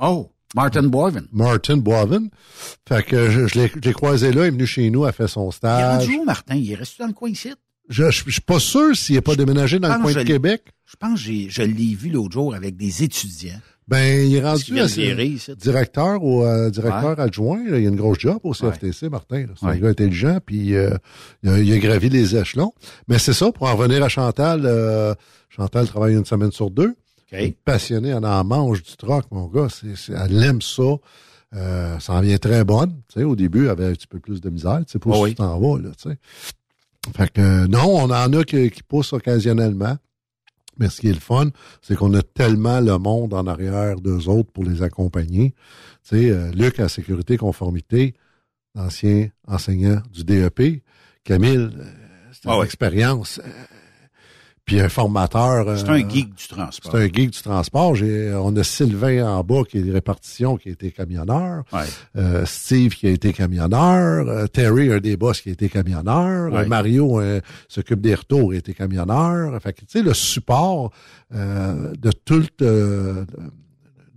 Oh, 0.00 0.30
Martin 0.54 0.82
Boivin. 0.84 1.22
Martin 1.32 1.76
Boivin. 1.78 2.26
Fait 2.88 3.02
que 3.04 3.30
je, 3.30 3.46
je 3.46 3.58
l'ai 3.58 3.68
je 3.74 3.80
l'ai 3.80 3.92
croisé 3.94 4.32
là, 4.32 4.44
il 4.44 4.48
est 4.48 4.50
venu 4.50 4.66
chez 4.66 4.90
nous, 4.90 5.04
a 5.04 5.12
fait 5.12 5.28
son 5.28 5.46
Il 5.46 5.48
est 5.48 5.52
stage. 5.56 6.04
rendu 6.06 6.16
où, 6.18 6.24
Martin? 6.24 6.56
Il 6.56 6.70
est 6.70 6.74
resté 6.74 6.96
dans 7.02 7.06
le 7.08 7.12
coin 7.14 7.30
ici? 7.30 7.50
Je, 7.88 8.10
je, 8.10 8.22
je 8.26 8.30
suis 8.32 8.40
pas 8.40 8.58
sûr 8.60 8.96
s'il 8.96 9.16
n'est 9.16 9.20
pas 9.20 9.34
déménagé 9.36 9.78
dans 9.78 9.94
le 9.94 10.00
coin 10.02 10.12
de 10.12 10.22
Québec. 10.22 10.62
Je 10.86 10.96
pense 10.96 11.14
que 11.20 11.26
j'ai- 11.26 11.48
je 11.50 11.62
l'ai 11.62 11.94
vu 11.94 12.10
l'autre 12.10 12.32
jour 12.32 12.54
avec 12.54 12.76
des 12.76 13.02
étudiants. 13.02 13.60
Ben, 13.88 14.26
il 14.26 14.34
est 14.36 14.40
rendu 14.40 14.62
à- 14.78 14.86
directeur 15.56 16.22
ou 16.22 16.42
euh, 16.44 16.70
directeur 16.70 17.18
adjoint. 17.20 17.62
là. 17.68 17.78
il 17.78 17.82
y 17.82 17.86
a 17.86 17.88
une 17.88 17.96
grosse 17.96 18.18
job 18.20 18.38
au 18.44 18.52
CFTC, 18.54 19.08
Martin. 19.08 19.44
C'est 19.58 19.66
un 19.66 19.76
gars 19.76 19.88
intelligent, 19.88 20.38
puis 20.44 20.74
euh, 20.76 20.90
il, 21.42 21.48
a, 21.50 21.58
il 21.58 21.72
a 21.72 21.78
gravi 21.78 22.08
les 22.08 22.36
échelons. 22.36 22.72
Mais 23.08 23.18
c'est 23.18 23.32
ça, 23.32 23.50
pour 23.52 23.68
en 23.68 23.74
revenir 23.76 24.02
à 24.02 24.08
Chantal, 24.08 24.62
euh, 24.64 25.14
Chantal 25.50 25.86
travaille 25.88 26.14
une 26.14 26.24
semaine 26.24 26.52
sur 26.52 26.70
deux. 26.70 26.94
OK. 27.32 27.54
Passionnée, 27.64 28.10
elle 28.10 28.24
en 28.24 28.44
mange 28.44 28.82
du 28.82 28.96
troc, 28.96 29.24
mon 29.30 29.46
gars. 29.48 29.68
C'est, 29.68 29.96
c'est- 29.96 30.12
elle 30.12 30.42
aime 30.42 30.62
ça. 30.62 30.82
Euh, 31.54 31.98
ça 31.98 32.14
en 32.14 32.20
vient 32.20 32.38
très 32.38 32.64
bonne. 32.64 32.94
Tu 33.12 33.18
sais, 33.20 33.24
au 33.24 33.36
début, 33.36 33.64
elle 33.64 33.70
avait 33.70 33.86
un 33.86 33.92
petit 33.92 34.06
peu 34.06 34.20
plus 34.20 34.40
de 34.40 34.48
misère. 34.48 34.80
Pas 34.86 34.98
Ah 35.12 35.18
où 35.18 35.22
oui. 35.24 35.30
tu 35.30 35.36
t'en 35.36 35.58
vas, 35.60 35.78
là. 35.78 35.90
Fait 37.16 37.30
que, 37.32 37.40
euh, 37.40 37.66
non, 37.66 37.84
on 37.84 38.10
en 38.10 38.32
a 38.32 38.44
qui, 38.44 38.70
qui 38.70 38.82
poussent 38.82 39.12
occasionnellement. 39.12 39.96
Mais 40.78 40.88
ce 40.88 41.00
qui 41.00 41.08
est 41.08 41.12
le 41.14 41.20
fun, 41.20 41.48
c'est 41.82 41.96
qu'on 41.96 42.14
a 42.14 42.22
tellement 42.22 42.80
le 42.80 42.96
monde 42.98 43.34
en 43.34 43.46
arrière 43.46 44.00
d'eux 44.00 44.28
autres 44.28 44.50
pour 44.52 44.64
les 44.64 44.82
accompagner. 44.82 45.50
Tu 46.08 46.16
sais, 46.16 46.30
euh, 46.30 46.50
Luc 46.52 46.80
à 46.80 46.88
sécurité 46.88 47.36
conformité, 47.36 48.14
ancien 48.74 49.28
enseignant 49.46 50.00
du 50.12 50.24
DEP, 50.24 50.82
Camille, 51.24 51.56
euh, 51.58 51.70
c'est 52.32 52.44
une 52.46 52.50
Ah 52.50 52.58
ouais. 52.58 52.64
expérience. 52.64 53.40
Puis 54.64 54.80
un 54.80 54.88
formateur. 54.88 55.78
C'est 55.78 55.88
euh, 55.88 55.94
un 55.94 56.08
geek 56.08 56.34
du 56.34 56.48
transport. 56.48 56.92
C'est 56.92 56.98
un 56.98 57.06
geek 57.06 57.30
du 57.30 57.42
transport. 57.42 57.94
J'ai, 57.94 58.32
on 58.34 58.54
a 58.56 58.64
Sylvain 58.64 59.26
en 59.26 59.42
bas 59.42 59.62
qui 59.68 59.78
est 59.78 59.82
des 59.82 59.92
répartitions, 59.92 60.56
qui 60.56 60.68
a 60.68 60.72
été 60.72 60.90
camionneur. 60.90 61.64
Ouais. 61.72 61.80
Euh, 62.16 62.44
Steve 62.46 62.94
qui 62.94 63.06
a 63.06 63.10
été 63.10 63.32
camionneur. 63.32 64.28
Euh, 64.28 64.46
Terry, 64.46 64.92
un 64.92 64.98
des 64.98 65.16
boss 65.16 65.40
qui 65.40 65.48
a 65.48 65.52
été 65.52 65.68
camionneur. 65.68 66.52
Ouais. 66.52 66.60
Euh, 66.60 66.66
Mario 66.66 67.20
s'occupe 67.68 68.00
des 68.00 68.14
retours, 68.14 68.52
a 68.52 68.56
été 68.56 68.72
camionneur. 68.74 69.60
Fait 69.60 69.72
que, 69.72 69.80
tu 69.80 69.86
sais, 69.88 70.02
le 70.02 70.14
support 70.14 70.92
euh, 71.34 71.92
de 71.98 72.10
tout 72.12 72.46
euh, 72.60 73.24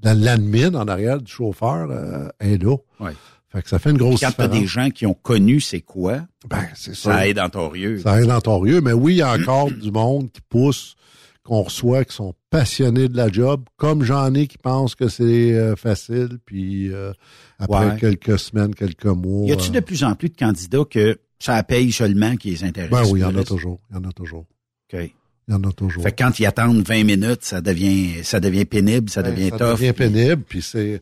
l'admin 0.03 0.75
en 0.75 0.87
arrière 0.87 1.21
du 1.21 1.31
chauffeur 1.31 1.87
euh, 1.89 2.27
est 2.39 2.61
là. 2.61 2.75
Ouais. 2.99 3.13
Fait 3.55 3.61
que 3.61 3.69
ça 3.69 3.79
fait 3.79 3.91
une 3.91 3.97
grosse 3.97 4.19
Quand 4.19 4.31
tu 4.31 4.41
as 4.41 4.47
différence. 4.47 4.59
des 4.61 4.67
gens 4.67 4.89
qui 4.89 5.05
ont 5.05 5.13
connu 5.13 5.61
c'est 5.61 5.79
quoi, 5.81 6.21
Ben, 6.49 6.65
c'est 6.75 6.93
ça 6.95 7.11
sûr. 7.13 7.19
aide 7.19 7.39
en 7.39 7.49
torieux. 7.49 7.99
Ça 7.99 8.19
aide 8.21 8.27
notorieux, 8.27 8.81
mais 8.81 8.91
oui, 8.91 9.13
il 9.13 9.17
y 9.17 9.21
a 9.21 9.31
encore 9.33 9.71
du 9.71 9.91
monde 9.91 10.29
qui 10.31 10.41
pousse, 10.41 10.95
qu'on 11.43 11.61
reçoit, 11.61 12.03
qui 12.03 12.13
sont 12.15 12.33
passionnés 12.49 13.07
de 13.07 13.15
la 13.15 13.31
job, 13.31 13.63
comme 13.77 14.03
j'en 14.03 14.33
ai 14.33 14.47
qui 14.47 14.57
pensent 14.57 14.95
que 14.95 15.07
c'est 15.07 15.53
euh, 15.53 15.75
facile, 15.77 16.37
puis 16.45 16.91
euh, 16.91 17.13
après 17.59 17.91
Ouais. 17.91 17.97
quelques 17.99 18.37
semaines, 18.39 18.75
quelques 18.75 19.05
mois. 19.05 19.47
Y 19.47 19.53
a-tu 19.53 19.69
euh, 19.69 19.73
de 19.73 19.79
plus 19.79 20.03
en 20.03 20.15
plus 20.15 20.29
de 20.29 20.35
candidats 20.35 20.83
que 20.89 21.17
ça 21.39 21.61
paye 21.63 21.91
seulement 21.93 22.35
qui 22.35 22.49
les 22.51 22.63
intéresse? 22.65 22.89
Ben 22.91 23.03
oui, 23.05 23.19
il 23.19 23.21
y 23.21 23.25
en 23.25 23.35
a 23.37 23.43
toujours. 23.43 23.79
Il 23.91 23.95
y 23.95 23.99
en 23.99 24.09
a 24.09 24.11
toujours. 24.11 24.45
OK. 24.93 24.99
Il 25.47 25.53
y 25.53 25.53
en 25.55 25.63
a 25.63 25.71
toujours. 25.71 26.01
Fait 26.03 26.11
que 26.11 26.23
quand 26.23 26.39
ils 26.39 26.45
attendent 26.47 26.85
20 26.85 27.03
minutes, 27.03 27.43
ça 27.43 27.61
devient, 27.61 28.23
ça 28.23 28.39
devient 28.39 28.65
pénible, 28.65 29.09
ça 29.09 29.21
Ben, 29.21 29.31
devient 29.33 29.49
ça 29.51 29.57
tough. 29.59 29.79
devient 29.79 29.93
pénible, 29.93 30.43
puis 30.49 30.61
c'est... 30.61 31.01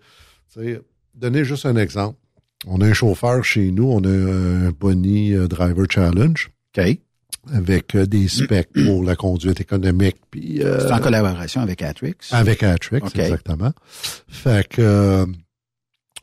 Donner 1.16 1.46
juste 1.46 1.66
un 1.66 1.78
exemple. 1.78 2.18
On 2.68 2.82
a 2.82 2.86
un 2.88 2.94
chauffeur 2.94 3.44
chez 3.44 3.72
nous, 3.72 3.86
on 3.90 4.04
a 4.04 4.10
un 4.10 4.72
Bonnie 4.72 5.34
euh, 5.34 5.48
Driver 5.48 5.86
Challenge. 5.90 6.50
OK. 6.78 6.98
Avec 7.54 7.94
euh, 7.96 8.06
des 8.06 8.28
specs 8.30 8.70
pour 8.86 9.04
la 9.04 9.16
conduite 9.16 9.60
économique, 9.60 10.16
puis... 10.32 10.62
euh, 10.64 10.80
C'est 10.88 10.94
en 10.94 11.00
collaboration 11.00 11.62
avec 11.62 11.82
Atrix. 11.82 12.16
Avec 12.32 12.64
Atrix, 12.64 13.02
exactement. 13.16 13.72
Fait 14.30 14.68
que 14.68 15.26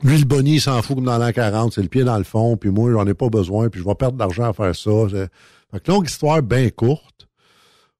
lui, 0.03 0.19
le 0.19 0.25
Bonnie, 0.25 0.55
il 0.55 0.61
s'en 0.61 0.81
fout 0.81 0.97
comme 0.97 1.05
dans 1.05 1.19
l'an 1.19 1.31
40, 1.31 1.75
c'est 1.75 1.83
le 1.83 1.89
pied 1.89 2.05
dans 2.05 2.17
le 2.17 2.25
fond, 2.25 2.57
puis 2.57 2.71
moi, 2.71 2.91
j'en 2.91 3.07
ai 3.07 3.13
pas 3.13 3.29
besoin, 3.29 3.69
puis 3.69 3.81
je 3.81 3.85
vais 3.87 3.95
perdre 3.95 4.15
de 4.15 4.19
l'argent 4.21 4.49
à 4.49 4.55
faire 4.55 4.75
ça. 4.75 4.91
Fait 5.71 5.81
que 5.81 5.91
longue 5.91 6.09
histoire 6.09 6.43
bien 6.43 6.71
courte, 6.71 7.29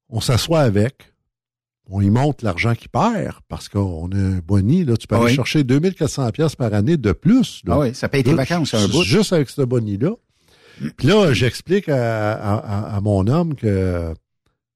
on 0.09 0.21
s'assoit 0.21 0.61
avec, 0.61 1.10
on 1.91 2.01
y 2.01 2.11
monte 2.11 2.43
l'argent 2.43 2.75
qu'il 2.75 2.89
perd, 2.89 3.35
parce 3.49 3.69
qu'on 3.69 4.09
a 4.13 4.17
un 4.17 4.39
Bonnie, 4.47 4.85
là, 4.85 4.97
tu 4.97 5.07
peux 5.07 5.17
Ah 5.17 5.19
aller 5.19 5.31
oui. 5.31 5.35
chercher 5.35 5.65
2400 5.65 6.31
pièces 6.31 6.57
par 6.57 6.73
année 6.73 6.97
de 6.97 7.13
plus. 7.13 7.63
Là. 7.67 7.75
Ah 7.75 7.79
oui, 7.81 7.95
ça 7.95 8.09
paye 8.09 8.23
tes 8.23 8.33
vacances 8.35 8.75
un 8.75 8.87
bout. 8.89 9.03
Juste 9.03 9.33
avec 9.33 9.51
ce 9.51 9.63
Bonnie-là. 9.63 10.13
Puis 10.97 11.09
là, 11.09 11.33
j'explique 11.33 11.89
à, 11.89 12.33
à- 12.35 12.57
à- 12.57 12.97
à 12.97 13.01
mon 13.01 13.27
homme 13.27 13.55
que 13.55 14.15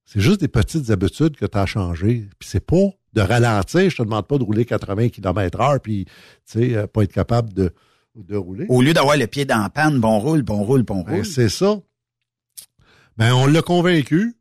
c'est 0.04 0.20
juste 0.20 0.40
des 0.40 0.48
petites 0.48 0.90
habitudes 0.90 1.36
que 1.36 1.46
tu 1.46 1.56
as 1.56 1.66
changées. 1.66 2.28
Puis 2.38 2.48
c'est 2.50 2.64
pas 2.66 2.90
de 3.14 3.20
ralentir. 3.20 3.88
Je 3.88 3.96
te 3.96 4.02
demande 4.02 4.26
pas 4.26 4.36
de 4.38 4.42
rouler 4.44 4.64
80 4.66 5.08
km 5.08 5.60
heure 5.60 5.80
puis, 5.80 6.04
tu 6.04 6.12
sais, 6.44 6.74
euh, 6.74 6.86
pas 6.86 7.02
être 7.04 7.12
capable 7.12 7.54
de, 7.54 7.72
de 8.16 8.36
rouler. 8.36 8.66
Au 8.68 8.82
lieu 8.82 8.92
d'avoir 8.92 9.16
le 9.16 9.26
pied 9.26 9.44
dans 9.44 9.58
la 9.62 9.70
panne, 9.70 9.98
bon 10.00 10.18
roule, 10.18 10.42
bon 10.42 10.62
roule, 10.62 10.82
bon 10.82 11.02
Ben, 11.04 11.14
roule. 11.14 11.24
c'est 11.26 11.48
ça. 11.48 11.78
Ben, 13.16 13.32
on 13.32 13.46
l'a 13.46 13.62
convaincu. 13.62 14.34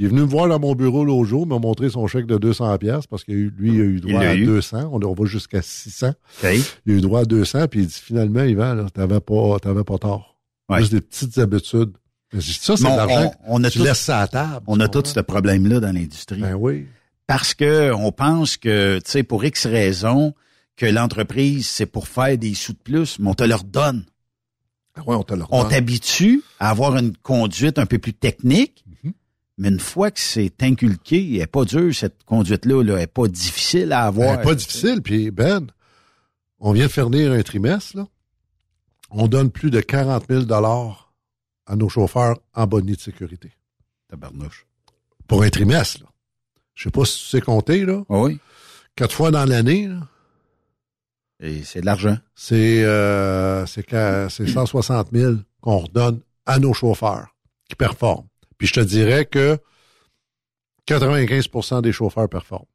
Il 0.00 0.06
est 0.06 0.08
venu 0.08 0.22
me 0.22 0.26
voir 0.26 0.48
dans 0.48 0.58
mon 0.58 0.74
bureau 0.74 1.04
l'autre 1.04 1.26
jour, 1.28 1.46
m'a 1.46 1.58
montré 1.58 1.90
son 1.90 2.06
chèque 2.06 2.24
de 2.24 2.38
200 2.38 2.78
pièces 2.78 3.06
parce 3.06 3.22
que 3.22 3.32
lui, 3.32 3.74
il 3.74 3.80
a 3.82 3.84
eu 3.84 4.00
droit 4.00 4.20
à 4.20 4.34
eu. 4.34 4.46
200. 4.46 4.88
On, 4.92 5.02
on 5.04 5.12
va 5.12 5.24
jusqu'à 5.26 5.60
600. 5.60 6.08
OK. 6.42 6.50
Il 6.86 6.92
a 6.94 6.96
eu 6.96 7.00
droit 7.02 7.20
à 7.20 7.24
200, 7.26 7.68
puis 7.68 7.80
il 7.80 7.86
dit 7.86 8.00
finalement, 8.02 8.42
Yvan, 8.42 8.86
t'avais 8.94 9.20
pas, 9.20 9.58
t'avais 9.60 9.84
pas 9.84 9.98
tort. 9.98 10.38
Ouais. 10.70 10.78
Juste 10.78 10.92
des 10.92 11.02
petites 11.02 11.36
habitudes. 11.36 11.92
Ça, 12.32 12.78
c'est 12.78 12.84
de 12.84 12.88
on- 12.88 12.96
l'argent 12.96 13.32
on- 13.46 13.60
on 13.60 13.64
a 13.64 13.70
tu 13.70 13.76
tout- 13.78 13.84
laisses 13.84 13.98
ça 14.00 14.20
à 14.20 14.26
table. 14.26 14.64
On 14.68 14.80
a 14.80 14.88
tout 14.88 15.02
ce 15.04 15.20
problème-là 15.20 15.80
dans 15.80 15.92
l'industrie. 15.94 16.40
Ben 16.40 16.54
oui. 16.54 16.86
Parce 17.26 17.52
que 17.52 17.92
on 17.92 18.10
pense 18.10 18.56
que, 18.56 19.00
tu 19.04 19.10
sais, 19.10 19.22
pour 19.22 19.44
X 19.44 19.66
raisons, 19.66 20.32
que 20.76 20.86
l'entreprise, 20.86 21.66
c'est 21.68 21.84
pour 21.84 22.08
faire 22.08 22.38
des 22.38 22.54
sous 22.54 22.72
de 22.72 22.78
plus, 22.78 23.18
mais 23.18 23.28
on 23.28 23.34
te 23.34 23.44
leur 23.44 23.64
donne. 23.64 24.06
Ouais, 25.06 25.16
on 25.50 25.64
t'habitue 25.64 26.42
à 26.58 26.70
avoir 26.70 26.96
une 26.96 27.14
conduite 27.18 27.78
un 27.78 27.84
peu 27.86 27.98
plus 27.98 28.14
technique. 28.14 28.82
Mais 29.60 29.68
une 29.68 29.78
fois 29.78 30.10
que 30.10 30.18
c'est 30.18 30.62
inculqué, 30.62 31.34
elle 31.36 31.42
est 31.42 31.46
pas 31.46 31.64
dure, 31.64 31.94
cette 31.94 32.24
conduite-là, 32.24 32.82
là, 32.82 32.94
elle 32.96 33.02
est 33.02 33.06
pas 33.06 33.28
difficile 33.28 33.92
à 33.92 34.04
avoir. 34.06 34.38
Ben, 34.38 34.42
pas 34.42 34.54
difficile. 34.54 35.02
Puis 35.02 35.30
Ben, 35.30 35.66
on 36.58 36.72
vient 36.72 36.86
de 36.86 36.90
faire 36.90 37.08
venir 37.08 37.30
un 37.32 37.42
trimestre, 37.42 37.96
là. 37.98 38.06
On 39.10 39.28
donne 39.28 39.50
plus 39.50 39.70
de 39.70 39.80
40 39.80 40.24
000 40.30 40.44
à 41.66 41.76
nos 41.76 41.88
chauffeurs 41.88 42.38
en 42.54 42.66
bonnie 42.66 42.92
de 42.96 43.00
sécurité. 43.00 43.52
Tabarnouche. 44.08 44.66
Pour 45.28 45.42
un 45.42 45.50
trimestre, 45.50 46.00
là. 46.02 46.08
Je 46.74 46.84
sais 46.84 46.90
pas 46.90 47.04
si 47.04 47.18
tu 47.18 47.24
sais 47.26 47.40
compter, 47.40 47.84
là. 47.84 48.02
Ah 48.08 48.18
oui. 48.18 48.38
Quatre 48.96 49.14
fois 49.14 49.30
dans 49.30 49.44
l'année, 49.44 49.86
là. 49.88 50.08
Et 51.42 51.62
c'est 51.64 51.80
de 51.80 51.86
l'argent. 51.86 52.16
C'est 52.34 52.82
euh, 52.84 53.64
c'est 53.66 53.82
qu'à- 53.82 54.28
c'est 54.30 54.46
160 54.46 55.08
000 55.12 55.34
qu'on 55.60 55.78
redonne 55.78 56.20
à 56.46 56.58
nos 56.58 56.72
chauffeurs 56.74 57.34
qui 57.68 57.74
performent. 57.76 58.26
Puis 58.60 58.66
je 58.68 58.74
te 58.74 58.80
dirais 58.80 59.24
que 59.24 59.58
95% 60.86 61.80
des 61.80 61.92
chauffeurs 61.92 62.28
performent. 62.28 62.66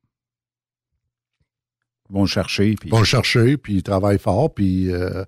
Ils 2.10 2.16
vont 2.16 2.22
le 2.24 2.28
chercher. 2.28 2.74
Puis... 2.74 2.90
Ils 2.90 2.92
vont 2.92 3.00
le 3.00 3.06
chercher, 3.06 3.56
puis 3.56 3.76
ils 3.76 3.84
travaillent 3.84 4.18
fort, 4.18 4.52
puis 4.52 4.92
euh, 4.92 5.24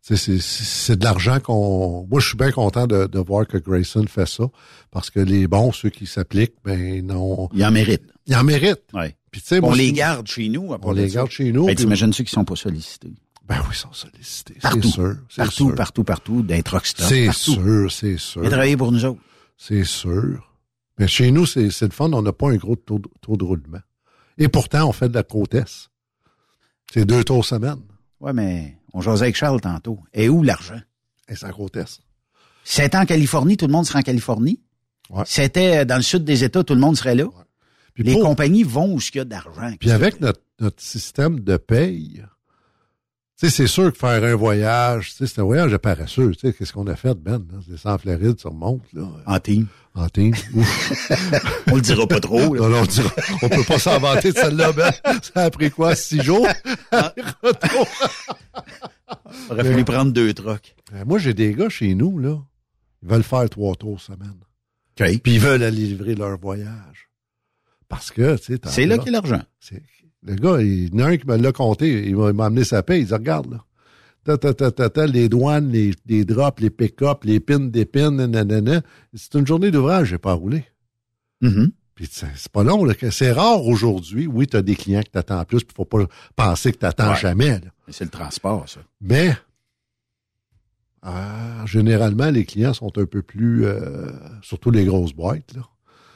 c'est 0.00 0.96
de 0.96 1.04
l'argent 1.04 1.40
qu'on... 1.40 2.06
Moi, 2.08 2.20
je 2.20 2.28
suis 2.28 2.36
bien 2.36 2.52
content 2.52 2.86
de, 2.86 3.06
de 3.06 3.18
voir 3.18 3.48
que 3.48 3.58
Grayson 3.58 4.04
fait 4.06 4.28
ça, 4.28 4.44
parce 4.92 5.10
que 5.10 5.18
les 5.18 5.48
bons, 5.48 5.72
ceux 5.72 5.90
qui 5.90 6.06
s'appliquent, 6.06 6.54
ben 6.64 7.04
non... 7.04 7.48
Ils 7.52 7.64
en 7.64 7.72
méritent. 7.72 8.12
Ils 8.28 8.36
en 8.36 8.44
méritent. 8.44 8.84
Ouais. 8.94 9.16
Puis, 9.32 9.40
tu 9.40 9.48
sais, 9.48 9.58
on 9.58 9.66
moi, 9.66 9.76
les 9.76 9.92
garde 9.92 10.28
chez 10.28 10.48
nous. 10.48 10.68
On 10.82 10.92
les 10.92 11.08
garde 11.08 11.30
chez 11.30 11.50
nous. 11.50 11.66
Ben, 11.66 11.74
T'imagines 11.74 12.12
ceux 12.12 12.22
qui 12.22 12.30
sont 12.30 12.44
pas 12.44 12.54
sollicités. 12.54 13.12
Ben 13.44 13.56
oui, 13.62 13.70
ils 13.72 13.76
sont 13.76 13.92
sollicités. 13.92 14.54
Partout. 14.62 14.82
C'est 14.82 14.88
sûr. 14.88 15.16
c'est 15.28 15.42
Partout, 15.42 15.66
sûr. 15.68 15.74
partout, 15.74 16.04
partout, 16.04 16.46
stop. 16.84 17.06
C'est 17.08 17.26
partout. 17.26 17.52
sûr, 17.54 17.92
c'est 17.92 18.18
sûr. 18.18 18.44
Ils 18.44 18.50
travaillent 18.50 18.76
pour 18.76 18.92
nous 18.92 19.04
autres. 19.04 19.20
C'est 19.56 19.84
sûr. 19.84 20.52
Mais 20.98 21.08
chez 21.08 21.30
nous, 21.30 21.46
c'est 21.46 21.70
c'est 21.70 21.86
le 21.86 21.92
fun. 21.92 22.12
On 22.12 22.22
n'a 22.22 22.32
pas 22.32 22.50
un 22.50 22.56
gros 22.56 22.76
taux 22.76 22.98
de, 22.98 23.08
taux 23.20 23.36
de 23.36 23.44
roulement. 23.44 23.80
Et 24.38 24.48
pourtant, 24.48 24.88
on 24.88 24.92
fait 24.92 25.08
de 25.08 25.14
la 25.14 25.22
côte 25.22 25.54
est. 25.54 25.88
C'est 26.92 27.04
deux 27.04 27.24
tours 27.24 27.44
semaine. 27.44 27.80
Ouais, 28.20 28.32
mais 28.32 28.78
on 28.92 29.00
jasait 29.00 29.24
avec 29.24 29.36
Charles 29.36 29.60
tantôt. 29.60 29.98
Et 30.12 30.28
où 30.28 30.42
l'argent? 30.42 30.80
Et 31.28 31.34
c'est 31.36 31.46
en 31.46 31.52
côte 31.52 31.76
est. 31.76 32.00
Si 32.64 32.80
c'était 32.82 32.96
en 32.96 33.06
Californie, 33.06 33.56
tout 33.56 33.66
le 33.66 33.72
monde 33.72 33.86
serait 33.86 33.98
en 34.00 34.02
Californie. 34.02 34.60
Ouais. 35.10 35.22
C'était 35.26 35.84
dans 35.86 35.96
le 35.96 36.02
sud 36.02 36.24
des 36.24 36.44
États, 36.44 36.64
tout 36.64 36.74
le 36.74 36.80
monde 36.80 36.96
serait 36.96 37.14
là. 37.14 37.26
Puis, 37.94 38.02
Les 38.04 38.12
pour- 38.14 38.22
compagnies 38.24 38.62
vont 38.62 38.94
où 38.94 38.98
il 39.00 39.16
y 39.16 39.20
a 39.20 39.24
de 39.24 39.30
l'argent. 39.30 39.72
puis 39.80 39.90
avec 39.90 40.20
notre, 40.20 40.40
notre 40.60 40.82
système 40.82 41.40
de 41.40 41.56
paye, 41.56 42.22
sais, 43.36 43.50
c'est 43.50 43.66
sûr 43.66 43.92
que 43.92 43.98
faire 43.98 44.24
un 44.24 44.34
voyage, 44.34 45.10
tu 45.10 45.16
sais, 45.16 45.26
c'est 45.26 45.40
un 45.40 45.44
voyage 45.44 45.70
de 45.70 45.76
paresseux. 45.76 46.32
Tu 46.32 46.38
sais, 46.48 46.52
qu'est-ce 46.54 46.72
qu'on 46.72 46.86
a 46.86 46.96
fait, 46.96 47.14
Ben? 47.14 47.32
là? 47.52 47.58
C'est 47.68 47.76
sans 47.76 47.98
Floride, 47.98 48.40
ça 48.40 48.48
remonte, 48.48 48.82
là. 48.92 49.06
En 49.26 49.38
team. 49.38 49.66
En 49.94 50.08
team. 50.08 50.34
On 51.70 51.76
le 51.76 51.80
dira 51.80 52.06
pas 52.06 52.20
trop. 52.20 52.54
là. 52.54 52.60
Non, 52.62 52.68
non, 52.68 52.80
on, 52.82 52.84
dira- 52.86 53.14
on 53.42 53.48
peut 53.48 53.64
pas 53.64 53.78
s'en 53.78 53.98
vanter 53.98 54.30
de 54.32 54.36
celle-là, 54.36 54.72
Ben. 54.72 54.90
Ça 55.34 55.44
a 55.44 55.50
pris 55.50 55.70
quoi, 55.70 55.94
six 55.96 56.22
jours? 56.22 56.46
Retour. 57.42 57.86
Il 59.48 59.52
aurait 59.52 59.64
fallu 59.64 59.84
prendre 59.84 60.12
deux 60.12 60.34
trucks. 60.34 60.74
Euh, 60.94 61.04
Moi, 61.06 61.18
j'ai 61.18 61.34
des 61.34 61.54
gars 61.54 61.68
chez 61.68 61.94
nous, 61.94 62.18
là. 62.18 62.38
Ils 63.02 63.08
veulent 63.08 63.22
faire 63.22 63.48
trois 63.48 63.74
tours 63.74 64.00
semaine. 64.00 64.36
OK. 65.00 65.20
Puis 65.22 65.34
ils 65.34 65.40
veulent 65.40 65.62
aller 65.62 65.76
livrer 65.86 66.14
leur 66.14 66.38
voyage. 66.38 67.08
Parce 67.88 68.10
que, 68.10 68.36
tu 68.36 68.54
sais, 68.54 68.60
C'est 68.66 68.86
là 68.86 68.96
y 68.96 69.08
a 69.08 69.12
l'argent. 69.12 69.42
Le 70.26 70.34
gars, 70.34 70.60
il 70.60 70.92
y 70.94 71.02
en 71.02 71.06
a 71.06 71.08
un 71.10 71.16
qui 71.16 71.26
me 71.26 71.36
l'a 71.36 71.52
compté. 71.52 72.08
Il 72.08 72.16
m'a 72.16 72.46
amené 72.46 72.64
sa 72.64 72.82
paie. 72.82 73.00
Il 73.00 73.06
dit, 73.06 73.12
regarde, 73.12 73.50
là. 73.52 73.64
Ta, 74.24 74.36
ta, 74.36 74.52
ta, 74.54 74.72
ta, 74.72 74.90
ta, 74.90 75.06
les 75.06 75.28
douanes, 75.28 75.70
les, 75.70 75.92
les 76.06 76.24
drops, 76.24 76.60
les 76.60 76.70
pick-up, 76.70 77.22
les 77.22 77.38
pins 77.38 77.60
des 77.60 77.84
pins, 77.84 78.10
nanana. 78.10 78.82
C'est 79.14 79.34
une 79.34 79.46
journée 79.46 79.70
d'ouvrage, 79.70 80.08
j'ai 80.08 80.18
pas 80.18 80.32
roulé. 80.32 80.64
Mhm. 81.42 81.70
Puis 81.94 82.08
c'est 82.10 82.48
pas 82.50 82.64
long, 82.64 82.86
C'est 83.10 83.30
rare 83.32 83.64
aujourd'hui. 83.64 84.26
Oui, 84.26 84.48
tu 84.48 84.56
as 84.56 84.62
des 84.62 84.74
clients 84.74 85.02
que 85.02 85.10
t'attends 85.10 85.44
plus, 85.44 85.62
puis 85.64 85.74
faut 85.76 85.84
pas 85.84 86.04
penser 86.34 86.72
que 86.72 86.78
t'attends 86.78 87.10
Ouais. 87.12 87.16
jamais, 87.16 87.50
là. 87.52 87.70
Mais 87.86 87.92
C'est 87.92 88.04
le 88.04 88.10
transport, 88.10 88.68
ça. 88.68 88.80
Mais 89.00 89.34
euh, 91.06 91.66
généralement, 91.66 92.30
les 92.30 92.44
clients 92.44 92.74
sont 92.74 92.98
un 92.98 93.06
peu 93.06 93.22
plus, 93.22 93.64
euh, 93.64 94.10
surtout 94.42 94.70
les 94.70 94.84
grosses 94.84 95.12
boîtes. 95.14 95.54
Là. 95.54 95.62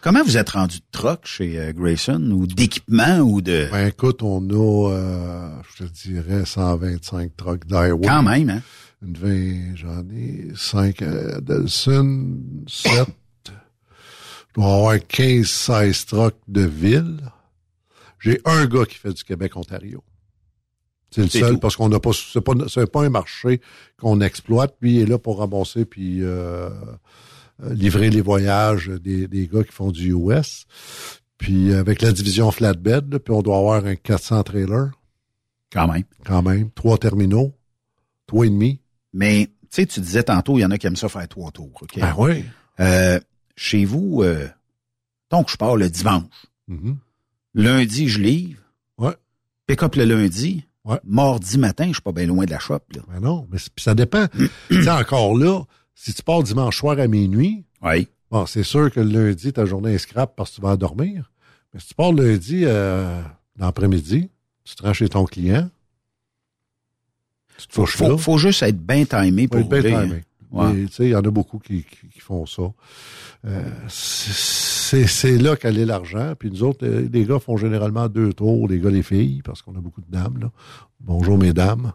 Comment 0.02 0.22
vous 0.24 0.38
êtes 0.38 0.50
rendu 0.50 0.78
de 0.78 0.84
truck 0.92 1.26
chez 1.26 1.58
euh, 1.58 1.72
Grayson 1.72 2.30
ou 2.32 2.46
d'équipement 2.46 3.18
ou 3.18 3.42
de... 3.42 3.68
Ben 3.70 3.88
écoute, 3.88 4.22
on 4.22 4.48
a, 4.48 4.92
euh, 4.92 5.50
je 5.76 5.84
te 5.84 5.90
dirais, 5.90 6.46
125 6.46 7.36
trucks 7.36 7.66
d'Iowa. 7.66 8.06
Quand 8.06 8.22
même, 8.22 8.48
hein? 8.48 8.62
Une 9.02 9.16
vingt, 9.16 9.76
j'en 9.76 10.02
ai 10.10 10.52
5 10.56 11.02
à 11.02 11.40
Delson, 11.42 12.38
7, 12.66 13.08
Je 13.46 13.52
dois 14.54 14.74
avoir 14.74 14.94
15-16 14.96 16.06
trucks 16.06 16.40
de 16.48 16.62
ville. 16.62 17.20
J'ai 18.20 18.40
un 18.46 18.66
gars 18.66 18.86
qui 18.86 18.96
fait 18.96 19.12
du 19.12 19.24
Québec-Ontario. 19.24 20.02
C'est 21.10 21.22
le 21.22 21.28
seul 21.28 21.54
tout. 21.54 21.58
parce 21.58 21.76
qu'on 21.76 21.88
n'a 21.88 21.98
pas, 21.98 22.12
c'est 22.12 22.40
pas, 22.40 22.52
c'est 22.68 22.90
pas 22.90 23.02
un 23.02 23.10
marché 23.10 23.60
qu'on 23.98 24.20
exploite. 24.20 24.76
Lui 24.80 24.96
il 24.96 25.02
est 25.02 25.06
là 25.06 25.18
pour 25.18 25.40
ramasser 25.40 25.84
puis 25.84 26.22
euh, 26.22 26.68
euh, 26.68 26.70
livrer 27.70 28.10
les 28.10 28.20
voyages 28.20 28.88
des, 28.88 29.26
des 29.28 29.46
gars 29.48 29.64
qui 29.64 29.72
font 29.72 29.90
du 29.90 30.12
US. 30.14 30.64
Puis 31.38 31.72
avec 31.74 32.02
la 32.02 32.12
division 32.12 32.50
flatbed, 32.50 33.12
là, 33.12 33.18
puis 33.18 33.32
on 33.34 33.42
doit 33.42 33.56
avoir 33.58 33.84
un 33.84 33.96
400 33.96 34.42
trailers. 34.42 34.90
Quand 35.72 35.88
même. 35.88 36.04
Quand 36.24 36.42
même. 36.42 36.70
Trois 36.72 36.98
terminaux. 36.98 37.54
Trois 38.26 38.46
et 38.46 38.50
demi. 38.50 38.80
Mais, 39.12 39.46
tu 39.62 39.68
sais, 39.70 39.86
tu 39.86 40.00
disais 40.00 40.22
tantôt, 40.22 40.58
il 40.58 40.62
y 40.62 40.64
en 40.64 40.70
a 40.70 40.78
qui 40.78 40.86
aiment 40.86 40.96
ça 40.96 41.08
faire 41.08 41.26
trois 41.28 41.50
tours. 41.50 41.72
OK? 41.80 41.98
Ben 41.98 42.14
oui. 42.18 42.44
Euh, 42.80 43.18
chez 43.56 43.84
vous, 43.84 44.22
euh, 44.22 44.48
donc 45.30 45.50
je 45.50 45.56
pars 45.56 45.76
le 45.76 45.88
dimanche. 45.88 46.24
Mhm. 46.68 46.98
Lundi, 47.54 48.08
je 48.08 48.20
livre. 48.20 48.60
Ouais. 48.98 49.14
Pick-up 49.66 49.96
le 49.96 50.04
lundi. 50.04 50.64
Ouais. 50.84 50.98
Mardi 51.04 51.58
matin, 51.58 51.88
je 51.88 51.94
suis 51.94 52.02
pas 52.02 52.12
bien 52.12 52.26
loin 52.26 52.44
de 52.44 52.50
la 52.50 52.58
shop. 52.58 52.80
Là. 52.94 53.02
Ben 53.12 53.20
non, 53.20 53.46
mais 53.50 53.58
c'est- 53.58 53.70
ça 53.78 53.94
dépend. 53.94 54.26
tu 54.68 54.82
sais, 54.82 54.90
encore 54.90 55.36
là, 55.36 55.62
si 56.02 56.14
tu 56.14 56.22
pars 56.22 56.42
dimanche 56.42 56.78
soir 56.78 56.98
à 56.98 57.06
minuit, 57.06 57.64
Oui. 57.82 58.08
bon, 58.30 58.46
c'est 58.46 58.62
sûr 58.62 58.90
que 58.90 59.00
le 59.00 59.26
lundi, 59.26 59.52
ta 59.52 59.66
journée 59.66 59.92
est 59.92 59.98
scrap 59.98 60.34
parce 60.34 60.50
que 60.50 60.54
tu 60.56 60.62
vas 60.62 60.76
dormir. 60.78 61.30
Mais 61.74 61.80
si 61.80 61.88
tu 61.88 61.94
pars 61.94 62.12
lundi 62.12 62.62
euh, 62.64 63.20
dans 63.56 63.66
l'après-midi, 63.66 64.30
tu 64.64 64.74
te 64.76 64.82
rends 64.82 64.94
chez 64.94 65.10
ton 65.10 65.26
client, 65.26 65.68
tu 67.58 67.66
te 67.66 67.74
Faut, 67.74 67.84
faut, 67.84 68.08
là. 68.08 68.16
faut 68.16 68.38
juste 68.38 68.62
être 68.62 68.78
bien 68.80 69.04
timé 69.04 69.46
pour 69.46 69.60
être 69.60 69.68
bien 69.68 69.82
timé. 70.06 70.24
Ouais. 70.50 70.86
Il 71.00 71.08
y 71.08 71.14
en 71.14 71.18
a 71.20 71.30
beaucoup 71.30 71.58
qui, 71.58 71.84
qui, 71.84 72.08
qui 72.08 72.18
font 72.20 72.46
ça. 72.46 72.62
Euh, 73.44 73.62
c'est 73.88 75.36
là 75.38 75.54
qu'allait 75.54 75.84
l'argent. 75.84 76.32
Puis 76.38 76.50
nous 76.50 76.62
autres, 76.64 76.84
euh, 76.86 77.08
les 77.12 77.24
gars 77.26 77.38
font 77.38 77.56
généralement 77.58 78.08
deux 78.08 78.32
tours, 78.32 78.66
les 78.68 78.80
gars, 78.80 78.90
les 78.90 79.02
filles, 79.02 79.42
parce 79.44 79.60
qu'on 79.62 79.76
a 79.76 79.80
beaucoup 79.80 80.00
de 80.00 80.10
dames. 80.10 80.38
Là. 80.40 80.50
Bonjour, 80.98 81.36
mesdames. 81.38 81.92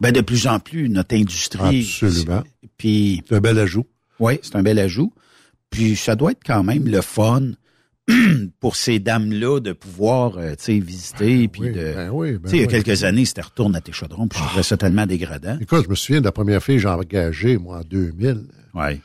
Ben, 0.00 0.12
de 0.12 0.20
plus 0.20 0.46
en 0.46 0.58
plus, 0.58 0.88
notre 0.88 1.14
industrie. 1.14 1.80
Absolument. 1.80 2.42
Puis, 2.76 3.22
C'est 3.28 3.36
un 3.36 3.40
bel 3.40 3.58
ajout. 3.58 3.86
oui, 4.18 4.38
c'est 4.42 4.56
un 4.56 4.62
bel 4.62 4.78
ajout. 4.78 5.12
Puis, 5.70 5.96
ça 5.96 6.14
doit 6.14 6.32
être 6.32 6.42
quand 6.44 6.62
même 6.62 6.86
le 6.86 7.00
fun 7.00 7.52
pour 8.60 8.76
ces 8.76 8.98
dames-là 8.98 9.60
de 9.60 9.72
pouvoir, 9.72 10.38
euh, 10.38 10.50
tu 10.50 10.64
sais, 10.64 10.78
visiter. 10.78 11.48
puis 11.48 11.62
oui, 11.62 11.72
de, 11.72 11.92
ben 11.94 12.10
oui, 12.10 12.32
ben 12.32 12.42
tu 12.44 12.50
sais, 12.50 12.56
il 12.56 12.60
y 12.60 12.62
a 12.62 12.66
oui. 12.66 12.72
quelques 12.82 13.04
années, 13.04 13.24
c'était 13.24 13.42
retourne 13.42 13.74
à 13.74 13.80
tes 13.80 13.92
chaudrons, 13.92 14.28
puis 14.28 14.38
je 14.38 14.44
trouvais 14.44 14.62
ça 14.62 14.76
tellement 14.76 15.06
dégradant. 15.06 15.58
Écoute, 15.60 15.84
je 15.84 15.90
me 15.90 15.96
souviens 15.96 16.20
de 16.20 16.26
la 16.26 16.32
première 16.32 16.62
fille 16.62 16.76
que 16.76 16.82
j'ai 16.82 16.88
engagée, 16.88 17.58
moi, 17.58 17.78
en 17.78 17.82
2000. 17.82 18.46
Ouais. 18.74 19.00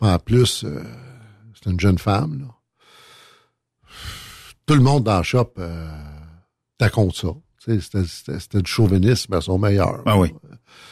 En 0.00 0.18
plus, 0.18 0.64
euh, 0.64 0.82
c'était 1.54 1.70
une 1.70 1.80
jeune 1.80 1.98
femme. 1.98 2.40
Là. 2.40 2.54
Tout 4.66 4.74
le 4.74 4.80
monde 4.80 5.04
dans 5.04 5.18
le 5.18 5.22
shop 5.22 5.52
euh, 5.58 5.88
t'as 6.78 6.90
ça. 7.14 7.28
C'était 7.66 8.62
du 8.62 8.70
chauvinisme 8.70 9.32
à 9.34 9.40
son 9.40 9.58
meilleur. 9.58 10.02
Ah 10.06 10.18
oui. 10.18 10.32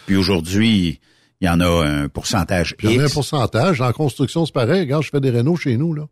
Puis 0.06 0.16
aujourd'hui, 0.16 1.00
il 1.40 1.46
y 1.46 1.50
en 1.50 1.60
a 1.60 1.66
un 1.86 2.08
pourcentage 2.08 2.74
il 2.82 2.92
y 2.92 2.98
en 2.98 3.02
a 3.02 3.06
un 3.06 3.08
pourcentage. 3.08 3.80
En 3.80 3.92
construction, 3.92 4.46
c'est 4.46 4.54
pareil. 4.54 4.80
Regarde, 4.80 5.02
je 5.02 5.10
fais 5.10 5.20
des 5.20 5.30
rénaux 5.30 5.56
chez 5.56 5.76
nous. 5.76 5.94
là. 5.94 6.06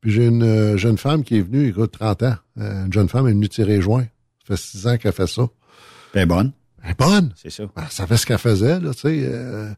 Puis 0.00 0.12
j'ai 0.12 0.26
une 0.26 0.42
euh, 0.44 0.76
jeune 0.76 0.96
femme 0.98 1.24
qui 1.24 1.38
est 1.38 1.42
venue, 1.42 1.68
écoute, 1.68 1.92
30 1.92 2.22
ans. 2.22 2.34
Euh, 2.58 2.86
une 2.86 2.92
jeune 2.92 3.08
femme 3.08 3.26
elle 3.26 3.32
est 3.32 3.34
venue 3.34 3.48
tirer 3.48 3.80
joint. 3.80 4.04
Ça 4.46 4.56
fait 4.56 4.56
6 4.56 4.86
ans 4.86 4.96
qu'elle 4.96 5.12
fait 5.12 5.26
ça. 5.26 5.42
Ben 6.14 6.26
bonne. 6.26 6.52
Elle 6.84 6.92
est 6.92 6.98
bonne. 6.98 7.32
C'est 7.36 7.50
ça. 7.50 7.64
Ben, 7.74 7.84
ça 7.90 8.06
fait 8.06 8.16
ce 8.16 8.24
qu'elle 8.24 8.38
faisait, 8.38 8.78
là, 8.78 8.94
tu 8.94 9.00
sais. 9.00 9.20
euh, 9.24 9.70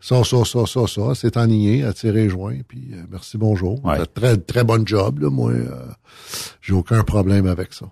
ça, 0.00 0.22
ça, 0.22 0.44
ça, 0.44 0.66
ça, 0.66 0.86
ça. 0.86 1.14
C'est 1.16 1.36
enligné, 1.36 1.82
à 1.82 1.92
tirer 1.92 2.28
joint, 2.28 2.58
puis 2.68 2.90
euh, 2.92 3.02
merci, 3.10 3.36
bonjour. 3.36 3.84
Ouais. 3.84 3.98
Très, 4.14 4.36
très 4.36 4.62
bon 4.62 4.86
job, 4.86 5.18
là. 5.18 5.30
Moi, 5.30 5.50
euh, 5.50 5.70
j'ai 6.60 6.74
aucun 6.74 7.02
problème 7.02 7.46
avec 7.48 7.72
ça. 7.74 7.86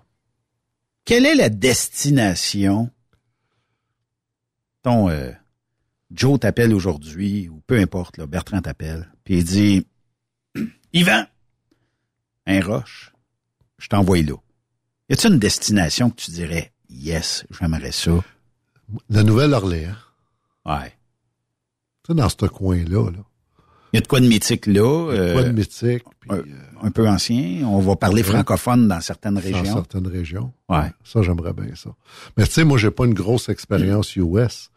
Quelle 1.07 1.25
est 1.25 1.35
la 1.35 1.47
destination? 1.47 2.91
Ton 4.83 5.09
euh, 5.09 5.31
Joe 6.11 6.37
t'appelle 6.37 6.73
aujourd'hui, 6.73 7.47
ou 7.47 7.61
peu 7.65 7.79
importe, 7.79 8.17
là, 8.17 8.27
Bertrand 8.27 8.61
t'appelle, 8.61 9.09
puis 9.23 9.37
il 9.37 9.43
dit 9.45 9.87
Yvan, 10.93 11.25
un 12.45 12.59
roche, 12.61 13.13
je 13.77 13.87
t'envoie 13.87 14.21
là. 14.21 14.35
Y 15.07 15.13
a-t-il 15.13 15.33
une 15.33 15.39
destination 15.39 16.09
que 16.09 16.17
tu 16.21 16.31
dirais 16.31 16.73
Yes, 16.89 17.45
j'aimerais 17.51 17.93
ça? 17.93 18.11
La 19.09 19.23
Nouvelle-Orléans, 19.23 19.95
Ouais. 20.65 20.89
tu 22.03 22.07
sais, 22.11 22.15
dans 22.15 22.27
ce 22.27 22.35
coin-là, 22.47 23.11
là. 23.11 23.19
Y 23.97 23.99
a 23.99 24.01
de 24.01 24.07
quoi 24.07 24.19
de 24.19 24.27
mythique 24.27 24.65
là? 24.67 25.11
Il 25.11 25.17
y 25.17 25.19
a 25.29 25.33
Quoi 25.33 25.41
euh, 25.41 25.49
de 25.49 25.51
mythique, 25.51 26.03
puis 26.19 26.29
un, 26.31 26.35
euh, 26.37 26.43
un 26.83 26.91
peu 26.91 27.07
ancien. 27.07 27.61
On 27.65 27.79
va 27.79 27.95
parler 27.95 28.21
Ouais. 28.21 28.29
francophone 28.29 28.87
dans 28.87 29.01
certaines 29.01 29.35
dans 29.35 29.41
régions. 29.41 29.63
certaines 29.73 30.07
régions. 30.07 30.53
Ouais. 30.69 30.91
Ça, 31.03 31.21
j'aimerais 31.21 31.53
bien 31.53 31.73
ça. 31.75 31.89
Mais 32.37 32.45
tu 32.45 32.51
sais, 32.51 32.63
moi, 32.63 32.77
j'ai 32.77 32.91
pas 32.91 33.05
une 33.05 33.13
grosse 33.13 33.49
expérience 33.49 34.15
US. 34.15 34.69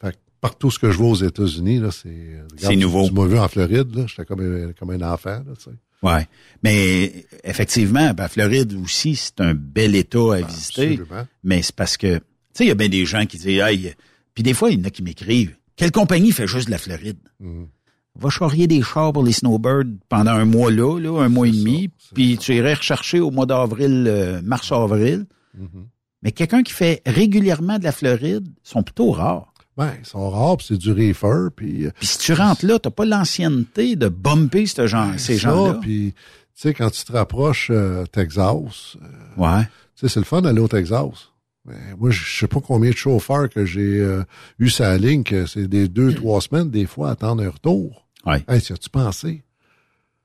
Fait 0.00 0.12
que 0.12 0.16
partout 0.40 0.70
ce 0.70 0.78
que 0.78 0.90
je 0.90 0.98
vois 0.98 1.08
aux 1.10 1.14
États-Unis, 1.22 1.78
là, 1.80 1.90
c'est... 1.90 2.08
regarde, 2.08 2.48
C'est 2.58 2.76
nouveau. 2.76 3.06
Tu, 3.08 3.14
m'as 3.14 3.26
vu 3.26 3.38
en 3.38 3.48
Floride, 3.48 3.94
là. 3.94 4.04
J'étais 4.08 4.24
comme, 4.24 4.40
un- 4.40 4.72
comme 4.72 4.90
un 4.90 5.02
enfant, 5.12 5.42
là, 5.46 5.54
tu 5.56 5.64
sais. 5.64 5.70
Ouais. 6.02 6.26
Mais 6.64 7.26
effectivement, 7.44 8.12
ben, 8.12 8.26
Floride 8.26 8.74
aussi, 8.82 9.14
c'est 9.14 9.40
un 9.40 9.54
bel 9.54 9.94
État 9.94 10.34
à 10.34 10.40
visiter. 10.40 10.98
Absolument. 10.98 11.26
Mais 11.44 11.62
c'est 11.62 11.74
parce 11.76 11.96
que, 11.96 12.16
tu 12.16 12.22
sais, 12.54 12.64
il 12.64 12.68
y 12.68 12.72
a 12.72 12.74
bien 12.74 12.88
des 12.88 13.06
gens 13.06 13.24
qui 13.26 13.36
disent, 13.38 13.46
hey, 13.60 13.94
puis 14.34 14.42
des 14.42 14.52
fois, 14.54 14.70
il 14.70 14.78
y 14.80 14.82
en 14.82 14.84
a 14.86 14.90
qui 14.90 15.02
m'écrivent, 15.02 15.54
quelle 15.76 15.92
compagnie 15.92 16.32
fait 16.32 16.46
juste 16.48 16.66
de 16.66 16.72
la 16.72 16.78
Floride? 16.78 17.18
Mhm. 17.38 17.68
Va 18.18 18.28
charrier 18.28 18.66
des 18.66 18.82
chars 18.82 19.12
pour 19.12 19.22
les 19.24 19.32
snowbirds 19.32 19.84
pendant 20.08 20.32
un 20.32 20.44
mois 20.44 20.70
là, 20.70 20.98
là 20.98 21.22
un 21.22 21.28
mois 21.30 21.48
et 21.48 21.52
demi, 21.52 21.90
ça, 21.98 22.10
puis 22.14 22.34
ça. 22.36 22.42
tu 22.42 22.54
irais 22.54 22.74
rechercher 22.74 23.20
au 23.20 23.30
mois 23.30 23.46
d'avril, 23.46 24.04
euh, 24.06 24.40
mars-avril. 24.42 25.24
Mhm. 25.58 25.86
Mais 26.22 26.30
quelqu'un 26.32 26.62
qui 26.62 26.72
fait 26.72 27.00
régulièrement 27.06 27.78
de 27.78 27.84
la 27.84 27.92
Floride 27.92 28.46
sont 28.62 28.82
plutôt 28.82 29.10
rares. 29.12 29.52
Ben, 29.78 29.92
ils 29.98 30.06
sont 30.06 30.28
rares, 30.28 30.58
puis 30.58 30.66
c'est 30.68 30.76
du 30.76 30.92
reefer, 30.92 31.48
puis... 31.56 31.86
euh, 31.86 31.90
Puis 31.98 32.06
si 32.06 32.18
tu 32.18 32.32
rentres 32.34 32.66
là, 32.66 32.78
t'as 32.78 32.90
pas 32.90 33.06
l'ancienneté 33.06 33.96
de 33.96 34.08
bumper 34.08 34.66
ce 34.66 34.86
genre, 34.86 35.08
ces 35.16 35.38
ça, 35.38 35.50
gens-là. 35.50 35.74
Puis, 35.80 36.12
tu 36.14 36.20
sais, 36.54 36.74
quand 36.74 36.90
tu 36.90 37.02
te 37.04 37.12
rapproches 37.12 37.68
euh, 37.70 38.04
Texas, 38.12 38.98
euh, 39.00 39.40
Ouais. 39.42 39.62
tu 39.96 40.06
sais, 40.06 40.08
c'est 40.12 40.20
le 40.20 40.26
fun 40.26 40.42
d'aller 40.42 40.60
au 40.60 40.68
Texas. 40.68 41.30
Mais 41.64 41.74
moi, 41.98 42.10
je 42.10 42.22
sais 42.40 42.48
pas 42.48 42.60
combien 42.60 42.90
de 42.90 42.96
chauffeurs 42.96 43.48
que 43.48 43.64
j'ai 43.64 43.98
euh, 44.00 44.22
eu 44.58 44.68
sa 44.68 44.98
ligne, 44.98 45.22
que 45.22 45.46
c'est 45.46 45.68
des 45.68 45.88
deux, 45.88 46.12
trois 46.12 46.40
semaines, 46.42 46.70
des 46.70 46.86
fois, 46.86 47.08
à 47.08 47.12
attendre 47.12 47.42
un 47.42 47.48
retour. 47.50 48.01
Ouais. 48.26 48.44
Hey, 48.48 48.60
tu 48.62 48.72
as-tu 48.72 48.88
pensé? 48.90 49.42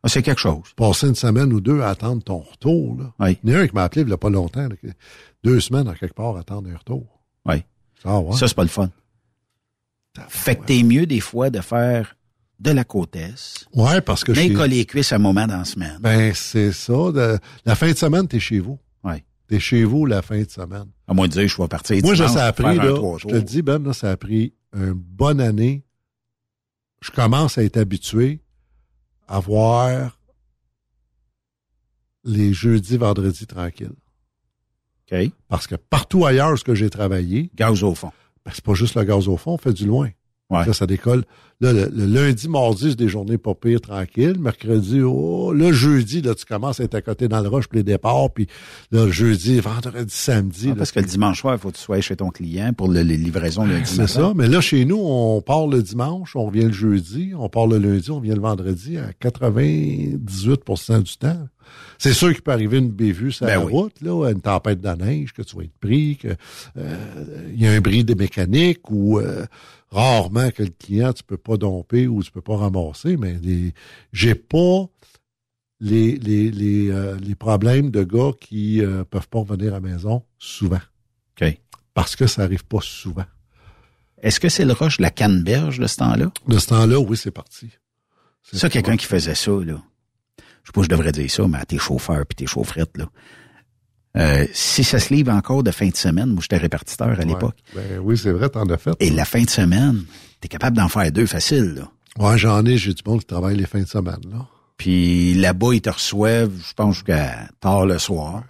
Ah, 0.03 0.09
C'est 0.09 0.21
quelque 0.21 0.39
chose. 0.39 0.63
Passer 0.75 1.07
une 1.07 1.15
semaine 1.15 1.51
ou 1.51 1.59
deux 1.59 1.81
à 1.81 1.89
attendre 1.89 2.23
ton 2.23 2.39
retour, 2.39 2.97
là. 2.99 3.13
Oui. 3.19 3.37
Il 3.43 3.49
y 3.51 3.55
en 3.55 3.59
a 3.59 3.61
un 3.63 3.67
qui 3.67 3.73
m'a 3.75 3.83
appelé 3.83 4.03
il 4.03 4.09
y 4.09 4.13
a 4.13 4.17
pas 4.17 4.29
longtemps, 4.29 4.67
là, 4.67 4.75
deux 5.43 5.59
semaines 5.59 5.87
à 5.87 5.95
quelque 5.95 6.13
part 6.15 6.35
à 6.37 6.41
attendre 6.41 6.69
un 6.71 6.77
retour. 6.77 7.05
Oui. 7.45 7.63
Ah 8.05 8.19
ouais? 8.19 8.35
Ça, 8.37 8.47
c'est 8.47 8.55
pas 8.55 8.63
le 8.63 8.69
fun. 8.69 8.89
Fait 10.29 10.55
que 10.55 10.65
t'es 10.65 10.81
mieux 10.83 11.05
des 11.05 11.19
fois 11.19 11.49
de 11.49 11.61
faire 11.61 12.15
de 12.59 12.71
la 12.71 12.83
côte 12.83 13.15
est, 13.15 13.65
Ouais, 13.75 14.01
parce 14.01 14.23
que 14.23 14.33
chez- 14.33 14.53
coller 14.53 14.77
les 14.77 14.85
cuisses 14.85 15.11
un 15.13 15.19
moment 15.19 15.45
dans 15.45 15.57
la 15.57 15.65
semaine. 15.65 15.97
Ben, 15.99 16.33
c'est 16.33 16.71
ça. 16.71 17.11
de- 17.11 17.37
la 17.65 17.75
fin 17.75 17.91
de 17.91 17.95
semaine, 17.97 18.27
t'es 18.27 18.39
chez 18.39 18.59
vous. 18.59 18.79
Ouais. 19.03 19.23
T'es 19.47 19.59
chez 19.59 19.83
vous 19.83 20.07
la 20.07 20.23
fin 20.23 20.41
de 20.41 20.49
semaine. 20.49 20.87
À 21.07 21.13
moins 21.13 21.27
de 21.27 21.33
dire, 21.33 21.47
je 21.47 21.61
vais 21.61 21.67
partir 21.67 22.01
Moi, 22.03 22.15
je 22.15 22.25
ça 22.25 22.45
a 22.47 22.53
pris, 22.53 22.63
là, 22.77 22.95
je 23.19 23.27
te 23.27 23.33
le 23.33 23.41
dis, 23.43 23.61
Ben, 23.61 23.83
là, 23.83 23.93
ça 23.93 24.09
a 24.11 24.17
pris 24.17 24.53
une 24.75 24.93
bonne 24.93 25.39
année. 25.39 25.83
Je 27.01 27.11
commence 27.11 27.57
à 27.57 27.63
être 27.63 27.77
habitué 27.77 28.39
à 29.27 29.39
voir 29.39 30.17
les 32.23 32.53
jeudis, 32.53 32.97
vendredis 32.97 33.47
tranquilles. 33.47 33.95
OK. 35.11 35.31
Parce 35.47 35.67
que 35.67 35.75
partout 35.75 36.25
ailleurs, 36.25 36.57
ce 36.57 36.63
que 36.63 36.75
j'ai 36.75 36.89
travaillé, 36.89 37.49
Gaz 37.55 37.83
au 37.83 37.95
fond. 37.95 38.11
ben, 38.45 38.51
c'est 38.53 38.63
pas 38.63 38.73
juste 38.73 38.95
le 38.95 39.03
gaz 39.03 39.27
au 39.27 39.37
fond, 39.37 39.53
on 39.53 39.57
fait 39.57 39.73
du 39.73 39.85
loin. 39.85 40.09
Ouais. 40.49 40.65
Là, 40.65 40.71
ça 40.73 40.85
décolle. 40.87 41.23
Là, 41.59 41.73
le, 41.73 41.89
le 41.93 42.05
lundi, 42.05 42.47
mardi, 42.47 42.91
c'est 42.91 42.95
des 42.99 43.09
journées 43.09 43.37
pas 43.37 43.53
pires, 43.53 43.81
tranquilles. 43.81 44.39
Mercredi, 44.39 45.01
oh, 45.01 45.51
le 45.51 45.73
jeudi, 45.73 46.21
là, 46.21 46.35
tu 46.35 46.45
commences 46.45 46.79
à 46.79 46.83
être 46.85 46.95
à 46.95 47.01
côté 47.01 47.27
dans 47.27 47.41
le 47.41 47.49
rush 47.49 47.67
pour 47.67 47.75
les 47.77 47.83
départs. 47.83 48.29
Puis 48.31 48.47
là, 48.91 49.05
le 49.05 49.11
jeudi, 49.11 49.59
vendredi, 49.59 50.13
samedi. 50.13 50.65
Ah, 50.67 50.69
là, 50.69 50.75
parce 50.75 50.91
que 50.91 50.99
le 51.01 51.05
dimanche 51.07 51.41
soir, 51.41 51.55
il 51.55 51.59
faut 51.59 51.69
que 51.71 51.75
tu 51.75 51.81
sois 51.81 51.99
chez 51.99 52.15
ton 52.15 52.29
client 52.29 52.71
pour 52.73 52.87
le- 52.87 53.01
les 53.01 53.17
livraisons 53.17 53.65
le 53.65 53.83
c'est 53.83 54.07
ça. 54.07 54.31
Mais 54.35 54.47
là, 54.47 54.61
chez 54.61 54.85
nous, 54.85 54.99
on 55.01 55.41
part 55.41 55.67
le 55.67 55.81
dimanche, 55.83 56.35
on 56.35 56.45
revient 56.45 56.65
le 56.65 56.71
jeudi, 56.71 57.33
on 57.37 57.49
part 57.49 57.67
le 57.67 57.77
lundi, 57.79 58.09
on 58.11 58.19
vient 58.21 58.35
le 58.35 58.41
vendredi 58.41 58.97
à 58.97 59.11
98% 59.19 60.99
du 61.03 61.17
temps. 61.17 61.47
C'est 61.97 62.13
sûr 62.13 62.31
qu'il 62.31 62.41
peut 62.41 62.51
arriver 62.51 62.77
une 62.77 62.91
bévue 62.91 63.31
sur 63.31 63.45
Ben 63.45 63.59
la 63.59 63.65
oui. 63.65 63.71
route, 63.73 64.01
là, 64.01 64.29
une 64.31 64.39
tempête 64.41 64.79
de 64.79 64.89
neige, 65.03 65.33
que 65.33 65.41
tu 65.41 65.55
vas 65.57 65.63
être 65.63 65.77
pris, 65.81 66.15
que 66.17 66.29
euh, 66.77 66.95
il 67.53 67.61
y 67.61 67.67
a 67.67 67.71
un 67.71 67.81
bris 67.81 68.03
de 68.05 68.13
mécanique 68.13 68.89
ou 68.89 69.19
euh, 69.19 69.45
rarement 69.89 70.51
que 70.51 70.63
le 70.63 70.69
client, 70.69 71.13
tu 71.13 71.23
peux 71.23 71.37
pas 71.37 71.57
domper 71.57 72.07
ou 72.07 72.23
tu 72.23 72.31
peux 72.31 72.41
pas 72.41 72.57
ramasser, 72.57 73.17
mais 73.17 73.37
les, 73.41 73.73
j'ai 74.13 74.35
pas 74.35 74.85
les, 75.79 76.17
les, 76.17 76.51
les, 76.51 76.89
euh, 76.91 77.17
les 77.19 77.35
problèmes 77.35 77.91
de 77.91 78.03
gars 78.03 78.31
qui 78.39 78.81
euh, 78.81 79.03
peuvent 79.03 79.27
pas 79.27 79.39
revenir 79.39 79.73
à 79.73 79.79
la 79.79 79.79
maison 79.79 80.23
souvent. 80.37 80.81
OK. 81.39 81.57
Parce 81.93 82.15
que 82.15 82.27
ça 82.27 82.43
arrive 82.43 82.65
pas 82.65 82.79
souvent. 82.81 83.25
Est-ce 84.21 84.39
que 84.39 84.49
c'est 84.49 84.65
le 84.65 84.73
rush 84.73 84.97
de 84.97 85.03
la 85.03 85.11
canneberge 85.11 85.79
de 85.79 85.87
ce 85.87 85.97
temps-là? 85.97 86.31
De 86.47 86.57
ce 86.57 86.67
temps-là, 86.67 86.99
oui, 86.99 87.15
c'est 87.17 87.31
parti. 87.31 87.69
C'est 88.41 88.57
Ça, 88.57 88.69
quelqu'un 88.69 88.97
qui 88.97 89.05
faisait 89.05 89.35
ça, 89.35 89.51
là. 89.51 89.81
sais 90.63 90.71
pas, 90.73 90.81
je 90.81 90.87
devrais 90.87 91.11
dire 91.11 91.29
ça, 91.29 91.47
mais 91.47 91.59
à 91.59 91.65
tes 91.65 91.77
chauffeurs 91.77 92.25
puis 92.25 92.35
tes 92.35 92.47
chaufferettes, 92.47 92.97
là. 92.97 93.09
Euh, 94.17 94.45
si 94.53 94.83
ça 94.83 94.99
se 94.99 95.13
livre 95.13 95.31
encore 95.31 95.61
de 95.63 95.71
fin 95.71 95.87
de 95.89 95.95
semaine, 95.95 96.27
moi 96.29 96.39
j'étais 96.41 96.57
répartiteur 96.57 97.07
à 97.09 97.11
Ouais. 97.11 97.25
l'époque. 97.25 97.55
Ben 97.75 97.99
oui, 98.01 98.17
c'est 98.17 98.31
vrai, 98.31 98.49
t'en 98.49 98.65
as 98.69 98.77
fait. 98.77 98.91
Et 98.99 99.09
la 99.11 99.25
fin 99.25 99.43
de 99.43 99.49
semaine, 99.49 100.03
t'es 100.41 100.47
capable 100.47 100.75
d'en 100.77 100.87
faire 100.89 101.11
deux 101.11 101.25
faciles, 101.27 101.75
là. 101.75 101.91
Ouais, 102.17 102.37
j'en 102.37 102.65
ai, 102.65 102.77
j'ai 102.77 102.93
du 102.93 103.03
monde 103.05 103.19
qui 103.19 103.27
travaille 103.27 103.55
les 103.57 103.67
fins 103.67 103.81
de 103.81 103.85
semaine, 103.87 104.21
là. 104.31 104.47
Puis 104.77 105.33
là-bas, 105.35 105.73
ils 105.73 105.81
te 105.81 105.89
reçoivent, 105.89 106.51
je 106.67 106.73
pense, 106.73 106.95
jusqu'à 106.95 107.47
tard 107.59 107.85
le 107.85 107.97
soir. 107.99 108.43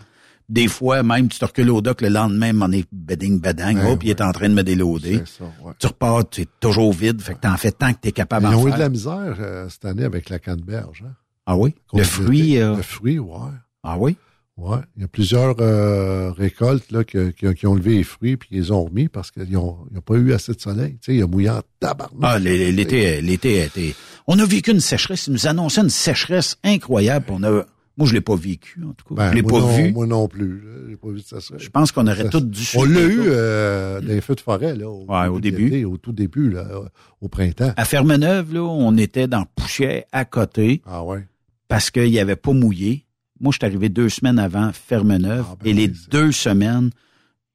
Des 0.50 0.70
fois, 0.70 1.04
même, 1.04 1.28
tu 1.28 1.38
te 1.40 1.44
recules 1.44 1.70
au 1.70 1.82
dock 1.82 2.00
le 2.02 2.08
lendemain, 2.08 2.54
m'en 2.54 2.72
est 2.72 2.86
bedding 2.94 3.42
bedang, 3.42 3.76
Ouais, 3.76 3.90
oh, 3.92 3.98
puis 3.98 4.08
il 4.08 4.12
est 4.12 4.22
en 4.22 4.32
train 4.32 4.48
de 4.48 4.54
me 4.54 4.64
déloader. 4.64 5.22
Ça, 5.26 5.44
ouais. 5.64 5.74
Tu 5.80 5.88
repars, 5.88 6.30
tu 6.30 6.42
es 6.44 6.48
toujours 6.62 6.94
vide, 6.94 7.22
fait 7.22 7.34
que 7.34 7.40
t'en 7.42 7.58
fais 7.58 7.72
tant 7.74 7.92
que 7.92 8.00
t'es 8.00 8.14
capable 8.14 8.46
Ils 8.48 8.52
d'en 8.52 8.58
ont 8.60 8.68
eu 8.68 8.70
faire. 8.70 8.78
de 8.78 8.84
la 8.84 8.90
misère 8.90 9.36
euh, 9.40 9.68
cette 9.68 9.84
année 9.84 10.06
avec 10.06 10.30
la 10.30 10.40
canneberge. 10.40 11.04
Hein? 11.06 11.12
Ah 11.46 11.58
oui? 11.58 11.76
Le 11.94 12.04
fruit, 12.04 12.58
euh, 12.60 12.78
Le 12.78 12.82
fruit, 12.82 13.20
ouais. 13.20 13.38
ah 13.84 13.98
oui? 13.98 14.16
Ouais. 14.58 14.80
Il 14.96 15.04
y 15.04 15.06
a 15.06 15.08
plusieurs 15.08 15.56
euh, 15.60 16.32
récoltes 16.32 16.92
là, 16.92 17.04
que- 17.04 17.30
qui, 17.30 17.54
qui 17.54 17.68
ont 17.68 17.76
levé 17.76 17.98
les 17.98 18.04
fruits 18.04 18.38
puis 18.38 18.50
ils 18.52 18.58
les 18.62 18.72
ont 18.72 18.84
remis 18.86 19.08
parce 19.08 19.30
qu'ils 19.32 19.52
n'ont 19.52 19.78
pas 20.04 20.16
eu 20.16 20.34
assez 20.34 20.54
de 20.54 20.60
soleil. 20.60 20.94
Tu 20.94 21.12
sais, 21.12 21.16
il 21.18 21.22
a 21.22 21.28
mouillé 21.28 21.50
en 21.52 21.62
tabarnak. 21.80 22.20
Ah, 22.24 22.40
l'é- 22.40 22.72
l'été, 22.72 23.22
l'été 23.22 23.62
a 23.62 23.66
été... 23.66 23.96
On 24.26 24.38
a 24.40 24.46
vécu 24.46 24.72
une 24.72 24.80
sécheresse, 24.80 25.28
ils 25.28 25.34
nous 25.34 25.46
annonçaient 25.48 25.82
une 25.82 25.90
sécheresse 25.92 26.58
incroyable. 26.64 27.28
On 27.30 27.44
a... 27.44 27.66
Moi, 28.00 28.08
je 28.08 28.14
l'ai 28.14 28.22
pas 28.22 28.36
vécu, 28.36 28.84
en 28.84 28.94
tout 28.94 29.06
cas. 29.10 29.16
Ben, 29.16 29.30
je 29.32 29.36
l'ai 29.38 29.42
moi 29.42 29.52
pas 29.54 29.60
non, 29.60 29.76
vu. 29.76 29.92
Moi 29.92 30.06
non 30.06 30.28
plus. 30.28 30.64
J'ai 30.88 30.96
pas 30.98 31.08
vu 31.10 31.20
ça. 31.20 31.38
Je 31.58 31.70
pense 31.70 31.92
qu'on 31.92 32.06
aurait 32.06 32.30
tous 32.30 32.42
dû 32.42 32.64
On 32.76 32.84
l'a 32.84 33.02
eu 33.02 33.22
euh, 33.26 34.00
dans 34.02 34.08
les 34.08 34.22
feux 34.22 34.36
de 34.36 34.40
forêt, 34.40 34.76
là. 34.76 34.88
Au, 34.88 35.06
Ouais, 35.08 35.28
au 35.28 35.40
début. 35.40 35.84
Au 35.86 35.98
tout 35.98 36.12
début, 36.12 36.52
là, 36.52 36.68
euh, 36.72 36.82
au 37.22 37.28
printemps. 37.28 37.74
À 37.76 37.86
Fermeneuve, 37.86 38.54
là, 38.54 38.62
on 38.62 38.96
était 38.98 39.28
dans 39.28 39.46
Pouchet, 39.56 40.06
à 40.12 40.26
côté, 40.26 40.84
Ah 40.86 41.04
ouais. 41.04 41.26
parce 41.68 41.90
qu'il 41.90 42.12
n'y 42.12 42.20
avait 42.20 42.36
pas 42.36 42.54
mouillé. 42.54 43.04
Moi, 43.40 43.52
je 43.52 43.58
suis 43.58 43.66
arrivé 43.66 43.90
deux 43.90 44.10
semaines 44.10 44.40
avant 44.40 44.72
Fermeneuve, 44.74 45.46
Ah, 45.52 45.56
ben 45.60 45.70
et 45.70 45.74
les 45.74 45.88
deux 46.10 46.32
semaines, 46.32 46.90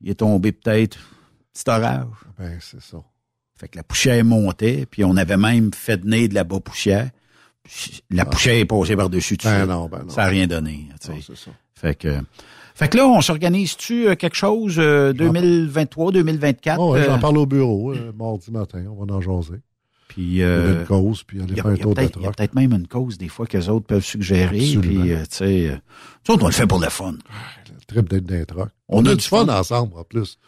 il 0.01 0.11
est 0.11 0.15
tombé 0.17 0.53
peut-être 0.53 0.99
petit 1.53 1.65
orage. 1.69 2.07
Ben, 2.39 2.59
c'est 2.61 2.81
ça. 2.83 2.99
Fait 3.57 3.69
que 3.69 3.77
la 3.77 3.83
poussière 3.85 4.25
montait, 4.25 4.87
puis 4.91 5.05
on 5.05 5.17
avait 5.17 5.37
même 5.37 5.73
fait 5.73 6.01
venir 6.01 6.29
de 6.29 6.35
la 6.35 6.45
bas 6.45 6.61
poussière. 6.61 7.11
La 8.11 8.25
poussière 8.25 8.57
est 8.57 8.65
passée 8.65 8.97
par-dessus 8.97 9.37
tout 9.39 9.47
Ah. 9.49 9.61
Ben 9.61 9.67
ça. 9.67 9.67
non, 9.75 9.89
ben 9.89 10.03
non. 10.05 10.09
Ça 10.09 10.23
n'a 10.23 10.29
rien 10.29 10.47
donné. 10.47 10.89
Non, 10.91 11.15
c'est 11.25 11.37
ça. 11.37 11.51
Fait 11.75 11.95
que, 11.97 12.17
fait 12.75 12.89
que 12.89 12.97
là, 12.97 13.07
on 13.09 13.21
s'organise-tu 13.21 14.09
euh, 14.09 14.15
quelque 14.15 14.37
chose 14.37 14.77
euh, 14.79 15.13
2023, 15.13 16.13
2024? 16.13 16.81
Ah 16.81 16.87
ouais, 16.87 17.01
euh, 17.01 17.05
J'en 17.07 17.19
parle 17.19 17.39
au 17.39 17.47
bureau 17.47 17.93
euh, 17.93 18.13
mardi 18.17 18.51
matin. 18.51 18.85
On 18.89 19.05
va 19.05 19.15
en 19.15 19.21
jaser. 19.21 19.61
Puis, 20.13 20.43
euh, 20.43 20.81
une 20.81 20.87
cause, 20.87 21.23
puis 21.23 21.41
aller 21.41 21.55
faire 21.55 21.67
un 21.69 21.77
tour 21.77 21.95
de 21.95 22.03
il 22.03 22.23
y 22.23 22.27
a 22.27 22.31
peut-être 22.33 22.55
même 22.55 22.73
une 22.73 22.87
cause 22.87 23.17
des 23.17 23.29
fois 23.29 23.47
que 23.47 23.57
les 23.57 23.71
autres 23.71 23.87
peuvent 23.87 24.05
suggérer. 24.05 24.59
Absolument. 24.59 25.03
Puis, 25.03 25.13
euh, 25.13 25.23
tu 25.23 25.37
sais, 25.37 25.71
euh, 25.71 26.37
on 26.39 26.47
le 26.47 26.53
fait 26.53 26.67
pour 26.67 26.81
le 26.81 26.91
fun. 26.91 27.15
Le 27.71 27.85
trip 27.87 28.09
d'être 28.23 28.55
trocs. 28.55 28.69
On 28.89 28.99
On, 28.99 29.07
a 29.07 29.15
du 29.15 29.25
fun 29.25 29.47
fun. 29.47 29.59
ensemble, 29.59 29.97
en 29.97 30.05
plus. 30.05 30.39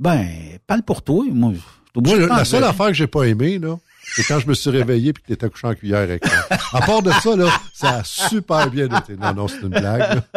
Ben, 0.00 0.26
parle 0.66 0.82
pour 0.82 1.02
toi. 1.02 1.24
Moi, 1.30 1.52
la 1.94 2.44
seule 2.44 2.64
affaire 2.64 2.88
que 2.88 2.94
j'ai 2.94 3.06
pas 3.06 3.22
aimée, 3.22 3.60
là, 3.60 3.78
c'est 4.02 4.24
quand 4.24 4.40
je 4.40 4.48
me 4.48 4.54
suis 4.54 4.70
réveillé 4.70 5.12
puis 5.12 5.22
que 5.22 5.28
t'étais 5.28 5.48
couché 5.48 5.68
en 5.68 5.74
cuillère 5.74 6.00
avec 6.00 6.24
moi. 6.26 6.58
À 6.72 6.80
part 6.84 7.02
de 7.02 7.12
ça, 7.12 7.36
là, 7.36 7.48
ça 7.72 7.98
a 7.98 8.04
super 8.04 8.68
bien 8.68 8.86
été. 8.86 9.16
Non, 9.16 9.32
non, 9.32 9.46
c'est 9.46 9.60
une 9.60 9.68
blague. 9.68 10.22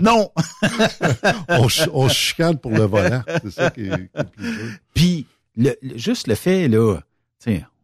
Non! 0.00 0.30
on, 1.48 1.66
on 1.92 2.08
se 2.08 2.14
chicane 2.14 2.58
pour 2.58 2.70
le 2.70 2.84
volant. 2.84 3.22
C'est 3.42 3.50
ça 3.50 3.70
qui 3.70 3.86
est, 3.86 3.96
qui 3.96 4.20
est 4.20 4.24
plus. 4.24 4.80
Puis, 4.94 5.26
le, 5.56 5.74
le- 5.82 5.96
juste 5.98 6.26
le 6.28 6.34
fait, 6.34 6.68
là, 6.68 6.98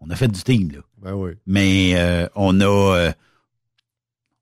on 0.00 0.10
a 0.10 0.16
fait 0.16 0.28
du 0.28 0.42
team, 0.42 0.70
là. 0.72 0.78
Ben 1.02 1.14
oui. 1.14 1.32
Mais 1.46 1.92
euh, 1.94 2.26
on 2.34 2.60
a... 2.60 2.64
euh, 2.64 3.12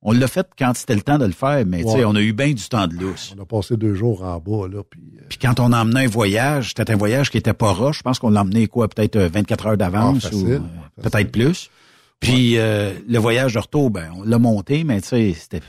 on 0.02 0.12
l'a 0.12 0.28
fait 0.28 0.46
quand 0.56 0.72
c'était 0.76 0.94
le 0.94 1.00
temps 1.02 1.18
de 1.18 1.24
le 1.24 1.32
faire, 1.32 1.64
mais 1.66 1.82
Ouais. 1.82 2.04
on 2.04 2.14
a 2.14 2.20
eu 2.20 2.32
bien 2.32 2.52
du 2.52 2.68
temps 2.68 2.86
de 2.86 2.94
lousse. 2.94 3.34
On 3.36 3.42
a 3.42 3.44
passé 3.44 3.76
deux 3.76 3.94
jours 3.94 4.22
en 4.22 4.38
bas, 4.38 4.68
là, 4.68 4.82
puis... 4.88 5.00
euh, 5.18 5.24
Puis 5.28 5.38
quand 5.38 5.58
on 5.58 5.72
a 5.72 5.82
emmené 5.82 6.04
un 6.04 6.08
voyage, 6.08 6.68
c'était 6.76 6.90
un 6.92 6.96
voyage 6.96 7.30
qui 7.30 7.38
était 7.38 7.52
pas 7.52 7.72
roche. 7.72 7.98
Je 7.98 8.02
pense 8.02 8.18
qu'on 8.20 8.30
l'a 8.30 8.42
emmené, 8.42 8.68
quoi, 8.68 8.88
peut-être 8.88 9.16
euh, 9.16 9.28
24 9.28 9.66
heures 9.66 9.76
d'avance 9.76 10.28
Ah, 10.30 10.34
ou 10.36 10.46
euh, 10.48 10.60
peut-être 11.02 11.32
plus. 11.32 11.68
Puis 12.20 12.58
euh, 12.58 12.92
le 13.08 13.18
voyage 13.18 13.54
de 13.54 13.58
retour, 13.58 13.90
ben, 13.90 14.10
on 14.16 14.22
l'a 14.22 14.38
monté, 14.38 14.84
mais 14.84 15.00
tu 15.00 15.08
sais, 15.08 15.34
c'était 15.34 15.60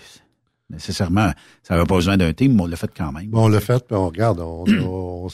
nécessairement, 0.69 1.31
ça 1.63 1.73
n'avait 1.75 1.85
pas 1.85 1.95
besoin 1.95 2.17
d'un 2.17 2.31
team, 2.33 2.55
mais 2.55 2.61
on 2.63 2.67
l'a 2.67 2.75
fait 2.75 2.91
quand 2.95 3.11
même. 3.11 3.27
Bon, 3.27 3.45
on 3.45 3.47
l'a 3.47 3.59
fait, 3.59 3.85
puis 3.85 3.95
on 3.95 4.07
regarde, 4.07 4.39
on, 4.39 4.65
on 4.83 5.27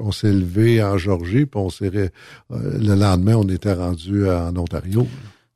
on 0.00 0.12
s'est 0.12 0.32
levé 0.32 0.82
en 0.82 0.98
Georgie, 0.98 1.46
puis 1.46 1.60
on 1.60 1.70
s'est 1.70 1.90
euh, 1.94 2.08
le 2.50 2.94
lendemain, 2.94 3.34
on 3.36 3.48
était 3.48 3.72
rendu 3.72 4.28
en 4.28 4.54
Ontario. 4.56 5.06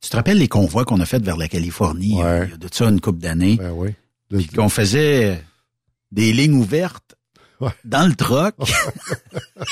Tu 0.01 0.09
te 0.09 0.15
rappelles 0.15 0.37
les 0.37 0.47
convois 0.47 0.83
qu'on 0.85 0.99
a 0.99 1.05
fait 1.05 1.23
vers 1.23 1.37
la 1.37 1.47
Californie 1.47 2.15
Ouais. 2.17 2.23
euh, 2.23 2.45
il 2.45 2.51
y 2.51 2.53
a 2.53 2.57
de 2.57 2.67
ça 2.71 2.89
une 2.89 2.99
couple 3.01 3.19
d'années, 3.19 3.57
Ben 3.57 3.71
oui. 3.75 3.89
Puis 4.29 4.47
qu'on 4.47 4.69
faisait 4.69 5.41
des 6.11 6.33
lignes 6.33 6.55
ouvertes 6.55 7.15
Ouais. 7.61 7.69
dans 7.85 8.05
le 8.07 8.15
troc. 8.15 8.55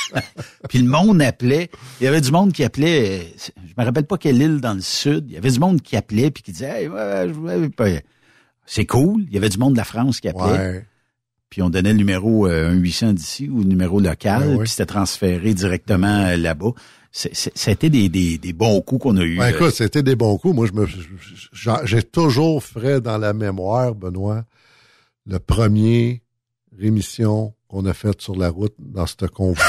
puis 0.70 0.80
le 0.80 0.88
monde 0.90 1.22
appelait. 1.22 1.70
Il 2.00 2.06
y 2.06 2.08
avait 2.08 2.22
du 2.22 2.32
monde 2.32 2.54
qui 2.54 2.64
appelait. 2.64 3.20
euh, 3.20 3.52
Je 3.66 3.74
me 3.78 3.84
rappelle 3.84 4.06
pas 4.06 4.18
quelle 4.18 4.42
île 4.42 4.62
dans 4.62 4.74
le 4.74 4.82
sud. 4.82 5.26
Il 5.28 5.34
y 5.34 5.38
avait 5.38 5.52
du 5.52 5.60
monde 5.60 5.82
qui 5.82 5.96
appelait 5.98 6.32
puis 6.32 6.44
qui 6.44 6.52
disait 6.52 6.84
hey, 6.84 6.88
ouais, 6.88 7.28
je. 7.28 8.00
C'est 8.74 8.86
cool. 8.86 9.26
Il 9.28 9.34
y 9.34 9.38
avait 9.38 9.50
du 9.50 9.58
monde 9.58 9.74
de 9.74 9.78
la 9.78 9.84
France 9.84 10.22
qui 10.22 10.30
appelait. 10.30 10.44
Ouais. 10.44 10.86
Puis 11.50 11.62
on 11.62 11.70
donnait 11.70 11.92
le 11.92 11.98
numéro 11.98 12.48
euh, 12.48 12.74
1-800 12.74 13.16
d'ici 13.16 13.50
ou 13.50 13.58
le 13.58 13.66
numéro 13.66 14.00
local, 14.00 14.44
Ouais, 14.44 14.48
ouais. 14.54 14.58
puis 14.60 14.70
c'était 14.70 14.86
transféré 14.86 15.54
directement 15.54 16.28
euh, 16.28 16.38
là-bas. 16.38 16.72
C'était 17.12 17.90
des, 17.90 18.08
des, 18.08 18.38
des 18.38 18.54
bons 18.54 18.80
coups 18.80 19.04
qu'on 19.04 19.18
a 19.18 19.24
eu. 19.24 19.38
Ben, 19.38 19.50
écoute, 19.50 19.72
c'était 19.72 20.04
des 20.04 20.16
bons 20.16 20.38
coups. 20.38 20.56
Moi, 20.56 20.68
je 20.68 20.72
me, 20.72 20.88
j'ai 21.86 22.02
toujours 22.04 22.64
frais 22.64 23.02
dans 23.02 23.18
la 23.18 23.34
mémoire, 23.34 23.94
Benoît, 23.94 24.46
le 25.28 25.40
premier 25.40 26.22
rémission 26.80 27.54
qu'on 27.68 27.86
a 27.88 27.94
faite 27.94 28.22
sur 28.22 28.38
la 28.38 28.48
route 28.48 28.76
dans 28.80 29.06
ce 29.06 29.26
convoi. 29.26 29.66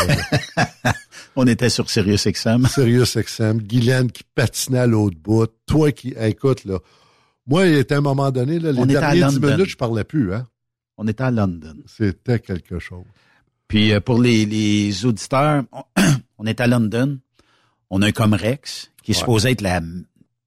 on 1.34 1.48
était 1.48 1.70
sur 1.70 1.90
Sirius 1.90 2.28
XM. 2.28 2.68
Sirius 2.68 3.16
XM, 3.16 3.58
Guylaine 3.62 4.12
qui 4.12 4.22
patinait 4.36 4.78
à 4.78 4.86
l'autre 4.86 5.16
bout, 5.20 5.48
toi 5.66 5.90
qui, 5.90 6.14
écoute, 6.20 6.64
là, 6.64 6.78
moi, 7.46 7.66
il 7.66 7.74
était 7.74 7.94
à 7.94 7.98
un 7.98 8.02
moment 8.02 8.30
donné, 8.30 8.58
là, 8.58 8.72
les 8.72 8.78
On 8.78 8.86
dix 8.86 8.94
London. 8.94 9.50
minutes, 9.50 9.68
je 9.70 9.76
parlais 9.76 10.04
plus, 10.04 10.32
hein. 10.32 10.46
On 10.98 11.06
était 11.08 11.24
à 11.24 11.30
London. 11.30 11.74
C'était 11.86 12.38
quelque 12.38 12.78
chose. 12.78 13.04
Puis 13.68 13.92
euh, 13.92 14.00
pour 14.00 14.20
les, 14.20 14.44
les 14.46 15.04
auditeurs, 15.06 15.64
on, 15.72 15.82
on 16.38 16.46
est 16.46 16.60
à 16.60 16.66
London. 16.66 17.18
On 17.90 18.02
a 18.02 18.06
un 18.08 18.12
Comrex 18.12 18.90
qui 19.02 19.12
est 19.12 19.14
Ouais. 19.14 19.18
supposé 19.20 19.50
être 19.50 19.60
la 19.62 19.80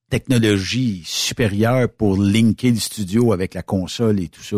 technologie 0.09 1.01
supérieure 1.05 1.89
pour 1.89 2.17
linker 2.22 2.72
le 2.72 2.80
studio 2.80 3.34
avec 3.34 3.53
la 3.53 3.63
console 3.63 4.19
et 4.19 4.30
tout 4.30 4.43
ça. 4.43 4.57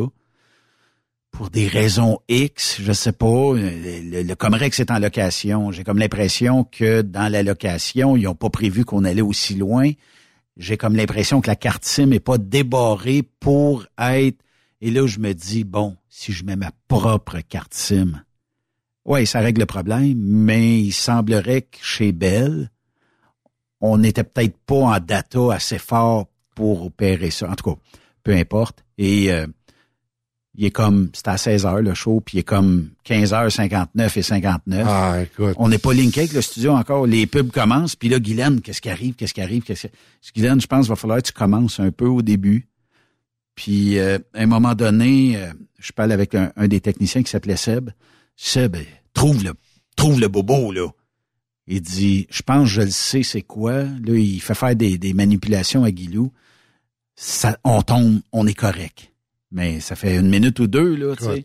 Pour 1.31 1.49
des 1.49 1.67
raisons 1.67 2.19
X, 2.29 2.79
je 2.81 2.91
sais 2.93 3.11
pas, 3.11 3.53
le, 3.53 4.09
le- 4.11 4.23
le 4.23 4.35
Comrex 4.35 4.79
est 4.79 4.91
en 4.91 4.99
location. 4.99 5.71
J'ai 5.71 5.83
comme 5.83 5.99
l'impression 5.99 6.63
que 6.63 7.01
dans 7.01 7.31
la 7.31 7.43
location, 7.43 8.15
ils 8.17 8.27
ont 8.27 8.35
pas 8.35 8.49
prévu 8.49 8.85
qu'on 8.85 9.03
allait 9.05 9.21
aussi 9.21 9.55
loin. 9.55 9.91
J'ai 10.57 10.77
comme 10.77 10.95
l'impression 10.95 11.39
que 11.41 11.47
la 11.47 11.55
carte 11.55 11.85
SIM 11.85 12.11
est 12.11 12.19
pas 12.19 12.37
débarrée 12.37 13.23
pour 13.39 13.85
être... 13.99 14.39
Et 14.81 14.91
là, 14.91 15.07
je 15.07 15.19
me 15.19 15.33
dis, 15.33 15.63
bon, 15.63 15.95
si 16.09 16.33
je 16.33 16.43
mets 16.43 16.55
ma 16.55 16.71
propre 16.87 17.39
carte 17.39 17.73
SIM, 17.73 18.23
oui, 19.05 19.25
ça 19.25 19.39
règle 19.39 19.61
le 19.61 19.65
problème, 19.65 20.17
mais 20.17 20.79
il 20.79 20.91
semblerait 20.91 21.61
que 21.61 21.77
chez 21.81 22.11
Bell, 22.11 22.69
on 23.79 23.97
n'était 23.99 24.23
peut-être 24.23 24.57
pas 24.65 24.75
en 24.75 24.99
data 24.99 25.53
assez 25.53 25.79
fort 25.79 26.27
pour 26.55 26.85
opérer 26.85 27.29
ça. 27.31 27.49
En 27.49 27.55
tout 27.55 27.71
cas, 27.71 27.79
peu 28.23 28.33
importe. 28.33 28.83
Et 28.97 29.31
euh, 29.31 29.47
il 30.57 30.65
est 30.65 30.71
comme, 30.71 31.11
c'était 31.13 31.29
à 31.29 31.37
16 31.37 31.65
heures 31.67 31.81
le 31.81 31.93
show, 31.93 32.19
puis 32.19 32.37
il 32.37 32.39
est 32.39 32.43
comme 32.43 32.89
15h59 33.05 34.17
et 34.17 34.21
59. 34.23 34.87
Ah, 34.89 35.21
écoute. 35.21 35.53
On 35.57 35.69
n'est 35.69 35.77
pas 35.77 35.93
linké 35.93 36.21
avec 36.21 36.33
le 36.33 36.41
studio 36.41 36.71
encore. 36.71 37.05
Les 37.05 37.27
pubs 37.27 37.51
commencent, 37.51 37.95
puis 37.95 38.09
là, 38.09 38.19
Guylaine, 38.19 38.61
qu'est-ce 38.61 38.81
qui 38.81 38.89
arrive, 38.89 39.13
qu'est-ce 39.13 39.35
qui 39.35 39.41
arrive, 39.41 39.61
qu'est-ce 39.61 39.87
qui... 39.87 39.93
Guylaine, 40.33 40.59
je 40.59 40.65
pense 40.65 40.85
qu'il 40.85 40.89
va 40.89 40.95
falloir 40.95 41.21
que 41.21 41.27
tu 41.27 41.33
commences 41.33 41.79
un 41.79 41.91
peu 41.91 42.07
au 42.07 42.23
début. 42.23 42.67
Puis, 43.53 43.99
euh, 43.99 44.17
à 44.33 44.41
un 44.41 44.47
moment 44.47 44.73
donné, 44.73 45.37
euh, 45.37 45.53
je 45.77 45.91
parle 45.91 46.11
avec 46.11 46.33
un, 46.33 46.51
un 46.55 46.67
des 46.67 46.79
techniciens 46.79 47.21
qui 47.21 47.29
s'appelait 47.29 47.55
Seb. 47.55 47.91
Seb, 48.35 48.77
trouve 49.13 49.43
le, 49.43 49.53
trouve 49.95 50.19
le 50.19 50.27
bobo, 50.27 50.71
là. 50.71 50.87
Il 51.67 51.81
dit, 51.81 52.27
je 52.31 52.41
pense, 52.41 52.67
je 52.67 52.81
le 52.81 52.89
sais, 52.89 53.23
c'est 53.23 53.41
quoi. 53.41 53.83
Là, 53.83 54.15
il 54.15 54.41
fait 54.41 54.55
faire 54.55 54.75
des, 54.75 54.97
des 54.97 55.13
manipulations 55.13 55.83
à 55.83 55.91
Guilou. 55.91 56.31
Ça, 57.15 57.57
on 57.63 57.81
tombe, 57.81 58.21
on 58.31 58.47
est 58.47 58.53
correct. 58.53 59.11
Mais 59.51 59.79
ça 59.79 59.95
fait 59.95 60.15
une 60.17 60.29
minute 60.29 60.59
ou 60.59 60.67
deux, 60.67 60.95
là, 60.95 61.15
tu 61.15 61.23
sais. 61.23 61.43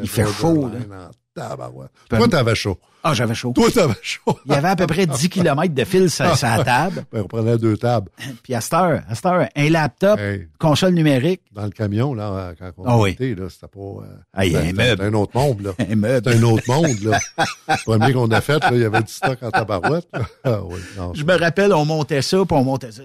Il 0.00 0.08
fait 0.08 0.26
chaud. 0.26 0.70
Puis- 0.72 2.18
Toi, 2.18 2.28
t'avais 2.28 2.54
chaud. 2.54 2.78
Ah, 3.04 3.14
j'avais 3.14 3.34
chaud. 3.34 3.52
Toi, 3.52 3.68
t'avais 3.72 3.94
chaud. 4.00 4.38
Il 4.46 4.52
y 4.52 4.54
avait 4.54 4.68
à 4.68 4.76
peu 4.76 4.86
près 4.86 5.06
10 5.06 5.28
km 5.28 5.74
de 5.74 5.84
fil 5.84 6.08
sur, 6.08 6.36
sur 6.36 6.46
la 6.46 6.62
table. 6.64 7.04
Ben, 7.10 7.22
on 7.22 7.26
prenait 7.26 7.58
deux 7.58 7.76
tables. 7.76 8.10
Puis 8.44 8.54
à 8.54 8.60
cette 8.60 8.74
heure, 8.74 9.02
à 9.08 9.14
cette 9.16 9.26
heure, 9.26 9.48
un 9.56 9.68
laptop, 9.70 10.20
Hey, 10.20 10.46
console 10.58 10.92
numérique, 10.94 11.40
dans 11.50 11.64
le 11.64 11.70
camion, 11.70 12.14
là, 12.14 12.52
quand 12.56 12.70
on 12.76 13.00
oui. 13.02 13.10
était, 13.10 13.34
là, 13.34 13.48
c'était 13.50 13.66
pas... 13.66 13.80
euh, 13.80 14.16
Ah, 14.32 14.46
il 14.46 14.52
y 14.52 14.56
a 14.56 14.60
un 14.60 14.72
meuble. 14.72 15.02
un 15.02 15.14
autre 15.14 15.32
monde, 15.36 15.62
là. 15.62 15.72
un 15.90 15.96
meuble. 15.96 16.22
C'était 16.30 16.38
un 16.38 16.42
autre 16.48 16.64
monde, 16.68 17.00
là. 17.02 17.18
Le 17.68 17.84
premier 17.84 18.12
qu'on 18.12 18.30
a 18.30 18.40
fait, 18.40 18.60
là, 18.62 18.70
il 18.72 18.80
y 18.82 18.84
avait 18.84 19.02
du 19.02 19.12
stock 19.12 19.38
en 19.42 19.50
tabarouette. 19.50 20.06
là. 20.12 20.20
Ah 20.44 20.60
oui, 20.62 20.78
non, 20.96 21.12
Je 21.14 21.24
me 21.24 21.36
rappelle, 21.36 21.72
on 21.72 21.84
montait 21.84 22.22
ça, 22.22 22.36
puis 22.44 22.56
on 22.56 22.62
montait 22.62 22.92
ça. 22.92 23.02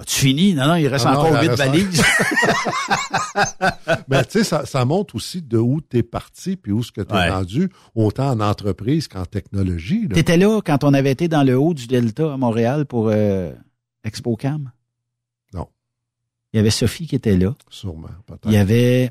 As-tu 0.00 0.20
fini? 0.20 0.54
Non, 0.54 0.66
non, 0.66 0.74
il 0.76 0.88
reste 0.88 1.04
Ah 1.06 1.12
non, 1.14 1.20
encore 1.20 1.42
huit 1.42 1.50
valises. 1.50 2.02
Mais 4.08 4.24
tu 4.24 4.30
sais, 4.30 4.44
ça, 4.44 4.64
ça 4.66 4.84
montre 4.84 5.14
aussi 5.14 5.42
de 5.42 5.58
où 5.58 5.80
tu 5.80 5.98
es 5.98 6.02
parti 6.02 6.56
puis 6.56 6.72
où 6.72 6.82
ce 6.82 6.90
que 6.92 7.02
tu 7.02 7.12
es 7.14 7.16
Ouais. 7.18 7.28
rendu, 7.30 7.68
autant 7.94 8.30
en 8.30 8.40
entreprise 8.40 9.08
qu'en 9.08 9.24
technologie. 9.26 10.08
là. 10.08 10.14
T'étais 10.14 10.36
là 10.38 10.60
quand 10.64 10.84
on 10.84 10.94
avait 10.94 11.10
été 11.12 11.28
dans 11.28 11.42
le 11.42 11.58
haut 11.58 11.74
du 11.74 11.86
Delta 11.86 12.32
à 12.32 12.36
Montréal 12.36 12.86
pour 12.86 13.08
euh, 13.08 13.52
ExpoCam? 14.04 14.70
Non. 15.54 15.66
Il 16.52 16.56
y 16.56 16.60
avait 16.60 16.70
Sophie 16.70 17.06
qui 17.06 17.16
était 17.16 17.36
là. 17.36 17.54
Sûrement, 17.68 18.08
peut-être. 18.26 18.46
Il 18.46 18.52
y 18.52 18.56
avait 18.56 19.10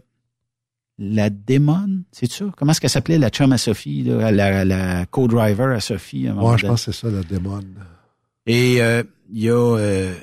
la 0.97 1.29
démon, 1.29 2.03
c'est 2.11 2.29
ça? 2.31 2.45
Comment 2.57 2.71
est-ce 2.71 2.81
qu'elle 2.81 2.89
s'appelait, 2.89 3.17
la 3.19 3.29
chum 3.29 3.51
à 3.53 3.57
Sophie, 3.57 4.03
là, 4.03 4.31
la, 4.31 4.65
la 4.65 5.05
co-driver 5.05 5.69
à 5.75 5.79
Sophie? 5.79 6.27
Moi, 6.29 6.57
je 6.57 6.65
pense 6.67 6.85
que 6.85 6.91
c'est 6.91 6.99
ça, 7.07 7.11
la 7.13 7.21
démon. 7.23 7.61
Et 8.47 8.81
euh, 8.81 9.03
il 9.31 9.43
y 9.43 9.49
a... 9.49 9.53
Euh, 9.77 10.13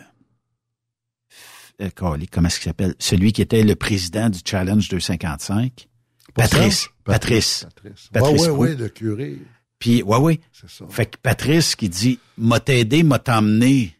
euh, 1.82 1.90
comment 1.94 2.16
est-ce 2.48 2.58
qu'il 2.60 2.70
s'appelle? 2.70 2.94
Celui 2.98 3.32
qui 3.32 3.42
était 3.42 3.62
le 3.62 3.74
président 3.76 4.28
du 4.30 4.40
Challenge 4.44 4.88
255. 4.88 5.88
Pas 6.34 6.42
Patrice. 6.42 6.88
Patrice. 7.04 7.66
Patrice. 7.74 8.08
Patrice 8.12 8.42
ouais, 8.42 8.48
ouais, 8.48 8.56
ouais, 8.70 8.74
le 8.76 8.88
curé. 8.88 9.38
Puis, 9.78 10.02
ouais, 10.02 10.18
oui. 10.18 10.40
C'est 10.52 10.70
ça. 10.70 10.84
Fait 10.88 11.06
que 11.06 11.16
Patrice 11.22 11.76
qui 11.76 11.88
dit, 11.88 12.18
m'a 12.38 12.60
t'aidé, 12.60 13.02
m'a 13.02 13.18
t'emmené. 13.18 13.94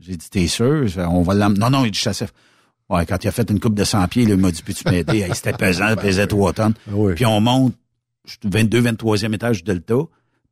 J'ai 0.00 0.16
dit, 0.16 0.30
t'es 0.30 0.46
sûr? 0.46 0.86
On 0.98 1.22
va 1.22 1.34
l'emmener. 1.34 1.60
Non, 1.60 1.70
non, 1.70 1.84
il 1.84 1.90
dit, 1.90 1.98
je. 2.00 2.24
Ouais, 2.88 3.06
quand 3.06 3.22
il 3.22 3.28
a 3.28 3.32
fait 3.32 3.48
une 3.50 3.60
coupe 3.60 3.74
de 3.74 3.84
100 3.84 4.08
pieds, 4.08 4.24
il 4.24 4.36
m'a 4.36 4.50
dit, 4.50 4.62
peux-tu 4.62 4.82
m'aider? 4.88 5.20
Hey, 5.20 5.34
C'était 5.34 5.52
pesant, 5.52 5.90
il 5.90 5.96
pesait 5.96 6.26
3 6.28 6.52
tonnes. 6.52 6.74
Ah 6.88 6.92
oui. 6.94 7.14
Puis 7.14 7.24
on 7.26 7.40
monte, 7.40 7.74
22, 8.44 8.82
23e 8.82 9.34
étage 9.34 9.58
du 9.58 9.72
Delta, 9.72 9.94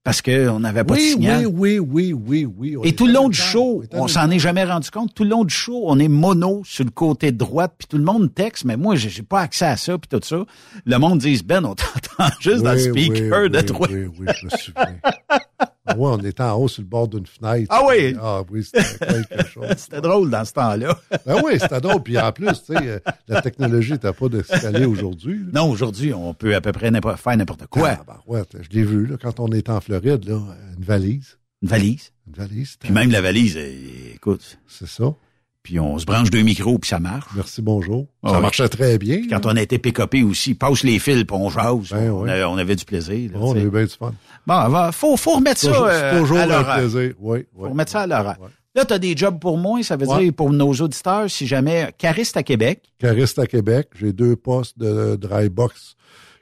parce 0.08 0.22
qu'on 0.22 0.58
n'avait 0.60 0.84
pas 0.84 0.94
de 0.94 1.00
Oui, 1.00 1.10
signal. 1.10 1.46
oui, 1.48 1.78
oui, 1.78 2.14
oui, 2.14 2.46
oui, 2.46 2.76
oui. 2.76 2.88
Et 2.88 2.94
tout 2.94 3.06
le 3.06 3.12
long 3.12 3.28
du 3.28 3.36
show, 3.36 3.82
on 3.92 4.08
s'en 4.08 4.30
est 4.30 4.38
jamais 4.38 4.64
rendu 4.64 4.90
compte. 4.90 5.12
Tout 5.14 5.22
le 5.22 5.28
long 5.28 5.44
du 5.44 5.52
show, 5.54 5.82
on 5.84 5.98
est 5.98 6.08
mono 6.08 6.62
sur 6.64 6.86
le 6.86 6.90
côté 6.90 7.30
droite, 7.30 7.74
puis 7.76 7.86
tout 7.86 7.98
le 7.98 8.04
monde 8.04 8.32
texte, 8.32 8.64
mais 8.64 8.78
moi, 8.78 8.96
j'ai 8.96 9.20
pas 9.22 9.42
accès 9.42 9.66
à 9.66 9.76
ça, 9.76 9.98
puis 9.98 10.08
tout 10.08 10.26
ça. 10.26 10.46
Le 10.86 10.96
monde 10.96 11.18
dit, 11.18 11.42
Ben, 11.44 11.62
on 11.62 11.74
t'entend 11.74 12.34
juste 12.40 12.62
dans 12.62 12.72
le 12.72 12.90
Oui, 12.90 13.04
speaker 13.04 13.42
oui, 13.42 13.50
de 13.50 13.58
oui, 13.58 13.64
droite. 13.64 13.90
Oui, 13.92 14.06
oui, 14.18 14.26
je 14.40 14.44
me 14.46 14.50
souviens. 14.50 14.96
Ah 15.90 15.96
ouais, 15.96 16.10
on 16.12 16.18
était 16.24 16.42
en 16.42 16.54
haut 16.56 16.68
sur 16.68 16.82
le 16.82 16.88
bord 16.88 17.08
d'une 17.08 17.26
fenêtre. 17.26 17.66
Ah 17.70 17.82
oui? 17.88 18.14
Ah 18.20 18.42
oui, 18.50 18.62
c'était 18.64 18.84
quelque 19.24 19.46
chose. 19.52 19.66
C'était 19.76 20.00
drôle 20.00 20.30
dans 20.30 20.44
ce 20.44 20.52
temps-là. 20.52 20.98
Ben 21.26 21.40
oui, 21.44 21.58
c'était 21.60 21.80
drôle. 21.80 22.02
Puis 22.02 22.18
en 22.18 22.30
plus, 22.32 22.52
tu 22.64 22.74
sais, 22.74 22.76
euh, 22.86 22.98
la 23.26 23.40
technologie 23.42 23.92
n'était 23.92 24.12
pas 24.12 24.28
de 24.28 24.42
ce 24.42 24.60
qu'elle 24.60 24.76
est 24.76 24.84
aujourd'hui. 24.84 25.40
Non, 25.52 25.70
aujourd'hui, 25.70 26.12
on 26.12 26.34
peut 26.34 26.54
à 26.54 26.60
peu 26.60 26.72
près 26.72 26.90
n'importe- 26.90 27.18
faire 27.18 27.36
n'importe 27.36 27.66
quoi. 27.66 27.96
Ah, 28.00 28.04
ben 28.06 28.16
ouais, 28.26 28.42
je 28.60 28.68
l'ai 28.76 28.84
vu, 28.84 29.06
là, 29.06 29.16
quand 29.20 29.40
on 29.40 29.48
était 29.48 29.70
en 29.70 29.80
Floride, 29.80 30.24
là, 30.28 30.38
une 30.76 30.84
valise. 30.84 31.38
Une 31.62 31.68
valise? 31.68 32.12
Une 32.26 32.34
valise. 32.34 32.76
Puis 32.78 32.92
même 32.92 33.10
la 33.10 33.20
valise, 33.20 33.56
euh, 33.56 34.14
écoute. 34.14 34.58
C'est 34.68 34.86
ça. 34.88 35.14
Puis 35.62 35.78
on 35.80 35.98
se 35.98 36.06
branche 36.06 36.30
deux 36.30 36.40
micros, 36.42 36.78
puis 36.78 36.88
ça 36.88 36.98
marche. 36.98 37.26
Merci, 37.34 37.60
bonjour. 37.60 38.06
Ah 38.22 38.30
ça 38.30 38.40
marchait 38.40 38.68
très 38.68 38.96
bien. 38.98 39.18
Puis 39.18 39.28
quand 39.28 39.44
on 39.44 39.56
a 39.56 39.60
été 39.60 39.78
pick-upé 39.78 40.22
aussi, 40.22 40.54
passe 40.54 40.82
les 40.82 40.98
fils, 40.98 41.24
puis 41.24 41.36
on 41.36 41.50
jase. 41.50 41.90
Ben 41.90 42.10
on, 42.10 42.26
avait, 42.26 42.44
on 42.44 42.56
avait 42.56 42.76
du 42.76 42.84
plaisir. 42.84 43.32
là, 43.32 43.38
on 43.40 43.54
a 43.54 43.58
eu 43.58 43.68
bien 43.70 43.82
du 43.84 43.88
fun. 43.90 44.14
Bon, 44.46 44.68
va- 44.68 44.92
faut, 44.92 45.16
faut 45.16 45.32
remettre 45.36 45.60
ça 45.60 45.68
Toujours- 45.68 45.86
euh, 45.90 46.18
toujours 46.20 46.38
à 46.38 46.42
un 46.42 46.46
l'horaire. 46.46 46.76
plaisir. 46.78 47.12
Oui, 47.18 47.38
Faut 47.54 47.68
remettre 47.68 47.90
ça 47.92 48.02
à. 48.02 48.06
Ouais. 48.06 48.48
Là, 48.74 48.84
tu 48.84 48.94
as 48.94 48.98
des 48.98 49.16
jobs 49.16 49.38
pour 49.40 49.58
moi, 49.58 49.82
ça 49.82 49.96
veut 49.96 50.06
Ouais. 50.06 50.24
dire 50.24 50.32
pour 50.32 50.52
nos 50.52 50.72
auditeurs, 50.72 51.28
si 51.28 51.46
jamais, 51.46 51.92
cariste 51.98 52.36
à 52.36 52.42
Québec, 52.42 52.82
Cariste 52.98 53.38
à 53.38 53.46
Québec. 53.46 53.88
J'ai 53.98 54.12
deux 54.12 54.36
postes 54.36 54.78
de 54.78 55.16
dry 55.16 55.48
box 55.48 55.96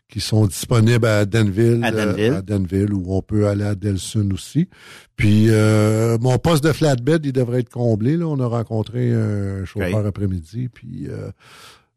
qui 0.09 0.21
sont 0.21 0.47
disponibles 0.47 1.07
à 1.07 1.25
Denville, 1.27 1.81
À 1.85 1.91
Denville. 1.91 2.33
euh, 2.33 2.39
à 2.39 2.43
Denville, 2.43 2.93
où 2.93 3.15
on 3.17 3.23
peut 3.23 3.49
aller 3.49 3.65
à 3.65 3.75
Delsun 3.75 4.31
aussi. 4.33 4.69
Puis 5.17 5.47
euh, 5.51 6.17
mon 6.21 6.39
poste 6.39 6.63
de 6.65 6.73
flatbed, 6.73 7.27
il 7.27 7.33
devrait 7.33 7.61
être 7.61 7.71
comblé. 7.71 8.17
Là, 8.17 8.27
on 8.27 8.39
a 8.41 8.47
rencontré 8.47 9.13
un 9.13 9.65
chauffeur 9.65 10.07
après-midi, 10.07 10.69
puis 10.69 11.07
euh, 11.09 11.27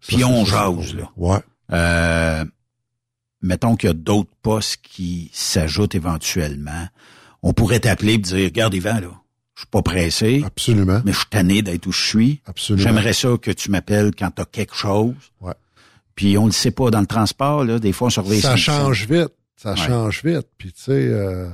ça, 0.02 0.08
Puis 0.16 0.24
on 0.24 0.44
jase, 0.46 0.96
là. 0.96 1.12
Ouais. 1.18 1.38
euh, 1.72 2.46
mettons 3.42 3.76
qu'il 3.76 3.88
y 3.88 3.92
a 3.92 3.94
d'autres 3.96 4.32
postes 4.42 4.78
qui 4.82 5.30
s'ajoutent 5.34 5.96
éventuellement. 5.96 6.88
On 7.44 7.54
pourrait 7.54 7.80
t'appeler 7.82 8.14
et 8.14 8.18
dire, 8.18 8.46
regarde 8.46 8.74
Yvan, 8.74 9.00
là, 9.02 9.12
je 9.56 9.62
suis 9.62 9.70
pas 9.72 9.82
pressé, 9.82 10.42
Absolument. 10.46 11.02
mais 11.06 11.12
je 11.14 11.18
suis 11.20 11.28
tanné 11.30 11.62
d'être 11.62 11.86
où 11.88 11.92
je 11.92 12.04
suis. 12.06 12.42
Absolument. 12.48 12.84
J'aimerais 12.88 13.14
ça 13.14 13.30
que 13.42 13.52
tu 13.52 13.70
m'appelles 13.72 14.12
quand 14.18 14.32
tu 14.32 14.42
as 14.42 14.46
quelque 14.46 14.76
chose. 14.76 15.14
Ouais. 15.42 15.54
Puis 16.20 16.38
on 16.38 16.48
le 16.48 16.52
sait 16.52 16.72
pas 16.72 16.92
dans 16.92 17.00
le 17.00 17.06
transport, 17.08 17.64
là, 17.64 17.80
des 17.80 17.94
fois 17.94 18.08
on 18.08 18.10
surveille 18.10 18.42
Ça 18.42 18.58
change 18.58 19.08
vite. 19.08 19.30
Ça 19.56 19.72
Ouais. 19.72 19.78
change 19.78 20.22
vite. 20.26 20.48
Puis 20.58 20.74
tu 20.74 20.82
sais, 20.82 20.92
euh, 20.92 21.48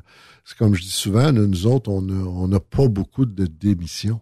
c'est 0.44 0.58
comme 0.58 0.74
je 0.74 0.82
dis 0.82 0.90
souvent, 0.90 1.32
nous, 1.32 1.46
nous 1.46 1.68
autres, 1.68 1.92
on 1.92 2.02
n'a 2.02 2.16
on 2.28 2.48
n'a 2.48 2.60
pas 2.60 2.88
beaucoup 2.88 3.26
de 3.28 3.46
démissions. 3.46 4.20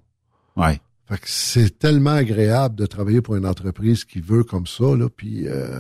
Ouais. 0.58 0.82
Fait 1.08 1.16
que 1.18 1.28
c'est 1.28 1.80
tellement 1.80 2.12
agréable 2.16 2.76
de 2.76 2.86
travailler 2.86 3.22
pour 3.22 3.38
une 3.38 3.46
entreprise 3.46 4.04
qui 4.04 4.20
veut 4.20 4.44
comme 4.44 4.68
ça, 4.68 4.84
là, 4.98 5.08
puis 5.10 5.48
euh, 5.48 5.80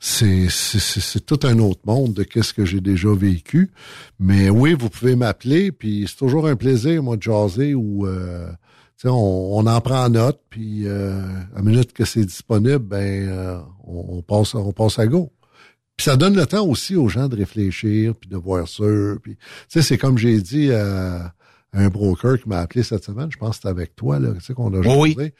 c'est 0.00 0.48
c'est- 0.50 0.78
c'est 0.80 1.00
c'est 1.00 1.24
tout 1.24 1.40
un 1.46 1.58
autre 1.58 1.80
monde 1.86 2.12
de 2.12 2.24
qu'est-ce 2.24 2.52
que 2.52 2.66
j'ai 2.66 2.82
déjà 2.82 3.08
vécu. 3.14 3.70
Mais 4.20 4.50
oui, 4.50 4.74
vous 4.78 4.90
pouvez 4.90 5.16
m'appeler, 5.16 5.72
puis 5.72 6.04
c'est 6.08 6.16
toujours 6.16 6.46
un 6.46 6.56
plaisir, 6.56 7.02
moi, 7.02 7.16
de 7.16 7.22
jaser 7.22 7.74
ou 7.74 8.06
euh, 8.06 8.50
on, 9.04 9.58
on 9.58 9.66
en 9.66 9.80
prend 9.80 10.08
note, 10.08 10.40
puis 10.50 10.82
euh, 10.86 11.22
à 11.54 11.62
minute 11.62 11.92
que 11.92 12.04
c'est 12.04 12.24
disponible, 12.24 12.78
ben 12.78 13.28
euh, 13.28 13.58
on, 13.84 14.18
on 14.18 14.22
passe 14.22 14.54
on 14.54 14.72
passe 14.72 14.98
à 14.98 15.06
go. 15.06 15.30
Puis 15.96 16.04
ça 16.04 16.16
donne 16.16 16.36
le 16.36 16.46
temps 16.46 16.64
aussi 16.66 16.94
aux 16.94 17.08
gens 17.08 17.28
de 17.28 17.36
réfléchir, 17.36 18.14
puis 18.14 18.30
de 18.30 18.36
voir 18.36 18.68
ça. 18.68 18.84
Puis, 19.20 19.34
tu 19.34 19.40
sais, 19.68 19.82
c'est 19.82 19.98
comme 19.98 20.16
j'ai 20.16 20.40
dit 20.40 20.72
à 20.72 21.34
un 21.72 21.88
broker 21.88 22.40
qui 22.40 22.48
m'a 22.48 22.60
appelé 22.60 22.84
cette 22.84 23.04
semaine, 23.04 23.30
je 23.32 23.36
pense 23.36 23.50
que 23.50 23.56
c'était 23.56 23.68
avec 23.68 23.96
toi, 23.96 24.18
là, 24.20 24.32
tu 24.34 24.40
sais, 24.40 24.54
qu'on 24.54 24.72
a 24.74 24.78
Oui. 24.96 25.14
Puis 25.14 25.32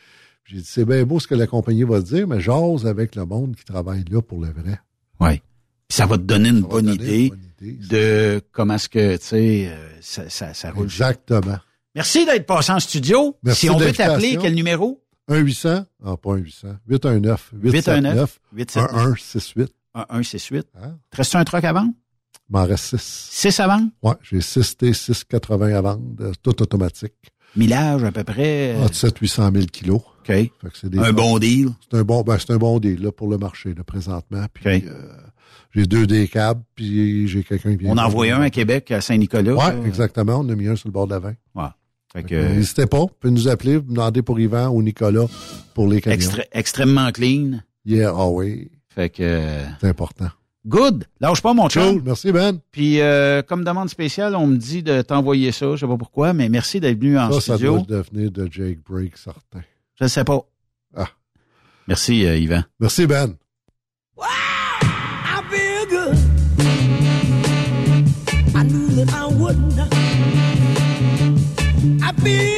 J'ai 0.44 0.56
dit, 0.56 0.68
c'est 0.68 0.84
bien 0.84 1.04
beau 1.04 1.20
ce 1.20 1.28
que 1.28 1.36
la 1.36 1.46
compagnie 1.46 1.84
va 1.84 2.00
dire, 2.00 2.26
mais 2.26 2.40
jase 2.40 2.86
avec 2.86 3.14
le 3.14 3.24
monde 3.24 3.54
qui 3.54 3.64
travaille 3.64 4.04
là 4.10 4.20
pour 4.20 4.40
le 4.40 4.48
vrai. 4.48 4.80
Ouais. 5.20 5.42
Puis 5.86 5.96
ça 5.96 6.06
va 6.06 6.16
te 6.16 6.22
donner 6.22 6.48
une 6.48 6.62
va 6.62 6.68
bonne 6.68 6.86
donner 6.86 6.96
une 6.96 7.02
idée 7.04 7.28
bonne 7.28 7.52
idée, 7.60 7.88
de 7.88 8.40
comment 8.52 8.74
est-ce 8.74 8.88
que, 8.88 9.16
tu 9.16 9.24
sais, 9.24 9.68
euh, 9.68 9.88
ça, 10.00 10.28
ça, 10.28 10.54
ça 10.54 10.70
roule. 10.70 10.84
Exactement. 10.84 11.58
Merci 11.94 12.24
d'être 12.26 12.46
passé 12.46 12.72
en 12.72 12.80
studio. 12.80 13.36
Merci 13.42 13.60
si 13.66 13.70
on 13.70 13.76
veut 13.78 13.92
t'appeler, 13.92 14.36
quel 14.40 14.54
numéro? 14.54 15.02
1-800, 15.28 15.84
ah, 16.04 16.16
pas 16.16 16.30
1-800, 16.36 16.76
819, 16.88 17.50
879, 17.52 18.40
879 18.52 19.00
1168. 19.14 19.72
1168. 19.94 20.66
Hein? 20.80 20.96
Te 21.10 21.16
reste 21.18 21.34
un 21.34 21.44
truc 21.44 21.64
à 21.64 21.72
vendre? 21.72 21.92
Il 22.48 22.52
m'en 22.56 22.64
reste 22.64 22.96
6. 22.96 23.28
6 23.30 23.60
à 23.60 23.66
vendre? 23.66 23.88
Ouais, 24.02 24.14
j'ai 24.22 24.40
6 24.40 24.76
T, 24.78 24.92
680 24.94 25.74
à 25.76 25.80
vendre, 25.82 26.02
euh, 26.20 26.32
tout 26.42 26.62
automatique. 26.62 27.12
Millage 27.56 28.04
à 28.04 28.12
peu 28.12 28.24
près. 28.24 28.74
euh, 28.76 28.86
Ah, 28.86 28.92
700-800 28.92 29.52
000 29.54 29.66
kilos. 29.66 30.00
OK. 30.00 30.26
Fait 30.26 30.48
que 30.62 30.78
c'est 30.80 30.88
des 30.88 30.98
Un 30.98 31.12
bon 31.12 31.38
deal. 31.38 31.70
C'est 31.90 31.98
un 31.98 32.04
bon, 32.04 32.22
ben, 32.22 32.38
c'est 32.38 32.52
un 32.52 32.56
bon 32.58 32.78
deal, 32.78 33.02
là, 33.02 33.10
pour 33.12 33.28
le 33.28 33.36
marché, 33.38 33.74
là, 33.74 33.84
présentement. 33.84 34.44
Puis, 34.52 34.76
OK. 34.78 34.84
euh, 34.86 35.12
j'ai 35.78 35.86
deux 35.86 36.06
des 36.06 36.28
câbles, 36.28 36.62
puis 36.74 37.28
j'ai 37.28 37.42
quelqu'un 37.44 37.72
qui 37.72 37.84
vient. 37.84 37.92
On 37.92 37.98
en 37.98 38.04
envoie 38.04 38.26
un 38.34 38.40
à 38.42 38.50
Québec, 38.50 38.90
à 38.90 39.00
Saint-Nicolas. 39.00 39.54
Ouais, 39.54 39.80
là. 39.80 39.86
exactement. 39.86 40.40
On 40.40 40.48
a 40.48 40.54
mis 40.54 40.66
un 40.68 40.76
sur 40.76 40.88
le 40.88 40.92
bord 40.92 41.06
de 41.06 41.12
la 41.14 41.18
20. 41.20 41.28
Ouais. 41.54 41.64
Fait 42.12 42.22
que, 42.22 42.34
Euh, 42.34 42.54
N'hésitez 42.54 42.86
pas. 42.86 43.00
Vous 43.00 43.10
pouvez 43.20 43.32
nous 43.32 43.48
appeler, 43.48 43.76
vous 43.76 43.92
demander 43.92 44.22
pour 44.22 44.40
Yvan 44.40 44.68
ou 44.68 44.82
Nicolas 44.82 45.26
pour 45.74 45.86
les 45.88 46.00
camions. 46.00 46.16
extré- 46.16 46.48
extrêmement 46.52 47.10
clean. 47.12 47.60
Yeah, 47.84 48.12
ah 48.16 48.28
oui. 48.28 48.70
Fait 48.88 49.10
que, 49.10 49.22
euh, 49.22 49.64
C'est 49.80 49.88
important. 49.88 50.28
good. 50.66 51.04
Lâche 51.20 51.40
pas, 51.40 51.54
mon 51.54 51.68
chum. 51.68 51.92
Cool. 51.94 52.02
Merci, 52.04 52.32
Ben. 52.32 52.58
Puis, 52.72 53.00
euh, 53.00 53.42
comme 53.42 53.62
demande 53.64 53.88
spéciale, 53.88 54.34
on 54.36 54.46
me 54.46 54.56
dit 54.56 54.82
de 54.82 55.02
t'envoyer 55.02 55.52
ça. 55.52 55.70
Je 55.76 55.80
sais 55.80 55.86
pas 55.86 55.96
pourquoi, 55.96 56.32
mais 56.32 56.48
merci 56.48 56.80
d'être 56.80 56.98
venu 56.98 57.18
en 57.18 57.30
Ça, 57.32 57.40
ça 57.40 57.54
studio. 57.54 57.78
doit 57.78 57.98
devenir 57.98 58.30
de 58.30 58.48
Jake 58.50 58.78
Break, 58.88 59.16
certain. 59.16 59.60
Je 59.98 60.04
ne 60.04 60.08
sais 60.08 60.24
pas. 60.24 60.40
Ah. 60.96 61.08
Merci, 61.86 62.26
euh, 62.26 62.36
Yvan. 62.36 62.64
Merci, 62.80 63.06
Ben. 63.06 63.34
happy. 72.18 72.57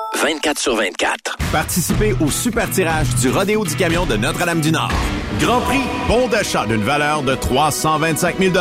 24 0.15 0.59
sur 0.59 0.75
24. 0.75 1.37
Participez 1.51 2.13
au 2.19 2.29
super 2.29 2.69
tirage 2.69 3.07
du 3.15 3.29
Rodéo 3.29 3.65
du 3.65 3.75
Camion 3.75 4.05
de 4.05 4.17
Notre-Dame-du-Nord. 4.17 4.91
Grand 5.39 5.61
prix, 5.61 5.81
bon 6.07 6.27
d'achat 6.27 6.65
d'une 6.65 6.83
valeur 6.83 7.23
de 7.23 7.35
325 7.35 8.37
000 8.37 8.53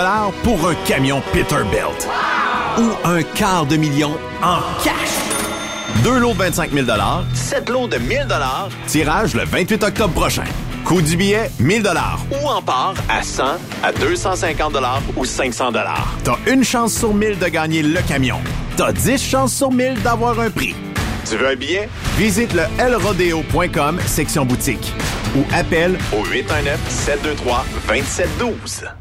pour 0.43 0.69
un 0.69 0.75
camion 0.87 1.23
Peterbilt. 1.33 2.09
Ou 2.79 2.91
un 3.05 3.23
quart 3.23 3.67
de 3.67 3.77
million 3.77 4.13
en 4.43 4.59
cash. 4.83 4.95
Deux 6.05 6.19
lots 6.19 6.33
de 6.33 6.39
25 6.39 6.73
000 6.73 6.87
sept 7.35 7.69
lots 7.69 7.89
de 7.89 7.99
1000 7.99 8.27
tirage 8.87 9.35
le 9.35 9.45
28 9.45 9.85
octobre 9.85 10.15
prochain. 10.15 10.45
Coût 10.85 11.03
du 11.03 11.17
billet, 11.17 11.51
1000 11.59 11.83
Ou 12.43 12.49
en 12.49 12.63
part 12.63 12.95
à 13.09 13.23
100, 13.23 13.45
à 13.83 13.93
250 13.93 14.73
ou 15.17 15.25
500 15.25 15.73
T'as 16.25 16.37
une 16.47 16.65
chance 16.65 16.95
sur 16.95 17.13
1000 17.13 17.39
de 17.39 17.47
gagner 17.49 17.83
le 17.83 18.01
camion. 18.03 18.39
T'as 18.77 18.93
10 18.93 19.23
chances 19.23 19.53
sur 19.55 19.71
1000 19.71 20.01
d'avoir 20.03 20.41
un 20.41 20.51
prix. 20.51 20.75
Tu 21.29 21.37
veux 21.37 21.49
un 21.49 21.57
billet? 21.57 21.89
Visite 22.17 22.55
le 22.55 22.63
lrodeo.com, 22.79 23.99
section 24.07 24.45
boutique. 24.45 24.93
Ou 25.37 25.45
appelle 25.53 25.99
au 26.13 26.23
819-723-2712. 26.25 29.00